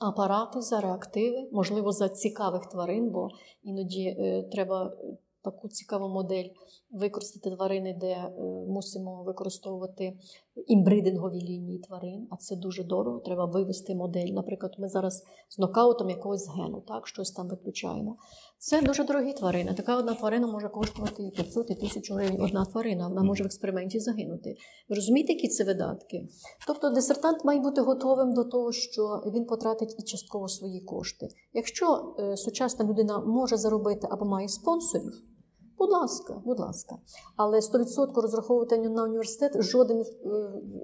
апарати, 0.00 0.60
за 0.60 0.80
реактиви, 0.80 1.48
можливо, 1.52 1.92
за 1.92 2.08
цікавих 2.08 2.66
тварин, 2.66 3.10
бо 3.10 3.28
іноді 3.62 4.04
е, 4.04 4.42
треба 4.52 4.96
таку 5.44 5.68
цікаву 5.68 6.08
модель 6.08 6.48
використати 6.90 7.56
тварини, 7.56 7.96
де 8.00 8.06
е, 8.06 8.30
мусимо 8.68 9.22
використовувати 9.22 10.18
імбридингові 10.66 11.40
лінії 11.40 11.78
тварин, 11.78 12.26
а 12.30 12.36
це 12.36 12.56
дуже 12.56 12.84
дорого. 12.84 13.18
Треба 13.18 13.44
вивести 13.44 13.94
модель. 13.94 14.26
Наприклад, 14.26 14.74
ми 14.78 14.88
зараз 14.88 15.24
з 15.48 15.58
нокаутом 15.58 16.10
якогось 16.10 16.48
гену, 16.56 16.80
так, 16.80 17.06
щось 17.06 17.30
там 17.30 17.48
виключаємо. 17.48 18.16
Це 18.58 18.82
дуже 18.82 19.04
дорогі 19.04 19.32
тварини. 19.32 19.74
Така 19.74 19.96
одна 19.96 20.14
тварина 20.14 20.46
може 20.46 20.68
коштувати 20.68 21.22
і 21.22 21.30
500 21.30 21.70
і 21.70 21.74
1000 21.74 22.14
гривень. 22.14 22.40
Одна 22.40 22.64
тварина, 22.64 23.08
вона 23.08 23.22
може 23.22 23.42
в 23.42 23.46
експерименті 23.46 24.00
загинути. 24.00 24.56
Ви 24.88 24.96
розумієте, 24.96 25.32
які 25.32 25.48
це 25.48 25.64
видатки? 25.64 26.28
Тобто 26.66 26.90
дисертант 26.90 27.44
має 27.44 27.60
бути 27.60 27.80
готовим 27.80 28.32
до 28.32 28.44
того, 28.44 28.72
що 28.72 29.22
він 29.26 29.44
потратить 29.44 29.94
і 29.98 30.02
частково 30.02 30.48
свої 30.48 30.80
кошти. 30.80 31.28
Якщо 31.52 32.14
е, 32.18 32.36
сучасна 32.36 32.84
людина 32.84 33.20
може 33.20 33.56
заробити 33.56 34.08
або 34.10 34.24
має 34.24 34.48
спонсорів. 34.48 35.33
Будь 35.78 35.90
ласка, 35.90 36.42
будь 36.44 36.60
ласка. 36.60 36.96
Але 37.36 37.58
100% 37.58 38.20
розраховувати 38.20 38.78
на 38.78 39.04
університет, 39.04 39.62
жоден 39.62 40.00
е, 40.00 40.04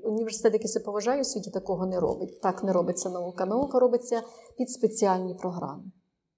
університет, 0.05 0.53
який 0.53 0.69
себе 0.69 0.85
поважає 0.85 1.21
у 1.21 1.25
світі, 1.25 1.51
такого 1.51 1.87
не 1.87 2.01
робить. 2.01 2.41
Так 2.41 2.65
не 2.65 2.73
робиться 2.73 3.11
наука. 3.11 3.47
Наука 3.47 3.79
робиться 3.79 4.23
під 4.59 4.71
спеціальні 4.71 5.35
програми. 5.35 5.85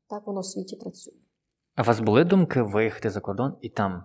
Так 0.09 0.26
воно 0.26 0.40
в 0.40 0.46
світі 0.46 0.76
працює. 0.76 1.14
А 1.74 1.82
у 1.82 1.84
вас 1.84 2.00
були 2.00 2.24
думки 2.24 2.62
виїхати 2.62 3.11
за 3.11 3.20
кордон 3.20 3.55
і 3.61 3.68
там 3.68 4.05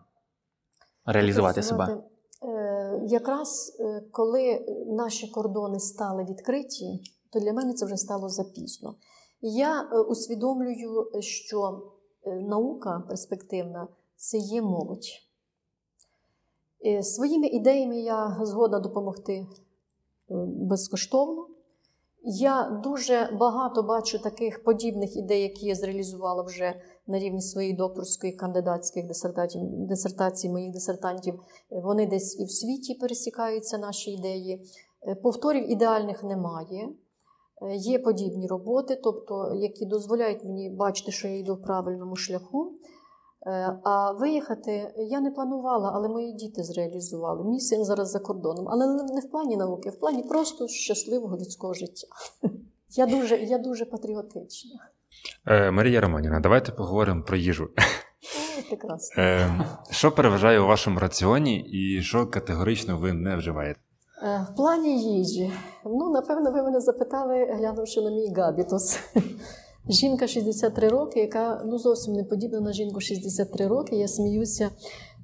реалізувати 1.05 1.63
себе? 1.63 2.03
Е, 2.43 3.01
якраз 3.07 3.77
е, 3.79 4.01
коли 4.11 4.65
наші 4.87 5.31
кордони 5.31 5.79
стали 5.79 6.23
відкриті, 6.23 7.01
то 7.33 7.39
для 7.39 7.53
мене 7.53 7.73
це 7.73 7.85
вже 7.85 7.97
стало 7.97 8.29
запізно. 8.29 8.95
Я 9.41 9.81
усвідомлюю, 10.09 11.09
що 11.19 11.81
наука 12.25 13.03
перспективна 13.07 13.87
це 14.17 14.37
є 14.37 14.61
молодь. 14.61 15.07
Своїми 17.01 17.47
ідеями 17.47 17.99
я 17.99 18.37
згодна 18.41 18.79
допомогти 18.79 19.33
е, 19.33 19.45
безкоштовно. 20.47 21.47
Я 22.23 22.81
дуже 22.83 23.37
багато 23.39 23.83
бачу 23.83 24.19
таких 24.19 24.63
подібних 24.63 25.17
ідей, 25.17 25.41
які 25.41 25.65
я 25.65 25.75
зреалізувала 25.75 26.43
вже 26.43 26.81
на 27.07 27.19
рівні 27.19 27.41
своєї 27.41 27.73
докторської 27.73 28.33
кандидатських 28.33 29.07
дисертацій, 29.07 29.59
дисертацій 29.63 30.49
моїх 30.49 30.73
дисертантів. 30.73 31.39
Вони 31.69 32.07
десь 32.07 32.39
і 32.39 32.45
в 32.45 32.51
світі 32.51 32.93
пересікаються, 32.93 33.77
наші 33.77 34.11
ідеї. 34.11 34.65
Е, 35.07 35.15
повторів 35.15 35.71
ідеальних 35.71 36.23
немає. 36.23 36.89
Е, 37.61 37.75
є 37.75 37.99
подібні 37.99 38.47
роботи, 38.47 38.99
тобто, 39.03 39.53
які 39.55 39.85
дозволяють 39.85 40.43
мені 40.43 40.69
бачити, 40.69 41.11
що 41.11 41.27
я 41.27 41.37
йду 41.37 41.55
в 41.55 41.61
правильному 41.61 42.15
шляху. 42.15 42.73
Е, 43.47 43.79
а 43.83 44.11
виїхати 44.11 44.93
я 44.97 45.19
не 45.21 45.31
планувала, 45.31 45.91
але 45.95 46.07
мої 46.07 46.33
діти 46.33 46.63
зреалізували. 46.63 47.49
Мій 47.49 47.59
син 47.59 47.85
зараз 47.85 48.11
за 48.11 48.19
кордоном, 48.19 48.65
але 48.69 48.87
не 48.87 49.21
в 49.21 49.31
плані 49.31 49.57
науки, 49.57 49.89
в 49.89 49.99
плані 49.99 50.23
просто 50.23 50.67
щасливого 50.67 51.37
людського 51.37 51.73
життя. 51.73 52.07
Я 52.89 53.05
дуже 53.05 53.37
я 53.37 53.57
дуже 53.57 53.85
патріотична. 53.85 54.71
Е, 55.47 55.71
Марія 55.71 56.01
Романівна, 56.01 56.39
давайте 56.39 56.71
поговоримо 56.71 57.23
про 57.23 57.37
їжу. 57.37 57.69
О, 58.59 58.69
прекрасно. 58.69 59.23
Е, 59.23 59.49
Що 59.89 60.11
переважає 60.11 60.59
у 60.59 60.67
вашому 60.67 60.99
раціоні 60.99 61.59
і 61.59 62.01
що 62.01 62.27
категорично 62.27 62.97
ви 62.97 63.13
не 63.13 63.35
вживаєте? 63.35 63.79
Е, 64.23 64.47
в 64.51 64.55
плані 64.55 65.17
їжі. 65.17 65.53
Ну, 65.85 66.09
напевно, 66.09 66.51
ви 66.51 66.63
мене 66.63 66.81
запитали, 66.81 67.45
глянувши 67.45 68.01
на 68.01 68.11
мій 68.11 68.33
габітус. 68.35 68.99
Жінка 69.89 70.27
63 70.27 70.89
роки, 70.89 71.19
яка 71.19 71.63
ну 71.65 71.77
зовсім 71.77 72.13
не 72.13 72.23
подібна 72.23 72.59
на 72.59 72.73
жінку 72.73 72.99
63 72.99 73.67
роки. 73.67 73.95
Я 73.95 74.07
сміюся, 74.07 74.69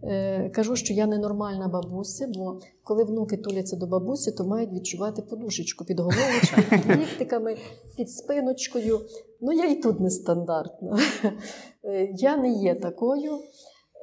е, 0.03 0.49
кажу, 0.49 0.75
що 0.75 0.93
я 0.93 1.07
ненормальна 1.07 1.67
бабуся, 1.67 2.31
бо 2.35 2.59
коли 2.83 3.03
внуки 3.03 3.37
туляться 3.37 3.75
до 3.75 3.87
бабусі, 3.87 4.31
то 4.31 4.45
мають 4.45 4.73
відчувати 4.73 5.21
подушечку 5.21 5.85
під 5.85 5.99
головочкою, 5.99 6.65
під 6.69 6.97
ліктиками, 7.01 7.57
під 7.97 8.11
спиночкою. 8.11 9.01
Ну, 9.41 9.51
я 9.53 9.65
і 9.65 9.75
тут 9.75 9.99
нестандартна. 9.99 10.99
Е, 11.85 12.09
я 12.17 12.37
не 12.37 12.51
є 12.51 12.75
такою. 12.75 13.39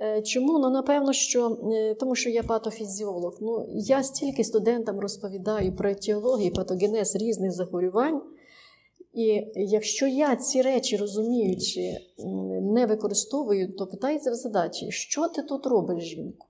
Е, 0.03 0.23
чому? 0.23 0.59
Ну, 0.59 0.71
напевно, 0.71 1.13
що 1.13 1.59
тому 2.01 2.15
що 2.15 2.31
я 2.31 2.43
патофізіолог. 2.43 3.39
Ну, 3.41 3.67
Я 3.69 4.03
стільки 4.03 4.45
студентам 4.45 5.01
розповідаю 5.01 5.77
про 5.77 5.91
етіологію, 5.91 6.53
патогенез 6.53 7.17
різних 7.17 7.53
захворювань. 7.53 8.21
І 9.13 9.53
якщо 9.57 10.07
я 10.07 10.37
ці 10.37 10.63
речі 10.63 10.97
розуміючи, 10.97 11.81
не 12.63 12.87
використовую, 12.87 13.77
то 13.77 13.87
питається 13.87 14.31
в 14.31 14.35
задачі, 14.35 14.91
що 14.91 15.29
ти 15.29 15.43
тут 15.43 15.67
робиш, 15.67 16.05
жінку? 16.05 16.47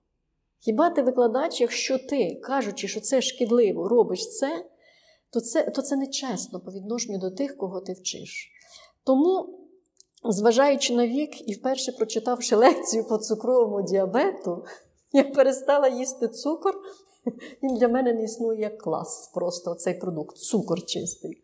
Хіба 0.58 0.90
ти 0.90 1.02
викладач, 1.02 1.61
якщо 1.61 1.98
ти, 1.98 2.40
кажучи, 2.42 2.88
що 2.88 3.00
це 3.00 3.22
шкідливо, 3.22 3.88
робиш 3.88 4.30
це, 4.30 4.64
то 5.30 5.40
це 5.40 5.62
то 5.62 5.82
це 5.82 5.96
нечесно 5.96 6.61
по 6.61 6.70
відношенню 6.70 7.18
до 7.18 7.30
тих, 7.30 7.56
кого 7.56 7.80
ти 7.80 7.92
вчиш. 7.92 8.50
Тому, 9.04 9.58
зважаючи 10.24 10.94
на 10.94 11.06
вік 11.06 11.48
і 11.48 11.52
вперше 11.52 11.92
прочитавши 11.92 12.56
лекцію 12.56 13.04
по 13.04 13.18
цукровому 13.18 13.82
діабету, 13.82 14.64
я 15.12 15.24
перестала 15.24 15.88
їсти 15.88 16.28
цукор, 16.28 16.74
він 17.62 17.74
для 17.74 17.88
мене 17.88 18.12
не 18.12 18.24
існує 18.24 18.61
як 18.61 18.78
клас, 18.78 19.30
просто 19.34 19.74
цей 19.74 19.94
продукт, 19.94 20.36
цукор 20.36 20.84
чистий. 20.84 21.42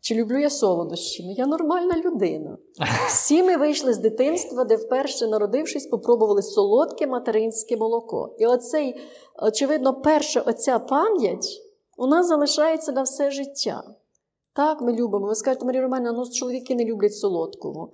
Чи 0.00 0.14
люблю 0.14 0.38
я 0.38 0.50
солодощі? 0.50 1.24
Ну, 1.26 1.32
я 1.36 1.46
нормальна 1.46 2.02
людина. 2.04 2.58
Всі 3.08 3.42
ми 3.42 3.56
вийшли 3.56 3.94
з 3.94 3.98
дитинства, 3.98 4.64
де 4.64 4.76
вперше 4.76 5.26
народившись, 5.26 5.86
попробували 5.86 6.42
солодке 6.42 7.06
материнське 7.06 7.76
молоко. 7.76 8.36
І 8.38 8.46
оцей, 8.46 9.00
очевидно, 9.42 9.94
перша 9.94 10.40
оця 10.40 10.78
пам'ять 10.78 11.62
у 11.96 12.06
нас 12.06 12.26
залишається 12.26 12.92
на 12.92 13.02
все 13.02 13.30
життя. 13.30 13.82
Так, 14.52 14.80
ми 14.80 14.92
любимо. 14.92 15.26
Ви 15.26 15.34
скажете, 15.34 15.66
Марія 15.66 15.82
Романівна, 15.82 16.12
ну 16.12 16.30
чоловіки 16.30 16.74
не 16.74 16.84
люблять 16.84 17.14
солодкого. 17.16 17.92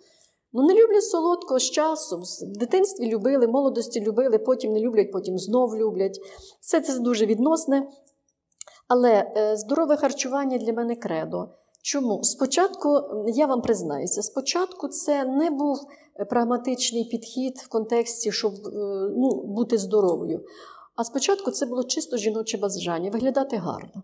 Ну, 0.52 0.62
не 0.62 0.74
люблять 0.74 1.04
солодкого 1.04 1.60
з 1.60 1.70
часом. 1.70 2.22
В 2.22 2.56
дитинстві 2.58 3.06
любили, 3.06 3.46
молодості 3.46 4.00
любили, 4.00 4.38
потім 4.38 4.72
не 4.72 4.80
люблять, 4.80 5.12
потім 5.12 5.38
знов 5.38 5.76
люблять. 5.76 6.20
Все 6.60 6.80
це 6.80 6.98
дуже 6.98 7.26
відносне. 7.26 7.88
Але 8.88 9.32
е, 9.36 9.56
здорове 9.56 9.96
харчування 9.96 10.58
для 10.58 10.72
мене 10.72 10.96
кредо. 10.96 11.48
Чому? 11.84 12.22
Спочатку, 12.22 12.88
я 13.28 13.46
вам 13.46 13.62
признаюся, 13.62 14.22
спочатку 14.22 14.88
це 14.88 15.24
не 15.24 15.50
був 15.50 15.78
прагматичний 16.30 17.04
підхід 17.04 17.58
в 17.58 17.68
контексті, 17.68 18.32
щоб 18.32 18.52
е, 18.52 18.70
ну, 19.16 19.42
бути 19.42 19.78
здоровою. 19.78 20.44
А 20.96 21.04
спочатку 21.04 21.50
це 21.50 21.66
було 21.66 21.84
чисто 21.84 22.16
жіноче 22.16 22.58
бажання 22.58 23.10
виглядати 23.10 23.56
гарно. 23.56 24.02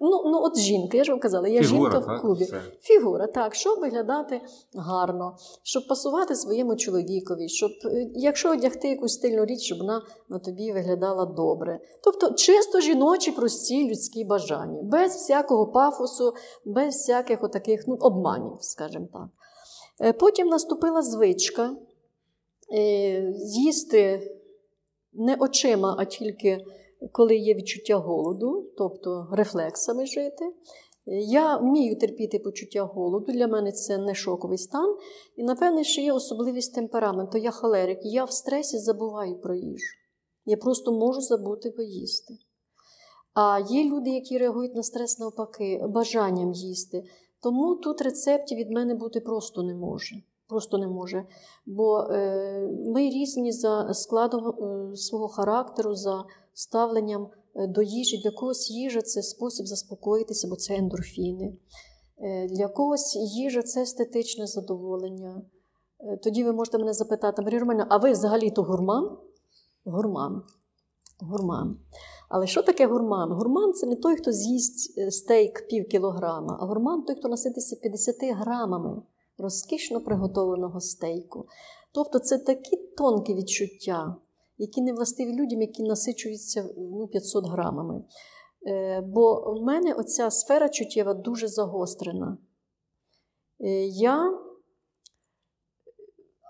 Ну, 0.00 0.22
ну 0.24 0.42
от 0.42 0.58
жінка, 0.58 0.96
я 0.96 1.04
ж 1.04 1.10
вам 1.10 1.20
казала, 1.20 1.48
я 1.48 1.62
Фігура, 1.62 1.92
жінка 1.92 2.14
в 2.16 2.20
клубі. 2.20 2.44
Все. 2.44 2.60
Фігура, 2.80 3.26
так, 3.26 3.54
щоб 3.54 3.80
виглядати 3.80 4.40
гарно, 4.74 5.36
щоб 5.62 5.86
пасувати 5.86 6.34
своєму 6.34 6.76
чоловікові, 6.76 7.48
щоб 7.48 7.70
е, 7.84 8.10
якщо 8.14 8.50
одягти 8.50 8.88
якусь 8.88 9.12
стильну 9.12 9.44
річ, 9.44 9.60
щоб 9.60 9.78
вона 9.78 10.02
на 10.28 10.38
тобі 10.38 10.72
виглядала 10.72 11.26
добре. 11.26 11.80
Тобто 12.04 12.30
чисто 12.30 12.80
жіночі, 12.80 13.32
прості 13.32 13.90
людські 13.90 14.24
бажання, 14.24 14.82
без 14.82 15.12
всякого 15.14 15.66
пафосу, 15.66 16.34
без 16.64 16.94
всяких 16.94 17.42
отаких 17.42 17.84
ну, 17.86 17.96
обманів, 18.00 18.56
скажімо 18.60 19.08
так. 19.12 19.28
Е, 20.00 20.12
Потім 20.12 20.48
наступила 20.48 21.02
звичка 21.02 21.76
е, 22.74 23.32
їсти 23.46 24.30
не 25.12 25.34
очима, 25.34 25.96
а 25.98 26.04
тільки 26.04 26.64
коли 27.12 27.36
є 27.36 27.54
відчуття 27.54 27.96
голоду, 27.96 28.70
тобто 28.76 29.28
рефлексами 29.32 30.06
жити. 30.06 30.44
Я 31.06 31.56
вмію 31.56 31.98
терпіти 31.98 32.38
почуття 32.38 32.82
голоду. 32.82 33.32
Для 33.32 33.46
мене 33.46 33.72
це 33.72 33.98
не 33.98 34.14
шоковий 34.14 34.58
стан. 34.58 34.96
І, 35.36 35.44
напевне, 35.44 35.84
ще 35.84 36.02
є 36.02 36.12
особливість 36.12 36.74
темпераменту. 36.74 37.38
Я 37.38 37.50
холерик, 37.50 37.98
я 38.02 38.24
в 38.24 38.32
стресі 38.32 38.78
забуваю 38.78 39.40
про 39.40 39.54
їжу. 39.54 39.96
Я 40.46 40.56
просто 40.56 40.92
можу 40.92 41.20
забути 41.20 41.70
поїсти. 41.70 42.34
А 43.34 43.60
є 43.70 43.84
люди, 43.84 44.10
які 44.10 44.38
реагують 44.38 44.74
на 44.74 44.82
стрес 44.82 45.18
навпаки, 45.18 45.82
бажанням 45.88 46.52
їсти. 46.52 47.04
Тому 47.42 47.74
тут 47.74 48.02
рецептів 48.02 48.58
від 48.58 48.70
мене 48.70 48.94
бути 48.94 49.20
просто 49.20 49.62
не 49.62 49.74
може. 49.74 50.14
Просто 50.54 50.78
не 50.78 50.86
може. 50.86 51.26
Бо 51.66 51.98
е, 52.00 52.70
ми 52.86 53.10
різні 53.10 53.52
за 53.52 53.94
складом 53.94 54.48
е, 54.48 54.96
свого 54.96 55.28
характеру, 55.28 55.94
за 55.94 56.24
ставленням 56.52 57.28
е, 57.54 57.66
до 57.66 57.82
їжі. 57.82 58.22
Для 58.24 58.30
когось 58.30 58.70
їжа 58.70 59.02
це 59.02 59.22
спосіб 59.22 59.66
заспокоїтися, 59.66 60.48
бо 60.48 60.56
це 60.56 60.74
ендорфіни. 60.74 61.56
Для 62.48 62.68
когось 62.68 63.16
їжа 63.16 63.62
це 63.62 63.82
естетичне 63.82 64.46
задоволення. 64.46 65.42
Тоді 66.22 66.44
ви 66.44 66.52
можете 66.52 66.78
мене 66.78 66.92
запитати, 66.92 67.42
Марія 67.42 67.60
Романівна, 67.60 67.86
а 67.90 67.96
ви 67.96 68.12
взагалі-то 68.12 68.62
гурман? 68.62 69.16
Гурман. 69.84 70.42
Гурман. 71.20 71.76
Але 72.28 72.46
що 72.46 72.62
таке 72.62 72.86
гурман? 72.86 73.32
Гурман 73.32 73.72
це 73.72 73.86
не 73.86 73.96
той, 73.96 74.16
хто 74.16 74.32
з'їсть 74.32 75.12
стейк 75.12 75.68
пів 75.68 75.88
кілограма, 75.88 76.58
а 76.60 76.66
гурман 76.66 77.02
той, 77.02 77.16
хто 77.16 77.28
насититься 77.28 77.76
50 77.76 78.16
грамами 78.22 79.02
розкішно 79.38 80.00
приготовленого 80.00 80.80
стейку. 80.80 81.46
Тобто 81.92 82.18
це 82.18 82.38
такі 82.38 82.76
тонкі 82.76 83.34
відчуття, 83.34 84.16
які 84.58 84.82
не 84.82 84.92
властиві 84.92 85.32
людям, 85.32 85.60
які 85.60 85.82
насичуються 85.82 86.68
ну, 86.76 87.08
500 87.08 87.46
грамами. 87.46 88.04
Е, 88.66 89.00
бо 89.00 89.54
в 89.60 89.62
мене 89.62 89.92
оця 89.92 90.30
сфера 90.30 90.68
чуттєва 90.68 91.14
дуже 91.14 91.48
загострена. 91.48 92.38
Е, 93.60 93.68
я 93.86 94.38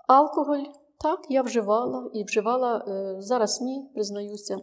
алкоголь, 0.07 0.63
так, 0.99 1.19
я 1.29 1.41
вживала 1.41 2.11
і 2.13 2.23
вживала, 2.23 2.85
е, 2.87 3.21
зараз 3.21 3.61
ні, 3.61 3.89
признаюся, 3.93 4.57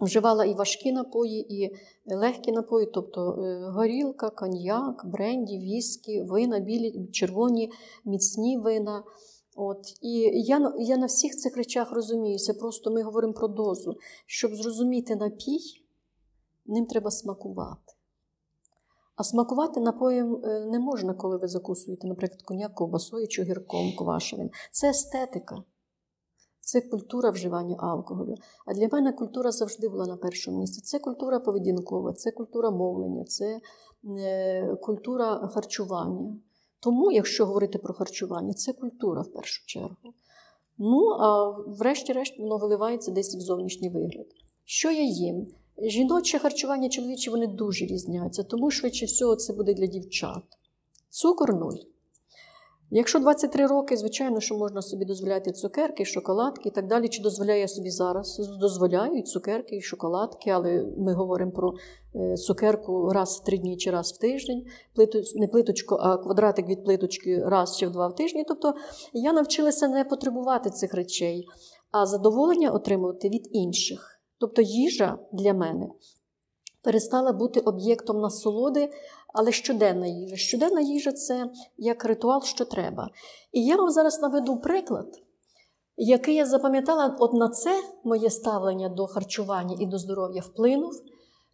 вживала 0.00 0.44
і 0.44 0.54
важкі 0.54 0.92
напої, 0.92 1.62
і 1.62 1.76
легкі 2.06 2.52
напої, 2.52 2.86
тобто 2.86 3.32
е, 3.32 3.70
горілка, 3.70 4.30
коньяк, 4.30 5.06
бренді, 5.06 5.58
віскі, 5.58 6.22
вина, 6.22 6.58
білі, 6.58 7.08
червоні, 7.12 7.72
міцні 8.04 8.58
вина. 8.58 9.04
От. 9.56 9.78
І 10.02 10.10
я, 10.34 10.74
я 10.78 10.96
на 10.96 11.06
всіх 11.06 11.36
цих 11.36 11.56
речах 11.56 11.92
розуміюся, 11.92 12.54
просто 12.54 12.90
ми 12.90 13.02
говоримо 13.02 13.32
про 13.32 13.48
дозу. 13.48 13.96
Щоб 14.26 14.54
зрозуміти 14.54 15.16
напій, 15.16 15.60
ним 16.66 16.86
треба 16.86 17.10
смакувати. 17.10 17.92
А 19.16 19.24
смакувати 19.24 19.80
напоєм 19.80 20.40
е, 20.44 20.66
не 20.66 20.78
можна, 20.78 21.14
коли 21.14 21.36
ви 21.36 21.48
закусуєте, 21.48 22.08
наприклад, 22.08 22.42
коньяк 22.42 22.74
ковбасою 22.74 23.28
чи 23.28 23.42
гірком 23.42 23.92
квашеним. 23.98 24.50
Це 24.72 24.90
естетика, 24.90 25.62
це 26.68 26.80
культура 26.80 27.30
вживання 27.30 27.76
алкоголю. 27.78 28.34
А 28.66 28.74
для 28.74 28.88
мене 28.92 29.12
культура 29.12 29.52
завжди 29.52 29.88
була 29.88 30.06
на 30.06 30.16
першому 30.16 30.58
місці. 30.58 30.80
Це 30.80 30.98
культура 30.98 31.40
поведінкова, 31.40 32.12
це 32.12 32.30
культура 32.30 32.70
мовлення, 32.70 33.24
це 33.24 33.60
е, 34.18 34.76
культура 34.82 35.48
харчування. 35.54 36.36
Тому, 36.80 37.12
якщо 37.12 37.46
говорити 37.46 37.78
про 37.78 37.94
харчування, 37.94 38.52
це 38.52 38.72
культура 38.72 39.22
в 39.22 39.32
першу 39.32 39.66
чергу. 39.66 40.14
Ну, 40.78 41.08
а 41.08 41.50
врешті-решт 41.50 42.38
воно 42.38 42.56
виливається 42.56 43.10
десь 43.10 43.36
в 43.36 43.40
зовнішній 43.40 43.90
вигляд. 43.90 44.26
Що 44.64 44.90
я 44.90 45.02
їм? 45.02 45.46
Жіноче 45.82 46.38
харчування, 46.38 46.88
чоловіче, 46.88 47.30
вони 47.30 47.46
дуже 47.46 47.84
різняться, 47.84 48.42
тому 48.42 48.70
швидше 48.70 49.06
всього 49.06 49.36
це 49.36 49.52
буде 49.52 49.74
для 49.74 49.86
дівчат. 49.86 50.44
Цукор 51.10 51.54
нуль. 51.54 51.78
Якщо 52.90 53.18
23 53.18 53.66
роки, 53.66 53.96
звичайно, 53.96 54.40
що 54.40 54.56
можна 54.56 54.82
собі 54.82 55.04
дозволяти 55.04 55.52
цукерки, 55.52 56.04
шоколадки 56.04 56.68
і 56.68 56.72
так 56.72 56.86
далі. 56.86 57.08
Чи 57.08 57.22
дозволяю 57.22 57.60
я 57.60 57.68
собі 57.68 57.90
зараз? 57.90 58.56
Дозволяю 58.60 59.18
і 59.18 59.22
цукерки, 59.22 59.76
і 59.76 59.80
шоколадки, 59.80 60.50
але 60.50 60.84
ми 60.98 61.14
говоримо 61.14 61.52
про 61.52 61.74
е, 62.14 62.36
цукерку 62.36 63.10
раз 63.12 63.40
в 63.42 63.46
три 63.46 63.58
дні 63.58 63.76
чи 63.76 63.90
раз 63.90 64.12
в 64.12 64.18
тиждень, 64.18 64.66
не 65.36 65.48
плиточку, 65.48 65.94
а 65.94 66.16
квадратик 66.16 66.68
від 66.68 66.84
плиточки 66.84 67.42
раз 67.44 67.76
чи 67.78 67.86
в 67.86 67.90
два 67.90 68.08
в 68.08 68.14
тижні. 68.14 68.44
Тобто 68.48 68.74
я 69.12 69.32
навчилася 69.32 69.88
не 69.88 70.04
потребувати 70.04 70.70
цих 70.70 70.94
речей, 70.94 71.46
а 71.90 72.06
задоволення 72.06 72.70
отримувати 72.70 73.28
від 73.28 73.48
інших. 73.52 74.20
Тобто 74.38 74.62
їжа 74.62 75.18
для 75.32 75.54
мене 75.54 75.88
перестала 76.82 77.32
бути 77.32 77.60
об'єктом 77.60 78.20
насолоди, 78.20 78.90
але 79.34 79.52
щоденна 79.52 80.06
їжа. 80.06 80.36
Щоденна 80.36 80.80
їжа 80.80 81.12
це 81.12 81.50
як 81.76 82.04
ритуал, 82.04 82.42
що 82.42 82.64
треба. 82.64 83.08
І 83.52 83.64
я 83.64 83.76
вам 83.76 83.90
зараз 83.90 84.22
наведу 84.22 84.56
приклад, 84.56 85.06
який 85.96 86.34
я 86.34 86.46
запам'ятала, 86.46 87.16
от 87.20 87.32
на 87.32 87.48
це 87.48 87.82
моє 88.04 88.30
ставлення 88.30 88.88
до 88.88 89.06
харчування 89.06 89.76
і 89.80 89.86
до 89.86 89.98
здоров'я 89.98 90.42
вплинув. 90.42 90.92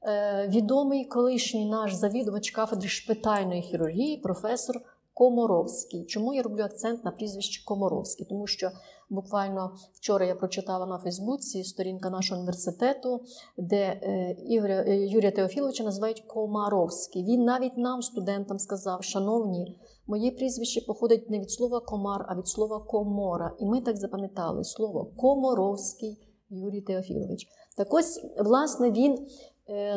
е, 0.02 0.48
Відомий 0.48 1.04
колишній 1.04 1.66
наш 1.70 1.94
завідувач 1.94 2.50
кафедри 2.50 2.88
шпитальної 2.88 3.62
хірургії, 3.62 4.16
професор 4.16 4.76
Комаровський. 5.14 6.04
Чому 6.04 6.34
я 6.34 6.42
роблю 6.42 6.62
акцент 6.62 7.04
на 7.04 7.10
прізвище 7.10 7.64
Комаровський? 7.64 8.26
Тому 8.26 8.46
що 8.46 8.70
буквально 9.10 9.76
вчора 9.94 10.26
я 10.26 10.34
прочитала 10.34 10.86
на 10.86 10.98
Фейсбуці 10.98 11.64
сторінка 11.64 12.10
нашого 12.10 12.40
університету, 12.40 13.20
де 13.56 13.76
е, 13.76 14.36
Ігоря, 14.48 14.84
е, 14.86 15.06
Юрія 15.06 15.30
Теофіловича 15.30 15.84
називають 15.84 16.20
Комаровський. 16.20 17.24
Він 17.24 17.44
навіть 17.44 17.76
нам, 17.76 18.02
студентам, 18.02 18.58
сказав: 18.58 19.04
шановні, 19.04 19.78
моє 20.06 20.30
прізвище 20.30 20.80
походить 20.80 21.30
не 21.30 21.40
від 21.40 21.50
слова 21.50 21.80
комар, 21.80 22.26
а 22.28 22.38
від 22.38 22.48
слова 22.48 22.80
комора. 22.80 23.56
І 23.58 23.66
ми 23.66 23.80
так 23.80 23.96
запам'ятали 23.96 24.64
слово 24.64 25.12
Комаровський 25.16 26.18
Юрій 26.50 26.80
Теофілович. 26.80 27.46
Так 27.76 27.94
ось, 27.94 28.20
власне, 28.38 28.90
він 28.90 29.26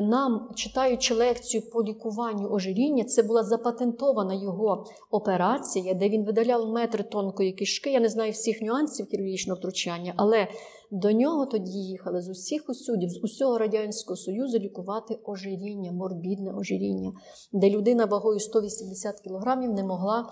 нам, 0.02 0.50
читаючи 0.56 1.14
лекцію 1.14 1.70
по 1.72 1.84
лікуванню 1.84 2.50
ожиріння, 2.50 3.04
це 3.04 3.24
була 3.24 3.44
запатентована 3.44 4.34
його 4.34 4.86
операція, 5.12 5.94
де 5.94 6.10
він 6.10 6.26
видаляв 6.26 6.70
метри 6.70 7.04
тонкої 7.04 7.52
кишки. 7.52 7.92
Я 7.92 8.00
не 8.00 8.10
знаю 8.10 8.32
всіх 8.32 8.62
нюансів 8.62 9.06
хірургічного 9.06 9.60
втручання, 9.60 10.14
але 10.18 10.48
до 10.92 11.12
нього 11.12 11.46
тоді 11.46 11.72
їхали 11.72 12.22
з 12.22 12.30
усіх 12.30 12.70
усюдів, 12.70 13.10
з 13.10 13.24
усього 13.24 13.58
Радянського 13.58 14.18
Союзу 14.18 14.60
лікувати 14.60 15.20
ожиріння, 15.26 15.92
морбідне 15.92 16.54
ожиріння, 16.54 17.12
де 17.54 17.70
людина 17.70 18.06
вагою 18.06 18.40
180 18.40 19.20
кілограмів 19.20 19.72
не 19.72 19.84
могла, 19.84 20.30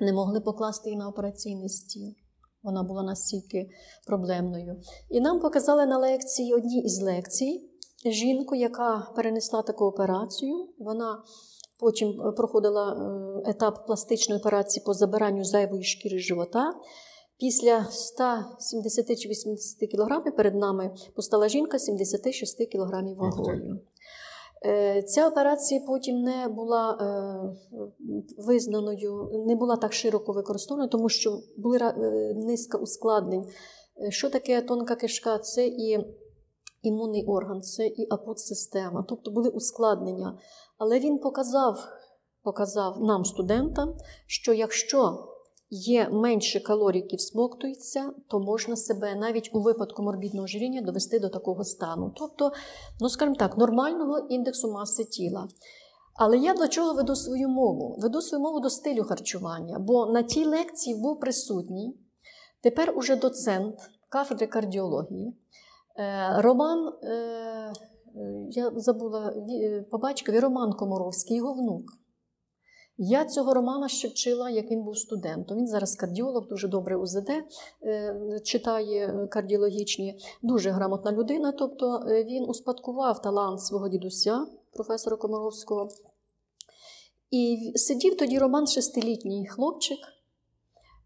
не 0.00 0.12
могли 0.12 0.40
покласти 0.40 0.90
її 0.90 0.98
на 0.98 1.08
операційний 1.08 1.68
стіл. 1.68 2.14
Вона 2.62 2.82
була 2.82 3.02
настільки 3.02 3.70
проблемною. 4.06 4.76
І 5.10 5.20
нам 5.20 5.40
показали 5.40 5.86
на 5.86 5.98
лекції 5.98 6.54
одній 6.54 6.82
із 6.82 7.02
лекцій 7.02 7.67
жінку, 8.04 8.54
яка 8.54 9.12
перенесла 9.16 9.62
таку 9.62 9.84
операцію. 9.84 10.68
Вона 10.78 11.22
потім 11.80 12.20
е, 12.20 12.32
проходила 12.32 12.92
е, 12.92 13.50
етап 13.50 13.86
пластичної 13.86 14.40
операції 14.40 14.82
по 14.86 14.94
забиранню 14.94 15.44
зайвої 15.44 15.84
шкіри 15.84 16.18
живота. 16.18 16.74
Після 17.38 17.84
170 17.90 19.18
чи 19.20 19.28
80 19.28 19.90
кг 19.90 20.36
перед 20.36 20.54
нами 20.54 20.90
постала 21.14 21.48
жінка 21.48 21.78
76 21.78 22.72
кг 22.72 23.14
вагою. 23.16 23.80
Е, 24.66 25.02
Ця 25.02 25.28
операція 25.28 25.80
потім 25.86 26.22
не 26.22 26.48
була 26.48 26.98
визнаною, 28.38 29.44
не 29.46 29.56
була 29.56 29.76
так 29.76 29.92
широко 29.92 30.32
використована, 30.32 30.88
тому 30.88 31.08
що 31.08 31.38
була 31.56 31.92
низка 32.36 32.78
ускладнень. 32.78 33.44
Що 34.08 34.30
таке 34.30 34.62
тонка 34.62 34.94
кишка? 34.96 35.38
Це 35.38 35.66
і 35.66 35.98
імунний 36.82 37.24
орган, 37.24 37.62
це 37.62 37.86
і 37.86 38.06
апод-система, 38.10 39.04
тобто 39.08 39.30
були 39.30 39.48
ускладнення. 39.48 40.38
Але 40.78 40.98
він 40.98 41.18
показав, 41.18 41.88
показав 42.42 43.00
нам, 43.00 43.24
студентам, 43.24 43.94
що 44.26 44.52
якщо 44.52 45.28
є 45.70 46.08
менше 46.08 46.60
калорій, 46.60 46.96
які 46.96 47.16
всмоктуються, 47.16 48.12
то 48.28 48.40
можна 48.40 48.76
себе 48.76 49.14
навіть 49.14 49.50
у 49.52 49.60
випадку 49.60 50.02
морбідного 50.02 50.44
ожиріння 50.44 50.82
довести 50.82 51.18
до 51.18 51.28
такого 51.28 51.64
стану. 51.64 52.12
Тобто, 52.16 52.52
ну 53.00 53.08
скажімо 53.08 53.36
так, 53.36 53.58
нормального 53.58 54.18
індексу 54.18 54.72
маси 54.72 55.04
тіла. 55.04 55.48
Але 56.14 56.38
я 56.38 56.54
до 56.54 56.68
чого 56.68 56.94
веду 56.94 57.16
свою 57.16 57.48
мову? 57.48 57.96
Веду 57.98 58.22
свою 58.22 58.44
мову 58.44 58.60
до 58.60 58.70
стилю 58.70 59.04
харчування, 59.04 59.78
бо 59.78 60.06
на 60.06 60.22
тій 60.22 60.44
лекції 60.44 60.96
був 60.96 61.20
присутній 61.20 61.94
тепер 62.60 62.92
уже 62.96 63.16
доцент 63.16 63.90
кафедри 64.08 64.46
кардіології. 64.46 65.36
Е, 65.98 66.42
Роман, 66.42 66.92
е, 67.02 67.08
е, 67.08 67.72
я 68.50 68.72
забула 68.76 69.34
по 69.90 69.98
батькові 69.98 70.40
Роман 70.40 70.72
Комаровський, 70.72 71.36
його 71.36 71.52
внук. 71.52 71.82
Я 73.00 73.24
цього 73.24 73.54
Романа 73.54 73.88
ще 73.88 74.08
вчила, 74.08 74.50
як 74.50 74.70
він 74.70 74.82
був 74.82 74.98
студентом. 74.98 75.58
Він 75.58 75.66
зараз 75.66 75.96
кардіолог, 75.96 76.48
дуже 76.48 76.68
добре 76.68 76.96
УЗД 76.96 77.30
е, 77.82 78.40
читає 78.44 79.28
кардіологічні, 79.30 80.18
дуже 80.42 80.70
грамотна 80.70 81.12
людина. 81.12 81.52
Тобто 81.52 82.04
е, 82.08 82.24
він 82.24 82.44
успадкував 82.48 83.22
талант 83.22 83.62
свого 83.62 83.88
дідуся, 83.88 84.46
професора 84.72 85.16
Комаровського. 85.16 85.88
І 87.30 87.72
сидів 87.74 88.16
тоді 88.16 88.38
Роман 88.38 88.66
шестилітній 88.66 89.46
хлопчик 89.46 89.98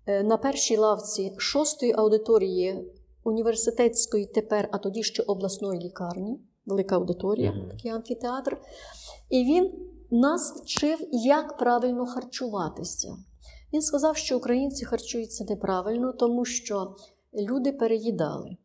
е, 0.06 0.22
на 0.22 0.36
першій 0.36 0.76
лавці 0.76 1.34
шостої 1.38 1.92
аудиторії 1.92 2.92
університетської 3.24 4.26
тепер, 4.26 4.68
а 4.72 4.78
тоді 4.78 5.02
ще 5.02 5.22
обласної 5.22 5.80
лікарні, 5.80 6.40
велика 6.66 6.96
аудиторія, 6.96 7.52
Мгм. 7.52 7.68
такий 7.70 7.90
амфітеатр. 7.90 8.58
І 9.30 9.44
він 9.44 9.72
нас 10.10 10.60
вчив, 10.62 10.98
як 11.12 11.58
правильно 11.58 12.06
харчуватися. 12.06 13.16
Він 13.72 13.82
сказав, 13.82 14.16
що 14.16 14.36
українці 14.36 14.84
харчуються 14.84 15.44
неправильно, 15.48 16.12
тому 16.12 16.44
що 16.44 16.96
люди 17.34 17.72
переїдали. 17.72 18.56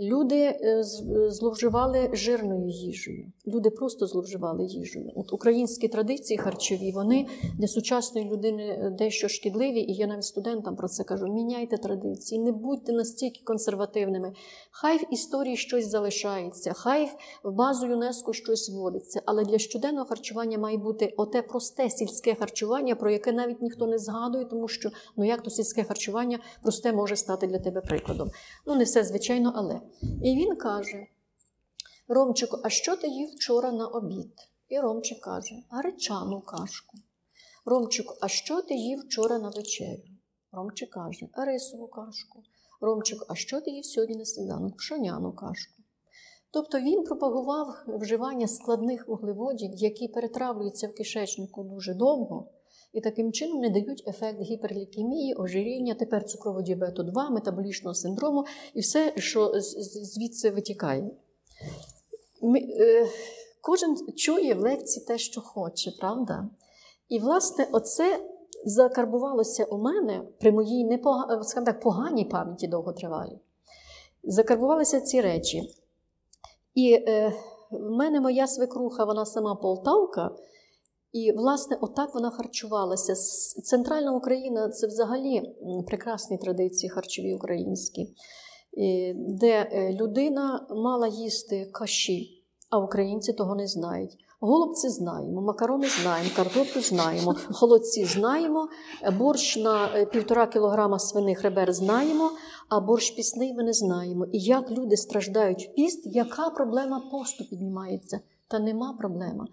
Люди 0.00 0.36
е, 0.36 0.82
зловживали 1.28 2.10
жирною 2.12 2.68
їжею. 2.68 3.32
Люди 3.46 3.70
просто 3.70 4.06
зловживали 4.06 4.64
їжею. 4.64 5.12
От 5.14 5.32
українські 5.32 5.88
традиції 5.88 6.38
харчові, 6.38 6.92
вони 6.92 7.26
для 7.58 7.68
сучасної 7.68 8.28
людини 8.30 8.62
е, 8.62 8.90
дещо 8.90 9.28
шкідливі, 9.28 9.80
і 9.80 9.94
я 9.94 10.06
навіть 10.06 10.24
студентам 10.24 10.76
про 10.76 10.88
це 10.88 11.04
кажу: 11.04 11.26
міняйте 11.26 11.78
традиції, 11.78 12.40
не 12.40 12.52
будьте 12.52 12.92
настільки 12.92 13.40
консервативними. 13.44 14.32
Хай 14.70 14.98
в 14.98 15.12
історії 15.12 15.56
щось 15.56 15.90
залишається, 15.90 16.72
хай 16.72 17.10
в 17.44 17.52
базу 17.52 17.86
ЮНЕСКО 17.86 18.32
щось 18.32 18.70
вводиться, 18.70 19.22
але 19.26 19.44
для 19.44 19.58
щоденного 19.58 20.06
харчування 20.06 20.58
має 20.58 20.76
бути 20.76 21.14
оте 21.16 21.42
просте 21.42 21.90
сільське 21.90 22.34
харчування, 22.34 22.94
про 22.94 23.10
яке 23.10 23.32
навіть 23.32 23.62
ніхто 23.62 23.86
не 23.86 23.98
згадує, 23.98 24.44
тому 24.44 24.68
що 24.68 24.90
ну 25.16 25.24
як 25.24 25.42
то 25.42 25.50
сільське 25.50 25.84
харчування 25.84 26.38
просте 26.62 26.92
може 26.92 27.16
стати 27.16 27.46
для 27.46 27.58
тебе 27.58 27.80
прикладом. 27.80 28.30
Ну, 28.66 28.74
не 28.74 28.84
все, 28.84 29.04
звичайно, 29.04 29.52
але. 29.56 29.80
І 30.22 30.34
він 30.34 30.56
каже: 30.56 31.06
Ромчику, 32.08 32.58
а 32.64 32.68
що 32.68 32.96
ти 32.96 33.08
їв 33.08 33.28
вчора 33.28 33.72
на 33.72 33.86
обід? 33.86 34.32
І 34.68 34.80
Ромчик 34.80 35.20
каже: 35.20 35.54
гречану 35.70 36.40
кашку. 36.40 36.98
Ромчику, 37.64 38.14
а 38.20 38.28
що 38.28 38.62
ти 38.62 38.74
їв 38.74 39.00
вчора 39.00 39.38
на 39.38 39.48
вечерю? 39.48 40.02
Ромчик 40.52 40.90
каже, 40.90 41.28
рисову 41.36 41.88
кашку. 41.88 42.42
Ромчик, 42.80 43.24
а 43.28 43.34
що 43.34 43.60
ти 43.60 43.70
їв 43.70 43.84
сьогодні 43.84 44.16
на 44.16 44.24
сніданок? 44.24 44.76
Пшоняну 44.76 45.32
кашку. 45.32 45.82
Тобто 46.50 46.80
він 46.80 47.04
пропагував 47.04 47.76
вживання 47.88 48.48
складних 48.48 49.08
вуглеводів, 49.08 49.70
які 49.74 50.08
перетравлюються 50.08 50.88
в 50.88 50.94
кишечнику 50.94 51.64
дуже 51.64 51.94
довго, 51.94 52.48
і 52.96 53.00
таким 53.00 53.32
чином 53.32 53.60
не 53.60 53.70
дають 53.70 54.04
ефект 54.06 54.40
гіперлікемії, 54.40 55.34
ожиріння, 55.34 55.94
тепер 55.94 56.24
цукрового 56.24 56.62
діабету 56.62 57.02
2, 57.02 57.30
метаболічного 57.30 57.94
синдрому 57.94 58.44
і 58.74 58.80
все, 58.80 59.12
що 59.16 59.52
звідси 60.02 60.50
витікає. 60.50 61.10
Ми, 62.42 62.58
е, 62.58 63.06
кожен 63.60 63.96
чує 64.16 64.54
в 64.54 64.60
лекції 64.60 65.06
те, 65.06 65.18
що 65.18 65.40
хоче, 65.40 65.90
правда? 66.00 66.48
І, 67.08 67.18
власне, 67.18 67.68
оце 67.72 68.18
закарбувалося 68.64 69.64
у 69.64 69.78
мене 69.78 70.22
при 70.40 70.52
моїй 70.52 70.84
непога... 70.84 71.42
так, 71.66 71.80
поганій 71.80 72.24
пам'яті 72.24 72.66
довготривалій. 72.66 73.38
Закарбувалися 74.24 75.00
ці 75.00 75.20
речі. 75.20 75.62
І 76.74 76.92
е, 76.92 77.32
в 77.70 77.90
мене 77.90 78.20
моя 78.20 78.46
свекруха, 78.46 79.04
вона 79.04 79.26
сама 79.26 79.54
полтавка, 79.54 80.30
і, 81.16 81.32
власне, 81.32 81.78
отак 81.80 82.14
вона 82.14 82.30
харчувалася. 82.30 83.14
Центральна 83.62 84.12
Україна 84.12 84.68
це 84.68 84.86
взагалі 84.86 85.56
прекрасні 85.86 86.38
традиції 86.38 86.90
харчові 86.90 87.34
українські, 87.34 88.14
де 89.16 89.68
е, 89.72 89.92
людина 89.92 90.66
мала 90.70 91.06
їсти 91.06 91.70
каші, 91.72 92.44
а 92.70 92.78
українці 92.78 93.32
того 93.32 93.54
не 93.54 93.66
знають. 93.66 94.16
Голубці 94.40 94.88
знаємо, 94.88 95.42
макарони 95.42 95.88
знаємо, 96.02 96.30
картоплю 96.36 96.80
знаємо, 96.80 97.34
холодці 97.52 98.04
знаємо, 98.04 98.68
борщ 99.18 99.56
на 99.56 99.88
е, 99.94 100.06
півтора 100.06 100.46
кілограма 100.46 100.98
свиних 100.98 101.42
ребер 101.42 101.72
знаємо, 101.72 102.30
а 102.68 102.80
борщ 102.80 103.10
пісний 103.10 103.54
ми 103.54 103.62
не 103.62 103.72
знаємо. 103.72 104.26
І 104.32 104.38
як 104.38 104.70
люди 104.70 104.96
страждають 104.96 105.68
в 105.68 105.74
піст, 105.74 106.02
яка 106.06 106.50
проблема 106.50 107.02
посту 107.10 107.44
піднімається? 107.44 108.20
Та 108.48 108.58
нема 108.58 108.96
проблема. 108.98 109.46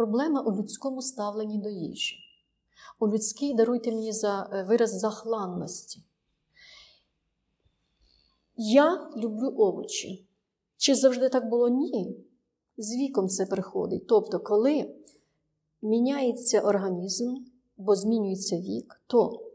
Проблема 0.00 0.40
у 0.40 0.56
людському 0.56 1.02
ставленні 1.02 1.58
до 1.58 1.68
їжі. 1.68 2.16
У 3.00 3.08
людській, 3.08 3.54
даруйте 3.54 3.92
мені 3.92 4.12
за 4.12 4.50
е, 4.52 4.62
вираз 4.62 4.98
захланності. 4.98 6.00
Я 8.56 9.10
люблю 9.16 9.54
овочі. 9.58 10.26
Чи 10.76 10.94
завжди 10.94 11.28
так 11.28 11.48
було? 11.48 11.68
Ні. 11.68 12.16
З 12.76 12.96
віком 12.96 13.28
це 13.28 13.46
приходить. 13.46 14.06
Тобто, 14.06 14.40
коли 14.40 14.94
міняється 15.82 16.60
організм, 16.60 17.36
бо 17.76 17.94
змінюється 17.94 18.56
вік, 18.56 19.02
то 19.06 19.50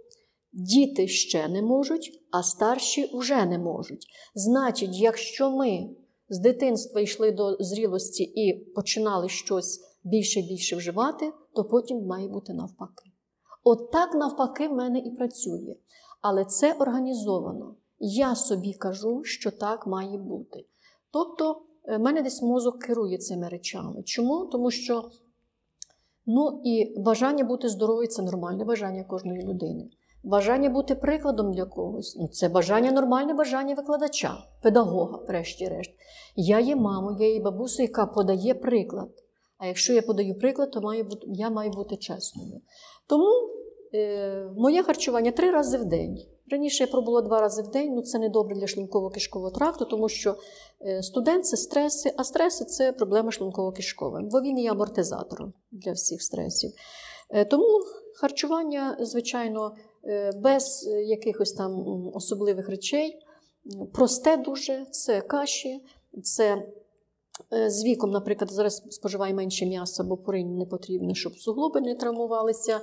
діти 0.53 1.07
ще 1.07 1.47
не 1.47 1.61
можуть, 1.61 2.21
а 2.31 2.43
старші 2.43 3.09
вже 3.13 3.45
не 3.45 3.59
можуть. 3.59 4.07
Значить, 4.35 4.95
якщо 4.99 5.51
ми 5.51 5.89
з 6.29 6.39
дитинства 6.39 7.01
йшли 7.01 7.31
до 7.31 7.57
зрілості 7.59 8.23
і 8.23 8.53
починали 8.53 9.29
щось 9.29 9.94
більше 10.05 10.41
більше 10.41 10.75
вживати, 10.75 11.33
то 11.55 11.63
потім 11.63 12.05
має 12.05 12.27
бути 12.27 12.53
навпаки. 12.53 13.11
От 13.63 13.91
так 13.91 14.15
навпаки 14.15 14.67
в 14.67 14.73
мене 14.73 14.99
і 14.99 15.11
працює. 15.11 15.75
Але 16.21 16.45
це 16.45 16.73
організовано. 16.73 17.75
Я 17.99 18.35
собі 18.35 18.73
кажу, 18.73 19.23
що 19.23 19.51
так 19.51 19.87
має 19.87 20.17
бути. 20.17 20.65
Тобто, 21.11 21.61
в 21.87 21.99
мене 21.99 22.21
десь 22.21 22.41
мозок 22.41 22.79
керує 22.79 23.17
цими 23.17 23.49
речами. 23.49 24.03
Чому? 24.03 24.45
Тому 24.45 24.71
що 24.71 25.09
ну, 26.25 26.61
і 26.63 26.99
бажання 26.99 27.43
бути 27.43 27.69
здоровою 27.69 28.07
це 28.07 28.21
нормальне 28.21 28.65
бажання 28.65 29.03
кожної 29.03 29.41
людини. 29.41 29.89
Бажання 30.23 30.69
бути 30.69 30.95
прикладом 30.95 31.53
для 31.53 31.65
когось 31.65 32.17
ну, 32.19 32.27
це 32.27 32.49
бажання, 32.49 32.91
нормальне 32.91 33.33
бажання 33.33 33.75
викладача, 33.75 34.37
педагога, 34.61 35.17
врешті-решт. 35.27 35.91
Я 36.35 36.59
є 36.59 36.75
мамою, 36.75 37.17
я 37.19 37.33
є 37.33 37.41
бабусею, 37.41 37.87
яка 37.87 38.05
подає 38.05 38.53
приклад. 38.53 39.09
Якщо 39.67 39.93
я 39.93 40.01
подаю 40.01 40.39
приклад, 40.39 40.71
то 40.71 40.81
маю 40.81 41.03
бути, 41.03 41.27
я 41.27 41.49
маю 41.49 41.71
бути 41.71 41.97
чесною. 41.97 42.61
Тому 43.07 43.29
е, 43.93 44.49
моє 44.57 44.83
харчування 44.83 45.31
три 45.31 45.51
рази 45.51 45.77
в 45.77 45.85
день. 45.85 46.17
Раніше 46.51 46.83
я 46.83 46.87
пробувала 46.87 47.21
два 47.21 47.41
рази 47.41 47.61
в 47.61 47.67
день, 47.67 47.93
ну 47.95 48.01
це 48.01 48.19
не 48.19 48.29
добре 48.29 48.55
для 48.55 48.65
шлунково-кишкового 48.65 49.51
тракту, 49.51 49.85
тому 49.85 50.09
що 50.09 50.35
е, 50.81 51.03
студент 51.03 51.45
це 51.45 51.57
стреси, 51.57 52.13
а 52.17 52.23
стреси 52.23 52.65
це 52.65 52.91
проблема 52.91 53.29
шлунково-кишкова, 53.29 54.29
бо 54.31 54.41
він 54.41 54.59
є 54.59 54.71
амортизатором 54.71 55.53
для 55.71 55.91
всіх 55.91 56.21
стресів. 56.21 56.71
Е, 57.29 57.45
тому 57.45 57.81
харчування, 58.15 58.97
звичайно, 58.99 59.75
е, 60.07 60.31
без 60.31 60.89
якихось 61.05 61.53
там 61.53 61.85
особливих 62.13 62.69
речей, 62.69 63.19
просте 63.93 64.37
дуже 64.37 64.85
це 64.91 65.21
каші, 65.21 65.85
це 66.23 66.67
з 67.67 67.83
віком, 67.83 68.11
наприклад, 68.11 68.51
зараз 68.51 68.83
споживаю 68.89 69.35
менше 69.35 69.65
м'яса, 69.65 70.03
бо 70.03 70.17
поринь 70.17 70.57
не 70.57 70.65
потрібно, 70.65 71.13
щоб 71.13 71.37
суглоби 71.37 71.81
не 71.81 71.95
травмувалися. 71.95 72.81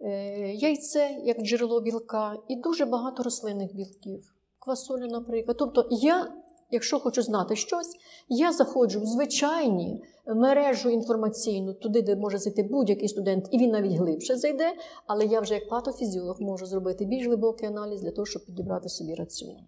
Е, 0.00 0.54
Яйце 0.54 1.10
як 1.24 1.42
джерело 1.42 1.80
білка, 1.80 2.36
і 2.48 2.56
дуже 2.56 2.84
багато 2.84 3.22
рослинних 3.22 3.74
білків, 3.74 4.34
квасолю, 4.58 5.06
наприклад. 5.06 5.56
Тобто, 5.58 5.88
я, 5.90 6.32
якщо 6.70 6.98
хочу 6.98 7.22
знати 7.22 7.56
щось, 7.56 7.96
я 8.28 8.52
заходжу 8.52 9.00
в 9.00 9.06
звичайні 9.06 10.04
мережу 10.26 10.90
інформаційну, 10.90 11.74
туди, 11.74 12.02
де 12.02 12.16
може 12.16 12.38
зайти 12.38 12.62
будь-який 12.62 13.08
студент, 13.08 13.48
і 13.50 13.58
він 13.58 13.70
навіть 13.70 13.92
глибше 13.92 14.36
зайде. 14.36 14.72
Але 15.06 15.24
я 15.24 15.40
вже 15.40 15.54
як 15.54 15.68
патофізіолог 15.68 16.36
можу 16.40 16.66
зробити 16.66 17.04
більш 17.04 17.26
глибокий 17.26 17.68
аналіз 17.68 18.02
для 18.02 18.10
того, 18.10 18.26
щоб 18.26 18.46
підібрати 18.46 18.88
собі 18.88 19.14
раціон. 19.14 19.66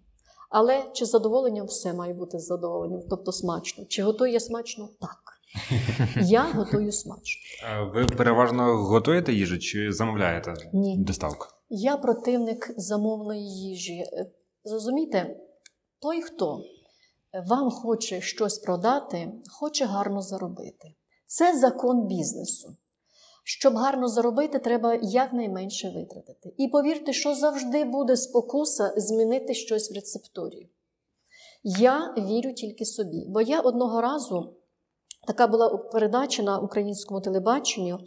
Але 0.49 0.83
чи 0.93 1.05
з 1.05 1.09
задоволенням 1.09 1.65
все 1.65 1.93
має 1.93 2.13
бути 2.13 2.39
з 2.39 2.45
задоволенням, 2.45 3.01
тобто 3.09 3.31
смачно. 3.31 3.85
Чи 3.85 4.03
готую 4.03 4.31
я 4.33 4.39
смачно? 4.39 4.89
Так. 5.01 5.37
Я 6.21 6.43
готую 6.43 6.91
смачно. 6.91 7.41
Ви 7.93 8.05
переважно 8.05 8.63
готуєте 8.77 9.33
їжу 9.33 9.59
чи 9.59 9.91
замовляєте 9.91 10.53
Ні. 10.73 10.97
доставку? 10.97 11.47
Я 11.69 11.97
противник 11.97 12.73
замовної 12.77 13.49
їжі. 13.49 14.03
Зрозумійте, 14.63 15.37
той, 16.01 16.21
хто 16.21 16.61
вам 17.47 17.71
хоче 17.71 18.21
щось 18.21 18.59
продати, 18.59 19.31
хоче 19.59 19.85
гарно 19.85 20.21
заробити. 20.21 20.93
Це 21.25 21.59
закон 21.59 22.07
бізнесу. 22.07 22.75
Щоб 23.49 23.75
гарно 23.75 24.07
заробити, 24.07 24.59
треба 24.59 24.99
якнайменше 25.01 25.89
витратити. 25.89 26.53
І 26.57 26.67
повірте, 26.67 27.13
що 27.13 27.35
завжди 27.35 27.83
буде 27.83 28.17
спокуса 28.17 28.93
змінити 28.97 29.53
щось 29.53 29.91
в 29.91 29.95
рецептурі. 29.95 30.69
Я 31.63 32.15
вірю 32.17 32.53
тільки 32.53 32.85
собі, 32.85 33.25
бо 33.27 33.41
я 33.41 33.59
одного 33.59 34.01
разу 34.01 34.53
така 35.27 35.47
була 35.47 35.77
передача 35.77 36.43
на 36.43 36.59
українському 36.59 37.21
телебаченню. 37.21 37.99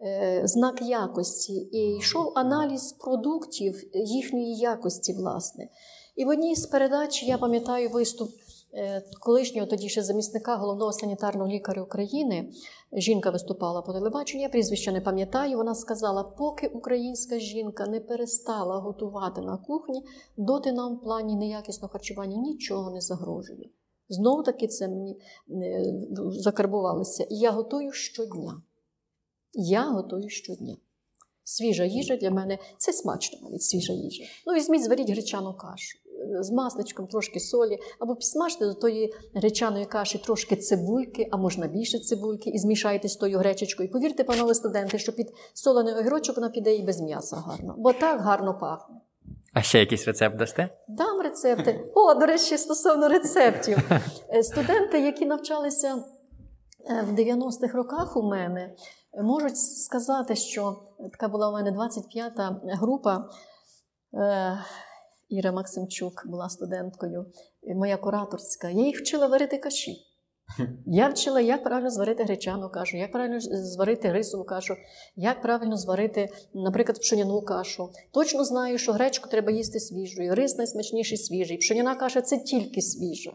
Е, 0.00 0.42
знак 0.44 0.82
якості 0.82 1.52
і 1.52 1.96
йшов 1.96 2.32
аналіз 2.34 2.92
продуктів 2.92 3.82
їхньої 3.94 4.56
якості, 4.56 5.12
власне. 5.12 5.68
І 6.16 6.24
в 6.24 6.28
одній 6.28 6.56
з 6.56 6.66
передач 6.66 7.22
я 7.22 7.38
пам'ятаю 7.38 7.90
виступ 7.90 8.30
колишнього 9.20 9.66
тоді 9.66 9.88
ще 9.88 10.02
замісника 10.02 10.56
головного 10.56 10.92
санітарного 10.92 11.50
лікаря 11.50 11.82
України. 11.82 12.52
Жінка 12.92 13.30
виступала 13.30 13.82
по 13.82 13.92
телебаченню, 13.92 14.42
я 14.42 14.48
прізвища 14.48 14.92
не 14.92 15.00
пам'ятаю. 15.00 15.56
Вона 15.56 15.74
сказала: 15.74 16.24
поки 16.24 16.66
українська 16.66 17.38
жінка 17.38 17.86
не 17.86 18.00
перестала 18.00 18.78
готувати 18.78 19.40
на 19.40 19.56
кухні, 19.56 20.02
доти 20.36 20.72
нам 20.72 20.96
в 20.96 21.02
плані 21.02 21.36
неякісного 21.36 21.92
харчування 21.92 22.36
нічого 22.36 22.90
не 22.90 23.00
загрожує. 23.00 23.70
Знову 24.08 24.42
таки 24.42 24.66
це 24.66 24.88
мені 24.88 25.20
е, 25.50 25.94
закарбувалося. 26.30 27.24
І 27.30 27.36
я 27.36 27.50
готую 27.50 27.92
щодня. 27.92 28.62
Я 29.52 29.90
готую 29.90 30.28
щодня. 30.28 30.76
Свіжа 31.44 31.84
їжа 31.84 32.16
для 32.16 32.30
мене 32.30 32.58
це 32.78 32.92
смачно 32.92 33.38
навіть 33.42 33.62
свіжа 33.62 33.92
їжа. 33.92 34.24
Ну, 34.46 34.54
візьміть, 34.54 34.84
зваріть 34.84 35.10
гречану 35.10 35.54
кашу 35.54 35.98
з 36.40 36.50
масличком, 36.50 37.06
трошки 37.06 37.40
солі, 37.40 37.78
або 37.98 38.14
підсмажте 38.14 38.66
до 38.66 38.74
тої 38.74 39.14
гречаної 39.34 39.84
каші 39.84 40.18
трошки 40.18 40.56
цибульки, 40.56 41.28
а 41.30 41.36
можна 41.36 41.66
більше 41.66 41.98
цибульки, 41.98 42.50
і 42.50 42.58
змішайте 42.58 43.08
з 43.08 43.16
тою 43.16 43.38
гречечкою. 43.38 43.88
І 43.88 43.92
повірте, 43.92 44.24
панове 44.24 44.54
студенти, 44.54 44.98
що 44.98 45.12
під 45.12 45.32
солений 45.54 45.94
огірочок 45.94 46.36
вона 46.36 46.48
піде 46.48 46.74
і 46.74 46.82
без 46.82 47.00
м'яса 47.00 47.36
гарно, 47.36 47.74
бо 47.78 47.92
так 47.92 48.20
гарно 48.20 48.58
пахне. 48.58 48.96
А 49.56 49.62
ще 49.62 49.78
якийсь 49.78 50.06
рецепт 50.06 50.36
дасте? 50.36 50.68
Дам 50.88 51.20
рецепти. 51.20 51.92
О, 51.94 52.14
до 52.14 52.26
речі, 52.26 52.58
стосовно 52.58 53.08
рецептів. 53.08 53.78
Е, 54.34 54.42
студенти, 54.42 55.00
які 55.00 55.26
навчалися 55.26 55.94
е, 56.90 57.02
в 57.02 57.18
90-х 57.18 57.74
роках 57.74 58.16
у 58.16 58.22
мене, 58.22 58.74
можуть 59.22 59.58
сказати, 59.58 60.36
що 60.36 60.76
така 61.12 61.28
була 61.28 61.48
у 61.48 61.52
мене 61.52 61.70
25-та 61.70 62.60
група. 62.64 63.28
Іра 65.28 65.52
Максимчук 65.52 66.22
була 66.26 66.48
студенткою, 66.48 67.26
моя 67.76 67.96
кураторська. 67.96 68.70
Я 68.70 68.86
їх 68.86 69.00
вчила 69.00 69.26
варити 69.26 69.58
каші. 69.58 69.96
Я 70.86 71.08
вчила, 71.08 71.40
як 71.40 71.64
правильно 71.64 71.90
зварити 71.90 72.24
гречану 72.24 72.70
кашу, 72.70 72.96
як 72.96 73.12
правильно 73.12 73.40
зварити 73.40 74.12
рисову 74.12 74.44
кашу, 74.44 74.74
як 75.16 75.42
правильно 75.42 75.76
зварити, 75.76 76.28
наприклад, 76.54 77.00
пшеняну 77.00 77.42
кашу. 77.42 77.90
Точно 78.12 78.44
знаю, 78.44 78.78
що 78.78 78.92
гречку 78.92 79.28
треба 79.28 79.52
їсти 79.52 79.80
свіжою, 79.80 80.34
рис 80.34 80.58
найсмачніший 80.58 81.18
свіжий. 81.18 81.56
Пшеняна 81.56 81.94
каша 81.94 82.20
це 82.20 82.38
тільки 82.38 82.82
свіжа. 82.82 83.32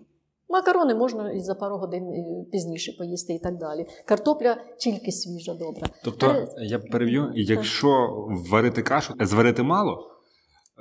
Макарони 0.50 0.96
можна 0.96 1.32
і 1.32 1.40
за 1.40 1.56
пару 1.56 1.78
годин 1.78 2.04
е, 2.04 2.46
пізніше 2.52 2.94
поїсти 2.98 3.34
і 3.34 3.40
так 3.40 3.58
далі. 3.58 3.86
Картопля 4.06 4.58
тільки 4.78 5.12
свіжа, 5.12 5.54
добра. 5.54 5.88
Тобто, 6.04 6.48
я 6.58 6.80
перев'ю, 6.80 7.32
якщо 7.36 8.10
варити 8.52 8.82
кашу, 8.82 9.14
зварити 9.20 9.64
мало. 9.64 10.08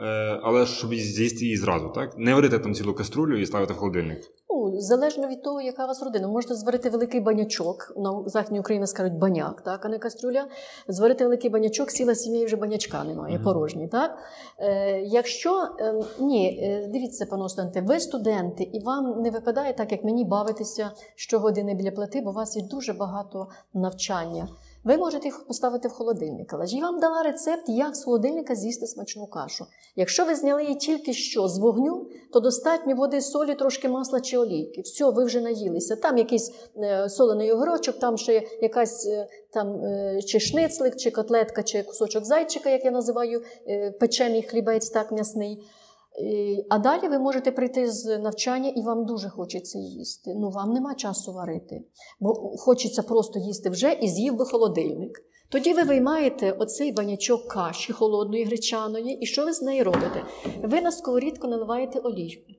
Е, 0.02 0.40
але 0.42 0.66
щоб 0.66 0.94
з'їсти 0.94 1.44
її 1.44 1.56
зразу, 1.56 1.88
так? 1.88 2.18
Не 2.18 2.34
варити 2.34 2.58
там 2.58 2.74
цілу 2.74 2.94
каструлю 2.94 3.40
і 3.40 3.46
ставити 3.46 3.72
в 3.72 3.76
холодильник. 3.76 4.20
Ну, 4.50 4.80
залежно 4.80 5.28
від 5.28 5.42
того, 5.42 5.60
яка 5.60 5.84
у 5.84 5.86
вас 5.86 6.02
родина. 6.02 6.28
Можете 6.28 6.54
зварити 6.54 6.90
великий 6.90 7.20
банячок. 7.20 7.92
На 7.96 8.22
Західній 8.26 8.60
Україні 8.60 8.86
скажуть 8.86 9.12
баняк, 9.12 9.60
так, 9.60 9.84
а 9.84 9.88
не 9.88 9.98
кастрюля. 9.98 10.46
Зварити 10.88 11.24
великий 11.24 11.50
банячок, 11.50 11.90
сіла 11.90 12.14
сім'я 12.14 12.40
і 12.40 12.44
вже 12.44 12.56
банячка 12.56 13.04
немає, 13.04 13.38
mm-hmm. 13.38 13.42
порожній. 13.42 13.88
Так? 13.88 14.18
Е, 14.58 15.00
Якщо 15.00 15.68
е, 15.80 15.94
ні, 16.18 16.62
дивіться, 16.92 17.26
пане 17.26 17.48
студенте, 17.48 17.80
ви 17.80 18.00
студенти, 18.00 18.62
і 18.72 18.80
вам 18.80 19.22
не 19.22 19.30
випадає 19.30 19.72
так, 19.72 19.92
як 19.92 20.04
мені 20.04 20.24
бавитися 20.24 20.90
щогодини 21.14 21.74
біля 21.74 21.90
плити, 21.90 22.20
бо 22.24 22.30
у 22.30 22.32
вас 22.32 22.56
є 22.56 22.62
дуже 22.62 22.92
багато 22.92 23.48
навчання. 23.74 24.48
Ви 24.84 24.96
можете 24.96 25.28
їх 25.28 25.46
поставити 25.46 25.88
в 25.88 25.92
холодильник. 25.92 26.52
Але 26.52 26.66
ж 26.66 26.76
я 26.76 26.82
вам 26.82 27.00
дала 27.00 27.22
рецепт, 27.22 27.68
як 27.68 27.96
з 27.96 28.04
холодильника 28.04 28.54
з'їсти 28.54 28.86
смачну 28.86 29.26
кашу. 29.26 29.66
Якщо 29.96 30.24
ви 30.24 30.34
зняли 30.34 30.62
її 30.62 30.74
тільки 30.74 31.12
що 31.12 31.48
з 31.48 31.58
вогню, 31.58 32.06
то 32.32 32.40
достатньо 32.40 32.94
води, 32.94 33.20
солі, 33.20 33.54
трошки 33.54 33.88
масла 33.88 34.20
чи 34.20 34.38
олійки. 34.38 34.80
Все, 34.80 35.10
ви 35.10 35.24
вже 35.24 35.40
наїлися. 35.40 35.96
Там 35.96 36.18
якийсь 36.18 36.52
е, 36.76 37.08
солений 37.08 37.52
огорочок, 37.52 37.98
там 37.98 38.18
ще 38.18 38.42
якась 38.62 39.06
е, 39.06 39.28
там 39.50 39.84
е, 39.84 40.22
чи 40.22 40.40
шницлик, 40.40 40.96
чи 40.96 41.10
котлетка, 41.10 41.62
чи 41.62 41.82
кусочок 41.82 42.24
зайчика, 42.24 42.70
як 42.70 42.84
я 42.84 42.90
називаю, 42.90 43.42
печений 44.00 44.42
хлібець, 44.42 44.90
так 44.90 45.12
м'ясний. 45.12 45.64
А 46.68 46.78
далі 46.78 47.08
ви 47.08 47.18
можете 47.18 47.52
прийти 47.52 47.90
з 47.90 48.18
навчання 48.18 48.68
і 48.76 48.82
вам 48.82 49.06
дуже 49.06 49.28
хочеться 49.28 49.78
їсти. 49.78 50.34
Ну, 50.34 50.50
вам 50.50 50.72
нема 50.72 50.94
часу 50.94 51.32
варити, 51.32 51.84
бо 52.20 52.34
хочеться 52.56 53.02
просто 53.02 53.38
їсти 53.38 53.70
вже 53.70 53.92
і 53.92 54.08
з'їв 54.08 54.36
би 54.36 54.44
холодильник. 54.44 55.24
Тоді 55.48 55.72
ви 55.72 55.82
виймаєте 55.82 56.52
оцей 56.52 56.92
банячок 56.92 57.48
каші 57.48 57.92
холодної 57.92 58.44
гречаної, 58.44 59.18
і 59.18 59.26
що 59.26 59.44
ви 59.44 59.52
з 59.52 59.62
нею 59.62 59.84
робите? 59.84 60.24
Ви 60.62 60.80
на 60.80 60.92
сковорідку 60.92 61.48
наливаєте 61.48 61.98
олійку. 61.98 62.52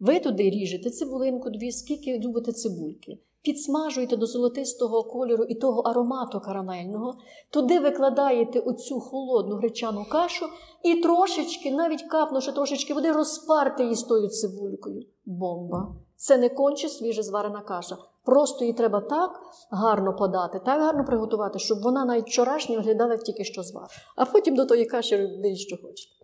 Ви 0.00 0.20
туди 0.20 0.50
ріжете 0.50 0.90
цибулинку, 0.90 1.50
дві, 1.50 1.72
скільки 1.72 2.18
любите 2.18 2.52
цибульки 2.52 3.18
підсмажуєте 3.44 4.16
до 4.16 4.26
золотистого 4.26 5.02
кольору 5.02 5.44
і 5.44 5.54
того 5.54 5.80
аромату 5.80 6.40
карамельного, 6.40 7.18
туди 7.50 7.80
викладаєте 7.80 8.60
оцю 8.60 9.00
холодну 9.00 9.56
гречану 9.56 10.06
кашу 10.10 10.46
і 10.82 10.94
трошечки, 10.94 11.70
навіть 11.70 12.02
капнувши 12.02 12.52
трошечки 12.52 12.94
води, 12.94 13.12
розпарте 13.12 13.82
її 13.82 13.94
з 13.94 14.02
тою 14.02 14.28
цибулькою. 14.28 15.06
Бомба! 15.26 15.88
Це 16.16 16.36
не 16.36 16.48
конче 16.48 16.88
свіже 16.88 17.22
зварена 17.22 17.60
каша. 17.60 17.96
Просто 18.24 18.64
її 18.64 18.76
треба 18.76 19.00
так 19.00 19.40
гарно 19.70 20.16
подати, 20.16 20.60
так 20.64 20.80
гарно 20.80 21.04
приготувати, 21.04 21.58
щоб 21.58 21.82
вона 21.82 22.04
навіть 22.04 22.26
вчорашня 22.26 22.76
виглядала 22.76 23.16
тільки 23.16 23.44
що 23.44 23.62
звар. 23.62 23.88
А 24.16 24.24
потім 24.24 24.54
до 24.54 24.64
тої 24.66 24.84
каші 24.84 25.16
робіть, 25.16 25.58
що 25.58 25.76
хочете. 25.76 26.23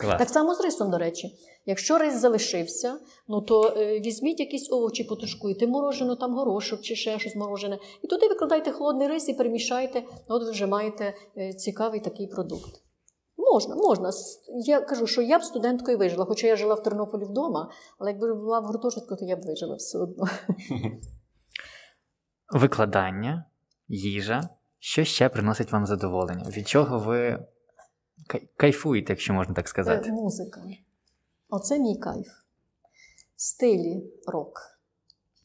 Клас. 0.00 0.18
Так 0.18 0.28
само 0.28 0.54
з 0.54 0.60
рисом, 0.60 0.90
до 0.90 0.98
речі. 0.98 1.38
Якщо 1.66 1.98
рис 1.98 2.20
залишився, 2.20 2.98
ну 3.28 3.40
то 3.40 3.74
е, 3.76 4.00
візьміть 4.00 4.40
якісь 4.40 4.72
овочі, 4.72 5.04
потушкуйте, 5.04 5.66
морожену, 5.66 6.16
там 6.16 6.34
горошок 6.34 6.80
чи 6.80 6.96
ще 6.96 7.18
щось 7.18 7.36
морожене. 7.36 7.78
І 8.02 8.06
туди 8.06 8.28
викладайте 8.28 8.72
холодний 8.72 9.08
рис 9.08 9.28
і 9.28 9.34
перемішайте, 9.34 10.02
от 10.28 10.44
ви 10.44 10.50
вже 10.50 10.66
маєте 10.66 11.14
е, 11.38 11.52
цікавий 11.52 12.00
такий 12.00 12.26
продукт. 12.26 12.82
Можна, 13.36 13.74
можна. 13.74 14.10
Я 14.66 14.80
кажу, 14.80 15.06
що 15.06 15.22
я 15.22 15.38
б 15.38 15.42
студенткою 15.42 15.98
вижила, 15.98 16.24
хоча 16.24 16.46
я 16.46 16.56
жила 16.56 16.74
в 16.74 16.82
Тернополі 16.82 17.24
вдома, 17.24 17.70
але 17.98 18.10
якби 18.10 18.34
була 18.34 18.60
в 18.60 18.64
гуртожитку, 18.64 19.16
то 19.16 19.24
я 19.24 19.36
б 19.36 19.40
вижила 19.40 19.74
все 19.74 19.98
одно. 19.98 20.24
Викладання, 22.52 23.44
їжа. 23.88 24.48
Що 24.78 25.04
ще 25.04 25.28
приносить 25.28 25.72
вам 25.72 25.86
задоволення? 25.86 26.44
Від 26.50 26.68
чого 26.68 26.98
ви 26.98 27.46
кайфуєте, 28.56 29.12
якщо 29.12 29.34
можна 29.34 29.54
так 29.54 29.68
сказати? 29.68 30.08
Е, 30.08 30.12
музика. 30.12 30.62
Оце 31.48 31.78
мій 31.78 31.96
кайф. 31.96 32.28
Стилі 33.36 34.12
рок. 34.26 34.76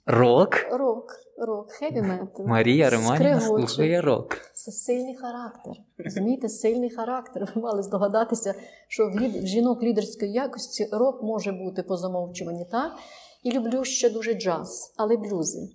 Рок? 0.05 0.55
Рок, 0.71 1.11
рок, 1.37 1.71
хеві 1.71 2.01
метал. 2.01 2.47
Марія 2.47 2.89
Романівна 2.89 3.39
слухає 3.39 4.01
рок. 4.01 4.37
Це 4.53 4.71
сильний 4.71 5.15
характер. 5.15 5.73
Розумієте, 5.97 6.49
сильний 6.49 6.89
характер. 6.89 7.51
Ви 7.55 7.61
мали 7.61 7.83
здогадатися, 7.83 8.55
що 8.87 9.09
в, 9.09 9.19
лід... 9.19 9.43
в 9.43 9.45
жінок 9.45 9.83
лідерської 9.83 10.31
якості 10.31 10.89
рок 10.91 11.23
може 11.23 11.51
бути 11.51 11.83
по 11.83 11.97
замовчуванні, 11.97 12.65
так? 12.71 12.91
І 13.43 13.51
люблю 13.51 13.83
ще 13.83 14.09
дуже 14.09 14.33
джаз, 14.33 14.93
але 14.97 15.17
блюзи. 15.17 15.69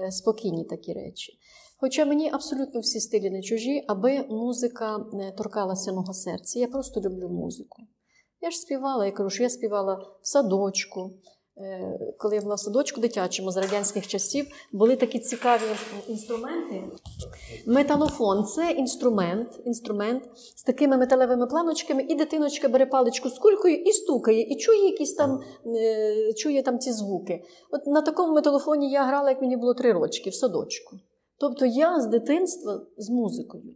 Е, 0.00 0.10
спокійні 0.10 0.64
такі 0.64 0.92
речі. 0.92 1.38
Хоча 1.84 2.04
мені 2.04 2.30
абсолютно 2.32 2.80
всі 2.80 3.00
стилі 3.00 3.30
не 3.30 3.42
чужі, 3.42 3.84
аби 3.86 4.24
музика 4.28 5.04
не 5.12 5.32
торкалася 5.32 5.92
мого 5.92 6.14
серця. 6.14 6.58
Я 6.58 6.68
просто 6.68 7.00
люблю 7.00 7.28
музику. 7.28 7.82
Я 8.40 8.50
ж 8.50 8.56
співала, 8.56 9.06
я 9.06 9.12
кажу, 9.12 9.30
що 9.30 9.42
я 9.42 9.50
співала 9.50 9.94
в 9.94 10.28
садочку. 10.28 11.10
Е, 11.58 11.98
коли 12.18 12.34
я 12.34 12.42
була 12.42 12.54
в 12.54 12.60
садочку 12.60 13.00
дитячому 13.00 13.50
з 13.50 13.56
радянських 13.56 14.06
часів, 14.06 14.46
були 14.72 14.96
такі 14.96 15.18
цікаві 15.18 15.62
інструменти. 16.08 16.82
Металофон 17.66 18.44
це 18.44 18.70
інструмент 18.70 19.60
інструмент 19.64 20.24
з 20.56 20.62
такими 20.62 20.96
металевими 20.96 21.46
планочками, 21.46 22.02
і 22.02 22.14
дитиночка 22.14 22.68
бере 22.68 22.86
паличку 22.86 23.28
з 23.28 23.38
кулькою 23.38 23.74
і 23.74 23.92
стукає, 23.92 24.42
і 24.42 24.56
чує 24.56 24.84
якісь 24.84 25.14
там 25.14 25.40
е, 25.66 26.32
чує 26.32 26.62
там 26.62 26.78
ці 26.78 26.92
звуки. 26.92 27.44
От 27.70 27.86
на 27.86 28.02
такому 28.02 28.34
металофоні 28.34 28.90
я 28.90 29.04
грала, 29.04 29.30
як 29.30 29.40
мені 29.40 29.56
було 29.56 29.74
три 29.74 29.92
рочки 29.92 30.30
в 30.30 30.34
садочку. 30.34 30.96
Тобто 31.42 31.66
я 31.66 32.00
з 32.00 32.06
дитинства 32.06 32.80
з 32.96 33.10
музикою. 33.10 33.74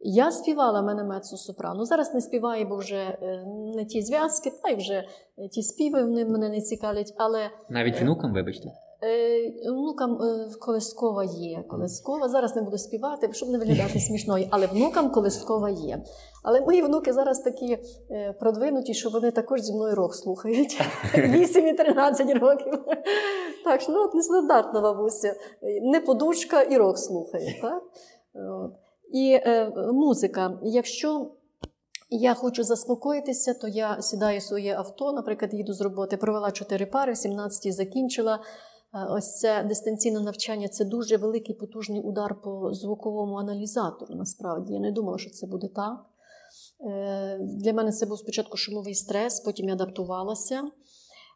Я 0.00 0.30
співала 0.30 0.82
мене 0.82 1.02
мецо-сопрано. 1.02 1.84
Зараз 1.84 2.14
не 2.14 2.20
співаю, 2.20 2.66
бо 2.68 2.76
вже 2.76 2.96
е, 2.96 3.44
не 3.76 3.84
ті 3.84 4.02
зв'язки, 4.02 4.52
та 4.62 4.68
й 4.68 4.76
вже 4.76 4.94
е, 5.38 5.48
ті 5.48 5.62
співи 5.62 6.02
вони 6.02 6.24
мене 6.24 6.48
не 6.48 6.60
цікавлять. 6.60 7.14
Але 7.16 7.50
Навіть 7.68 8.00
внукам, 8.00 8.32
вибачте. 8.32 8.68
Е, 9.02 9.70
внукам 9.70 10.22
е, 10.22 10.50
колискова 10.60 11.24
є. 11.24 11.64
Колискова. 11.68 12.28
Зараз 12.28 12.56
не 12.56 12.62
буду 12.62 12.78
співати, 12.78 13.28
щоб 13.32 13.48
не 13.48 13.58
виглядати 13.58 14.00
смішною, 14.00 14.46
але 14.50 14.66
внукам 14.66 15.10
колискова 15.10 15.70
є. 15.70 16.02
Але 16.42 16.60
мої 16.60 16.82
внуки 16.82 17.12
зараз 17.12 17.40
такі 17.40 17.78
е, 18.10 18.32
продвинуті, 18.40 18.94
що 18.94 19.10
вони 19.10 19.30
також 19.30 19.60
зі 19.60 19.72
мною 19.72 19.94
рок 19.94 20.14
слухають. 20.14 20.80
8 21.14 21.66
і 21.66 21.72
13 21.72 22.30
років. 22.38 22.84
Так 23.64 23.80
що 23.80 23.92
ну, 23.92 24.04
от 24.04 24.14
нестандартна 24.14 24.80
бабуся. 24.80 25.34
Не 25.82 26.00
подушка 26.00 26.62
і 26.62 26.76
рок 26.76 26.98
слухає. 26.98 27.58
Так? 27.62 27.82
І 29.12 29.32
е, 29.32 29.72
музика. 29.92 30.58
Якщо 30.62 31.30
я 32.10 32.34
хочу 32.34 32.62
заспокоїтися, 32.62 33.54
то 33.54 33.68
я 33.68 34.02
сідаю 34.02 34.40
своє 34.40 34.74
авто, 34.74 35.12
наприклад, 35.12 35.54
їду 35.54 35.72
з 35.72 35.80
роботи, 35.80 36.16
провела 36.16 36.50
4 36.50 36.86
пари, 36.86 37.12
в 37.12 37.16
17 37.16 37.74
закінчила. 37.74 38.40
Е, 38.94 39.06
Ось 39.10 39.38
це 39.38 39.62
дистанційне 39.62 40.20
навчання 40.20 40.68
це 40.68 40.84
дуже 40.84 41.16
великий 41.16 41.54
потужний 41.54 42.00
удар 42.00 42.40
по 42.42 42.74
звуковому 42.74 43.34
аналізатору. 43.36 44.14
Насправді 44.14 44.72
я 44.72 44.80
не 44.80 44.92
думала, 44.92 45.18
що 45.18 45.30
це 45.30 45.46
буде 45.46 45.68
так. 45.68 46.06
Е, 46.90 47.38
Для 47.40 47.72
мене 47.72 47.92
це 47.92 48.06
був 48.06 48.18
спочатку 48.18 48.56
шумовий 48.56 48.94
стрес, 48.94 49.40
потім 49.40 49.68
я 49.68 49.74
адаптувалася. 49.74 50.62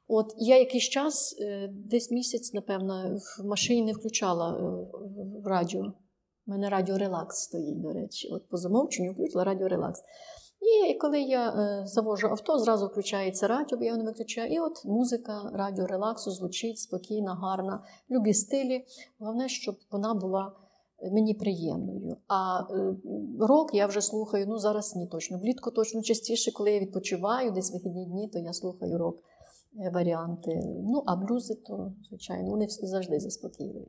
От 0.09 0.35
я 0.39 0.59
якийсь 0.59 0.89
час, 0.89 1.37
е, 1.41 1.69
десь 1.73 2.11
місяць, 2.11 2.53
напевно, 2.53 3.17
в 3.39 3.45
машині 3.45 3.83
не 3.83 3.93
включала 3.93 4.53
в 5.45 5.47
радіо. 5.47 5.93
У 6.47 6.51
мене 6.51 6.69
радіо 6.69 6.99
релакс 6.99 7.37
стоїть, 7.37 7.81
до 7.81 7.93
речі. 7.93 8.29
От 8.29 8.49
по 8.49 8.57
замовченню 8.57 9.13
включила 9.13 9.45
радіо 9.45 9.69
релакс. 9.69 10.01
І 10.63 10.95
коли 10.95 11.21
я 11.21 11.51
е, 11.51 11.87
завожу 11.87 12.29
авто, 12.29 12.59
зразу 12.59 12.87
включається 12.87 13.49
радіо, 13.49 13.79
бо 13.79 13.85
я 13.85 13.97
не 13.97 14.05
виключаю. 14.05 14.53
І 14.53 14.59
от 14.59 14.85
музика 14.85 15.51
радіо 15.55 15.87
релаксу 15.87 16.31
звучить 16.31 16.79
спокійна, 16.79 17.35
гарна, 17.35 17.85
любі 18.11 18.35
стилі. 18.35 18.85
Головне, 19.19 19.49
щоб 19.49 19.77
вона 19.91 20.15
була 20.15 20.53
е, 21.03 21.11
мені 21.11 21.35
приємною. 21.35 22.17
А 22.29 22.61
е, 22.61 22.95
рок 23.41 23.75
я 23.75 23.87
вже 23.87 24.01
слухаю, 24.01 24.47
ну 24.49 24.59
зараз 24.59 24.97
ні 24.97 25.07
точно. 25.07 25.39
Влітку 25.39 25.71
точно 25.71 26.03
частіше, 26.03 26.53
коли 26.53 26.73
я 26.73 26.81
відпочиваю, 26.81 27.51
десь 27.51 27.73
вихідні 27.73 28.07
дні, 28.07 28.29
то 28.29 28.39
я 28.39 28.53
слухаю 28.53 28.99
рок 28.99 29.23
варіанти. 29.93 30.63
Ну, 30.65 31.03
а 31.07 31.17
блюзи, 31.17 31.55
то, 31.55 31.93
звичайно, 32.09 32.51
вони 32.51 32.67
завжди 32.69 33.21
заспокійливі. 33.21 33.89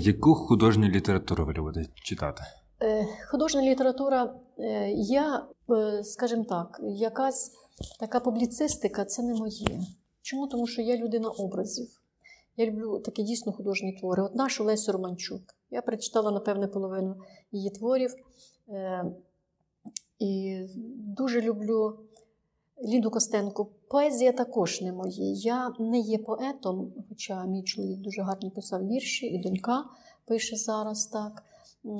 Яку 0.00 0.34
художню 0.34 0.88
літературу 0.88 1.46
ви 1.46 1.52
любите 1.52 1.86
читати? 1.94 2.42
Е, 2.82 3.06
Художня 3.30 3.62
література, 3.62 4.34
е, 4.58 4.90
я, 4.92 5.46
е, 5.70 6.04
скажімо 6.04 6.44
так, 6.44 6.80
якась 6.84 7.52
така 8.00 8.20
публіцистика 8.20 9.04
це 9.04 9.22
не 9.22 9.34
моє. 9.34 9.80
Чому? 10.22 10.46
Тому 10.46 10.66
що 10.66 10.82
я 10.82 10.96
людина 10.96 11.28
образів. 11.28 12.00
Я 12.56 12.66
люблю 12.66 12.98
такі 12.98 13.22
дійсно 13.22 13.52
художні 13.52 13.92
твори. 13.92 14.22
От 14.22 14.34
нашу 14.34 14.64
Лесю 14.64 14.92
Романчук. 14.92 15.42
Я 15.70 15.82
прочитала, 15.82 16.30
напевне, 16.30 16.66
половину 16.66 17.16
її 17.52 17.70
творів. 17.70 18.14
І 20.18 20.60
дуже 21.16 21.40
люблю 21.40 21.98
Ліду 22.84 23.10
Костенко. 23.10 23.66
Поезія 23.88 24.32
також 24.32 24.80
не 24.80 24.92
моє. 24.92 25.32
Я 25.32 25.72
не 25.78 25.98
є 25.98 26.18
поетом, 26.18 26.92
хоча 27.08 27.44
мій 27.44 27.62
чоловік 27.62 27.98
дуже 27.98 28.22
гарно 28.22 28.50
писав 28.50 28.86
вірші, 28.86 29.26
і 29.26 29.38
донька 29.38 29.84
пише 30.24 30.56
зараз 30.56 31.06
так. 31.06 31.42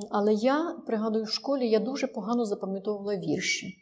Але 0.09 0.33
я 0.33 0.75
пригадую, 0.85 1.25
в 1.25 1.29
школі 1.29 1.69
я 1.69 1.79
дуже 1.79 2.07
погано 2.07 2.45
запам'ятовувала 2.45 3.15
вірші. 3.15 3.77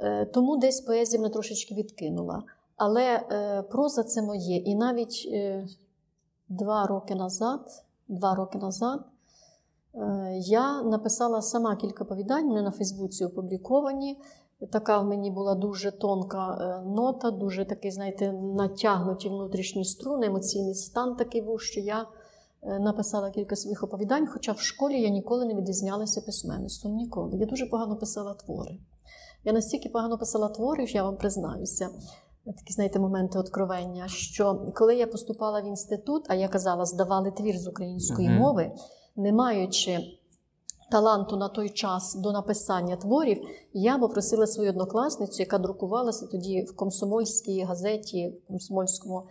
Е, 0.00 0.26
Тому 0.26 0.56
десь 0.56 0.80
поезія 0.80 1.22
мене 1.22 1.32
трошечки 1.32 1.74
відкинула. 1.74 2.42
Але 2.76 3.02
е, 3.02 3.62
проза 3.62 4.02
це 4.02 4.22
моє. 4.22 4.56
І 4.56 4.74
навіть 4.74 5.28
е, 5.32 5.68
два 6.48 6.86
роки 6.86 7.14
назад, 7.14 7.84
два 8.08 8.34
роки 8.34 8.58
назад 8.58 9.00
я 10.38 10.82
написала 10.82 11.42
сама 11.42 11.76
кілька 11.76 12.04
повідань, 12.04 12.48
вони 12.48 12.62
на 12.62 12.70
Фейсбуці 12.70 13.24
опубліковані. 13.24 14.20
Така 14.72 14.98
в 14.98 15.04
мені 15.04 15.30
була 15.30 15.54
дуже 15.54 15.90
тонка 15.90 16.56
нота, 16.86 17.30
дуже 17.30 17.64
такий, 17.64 17.90
знаєте, 17.90 18.32
натягнуті 18.32 19.28
внутрішні 19.28 19.84
струни, 19.84 20.26
емоційний 20.26 20.74
стан 20.74 21.16
такий 21.16 21.42
був, 21.42 21.60
що 21.60 21.80
я 21.80 22.06
написала 22.62 23.30
кілька 23.30 23.56
своїх 23.56 23.82
оповідань, 23.82 24.26
хоча 24.26 24.52
в 24.52 24.60
школі 24.60 25.00
я 25.00 25.08
ніколи 25.08 25.44
не 25.44 25.54
відрізнялася 25.54 26.20
письменництвом. 26.20 26.94
Ніколи. 26.94 27.38
Я 27.38 27.46
дуже 27.46 27.66
погано 27.66 27.96
писала 27.96 28.34
твори. 28.34 28.78
Я 29.44 29.52
настільки 29.52 29.88
погано 29.88 30.18
писала 30.18 30.48
твори, 30.48 30.86
що 30.86 30.98
я 30.98 31.04
вам 31.04 31.16
признаюся. 31.16 31.88
Такі, 32.44 32.72
знаєте, 32.72 32.98
моменти 32.98 33.38
откровення, 33.38 34.08
що 34.08 34.72
коли 34.74 34.96
я 34.96 35.06
поступала 35.06 35.60
в 35.60 35.66
інститут, 35.66 36.24
а 36.28 36.34
я 36.34 36.48
казала, 36.48 36.84
здавали 36.84 37.30
твір 37.30 37.58
з 37.58 37.66
української 37.66 38.28
Мгм. 38.28 38.38
мови, 38.38 38.72
не 39.16 39.32
маючи 39.32 39.98
таланту 40.90 41.36
на 41.36 41.48
той 41.48 41.68
час 41.68 42.14
до 42.14 42.32
написання 42.32 42.96
творів, 42.96 43.42
я 43.72 43.98
попросила 43.98 44.46
свою 44.46 44.70
однокласницю, 44.70 45.42
яка 45.42 45.58
друкувалася 45.58 46.26
тоді 46.26 46.62
в 46.62 46.76
комсомольській 46.76 47.62
газеті, 47.62 48.28
в 48.28 48.48
комсомольському 48.48 49.18
е, 49.18 49.22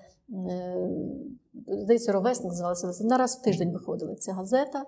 здається, 1.67 2.11
ровесник 2.11 2.51
називалася. 2.51 3.03
На 3.03 3.17
раз 3.17 3.37
в 3.37 3.41
тиждень 3.41 3.71
виходила 3.71 4.15
ця 4.15 4.33
газета. 4.33 4.85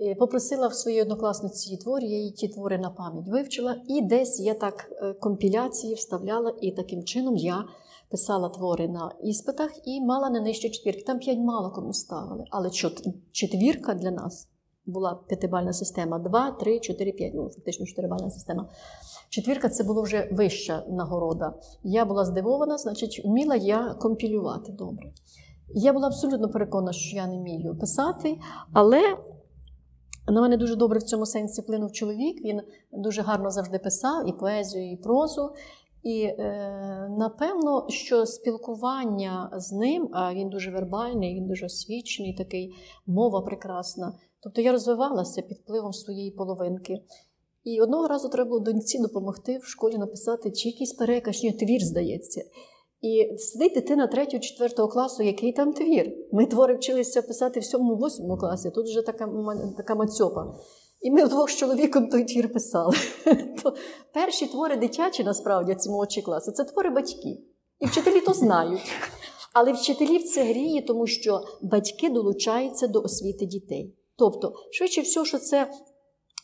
Е, 0.00 0.14
Попросила 0.14 0.68
в 0.68 0.74
своїй 0.74 1.02
однокласниці 1.02 1.68
її 1.68 1.82
твори, 1.82 2.06
я 2.06 2.18
її 2.18 2.30
ті 2.30 2.48
твори 2.48 2.78
на 2.78 2.90
пам'ять 2.90 3.28
вивчила, 3.28 3.76
і 3.88 4.02
десь 4.02 4.40
я 4.40 4.54
так 4.54 4.92
е, 4.92 5.12
компіляції 5.12 5.94
вставляла, 5.94 6.54
і 6.60 6.72
таким 6.72 7.04
чином 7.04 7.36
я 7.36 7.64
писала 8.10 8.48
твори 8.48 8.88
на 8.88 9.12
іспитах 9.22 9.70
і 9.84 10.00
мала 10.00 10.30
не 10.30 10.40
нижче 10.40 10.70
четвірки. 10.70 11.02
Там 11.02 11.18
п'ять 11.18 11.38
мало 11.38 11.70
кому 11.70 11.92
ставили. 11.92 12.44
Але 12.50 12.70
четвірка 13.32 13.94
для 13.94 14.10
нас 14.10 14.48
була 14.86 15.14
п'ятибальна 15.28 15.72
система: 15.72 16.18
два, 16.18 16.50
три, 16.50 16.80
чотири, 16.80 17.12
п'ять. 17.12 17.32
Ну, 17.34 17.50
фактично 17.50 17.86
чотирибальна 17.86 18.30
система. 18.30 18.68
Четвірка 19.28 19.68
це 19.68 19.84
була 19.84 20.02
вже 20.02 20.28
вища 20.32 20.84
нагорода. 20.88 21.54
Я 21.82 22.04
була 22.04 22.24
здивована, 22.24 22.78
значить, 22.78 23.22
вміла 23.24 23.56
я 23.56 23.94
компілювати 24.00 24.72
добре. 24.72 25.12
Я 25.74 25.92
була 25.92 26.06
абсолютно 26.06 26.48
переконана, 26.48 26.92
що 26.92 27.16
я 27.16 27.26
не 27.26 27.38
вмію 27.38 27.78
писати, 27.78 28.38
але 28.72 29.02
на 30.28 30.40
мене 30.40 30.56
дуже 30.56 30.76
добре 30.76 30.98
в 30.98 31.02
цьому 31.02 31.26
сенсі 31.26 31.60
вплинув 31.60 31.92
чоловік. 31.92 32.44
Він 32.44 32.60
дуже 32.92 33.22
гарно 33.22 33.50
завжди 33.50 33.78
писав 33.78 34.28
і 34.28 34.32
поезію, 34.32 34.92
і 34.92 34.96
прозу. 34.96 35.50
І 36.02 36.22
е, 36.22 37.08
напевно, 37.18 37.86
що 37.88 38.26
спілкування 38.26 39.50
з 39.52 39.72
ним, 39.72 40.08
а 40.12 40.34
він 40.34 40.48
дуже 40.48 40.70
вербальний, 40.70 41.34
він 41.34 41.46
дуже 41.46 41.66
освічений, 41.66 42.34
такий 42.34 42.74
мова 43.06 43.40
прекрасна. 43.40 44.12
Тобто 44.42 44.60
я 44.60 44.72
розвивалася 44.72 45.42
під 45.42 45.58
впливом 45.58 45.92
своєї 45.92 46.30
половинки. 46.30 47.02
І 47.64 47.80
одного 47.80 48.08
разу 48.08 48.28
треба 48.28 48.48
було 48.48 48.60
доньці 48.60 48.98
допомогти 48.98 49.58
в 49.58 49.64
школі 49.64 49.98
написати 49.98 50.50
чи 50.50 50.68
якийсь 50.68 50.92
переказ, 50.92 51.42
ні, 51.42 51.52
твір, 51.52 51.80
здається. 51.80 52.44
І 53.00 53.38
сидить 53.38 53.74
дитина 53.74 54.10
3-4 54.14 54.88
класу, 54.88 55.22
який 55.22 55.52
там 55.52 55.72
твір. 55.72 56.12
Ми 56.32 56.46
твори 56.46 56.74
вчилися 56.74 57.22
писати 57.22 57.60
в 57.60 57.62
7-8 57.62 58.38
класі, 58.38 58.70
тут 58.70 58.86
вже 58.86 59.02
така, 59.02 59.28
така 59.76 59.94
мацьопа. 59.94 60.54
І 61.00 61.10
ми 61.10 61.24
вдвох 61.24 61.50
з 61.50 61.56
чоловіком 61.56 62.08
той 62.08 62.24
твір 62.24 62.52
писали. 62.52 62.94
То 63.62 63.74
перші 64.14 64.46
твори 64.46 64.76
дитячі, 64.76 65.24
насправді, 65.24 65.74
ці 65.74 65.90
молодші 65.90 66.22
класи, 66.22 66.52
це 66.52 66.64
твори 66.64 66.90
батьків. 66.90 67.38
І 67.80 67.86
вчителі 67.86 68.20
то 68.20 68.32
знають. 68.32 68.92
Але 69.52 69.72
вчителів 69.72 70.24
це 70.24 70.44
гріє, 70.44 70.82
тому 70.82 71.06
що 71.06 71.40
батьки 71.62 72.10
долучаються 72.10 72.86
до 72.86 73.00
освіти 73.00 73.46
дітей. 73.46 73.94
Тобто, 74.16 74.52
швидше 74.70 75.00
всього, 75.00 75.26
що 75.26 75.38
це 75.38 75.70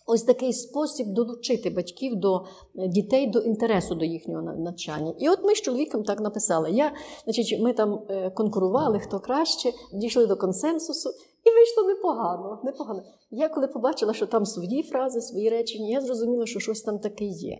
ось 0.06 0.22
такий 0.22 0.52
спосіб 0.52 1.06
долучити 1.06 1.70
батьків 1.70 2.16
до 2.16 2.44
е, 2.78 2.88
дітей 2.88 3.26
до 3.26 3.38
інтересу 3.38 3.94
до 3.94 4.04
їхнього 4.04 4.42
навчання. 4.42 5.14
І 5.18 5.28
от 5.28 5.44
ми 5.44 5.54
з 5.54 5.60
чоловіком 5.60 6.02
так 6.02 6.20
написали. 6.20 6.70
Я, 6.70 6.92
значить, 7.24 7.60
ми 7.60 7.72
там 7.72 8.00
е, 8.10 8.30
конкурували, 8.30 8.98
хто 8.98 9.20
краще, 9.20 9.72
дійшли 9.92 10.26
до 10.26 10.36
консенсусу, 10.36 11.10
і 11.44 11.50
вийшло 11.50 11.84
непогано. 11.84 12.60
непогано. 12.64 13.02
Я 13.30 13.48
коли 13.48 13.66
побачила, 13.66 14.14
що 14.14 14.26
там 14.26 14.46
свої 14.46 14.82
фрази, 14.82 15.20
свої 15.20 15.48
речення, 15.48 15.88
я 15.88 16.00
зрозуміла, 16.00 16.46
що 16.46 16.60
щось 16.60 16.82
там 16.82 16.98
таке 16.98 17.24
є. 17.24 17.58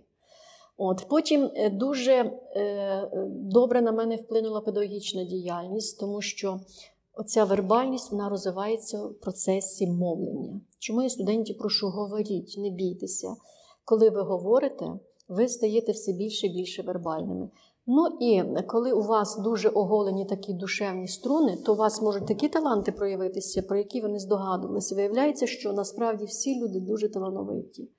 От 0.76 1.06
потім 1.08 1.50
е, 1.54 1.70
дуже 1.70 2.12
е, 2.12 3.10
добре 3.28 3.82
на 3.82 3.92
мене 3.92 4.16
вплинула 4.16 4.60
педагогічна 4.60 5.24
діяльність, 5.24 6.00
тому 6.00 6.20
що 6.20 6.60
оця 7.18 7.44
вербальність 7.44 8.12
вона 8.12 8.28
розвивається 8.28 9.06
в 9.06 9.14
процесі 9.14 9.86
мовлення. 9.86 10.60
Чому 10.78 11.02
я 11.02 11.10
студентів 11.10 11.58
прошу 11.58 11.88
говоріть, 11.88 12.54
не 12.58 12.70
бійтеся. 12.70 13.36
Коли 13.84 14.10
ви 14.10 14.22
говорите, 14.22 14.86
ви 15.28 15.48
стаєте 15.48 15.92
все 15.92 16.12
більше 16.12 16.46
і 16.46 16.50
більше 16.50 16.82
вербальними. 16.82 17.48
Ну 17.86 18.06
і 18.20 18.42
коли 18.66 18.92
у 18.92 19.02
вас 19.02 19.38
дуже 19.38 19.68
оголені 19.68 20.24
такі 20.24 20.52
душевні 20.52 21.08
струни, 21.08 21.56
то 21.56 21.72
у 21.72 21.76
вас 21.76 22.02
можуть 22.02 22.26
такі 22.26 22.48
таланти 22.48 22.92
проявитися, 22.92 23.62
про 23.62 23.78
які 23.78 24.00
ви 24.00 24.08
не 24.08 24.18
здогадувалися. 24.18 24.94
Виявляється, 24.94 25.46
що 25.46 25.72
насправді 25.72 26.24
всі 26.24 26.60
люди 26.60 26.80
дуже 26.80 27.08
талановиті. 27.08 27.90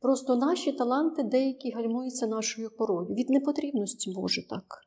Просто 0.00 0.36
наші 0.36 0.72
таланти 0.72 1.22
деякі 1.22 1.70
гальмуються 1.70 2.26
нашою 2.26 2.70
порою. 2.70 3.06
Від 3.14 3.30
непотрібності 3.30 4.10
може 4.10 4.48
так. 4.48 4.83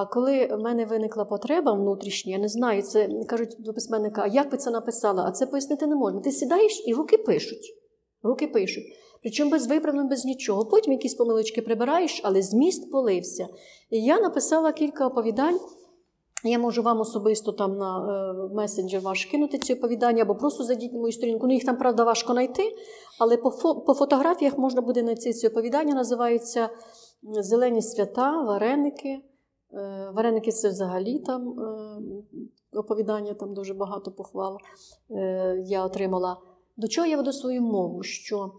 А 0.00 0.06
коли 0.06 0.46
в 0.46 0.58
мене 0.58 0.84
виникла 0.86 1.24
потреба 1.24 1.72
внутрішня, 1.72 2.32
я 2.32 2.38
не 2.38 2.48
знаю, 2.48 2.82
це 2.82 3.08
кажуть 3.28 3.56
до 3.58 3.72
письменника, 3.72 4.22
а 4.22 4.26
як 4.26 4.50
би 4.50 4.56
це 4.56 4.70
написала? 4.70 5.24
А 5.28 5.30
це 5.30 5.46
пояснити 5.46 5.86
не 5.86 5.96
можна. 5.96 6.20
Ти 6.20 6.32
сідаєш 6.32 6.82
і 6.86 6.94
руки 6.94 7.18
пишуть. 7.18 7.74
Руки 8.22 8.46
пишуть. 8.46 8.84
Причому 9.22 9.50
без 9.50 9.66
виправлень, 9.66 10.08
без 10.08 10.24
нічого. 10.24 10.64
Потім 10.64 10.92
якісь 10.92 11.14
помилочки 11.14 11.62
прибираєш, 11.62 12.20
але 12.24 12.42
зміст 12.42 12.92
полився. 12.92 13.48
І 13.90 14.04
я 14.04 14.20
написала 14.20 14.72
кілька 14.72 15.06
оповідань. 15.06 15.60
Я 16.44 16.58
можу 16.58 16.82
вам 16.82 17.00
особисто 17.00 17.52
там 17.52 17.76
на 17.76 17.98
е, 17.98 18.54
месенджер 18.54 19.00
ваш 19.00 19.24
кинути 19.24 19.58
ці 19.58 19.74
оповідання, 19.74 20.22
або 20.22 20.34
просто 20.34 20.64
зайдіть 20.64 20.92
на 20.92 20.98
мою 20.98 21.12
сторінку. 21.12 21.46
Ну, 21.46 21.52
їх 21.52 21.64
там, 21.64 21.76
правда, 21.76 22.04
важко 22.04 22.32
знайти, 22.32 22.62
але 23.18 23.36
по 23.36 23.50
по 23.86 23.94
фотографіях 23.94 24.58
можна 24.58 24.80
буде 24.80 25.00
знайти 25.00 25.32
ці 25.32 25.48
оповідання. 25.48 25.94
Називаються 25.94 26.68
Зелені 27.22 27.82
свята, 27.82 28.42
вареники. 28.42 29.20
Е, 29.72 30.10
Вареники 30.14 30.52
це 30.52 30.68
взагалі 30.68 31.18
там 31.18 31.60
е, 31.60 32.02
оповідання, 32.72 33.34
там 33.34 33.54
дуже 33.54 33.74
багато 33.74 34.12
похвал 34.12 34.58
е, 35.10 35.62
я 35.66 35.84
отримала. 35.84 36.40
До 36.76 36.88
чого 36.88 37.06
я 37.06 37.16
веду 37.16 37.32
свою 37.32 37.62
мову? 37.62 38.02
Що 38.02 38.52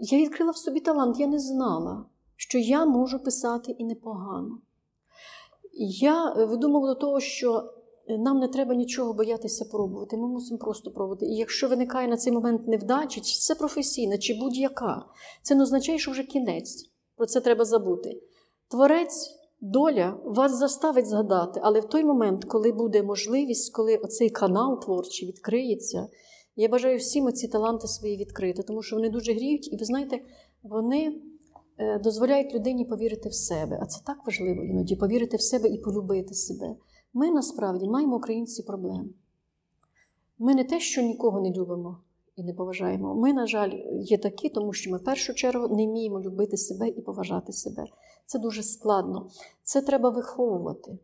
я 0.00 0.18
відкрила 0.18 0.50
в 0.50 0.56
собі 0.56 0.80
талант, 0.80 1.20
я 1.20 1.26
не 1.26 1.38
знала, 1.38 2.04
що 2.36 2.58
я 2.58 2.86
можу 2.86 3.18
писати 3.18 3.72
і 3.72 3.84
непогано. 3.84 4.58
Я 5.98 6.34
веду 6.34 6.68
до 6.68 6.94
того, 6.94 7.20
що 7.20 7.72
нам 8.08 8.38
не 8.38 8.48
треба 8.48 8.74
нічого 8.74 9.12
боятися 9.12 9.64
пробувати. 9.64 10.16
Ми 10.16 10.28
мусимо 10.28 10.58
просто 10.58 10.90
пробувати. 10.90 11.26
І 11.26 11.36
якщо 11.36 11.68
виникає 11.68 12.08
на 12.08 12.16
цей 12.16 12.32
момент 12.32 12.68
невдача, 12.68 13.20
чи 13.20 13.34
це 13.34 13.54
професійна, 13.54 14.18
чи 14.18 14.34
будь-яка, 14.34 15.04
це 15.42 15.54
не 15.54 15.62
означає, 15.62 15.98
що 15.98 16.10
вже 16.10 16.22
кінець. 16.22 16.90
Про 17.16 17.26
це 17.26 17.40
треба 17.40 17.64
забути. 17.64 18.22
Творець, 18.68 19.39
доля 19.60 20.18
вас 20.24 20.58
заставить 20.58 21.06
згадати, 21.06 21.60
але 21.62 21.80
в 21.80 21.84
той 21.84 22.04
момент, 22.04 22.44
коли 22.44 22.72
буде 22.72 23.02
можливість, 23.02 23.74
коли 23.74 23.96
оцей 23.96 24.30
канал 24.30 24.80
творчий 24.80 25.28
відкриється, 25.28 26.08
я 26.56 26.68
бажаю 26.68 26.98
всім 26.98 27.26
оці 27.26 27.48
таланти 27.48 27.86
свої 27.86 28.16
відкрити, 28.16 28.62
тому 28.62 28.82
що 28.82 28.96
вони 28.96 29.10
дуже 29.10 29.32
гріють, 29.32 29.72
і 29.72 29.76
ви 29.76 29.84
знаєте, 29.84 30.20
вони 30.62 31.20
е, 31.78 31.98
дозволяють 31.98 32.54
людині 32.54 32.84
повірити 32.84 33.28
в 33.28 33.34
себе. 33.34 33.78
А 33.82 33.86
це 33.86 34.00
так 34.06 34.26
важливо 34.26 34.64
іноді 34.64 34.96
повірити 34.96 35.36
в 35.36 35.42
себе 35.42 35.68
і 35.68 35.78
полюбити 35.78 36.34
себе. 36.34 36.76
Ми 37.12 37.30
насправді 37.30 37.88
маємо 37.88 38.16
українці 38.16 38.62
проблеми. 38.62 39.08
Ми 40.38 40.54
не 40.54 40.64
те, 40.64 40.80
що 40.80 41.02
нікого 41.02 41.40
не 41.40 41.50
любимо 41.50 41.98
і 42.40 42.44
не 42.44 42.54
поважаємо. 42.54 43.14
Ми, 43.14 43.32
на 43.32 43.46
жаль, 43.46 43.70
є 43.92 44.18
такі, 44.18 44.48
тому 44.48 44.72
що 44.72 44.90
ми 44.90 44.98
в 44.98 45.04
першу 45.04 45.34
чергу 45.34 45.76
не 45.76 45.86
вміємо 45.86 46.20
любити 46.20 46.56
себе 46.56 46.88
і 46.88 47.00
поважати 47.00 47.52
себе. 47.52 47.84
Це 48.26 48.38
дуже 48.38 48.62
складно. 48.62 49.28
Це 49.62 49.80
треба 49.80 50.10
виховувати. 50.10 50.98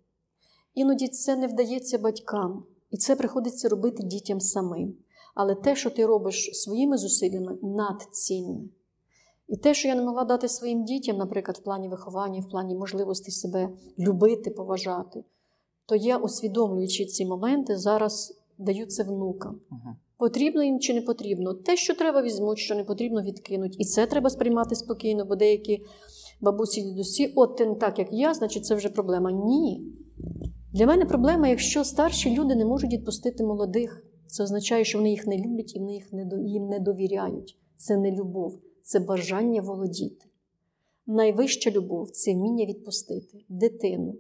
Іноді 0.75 1.09
це 1.09 1.37
не 1.37 1.47
вдається 1.47 1.99
батькам, 1.99 2.65
і 2.91 2.97
це 2.97 3.17
приходиться 3.17 3.69
робити 3.69 4.03
дітям 4.03 4.41
самим. 4.41 4.95
Але 5.35 5.55
те, 5.55 5.77
що 5.77 5.91
ти 5.91 6.07
робиш 6.07 6.51
своїми 6.53 6.99
зусиллями, 6.99 7.59
надцінне. 7.63 8.61
І 9.49 9.57
те, 9.57 9.75
що 9.75 9.89
я 9.89 9.95
не 9.95 10.03
могла 10.03 10.25
дати 10.25 10.49
своїм 10.49 10.85
дітям, 10.85 11.17
наприклад, 11.17 11.57
в 11.57 11.63
плані 11.63 11.89
виховання, 11.89 12.41
в 12.41 12.51
плані 12.51 12.75
можливості 12.75 13.31
себе 13.31 13.69
любити, 13.99 14.51
поважати, 14.51 15.25
то 15.87 15.97
я, 15.97 16.19
усвідомлюючи 16.19 17.05
ці 17.05 17.27
моменти, 17.27 17.77
зараз 17.77 18.39
даю 18.59 18.87
це 18.87 19.03
внукам. 19.03 19.61
Потрібно 20.18 20.62
їм 20.64 20.80
чи 20.80 20.94
не 20.94 21.02
потрібно. 21.02 21.55
Те, 21.55 21.76
що 21.76 21.94
треба, 21.94 22.22
візьмуть, 22.22 22.59
що 22.59 22.74
не 22.74 22.84
потрібно, 22.84 23.22
відкинуть. 23.22 23.76
І 23.78 23.84
це 23.84 24.06
треба 24.06 24.30
сприймати 24.30 24.74
спокійно, 24.74 25.24
бо 25.24 25.36
деякі 25.36 25.82
бабусі 26.40 26.82
дідусі, 26.82 27.32
от 27.36 27.56
ти 27.56 27.74
так, 27.80 27.98
як 27.98 28.09
я, 28.12 28.34
значить, 28.34 28.64
це 28.66 28.74
вже 28.74 28.88
проблема. 28.88 29.32
Ні. 29.32 29.93
Для 30.72 30.86
мене 30.86 31.05
проблема, 31.05 31.48
якщо 31.48 31.84
старші 31.84 32.34
люди 32.34 32.55
не 32.55 32.64
можуть 32.64 32.93
відпустити 32.93 33.44
молодих. 33.44 34.02
Це 34.26 34.43
означає, 34.43 34.84
що 34.84 34.98
вони 34.98 35.10
їх 35.10 35.26
не 35.26 35.38
люблять 35.38 35.76
і 35.76 35.78
вони 35.78 35.93
їх 35.93 36.12
не 36.12 36.28
їм 36.44 36.68
не 36.68 36.80
довіряють. 36.80 37.59
Це 37.76 37.97
не 37.97 38.10
любов, 38.10 38.60
це 38.82 39.01
бажання 39.01 39.62
володіти. 39.62 40.26
Найвища 41.06 41.70
любов 41.70 42.10
це 42.10 42.34
вміння 42.34 42.64
відпустити 42.66 43.44
дитину, 43.48 44.14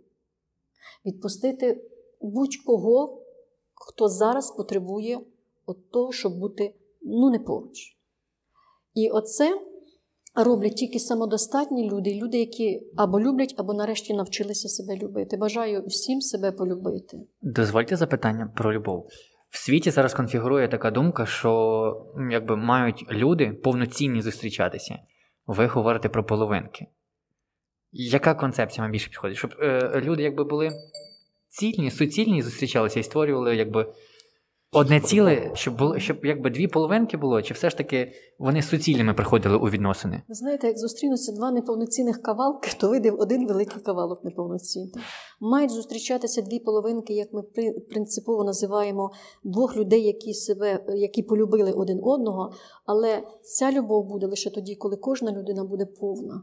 відпустити 1.06 1.84
будь-кого, 2.20 3.22
хто 3.74 4.08
зараз 4.08 4.50
потребує 4.50 5.20
от 5.66 5.90
того, 5.90 6.12
щоб 6.12 6.38
бути 6.38 6.74
ну, 7.02 7.30
не 7.30 7.38
поруч. 7.38 7.96
І 8.94 9.10
оце 9.10 9.60
роблять 10.44 10.76
тільки 10.76 10.98
самодостатні 10.98 11.90
люди, 11.90 12.14
люди, 12.14 12.38
які 12.38 12.82
або 12.96 13.20
люблять, 13.20 13.54
або 13.58 13.74
нарешті 13.74 14.14
навчилися 14.14 14.68
себе 14.68 14.96
любити. 14.96 15.36
Бажаю 15.36 15.84
всім 15.86 16.20
себе 16.20 16.52
полюбити. 16.52 17.18
Дозвольте 17.42 17.96
запитання 17.96 18.52
про 18.56 18.72
любов. 18.72 19.08
В 19.50 19.58
світі 19.58 19.90
зараз 19.90 20.14
конфігурує 20.14 20.68
така 20.68 20.90
думка, 20.90 21.26
що 21.26 22.12
якби 22.30 22.56
мають 22.56 23.04
люди 23.10 23.52
повноцінні 23.64 24.22
зустрічатися. 24.22 24.98
Ви 25.46 25.66
говорите 25.66 26.08
про 26.08 26.24
половинки. 26.26 26.86
Яка 27.92 28.34
концепція 28.34 28.84
вам 28.84 28.92
більше 28.92 29.08
підходить? 29.08 29.36
Щоб 29.36 29.50
е, 29.60 30.00
люди 30.04 30.22
якби 30.22 30.44
були 30.44 30.70
цільні, 31.48 31.90
суцільні 31.90 32.42
зустрічалися 32.42 33.00
і 33.00 33.02
створювали 33.02 33.56
якби 33.56 33.92
одне 34.72 35.00
ціле, 35.00 35.50
щоб 35.54 35.78
було, 35.78 35.98
щоб 35.98 36.24
якби 36.24 36.50
дві 36.50 36.66
половинки 36.68 37.16
було, 37.16 37.42
чи 37.42 37.54
все 37.54 37.70
ж 37.70 37.76
таки 37.76 38.12
вони 38.38 38.62
суцільними 38.62 39.14
приходили 39.14 39.56
у 39.56 39.64
відносини? 39.64 40.22
Ви 40.28 40.34
знаєте, 40.34 40.66
як 40.66 40.78
зустрінуться 40.78 41.32
два 41.32 41.50
неповноцінних 41.50 42.22
кавалки, 42.22 42.70
то 42.80 42.88
вийде 42.88 43.10
один 43.10 43.46
великий 43.46 43.82
кавалок 43.82 44.24
неповноцінний. 44.24 44.94
Мають 45.40 45.70
зустрічатися 45.70 46.42
дві 46.42 46.58
половинки, 46.58 47.14
як 47.14 47.32
ми 47.32 47.42
при- 47.42 47.72
принципово 47.72 48.44
називаємо 48.44 49.10
двох 49.44 49.76
людей, 49.76 50.02
які 50.02 50.34
себе, 50.34 50.84
які 50.96 51.22
полюбили 51.22 51.72
один 51.72 52.00
одного. 52.02 52.52
Але 52.86 53.22
ця 53.42 53.72
любов 53.72 54.06
буде 54.08 54.26
лише 54.26 54.50
тоді, 54.50 54.74
коли 54.74 54.96
кожна 54.96 55.32
людина 55.32 55.64
буде 55.64 55.86
повна, 56.00 56.42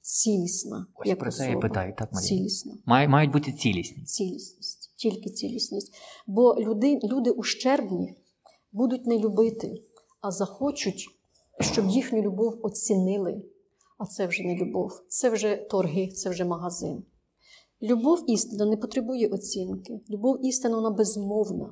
цілісна. 0.00 0.86
Ось 0.94 1.08
як 1.08 1.18
про 1.18 1.30
це 1.30 1.50
я 1.50 1.56
питаю, 1.58 1.94
так, 1.98 2.12
Марія? 2.12 2.28
Цілісна. 2.28 2.72
Має, 2.86 3.08
мають 3.08 3.32
бути 3.32 3.52
цілісні. 3.52 4.04
Цілісність, 4.04 4.81
тільки 5.02 5.30
цілісність. 5.30 5.94
Бо 6.26 6.54
люди, 6.58 7.00
люди 7.04 7.30
ущербні 7.30 8.14
будуть 8.72 9.06
не 9.06 9.18
любити, 9.18 9.82
а 10.20 10.30
захочуть, 10.30 11.08
щоб 11.60 11.88
їхню 11.88 12.22
любов 12.22 12.58
оцінили. 12.62 13.42
А 13.98 14.06
це 14.06 14.26
вже 14.26 14.42
не 14.42 14.56
любов, 14.56 15.04
це 15.08 15.30
вже 15.30 15.56
торги, 15.56 16.08
це 16.08 16.30
вже 16.30 16.44
магазин. 16.44 17.04
Любов 17.82 18.30
істина 18.30 18.66
не 18.66 18.76
потребує 18.76 19.28
оцінки. 19.28 20.00
Любов 20.10 20.46
істина 20.46 20.76
вона 20.76 20.90
безмовна. 20.90 21.70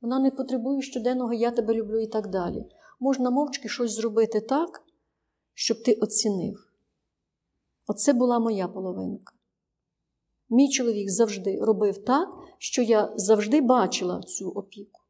Вона 0.00 0.18
не 0.18 0.30
потребує 0.30 0.82
щоденного 0.82 1.32
я 1.32 1.50
тебе 1.50 1.74
люблю 1.74 2.00
і 2.00 2.06
так 2.06 2.30
далі. 2.30 2.64
Можна 3.00 3.30
мовчки 3.30 3.68
щось 3.68 3.92
зробити 3.92 4.40
так, 4.40 4.82
щоб 5.54 5.82
ти 5.82 5.92
оцінив. 5.92 6.72
Оце 7.86 8.12
була 8.12 8.38
моя 8.38 8.68
половинка. 8.68 9.34
Мій 10.50 10.68
чоловік 10.68 11.10
завжди 11.10 11.58
робив 11.60 12.04
так, 12.04 12.28
що 12.58 12.82
я 12.82 13.12
завжди 13.16 13.60
бачила 13.60 14.20
цю 14.22 14.50
опіку. 14.50 15.00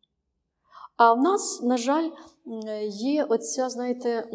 А 0.96 1.12
в 1.12 1.20
нас, 1.20 1.62
на 1.62 1.76
жаль, 1.76 2.10
є 2.88 3.24
оця, 3.24 3.68
знаєте, 3.68 4.28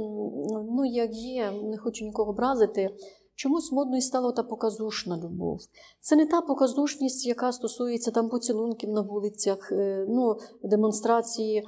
ну 0.71 0.85
як 0.85 1.13
є, 1.13 1.51
не 1.51 1.77
хочу 1.77 2.05
нікого 2.05 2.31
образити. 2.31 2.89
Чомусь 3.35 3.71
модною 3.71 4.01
стала 4.01 4.31
та 4.31 4.43
показушна 4.43 5.17
любов. 5.17 5.59
Це 5.99 6.15
не 6.15 6.25
та 6.25 6.41
показушність, 6.41 7.25
яка 7.25 7.51
стосується 7.51 8.11
там 8.11 8.29
поцілунків 8.29 8.89
на 8.89 9.01
вулицях, 9.01 9.71
е, 9.71 10.05
ну, 10.09 10.35
демонстрації 10.63 11.67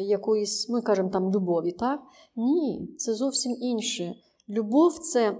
якоїсь, 0.00 0.68
ми 0.68 0.82
кажемо 0.82 1.08
там 1.08 1.32
любові. 1.32 1.72
Так? 1.72 2.00
Ні, 2.36 2.88
це 2.98 3.14
зовсім 3.14 3.56
інше. 3.60 4.14
Любов 4.48 4.98
це 4.98 5.36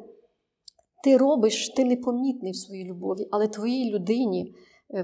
ти 1.05 1.16
робиш, 1.16 1.69
ти 1.77 1.85
непомітний 1.85 2.53
в 2.53 2.57
своїй 2.57 2.85
любові, 2.85 3.29
але 3.31 3.49
твоїй 3.49 3.95
людині, 3.95 4.55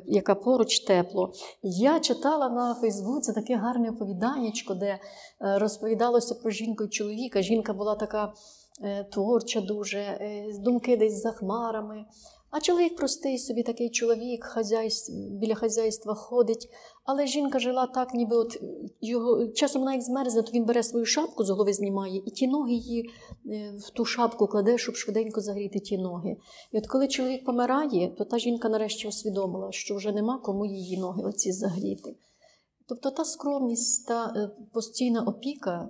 яка 0.07 0.35
поруч 0.35 0.81
тепло. 0.81 1.32
Я 1.62 2.01
читала 2.01 2.48
на 2.48 2.74
Фейсбуці 2.74 3.32
таке 3.32 3.57
гарне 3.57 3.90
оповіданнячко, 3.90 4.74
де 4.74 4.86
е, 4.86 4.98
розповідалося 5.40 6.35
про 6.35 6.51
жінку 6.51 6.85
і 6.85 6.89
чоловіка. 6.89 7.43
Жінка 7.43 7.73
була 7.73 7.94
така 7.94 8.32
е, 8.82 9.05
творча, 9.05 9.61
дуже, 9.61 9.98
е, 9.98 10.44
думки 10.59 10.97
десь 10.97 11.23
за 11.23 11.31
хмарами. 11.31 12.05
А 12.51 12.60
чоловік 12.60 12.97
простий 12.97 13.39
собі 13.39 13.62
такий 13.62 13.90
чоловік, 13.90 14.44
біля 15.31 15.55
хазяйства 15.55 16.14
ходить. 16.14 16.68
Але 17.05 17.27
жінка 17.27 17.59
жила 17.59 17.86
так, 17.86 18.14
ніби 18.14 18.36
от 18.36 18.62
його 19.01 19.48
часом 19.48 19.82
вона 19.82 19.93
як 19.93 20.02
змерзне, 20.02 20.43
то 20.43 20.52
він 20.52 20.64
бере 20.64 20.82
свою 20.82 21.06
шапку 21.06 21.44
з 21.44 21.51
голови 21.51 21.72
знімає, 21.72 22.22
і 22.27 22.31
ті 22.31 22.48
ноги 22.48 22.72
її 22.72 23.10
е, 23.47 23.74
в 23.86 23.90
ту 23.90 24.05
шапку 24.05 24.47
кладе, 24.47 24.78
щоб 24.78 24.97
швиденько 24.97 25.40
загріти 25.40 25.81
ті 25.81 25.98
ноги. 25.98 26.36
І 26.72 26.78
от 26.78 26.86
коли 26.86 27.09
чоловік 27.09 27.44
помирає, 27.44 28.14
то 28.18 28.24
та 28.24 28.39
жінка 28.39 28.68
нарешті 28.68 29.09
усвідомила, 29.09 29.72
що 29.72 29.97
вже 29.97 30.12
нема 30.12 30.39
кому 30.39 30.66
її 30.66 30.98
ноги 30.98 31.22
оці 31.22 31.52
загріти. 31.52 32.16
Тобто 32.89 33.10
та 33.10 33.24
скромність, 33.24 34.09
та 34.09 34.35
е, 34.36 34.51
постійна 34.72 35.22
опіка 35.22 35.89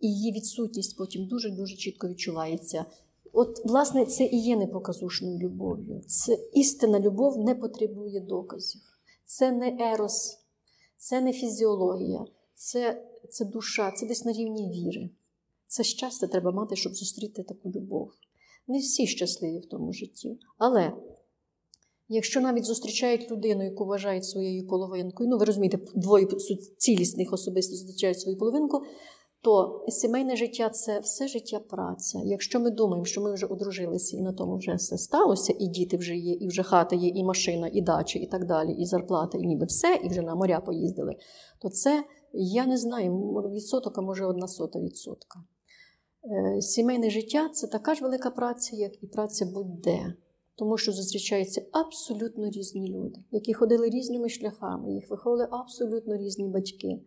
і 0.00 0.08
її 0.08 0.32
відсутність 0.32 0.96
потім 0.98 1.26
дуже-дуже 1.26 1.76
чітко 1.76 2.08
відчувається. 2.08 2.84
От, 3.32 3.64
власне, 3.64 4.06
це 4.06 4.24
і 4.24 4.42
є 4.42 4.56
непоказушною 4.56 5.38
любов'ю. 5.38 6.00
Це 6.06 6.38
істинна 6.52 7.00
любов 7.00 7.38
не 7.38 7.54
потребує 7.54 8.20
доказів. 8.20 8.80
Це 9.24 9.52
не 9.52 9.76
ерос, 9.80 10.38
це 10.96 11.20
не 11.20 11.32
фізіологія, 11.32 12.24
це, 12.54 13.02
це 13.30 13.44
душа, 13.44 13.90
це 13.90 14.06
десь 14.06 14.24
на 14.24 14.32
рівні 14.32 14.68
віри. 14.68 15.10
Це 15.66 15.84
щастя 15.84 16.26
треба 16.26 16.52
мати, 16.52 16.76
щоб 16.76 16.94
зустріти 16.94 17.42
таку 17.42 17.70
любов. 17.70 18.12
Не 18.68 18.78
всі 18.78 19.06
щасливі 19.06 19.58
в 19.58 19.66
тому 19.66 19.92
житті. 19.92 20.38
Але 20.58 20.92
якщо 22.08 22.40
навіть 22.40 22.64
зустрічають 22.64 23.30
людину, 23.30 23.64
яку 23.64 23.84
вважають 23.84 24.24
своєю 24.24 24.66
половинкою, 24.66 25.28
ну 25.28 25.38
ви 25.38 25.44
розумієте, 25.44 25.78
двоє 25.94 26.26
цілісних 26.78 27.32
особисто 27.32 27.76
зустрічають 27.76 28.20
свою 28.20 28.38
половинку, 28.38 28.82
то 29.42 29.84
сімейне 29.88 30.36
життя 30.36 30.68
це 30.70 31.00
все 31.00 31.28
життя 31.28 31.60
праця. 31.60 32.20
Якщо 32.24 32.60
ми 32.60 32.70
думаємо, 32.70 33.04
що 33.04 33.20
ми 33.20 33.34
вже 33.34 33.46
одружилися 33.46 34.16
і 34.16 34.22
на 34.22 34.32
тому 34.32 34.56
вже 34.56 34.74
все 34.74 34.98
сталося, 34.98 35.54
і 35.58 35.66
діти 35.66 35.96
вже 35.96 36.16
є, 36.16 36.32
і 36.32 36.48
вже 36.48 36.62
хата 36.62 36.96
є, 36.96 37.08
і 37.08 37.24
машина, 37.24 37.70
і 37.72 37.80
дача, 37.80 38.18
і 38.18 38.26
так 38.26 38.46
далі, 38.46 38.72
і 38.72 38.86
зарплата, 38.86 39.38
і 39.38 39.46
ніби 39.46 39.66
все, 39.66 40.00
і 40.04 40.08
вже 40.08 40.22
на 40.22 40.34
моря 40.34 40.60
поїздили, 40.60 41.16
то 41.58 41.68
це 41.68 42.04
я 42.32 42.66
не 42.66 42.76
знаю, 42.76 43.12
відсоток, 43.54 43.98
а 43.98 44.00
може 44.00 44.24
одна 44.24 44.48
сота 44.48 44.80
відсотка. 44.80 45.40
Е, 46.24 46.60
сімейне 46.62 47.10
життя 47.10 47.48
це 47.48 47.66
така 47.66 47.94
ж 47.94 48.02
велика 48.02 48.30
праця, 48.30 48.76
як 48.76 49.02
і 49.02 49.06
праця 49.06 49.46
будь-де. 49.46 50.14
Тому 50.56 50.78
що 50.78 50.92
зустрічаються 50.92 51.62
абсолютно 51.72 52.50
різні 52.50 52.88
люди, 52.88 53.20
які 53.30 53.54
ходили 53.54 53.88
різними 53.88 54.28
шляхами, 54.28 54.92
їх 54.92 55.10
виховували 55.10 55.48
абсолютно 55.50 56.16
різні 56.16 56.48
батьки 56.48 57.00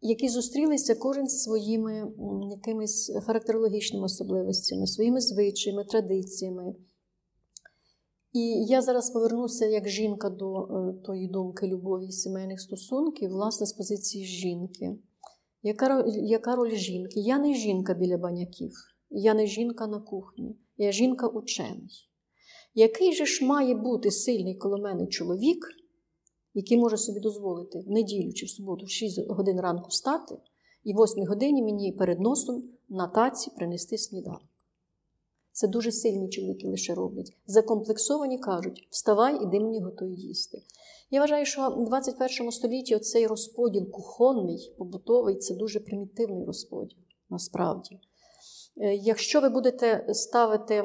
які 0.00 0.28
зустрілися 0.28 0.94
кожен 0.94 1.28
зі 1.28 1.38
своїми 1.38 2.12
якимись 2.50 3.12
характерологічними 3.26 4.04
особливостями, 4.04 4.86
своїми 4.86 5.20
звичаями, 5.20 5.84
традиціями. 5.84 6.74
І 8.32 8.64
я 8.64 8.82
зараз 8.82 9.10
повернуся 9.10 9.66
як 9.66 9.88
жінка 9.88 10.30
до 10.30 10.62
е, 10.62 10.92
тої 11.06 11.28
думки 11.28 11.66
любові 11.66 12.06
і 12.06 12.12
сімейних 12.12 12.60
стосунків, 12.60 13.30
власне, 13.30 13.66
з 13.66 13.72
позиції 13.72 14.24
жінки. 14.24 14.98
Яка 15.62 16.04
яка 16.06 16.56
роль 16.56 16.74
жінки? 16.74 17.20
Я 17.20 17.38
не 17.38 17.54
жінка 17.54 17.94
біля 17.94 18.18
баняків, 18.18 18.72
я 19.10 19.34
не 19.34 19.46
жінка 19.46 19.86
на 19.86 20.00
кухні, 20.00 20.56
я 20.76 20.92
жінка 20.92 21.26
учений. 21.26 22.10
Який 22.74 23.12
же 23.12 23.26
ж 23.26 23.44
має 23.44 23.74
бути 23.74 24.10
сильний 24.10 24.54
коло 24.54 24.78
мене 24.78 25.06
чоловік, 25.06 25.66
який 26.54 26.78
може 26.78 26.96
собі 26.96 27.20
дозволити 27.20 27.78
в 27.78 27.90
неділю 27.90 28.32
чи 28.32 28.46
в 28.46 28.50
суботу, 28.50 28.86
в 28.86 28.90
6 28.90 29.28
годин 29.28 29.60
ранку 29.60 29.88
встати, 29.88 30.36
і 30.84 30.94
в 30.94 30.96
8 30.96 31.26
годині 31.26 31.62
мені 31.62 31.92
перед 31.92 32.20
носом 32.20 32.64
на 32.88 33.08
таці 33.08 33.50
принести 33.50 33.98
сніданок. 33.98 34.42
Це 35.52 35.68
дуже 35.68 35.92
сильні 35.92 36.28
чоловіки 36.28 36.68
лише 36.68 36.94
роблять. 36.94 37.36
Закомплексовані 37.46 38.38
кажуть, 38.38 38.88
вставай, 38.90 39.42
іди 39.42 39.60
мені 39.60 39.80
готуй 39.80 40.14
їсти. 40.14 40.62
Я 41.10 41.20
вважаю, 41.20 41.46
що 41.46 41.70
в 41.70 41.84
21 41.84 42.50
столітті 42.52 42.96
оцей 42.96 43.26
розподіл 43.26 43.90
кухонний, 43.90 44.74
побутовий 44.78 45.36
це 45.36 45.54
дуже 45.54 45.80
примітивний 45.80 46.44
розподіл, 46.44 46.98
насправді. 47.30 47.98
Е, 48.76 48.94
якщо 48.94 49.40
ви 49.40 49.48
будете 49.48 50.06
ставити 50.14 50.84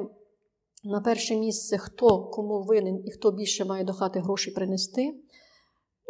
на 0.83 1.01
перше 1.01 1.35
місце, 1.35 1.77
хто 1.77 2.23
кому 2.23 2.63
винен 2.63 3.01
і 3.05 3.11
хто 3.11 3.31
більше 3.31 3.65
має 3.65 3.83
до 3.83 3.93
хати 3.93 4.19
грошей 4.19 4.53
принести, 4.53 5.13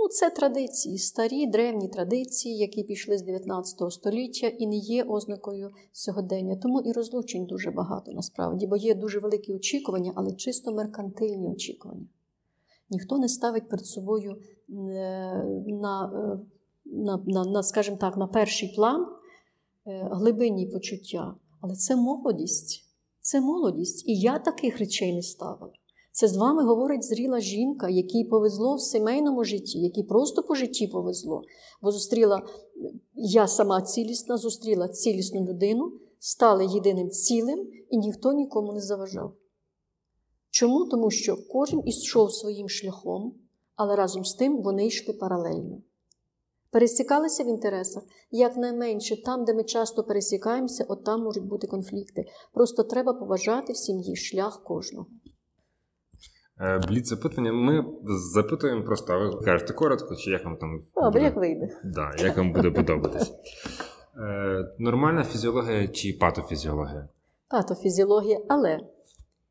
Ну, 0.05 0.09
Це 0.09 0.29
традиції, 0.29 0.97
старі 0.97 1.47
древні 1.47 1.87
традиції, 1.87 2.57
які 2.57 2.83
пішли 2.83 3.17
з 3.17 3.21
19 3.21 3.91
століття 3.91 4.47
і 4.47 4.67
не 4.67 4.75
є 4.75 5.03
ознакою 5.03 5.71
сьогодення. 5.91 6.55
Тому 6.55 6.81
і 6.81 6.91
розлучень 6.91 7.45
дуже 7.45 7.71
багато 7.71 8.11
насправді, 8.11 8.67
бо 8.67 8.75
є 8.75 8.95
дуже 8.95 9.19
великі 9.19 9.53
очікування, 9.53 10.13
але 10.15 10.31
чисто 10.33 10.73
меркантильні 10.73 11.47
очікування. 11.47 12.05
Ніхто 12.89 13.17
не 13.17 13.29
ставить 13.29 13.69
перед 13.69 13.85
собою 13.85 14.31
е, 14.31 14.73
на, 15.67 16.11
е, 16.13 16.39
на, 16.85 17.23
на, 17.27 17.43
на 17.43 17.63
скажімо 17.63 17.97
так, 17.97 18.17
на 18.17 18.27
перший 18.27 18.69
план 18.75 19.07
е, 19.87 20.09
глибинні 20.11 20.67
почуття. 20.67 21.35
Але 21.61 21.75
це 21.75 21.95
молодість. 21.95 22.83
Це 23.21 23.41
молодість. 23.41 24.07
І 24.07 24.19
я 24.19 24.39
таких 24.39 24.77
речей 24.77 25.13
не 25.13 25.21
ставила. 25.21 25.73
Це 26.17 26.27
з 26.27 26.37
вами 26.37 26.63
говорить 26.63 27.03
зріла 27.03 27.39
жінка, 27.39 27.89
якій 27.89 28.23
повезло 28.23 28.75
в 28.75 28.81
сімейному 28.81 29.43
житті, 29.43 29.79
якій 29.79 30.03
просто 30.03 30.43
по 30.43 30.55
житті 30.55 30.87
повезло. 30.87 31.41
Бо 31.81 31.91
зустріла 31.91 32.41
я 33.15 33.47
сама 33.47 33.81
цілісна, 33.81 34.37
зустріла 34.37 34.87
цілісну 34.87 35.45
людину, 35.45 35.91
стали 36.19 36.65
єдиним 36.65 37.09
цілим, 37.09 37.67
і 37.89 37.97
ніхто 37.97 38.33
нікому 38.33 38.73
не 38.73 38.81
заважав. 38.81 39.33
Чому? 40.49 40.85
Тому 40.85 41.11
що 41.11 41.37
кожен 41.51 41.81
ішов 41.87 42.33
своїм 42.33 42.69
шляхом, 42.69 43.33
але 43.75 43.95
разом 43.95 44.25
з 44.25 44.33
тим 44.33 44.61
вони 44.61 44.87
йшли 44.87 45.13
паралельно. 45.13 45.81
Пересікалися 46.71 47.43
в 47.43 47.47
інтересах 47.47 48.03
якнайменше 48.31 49.23
там, 49.23 49.45
де 49.45 49.53
ми 49.53 49.63
часто 49.63 50.03
пересікаємося, 50.03 50.85
от 50.89 51.03
там 51.03 51.23
можуть 51.23 51.45
бути 51.45 51.67
конфлікти. 51.67 52.25
Просто 52.53 52.83
треба 52.83 53.13
поважати 53.13 53.73
в 53.73 53.77
сім'ї 53.77 54.15
шлях 54.15 54.63
кожного. 54.63 55.07
Е, 56.61 56.79
Бліц 56.87 57.07
запитання. 57.07 57.53
Ми 57.53 57.85
запитуємо 58.33 58.83
просто, 58.83 59.13
а 59.13 59.17
ви 59.17 59.43
кажете 59.45 59.73
коротко, 59.73 60.15
чи 60.15 60.31
як 60.31 60.45
вам 60.45 60.57
там. 60.57 60.83
Добре, 60.95 61.11
буде? 61.11 61.23
як 61.23 61.35
вийде. 61.35 61.81
Да, 61.83 62.11
Як 62.19 62.37
вам 62.37 62.53
буде 62.53 62.71
подобатись. 62.71 63.31
Е, 64.17 64.75
Нормальна 64.79 65.23
фізіологія 65.23 65.87
чи 65.87 66.17
патофізіологія? 66.21 67.09
Патофізіологія, 67.49 68.39
але 68.47 68.79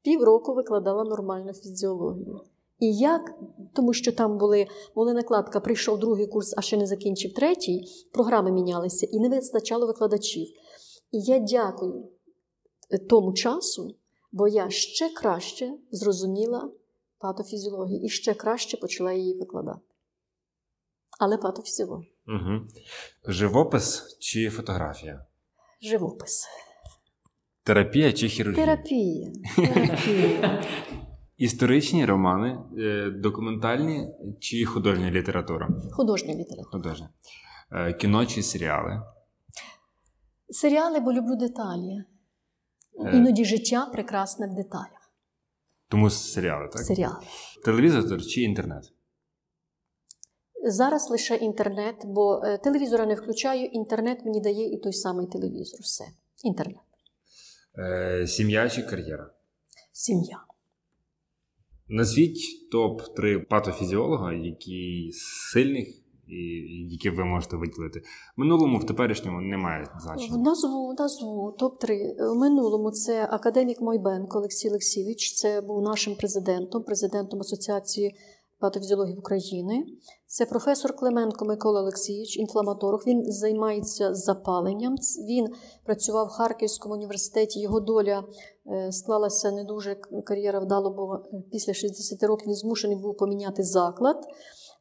півроку 0.02 0.54
викладала 0.54 1.04
нормальну 1.04 1.52
фізіологію. 1.52 2.40
І 2.78 2.96
як, 2.96 3.34
тому 3.74 3.92
що 3.92 4.12
там 4.12 4.38
були, 4.38 4.66
були 4.94 5.14
накладка, 5.14 5.60
прийшов 5.60 5.98
другий 5.98 6.26
курс, 6.26 6.54
а 6.56 6.60
ще 6.60 6.76
не 6.76 6.86
закінчив 6.86 7.34
третій, 7.34 7.84
програми 8.12 8.52
мінялися 8.52 9.06
і 9.10 9.20
не 9.20 9.28
вистачало 9.28 9.86
викладачів. 9.86 10.46
І 11.10 11.20
я 11.20 11.38
дякую 11.38 12.08
тому 13.08 13.32
часу, 13.32 13.96
бо 14.32 14.48
я 14.48 14.70
ще 14.70 15.08
краще 15.08 15.72
зрозуміла 15.90 16.70
патофізіології 17.18 18.04
і 18.04 18.08
ще 18.08 18.34
краще 18.34 18.76
почала 18.76 19.12
її 19.12 19.34
викладати. 19.34 19.80
Але 21.20 21.36
патофізіологія. 21.36 22.10
Угу. 22.26 22.60
Живопис 23.26 24.16
чи 24.20 24.50
фотографія? 24.50 25.26
Живопис. 25.82 26.46
Терапія 27.62 28.12
чи 28.12 28.28
хірургія? 28.28 28.66
Терапія. 28.66 29.32
Терапія. 29.56 30.64
Історичні 31.36 32.06
романи, 32.06 32.58
е, 32.78 33.10
документальні 33.10 34.08
чи 34.40 34.64
художня 34.64 35.10
література? 35.10 35.68
Художня 35.92 36.34
література. 36.34 36.70
Художня. 36.72 37.08
Е, 37.72 37.92
кіно 37.92 38.26
чи 38.26 38.42
серіали? 38.42 39.02
Серіали, 40.48 41.00
бо 41.00 41.12
люблю 41.12 41.36
деталі. 41.36 42.04
Е. 43.06 43.16
Іноді 43.16 43.44
життя 43.44 43.86
прекрасне 43.92 44.46
в 44.46 44.54
деталях. 44.54 45.03
Тому 45.94 46.10
серіали, 46.10 46.68
так? 46.72 46.82
Серіали. 46.82 47.16
Телевізор 47.64 48.26
чи 48.26 48.40
інтернет? 48.40 48.92
Зараз 50.66 51.10
лише 51.10 51.36
інтернет, 51.36 51.94
бо 52.04 52.42
е, 52.44 52.58
телевізора 52.58 53.06
не 53.06 53.14
включаю, 53.14 53.66
інтернет 53.66 54.24
мені 54.24 54.40
дає 54.40 54.74
і 54.74 54.78
той 54.78 54.92
самий 54.92 55.26
телевізор. 55.26 55.80
Все. 55.80 56.04
Інтернет. 56.44 56.82
Е, 57.78 58.26
Сім'я 58.26 58.70
чи 58.70 58.82
кар'єра? 58.82 59.30
Сім'я. 59.92 60.44
Назвіть 61.88 62.68
топ-3 62.72 63.48
патофізіолога, 63.48 64.32
які 64.32 65.10
сильних 65.52 65.88
і 66.28 66.38
які 66.90 67.10
ви 67.10 67.24
можете 67.24 67.56
виділити. 67.56 68.02
В 68.36 68.40
минулому, 68.40 68.78
в 68.78 68.86
теперішньому 68.86 69.40
немає 69.40 69.86
значення. 70.02 70.38
Назву, 70.38 70.94
назву 70.98 71.56
топ-3. 71.60 72.14
В 72.32 72.34
минулому 72.34 72.90
це 72.90 73.28
академік 73.30 73.80
Мойбенко 73.80 74.38
Олексій 74.38 74.68
Олексійович. 74.68 75.34
Це 75.34 75.60
був 75.60 75.82
нашим 75.82 76.14
президентом, 76.14 76.82
президентом 76.82 77.40
Асоціації 77.40 78.14
патофізіології 78.64 79.16
України. 79.16 79.84
Це 80.26 80.46
професор 80.46 80.96
Клименко 80.96 81.44
Микола 81.44 81.80
Олексійович, 81.80 82.36
інфламаторг. 82.36 83.02
Він 83.06 83.32
займається 83.32 84.14
запаленням. 84.14 84.94
Він 85.28 85.46
працював 85.84 86.26
в 86.26 86.30
Харківському 86.30 86.94
університеті. 86.94 87.60
Його 87.60 87.80
доля 87.80 88.24
е, 88.66 88.92
склалася 88.92 89.50
не 89.50 89.64
дуже 89.64 89.94
кар'єра 90.24 90.60
вдало, 90.60 90.90
бо 90.90 91.22
після 91.52 91.74
60 91.74 92.22
років 92.22 92.46
він 92.46 92.54
змушений 92.54 92.96
був 92.96 93.16
поміняти 93.16 93.62
заклад, 93.62 94.16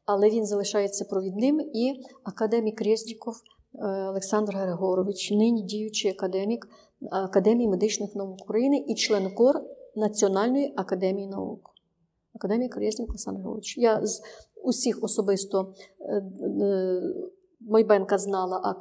але 0.06 0.30
він 0.30 0.46
залишається 0.46 1.04
провідним. 1.04 1.60
І 1.60 1.92
академік 2.24 2.80
Резніков 2.82 3.34
е, 3.34 4.08
Олександр 4.08 4.56
Григорович, 4.56 5.30
нині 5.30 5.62
діючий 5.62 6.10
академік 6.10 6.68
Академії 7.10 7.68
медичних 7.68 8.14
наук 8.14 8.42
України 8.42 8.84
і 8.88 8.94
член 8.94 9.34
кор 9.34 9.60
Національної 9.96 10.72
академії 10.76 11.28
наук. 11.28 11.70
Академік 12.34 12.76
Резнік 12.76 13.08
Олександр 13.08 13.38
Григорович. 13.38 13.78
Я 13.78 14.06
з 14.06 14.22
усіх 14.62 14.98
особисто 15.02 15.74
е, 16.00 16.16
е, 16.16 17.02
Майбенка 17.60 18.18
знала, 18.18 18.60
а 18.64 18.74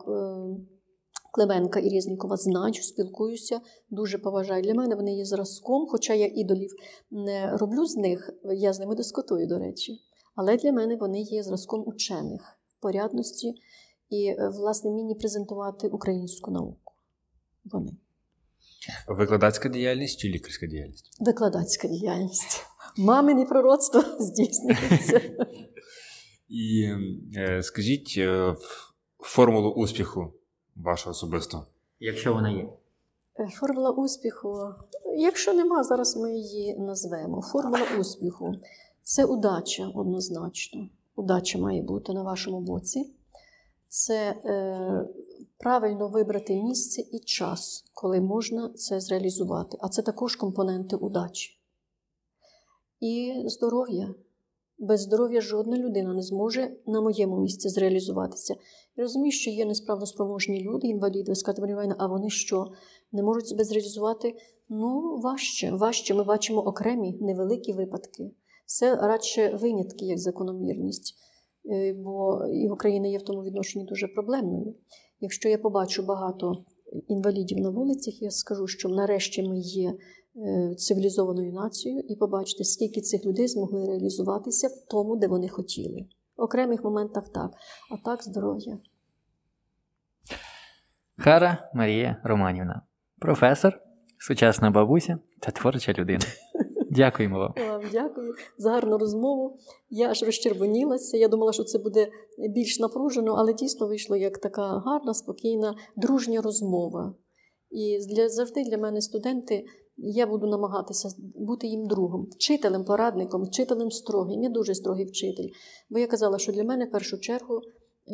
Клименка 1.31 1.79
і 1.79 1.89
Резнікова 1.89 2.37
знаю, 2.37 2.73
спілкуюся, 2.73 3.61
дуже 3.89 4.17
поважаю. 4.17 4.63
Для 4.63 4.73
мене 4.73 4.95
вони 4.95 5.15
є 5.15 5.25
зразком, 5.25 5.87
хоча 5.87 6.13
я 6.13 6.25
ідолів 6.25 6.69
не 7.11 7.57
роблю 7.57 7.85
з 7.85 7.97
них, 7.97 8.29
я 8.43 8.73
з 8.73 8.79
ними 8.79 8.95
дискутую, 8.95 9.47
до 9.47 9.57
речі. 9.57 9.99
Але 10.35 10.57
для 10.57 10.71
мене 10.71 10.95
вони 10.95 11.21
є 11.21 11.43
зразком 11.43 11.83
учених 11.87 12.57
в 12.67 12.81
порядності 12.81 13.53
і, 14.09 14.35
власне, 14.59 14.91
мені 14.91 15.15
презентувати 15.15 15.87
українську 15.87 16.51
науку. 16.51 16.93
Вони. 17.65 17.91
Викладацька 19.07 19.69
діяльність 19.69 20.19
чи 20.19 20.29
лікарська 20.29 20.67
діяльність? 20.67 21.17
Викладацька 21.19 21.87
діяльність. 21.87 22.65
Мамине 22.97 23.45
пророцтво 23.45 24.03
здійснюється. 24.19 25.21
І 26.49 26.89
е, 27.37 27.63
скажіть 27.63 28.15
е, 28.17 28.55
формулу 29.19 29.69
успіху 29.69 30.33
вашого 30.75 31.11
особисто. 31.11 31.65
Якщо 31.99 32.33
вона 32.33 32.49
є. 32.49 32.69
Е, 33.39 33.47
формула 33.47 33.91
успіху. 33.91 34.73
Якщо 35.17 35.53
нема, 35.53 35.83
зараз 35.83 36.17
ми 36.17 36.35
її 36.35 36.77
назвемо. 36.77 37.41
Формула 37.41 37.87
успіху 37.99 38.55
це 39.03 39.25
удача 39.25 39.91
однозначно. 39.95 40.89
Удача 41.15 41.59
має 41.59 41.81
бути 41.81 42.13
на 42.13 42.23
вашому 42.23 42.61
боці. 42.61 43.13
Це 43.89 44.35
е, 44.45 45.07
правильно 45.57 46.07
вибрати 46.07 46.55
місце 46.55 47.01
і 47.11 47.19
час, 47.19 47.85
коли 47.93 48.21
можна 48.21 48.69
це 48.69 48.99
зреалізувати. 48.99 49.77
А 49.81 49.89
це 49.89 50.01
також 50.01 50.35
компоненти 50.35 50.95
удачі. 50.95 51.59
І 52.99 53.43
здоров'я. 53.45 54.15
Без 54.79 55.01
здоров'я 55.01 55.41
жодна 55.41 55.77
людина 55.77 56.13
не 56.13 56.21
зможе 56.21 56.71
на 56.85 57.01
моєму 57.01 57.39
місці 57.39 57.69
зреалізуватися. 57.69 58.55
Я 58.95 59.03
розумію, 59.03 59.31
що 59.31 59.49
є 59.51 59.65
несправдоспроможні 59.65 60.61
люди, 60.61 60.87
інваліди, 60.87 61.35
скатегорійні, 61.35 61.93
а 61.97 62.07
вони 62.07 62.29
що 62.29 62.71
не 63.11 63.23
можуть 63.23 63.47
себе 63.47 63.63
зреалізувати? 63.63 64.35
Ну, 64.69 65.19
важче. 65.23 65.71
Важче. 65.71 66.13
Ми 66.13 66.23
бачимо 66.23 66.61
окремі 66.61 67.17
невеликі 67.21 67.73
випадки. 67.73 68.31
Це 68.65 68.95
радше 68.95 69.57
винятки, 69.61 70.05
як 70.05 70.19
закономірність. 70.19 71.15
Е, 71.71 71.93
бо 71.93 72.45
і 72.47 72.69
Україна 72.69 73.07
є 73.07 73.17
в 73.17 73.21
тому 73.21 73.43
відношенні 73.43 73.85
дуже 73.85 74.07
проблемною. 74.07 74.75
Якщо 75.19 75.49
я 75.49 75.57
побачу 75.57 76.03
багато 76.03 76.65
інвалідів 77.07 77.57
на 77.57 77.69
вулицях, 77.69 78.21
я 78.21 78.31
скажу, 78.31 78.67
що 78.67 78.89
нарешті 78.89 79.43
ми 79.43 79.59
є 79.59 79.93
е, 80.35 80.75
цивілізованою 80.75 81.53
нацією, 81.53 81.99
і 82.09 82.15
побачите, 82.15 82.63
скільки 82.63 83.01
цих 83.01 83.25
людей 83.25 83.47
змогли 83.47 83.85
реалізуватися 83.85 84.67
в 84.67 84.89
тому, 84.89 85.15
де 85.15 85.27
вони 85.27 85.49
хотіли. 85.49 86.05
В 86.37 86.41
окремих 86.41 86.83
моментах 86.83 87.29
так, 87.29 87.51
а 87.91 87.97
так 88.05 88.23
здоров'я. 88.23 88.79
Хара 91.17 91.71
Марія 91.73 92.21
Романівна, 92.23 92.81
професор, 93.19 93.81
сучасна 94.17 94.71
бабуся 94.71 95.19
та 95.39 95.51
творча 95.51 95.93
людина. 95.93 96.25
Дякуємо 96.95 97.39
вам. 97.39 97.53
Дякую 97.91 98.33
за 98.57 98.71
гарну 98.71 98.97
розмову. 98.97 99.57
Я 99.89 100.09
аж 100.09 100.23
розчервонілася. 100.23 101.17
Я 101.17 101.27
думала, 101.27 101.53
що 101.53 101.63
це 101.63 101.79
буде 101.79 102.07
більш 102.49 102.79
напружено, 102.79 103.33
але 103.37 103.53
дійсно 103.53 103.87
вийшло 103.87 104.15
як 104.15 104.37
така 104.37 104.67
гарна, 104.85 105.13
спокійна, 105.13 105.75
дружня 105.95 106.41
розмова. 106.41 107.15
І 107.71 107.99
для 108.09 108.29
завжди 108.29 108.63
для 108.63 108.77
мене 108.77 109.01
студенти. 109.01 109.65
Я 109.97 110.27
буду 110.27 110.47
намагатися 110.47 111.09
бути 111.35 111.67
їм 111.67 111.87
другом, 111.87 112.27
вчителем, 112.31 112.85
порадником, 112.85 113.43
вчителем 113.43 113.91
строгим. 113.91 114.43
Я 114.43 114.49
дуже 114.49 114.75
строгий 114.75 115.05
вчитель. 115.05 115.49
Бо 115.89 115.99
я 115.99 116.07
казала, 116.07 116.37
що 116.37 116.51
для 116.51 116.63
мене 116.63 116.85
в 116.85 116.91
першу 116.91 117.19
чергу 117.19 117.61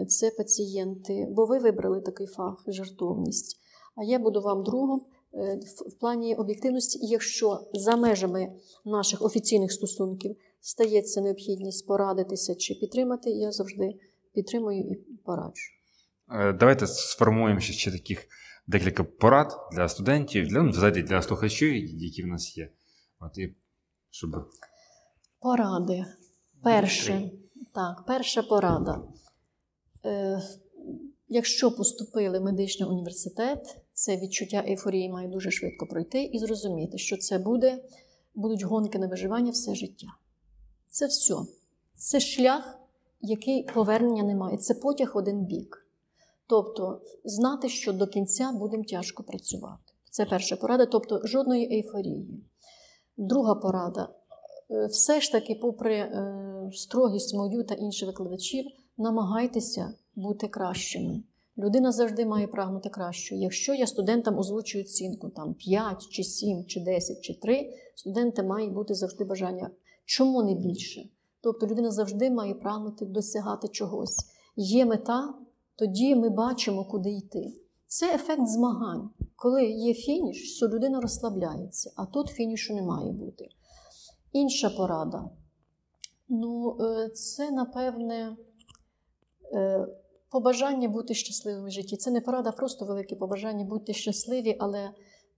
це 0.08 0.32
пацієнти, 0.38 1.28
бо 1.32 1.46
ви 1.46 1.60
вибрали 1.60 2.02
такий 2.02 2.28
фах, 2.28 2.64
жартовність. 2.68 3.58
А 3.96 4.04
я 4.04 4.20
буду 4.20 4.42
вам 4.42 4.64
другом. 4.64 5.02
Е, 5.34 5.60
в 5.88 6.00
плані 6.00 6.36
об'єктивності, 6.36 7.00
якщо 7.02 7.70
за 7.74 7.96
межами 7.96 8.52
наших 8.86 9.22
офіційних 9.22 9.72
стосунків 9.72 10.36
стається 10.62 11.22
необхідність 11.22 11.88
порадитися 11.88 12.56
чи 12.56 12.74
підтримати, 12.74 13.30
я 13.30 13.52
завжди 13.52 14.00
підтримую 14.34 14.80
і 14.80 14.96
пораджу. 15.26 15.72
Е, 16.32 16.54
давайте 16.54 16.88
сформуємо 16.88 17.60
ще, 17.60 17.74
ще 17.74 17.92
таких 17.92 18.28
декілька 18.68 19.04
порад 19.04 19.54
для 19.76 19.90
студентів, 19.90 20.48
для 20.48 20.62
ну, 20.64 20.70
взагалі 20.70 21.04
для 21.04 21.22
слухачів, 21.22 21.74
які 22.04 22.24
в 22.24 22.28
нас 22.28 22.58
є. 22.58 22.72
От 23.20 23.38
і 23.38 23.56
щоб... 24.10 24.30
Поради. 25.40 26.06
Перше, 26.64 27.32
так, 27.74 28.04
перша 28.08 28.44
порада. 28.44 29.02
Е, 30.06 30.42
Якщо 31.32 31.72
поступили 31.72 32.40
в 32.40 32.44
медичний 32.44 32.90
університет, 32.90 33.78
це 34.00 34.18
відчуття 34.18 34.64
ейфорії 34.68 35.10
має 35.10 35.28
дуже 35.28 35.52
швидко 35.52 35.86
пройти 35.86 36.24
і 36.24 36.40
зрозуміти, 36.40 36.98
що 36.98 37.18
це 37.18 37.40
буде, 37.40 37.84
будуть 38.36 38.64
гонки 38.64 39.00
на 39.00 39.08
виживання 39.08 39.52
все 39.52 39.76
життя. 39.76 40.08
Це 40.88 41.06
все. 41.08 41.36
Це 41.94 42.20
шлях, 42.20 42.80
який 43.22 43.64
повернення 43.64 44.24
немає. 44.24 44.58
Це 44.58 44.74
потяг 44.74 45.12
один 45.18 45.46
бік. 45.46 45.88
Тобто, 46.48 47.02
знати, 47.24 47.70
що 47.70 47.94
до 47.94 48.08
кінця 48.08 48.52
будемо 48.52 48.84
тяжко 48.84 49.24
працювати. 49.24 49.94
Це 50.10 50.26
перша 50.26 50.56
порада, 50.56 50.86
тобто 50.86 51.22
жодної 51.24 51.74
ейфорії. 51.74 52.44
Друга 53.18 53.56
порада. 53.56 54.10
Е, 54.72 54.86
все 54.86 55.22
ж 55.22 55.32
таки, 55.32 55.56
попри 55.56 55.96
е, 55.96 56.72
строгість 56.74 57.36
мою 57.36 57.64
та 57.64 57.76
інших 57.76 58.08
викладачів, 58.08 58.66
намагайтеся 58.98 59.94
бути 60.16 60.48
кращими. 60.48 61.24
Людина 61.60 61.92
завжди 61.92 62.26
має 62.26 62.48
прагнути 62.48 62.90
кращого. 62.90 63.42
Якщо 63.42 63.74
я 63.74 63.88
студентам 63.88 64.38
озвучую 64.38 64.84
оцінку 64.84 65.30
там 65.30 65.54
5, 65.54 66.08
чи 66.10 66.24
7, 66.24 66.66
чи 66.66 66.80
10, 66.80 67.22
чи 67.22 67.34
3, 67.34 67.74
студенти 67.96 68.44
мають 68.44 68.74
бути 68.74 68.94
завжди 68.94 69.24
бажання. 69.24 69.70
Чому 70.06 70.44
не 70.44 70.54
більше? 70.54 71.10
Тобто 71.42 71.68
людина 71.68 71.92
завжди 71.92 72.32
має 72.32 72.54
прагнути 72.54 73.06
досягати 73.06 73.68
чогось. 73.68 74.18
Є 74.56 74.86
мета, 74.86 75.34
тоді 75.76 76.16
ми 76.16 76.30
бачимо, 76.30 76.86
куди 76.86 77.12
йти. 77.12 77.54
Це 77.88 78.16
ефект 78.16 78.48
змагань. 78.48 79.10
Коли 79.36 79.66
є 79.66 79.94
фініш, 79.94 80.56
що 80.56 80.68
людина 80.68 81.02
розслабляється, 81.02 81.92
а 81.96 82.06
тут 82.06 82.28
фінішу 82.28 82.76
не 82.76 82.82
має 82.82 83.12
бути. 83.12 83.50
Інша 84.34 84.70
порада. 84.70 85.30
Ну, 86.30 86.78
е, 86.82 87.10
це, 87.10 87.52
напевне, 87.52 88.38
е, 89.54 89.88
побажання 90.30 90.88
бути 90.88 91.14
щасливим 91.14 91.66
в 91.66 91.72
житті. 91.72 91.98
Це 91.98 92.12
не 92.12 92.22
порада, 92.22 92.52
просто 92.52 92.86
велике 92.86 93.16
побажання 93.16 93.66
бути 93.66 93.94
щасливі, 93.94 94.56
але 94.60 94.90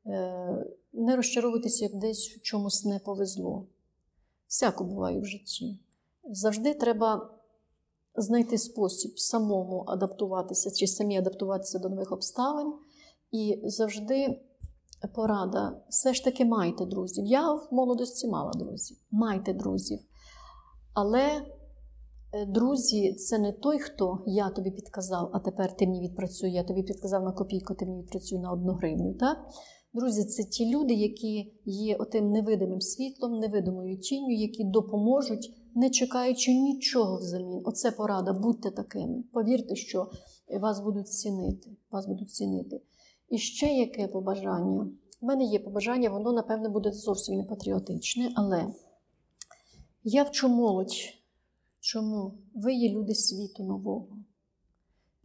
е, 0.06 0.66
не 0.94 1.16
розчаровуватися, 1.16 1.86
як 1.86 1.96
десь 1.96 2.38
в 2.38 2.42
чомусь 2.42 2.86
не 2.86 3.00
повезло. 3.00 3.68
Всяко 4.48 4.84
буває 4.84 5.20
в 5.20 5.26
житті. 5.26 5.80
Завжди 6.24 6.74
треба 6.74 7.30
знайти 8.16 8.58
спосіб 8.58 9.20
самому 9.20 9.84
адаптуватися 9.88 10.72
чи 10.72 10.88
самі 10.88 11.18
адаптуватися 11.18 11.80
до 11.80 11.90
нових 11.90 12.12
обставин. 12.12 12.74
І 13.32 13.62
завжди 13.64 14.42
порада, 15.16 15.82
все 15.90 16.14
ж 16.14 16.24
таки 16.24 16.46
майте 16.46 16.86
друзів. 16.86 17.26
Я 17.26 17.54
в 17.54 17.68
молодості 17.72 18.28
мала 18.28 18.52
друзів. 18.52 18.98
Майте 19.12 19.54
друзів. 19.54 20.00
Але 20.94 21.46
друзі, 22.48 23.14
це 23.14 23.40
не 23.40 23.52
той, 23.52 23.80
хто 23.80 24.24
я 24.28 24.49
тобі 24.49 24.72
підказав, 24.72 25.30
а 25.34 25.40
тепер 25.40 25.78
ти 25.78 25.88
мені 25.88 26.02
відпрацює, 26.02 26.49
я 26.49 26.64
тобі 26.64 26.84
підказав 26.84 27.24
на 27.24 27.32
копійку, 27.32 27.74
ти 27.74 27.86
мені 27.86 28.02
відпрацює 28.02 28.40
на 28.40 28.52
одну 28.52 28.74
гривню. 28.74 29.14
Так? 29.14 29.38
Друзі, 29.94 30.24
це 30.26 30.44
ті 30.44 30.76
люди, 30.76 30.94
які 30.94 31.53
є 31.66 31.95
отим 31.95 32.32
невидимим 32.32 32.82
світлом, 32.82 33.40
невидимою 33.40 33.98
тінню, 33.98 34.32
які 34.32 34.64
допоможуть, 34.64 35.53
не 35.76 35.90
чекаючи 35.90 36.53
нічого 36.53 37.18
взамін. 37.18 37.62
Оце 37.66 37.91
порада, 37.91 38.34
будьте 38.34 38.72
такими. 38.72 39.24
Повірте, 39.34 39.76
що 39.76 40.12
вас 40.62 40.80
будуть 40.80 41.08
цінити. 41.08 41.70
Вас 41.91 42.08
будуть 42.08 42.32
цінити. 42.32 42.82
І 43.30 43.38
ще 43.38 43.68
яке 43.68 44.08
побажання? 44.08 44.88
У 45.22 45.26
мене 45.26 45.44
є 45.44 45.60
побажання, 45.60 46.10
воно, 46.10 46.32
напевне, 46.32 46.70
буде 46.70 46.91
зовсім 46.91 47.36
не 47.36 47.44
патріотичне, 47.44 48.32
але 48.36 48.68
я 50.03 50.24
вчу 50.24 50.49
молодь 50.49 51.20
Чому? 51.82 52.34
Ви 52.53 52.74
є 52.74 52.90
люди 52.90 53.16
світу 53.16 53.64
нового. 53.64 54.08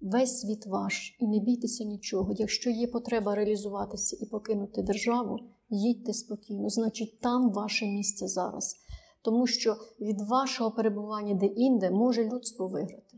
Весь 0.01 0.41
світ 0.41 0.67
ваш, 0.67 1.17
і 1.21 1.27
не 1.27 1.39
бійтеся 1.39 1.85
нічого. 1.85 2.33
Якщо 2.37 2.71
є 2.71 2.87
потреба 2.87 3.35
реалізуватися 3.35 4.17
і 4.21 4.27
покинути 4.27 4.83
державу, 4.83 5.39
їдьте 5.71 6.13
спокійно. 6.13 6.69
Значить, 6.69 7.21
там 7.21 7.53
ваше 7.53 7.87
місце 7.87 8.29
зараз. 8.29 8.77
Тому 9.23 9.47
що 9.47 9.77
від 10.01 10.21
вашого 10.21 10.71
перебування 10.71 11.35
де-інде 11.35 11.91
може 11.91 12.25
людство 12.25 12.69
виграти. 12.69 13.17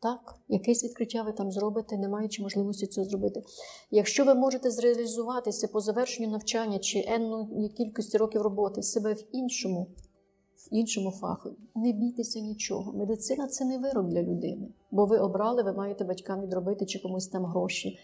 Так, 0.00 0.38
якесь 0.48 0.84
відкриття 0.84 1.22
ви 1.22 1.32
там 1.32 1.52
зробите, 1.52 1.96
не 1.96 2.08
маючи 2.08 2.42
можливості 2.42 2.86
цього 2.86 3.04
зробити. 3.04 3.42
Якщо 3.90 4.24
ви 4.24 4.34
можете 4.34 4.70
зреалізуватися 4.70 5.68
по 5.68 5.80
завершенню 5.80 6.30
навчання 6.30 6.78
чи 6.78 7.04
енної 7.06 7.68
кількості 7.68 8.18
років 8.18 8.42
роботи 8.42 8.82
себе 8.82 9.12
в 9.12 9.24
іншому, 9.32 9.86
іншому 10.70 11.10
фаху, 11.10 11.50
не 11.74 11.92
бійтеся 11.92 12.40
нічого. 12.40 12.92
Медицина 12.92 13.46
це 13.46 13.64
не 13.64 13.78
вирок 13.78 14.08
для 14.08 14.22
людини, 14.22 14.68
бо 14.90 15.06
ви 15.06 15.18
обрали, 15.18 15.62
ви 15.62 15.72
маєте 15.72 16.04
батькам 16.04 16.42
відробити 16.42 16.86
чи 16.86 16.98
комусь 16.98 17.28
там 17.28 17.44
гроші. 17.44 17.98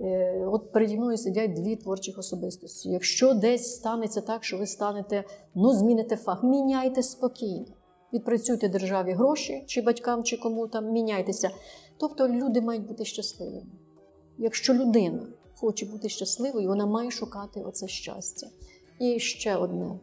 Е, 0.00 0.46
От 0.46 0.72
переді 0.72 0.96
мною 0.96 1.16
сидять 1.16 1.52
дві 1.52 1.76
творчих 1.76 2.18
особистості. 2.18 2.90
Якщо 2.90 3.34
десь 3.34 3.74
станеться 3.74 4.20
так, 4.20 4.44
що 4.44 4.58
ви 4.58 4.66
станете, 4.66 5.24
ну 5.54 5.72
зміните 5.72 6.16
фах, 6.16 6.44
міняйте 6.44 7.02
спокійно. 7.02 7.66
Відпрацюйте 8.12 8.68
державі 8.68 9.12
гроші, 9.12 9.64
чи 9.66 9.82
батькам, 9.82 10.24
чи 10.24 10.36
кому 10.36 10.66
там, 10.66 10.92
міняйтеся. 10.92 11.50
Тобто 11.96 12.28
люди 12.28 12.60
мають 12.60 12.86
бути 12.86 13.04
щасливими. 13.04 13.72
Якщо 14.38 14.74
людина 14.74 15.26
хоче 15.54 15.86
бути 15.86 16.08
щасливою, 16.08 16.68
вона 16.68 16.86
має 16.86 17.10
шукати 17.10 17.60
оце 17.60 17.88
щастя. 17.88 18.46
І 19.00 19.18
ще 19.18 19.56
одне. 19.56 19.98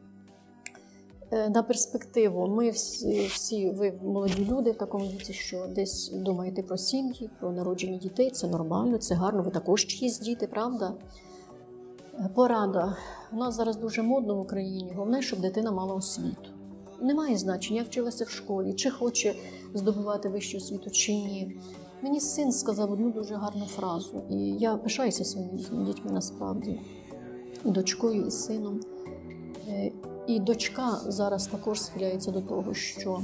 Е, 1.32 1.50
На 1.50 1.64
перспективу, 1.64 2.48
ми 2.48 2.70
всі, 2.70 3.28
всі, 3.28 3.70
ви 3.70 3.94
молоді 4.04 4.48
люди 4.52 4.72
в 4.72 4.78
такому 4.78 5.06
віці, 5.06 5.34
що 5.34 5.68
десь 5.76 6.12
думаєте 6.14 6.64
про 6.64 6.78
сім'ї, 6.78 7.30
про 7.40 7.52
народження 7.52 7.98
дітей, 7.98 8.30
це 8.30 8.48
нормально, 8.48 8.98
це 8.98 9.16
гарно, 9.16 9.44
ви 9.44 9.52
також 9.52 9.86
чиїсь 9.86 10.20
діти, 10.20 10.48
правда? 10.48 10.94
Е, 12.14 12.30
Порада. 12.36 12.98
У 13.32 13.36
нас 13.36 13.56
зараз 13.56 13.78
дуже 13.78 14.02
модно 14.02 14.36
в 14.36 14.40
Україні. 14.40 14.92
Головне, 14.96 15.22
щоб 15.22 15.40
дитина 15.40 15.72
мала 15.72 15.94
освіту. 15.96 16.50
Немає 17.02 17.38
значення, 17.38 17.80
як 17.80 17.88
вчилася 17.88 18.26
в 18.26 18.30
школі, 18.30 18.74
чи 18.74 18.90
хоче 18.90 19.36
здобувати 19.74 20.30
вищу 20.30 20.58
освіту, 20.58 20.90
чи 20.90 21.14
ні. 21.14 21.58
Мені 22.02 22.20
син 22.20 22.52
сказав 22.52 22.92
одну 22.92 23.12
дуже 23.12 23.36
гарну 23.36 23.66
фразу, 23.66 24.22
і 24.30 24.36
я 24.38 24.76
пишаюся 24.78 25.26
своїми 25.26 25.86
дітьми 25.86 26.12
насправді, 26.12 26.80
дочкою, 27.66 28.26
і 28.26 28.32
сином. 28.32 28.82
І 30.30 30.40
дочка 30.40 31.00
зараз 31.08 31.48
також 31.48 31.82
схиляється 31.82 32.32
до 32.32 32.42
того, 32.42 32.74
що 32.74 33.20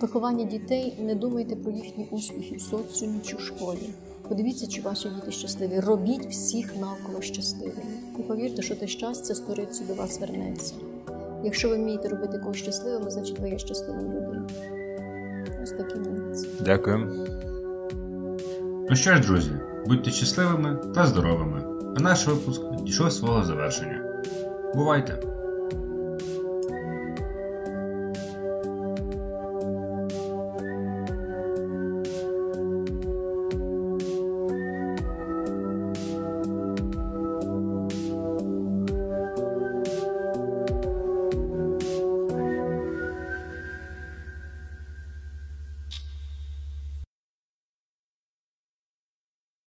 виховання 0.00 0.44
дітей 0.44 0.96
не 1.00 1.14
думайте 1.14 1.56
про 1.56 1.72
їхні 1.72 2.08
успіхи 2.10 2.56
в 2.56 2.60
соціумі 2.60 3.20
чи 3.26 3.36
в 3.36 3.40
школі. 3.40 3.90
Подивіться, 4.28 4.66
чи 4.66 4.80
ваші 4.80 5.08
діти 5.08 5.32
щасливі. 5.32 5.80
Робіть 5.80 6.26
всіх 6.26 6.76
навколо 6.80 7.20
щасливими. 7.20 7.82
І 8.18 8.22
повірте, 8.22 8.62
що 8.62 8.76
те 8.76 8.86
щастя 8.86 9.34
сторицю 9.34 9.84
до 9.88 9.94
вас 9.94 10.20
вернеться. 10.20 10.74
Якщо 11.44 11.68
ви 11.68 11.76
вмієте 11.76 12.08
робити 12.08 12.38
когось 12.38 12.56
щасливими, 12.56 13.10
значить 13.10 13.38
ви 13.38 13.50
є 13.50 13.58
щасливою 13.58 14.08
людиною. 14.08 14.46
Ось 15.62 15.70
такі 15.70 15.98
молодці. 15.98 16.48
Дякую. 16.60 17.26
Ну 18.90 18.96
що 18.96 19.14
ж, 19.14 19.20
друзі, 19.20 19.50
будьте 19.86 20.10
щасливими 20.10 20.76
та 20.94 21.06
здоровими. 21.06 21.62
А 21.96 22.00
наш 22.00 22.26
випуск 22.26 22.62
дійшов 22.82 23.12
свого 23.12 23.44
завершення. 23.44 24.22
Бувайте! 24.74 25.31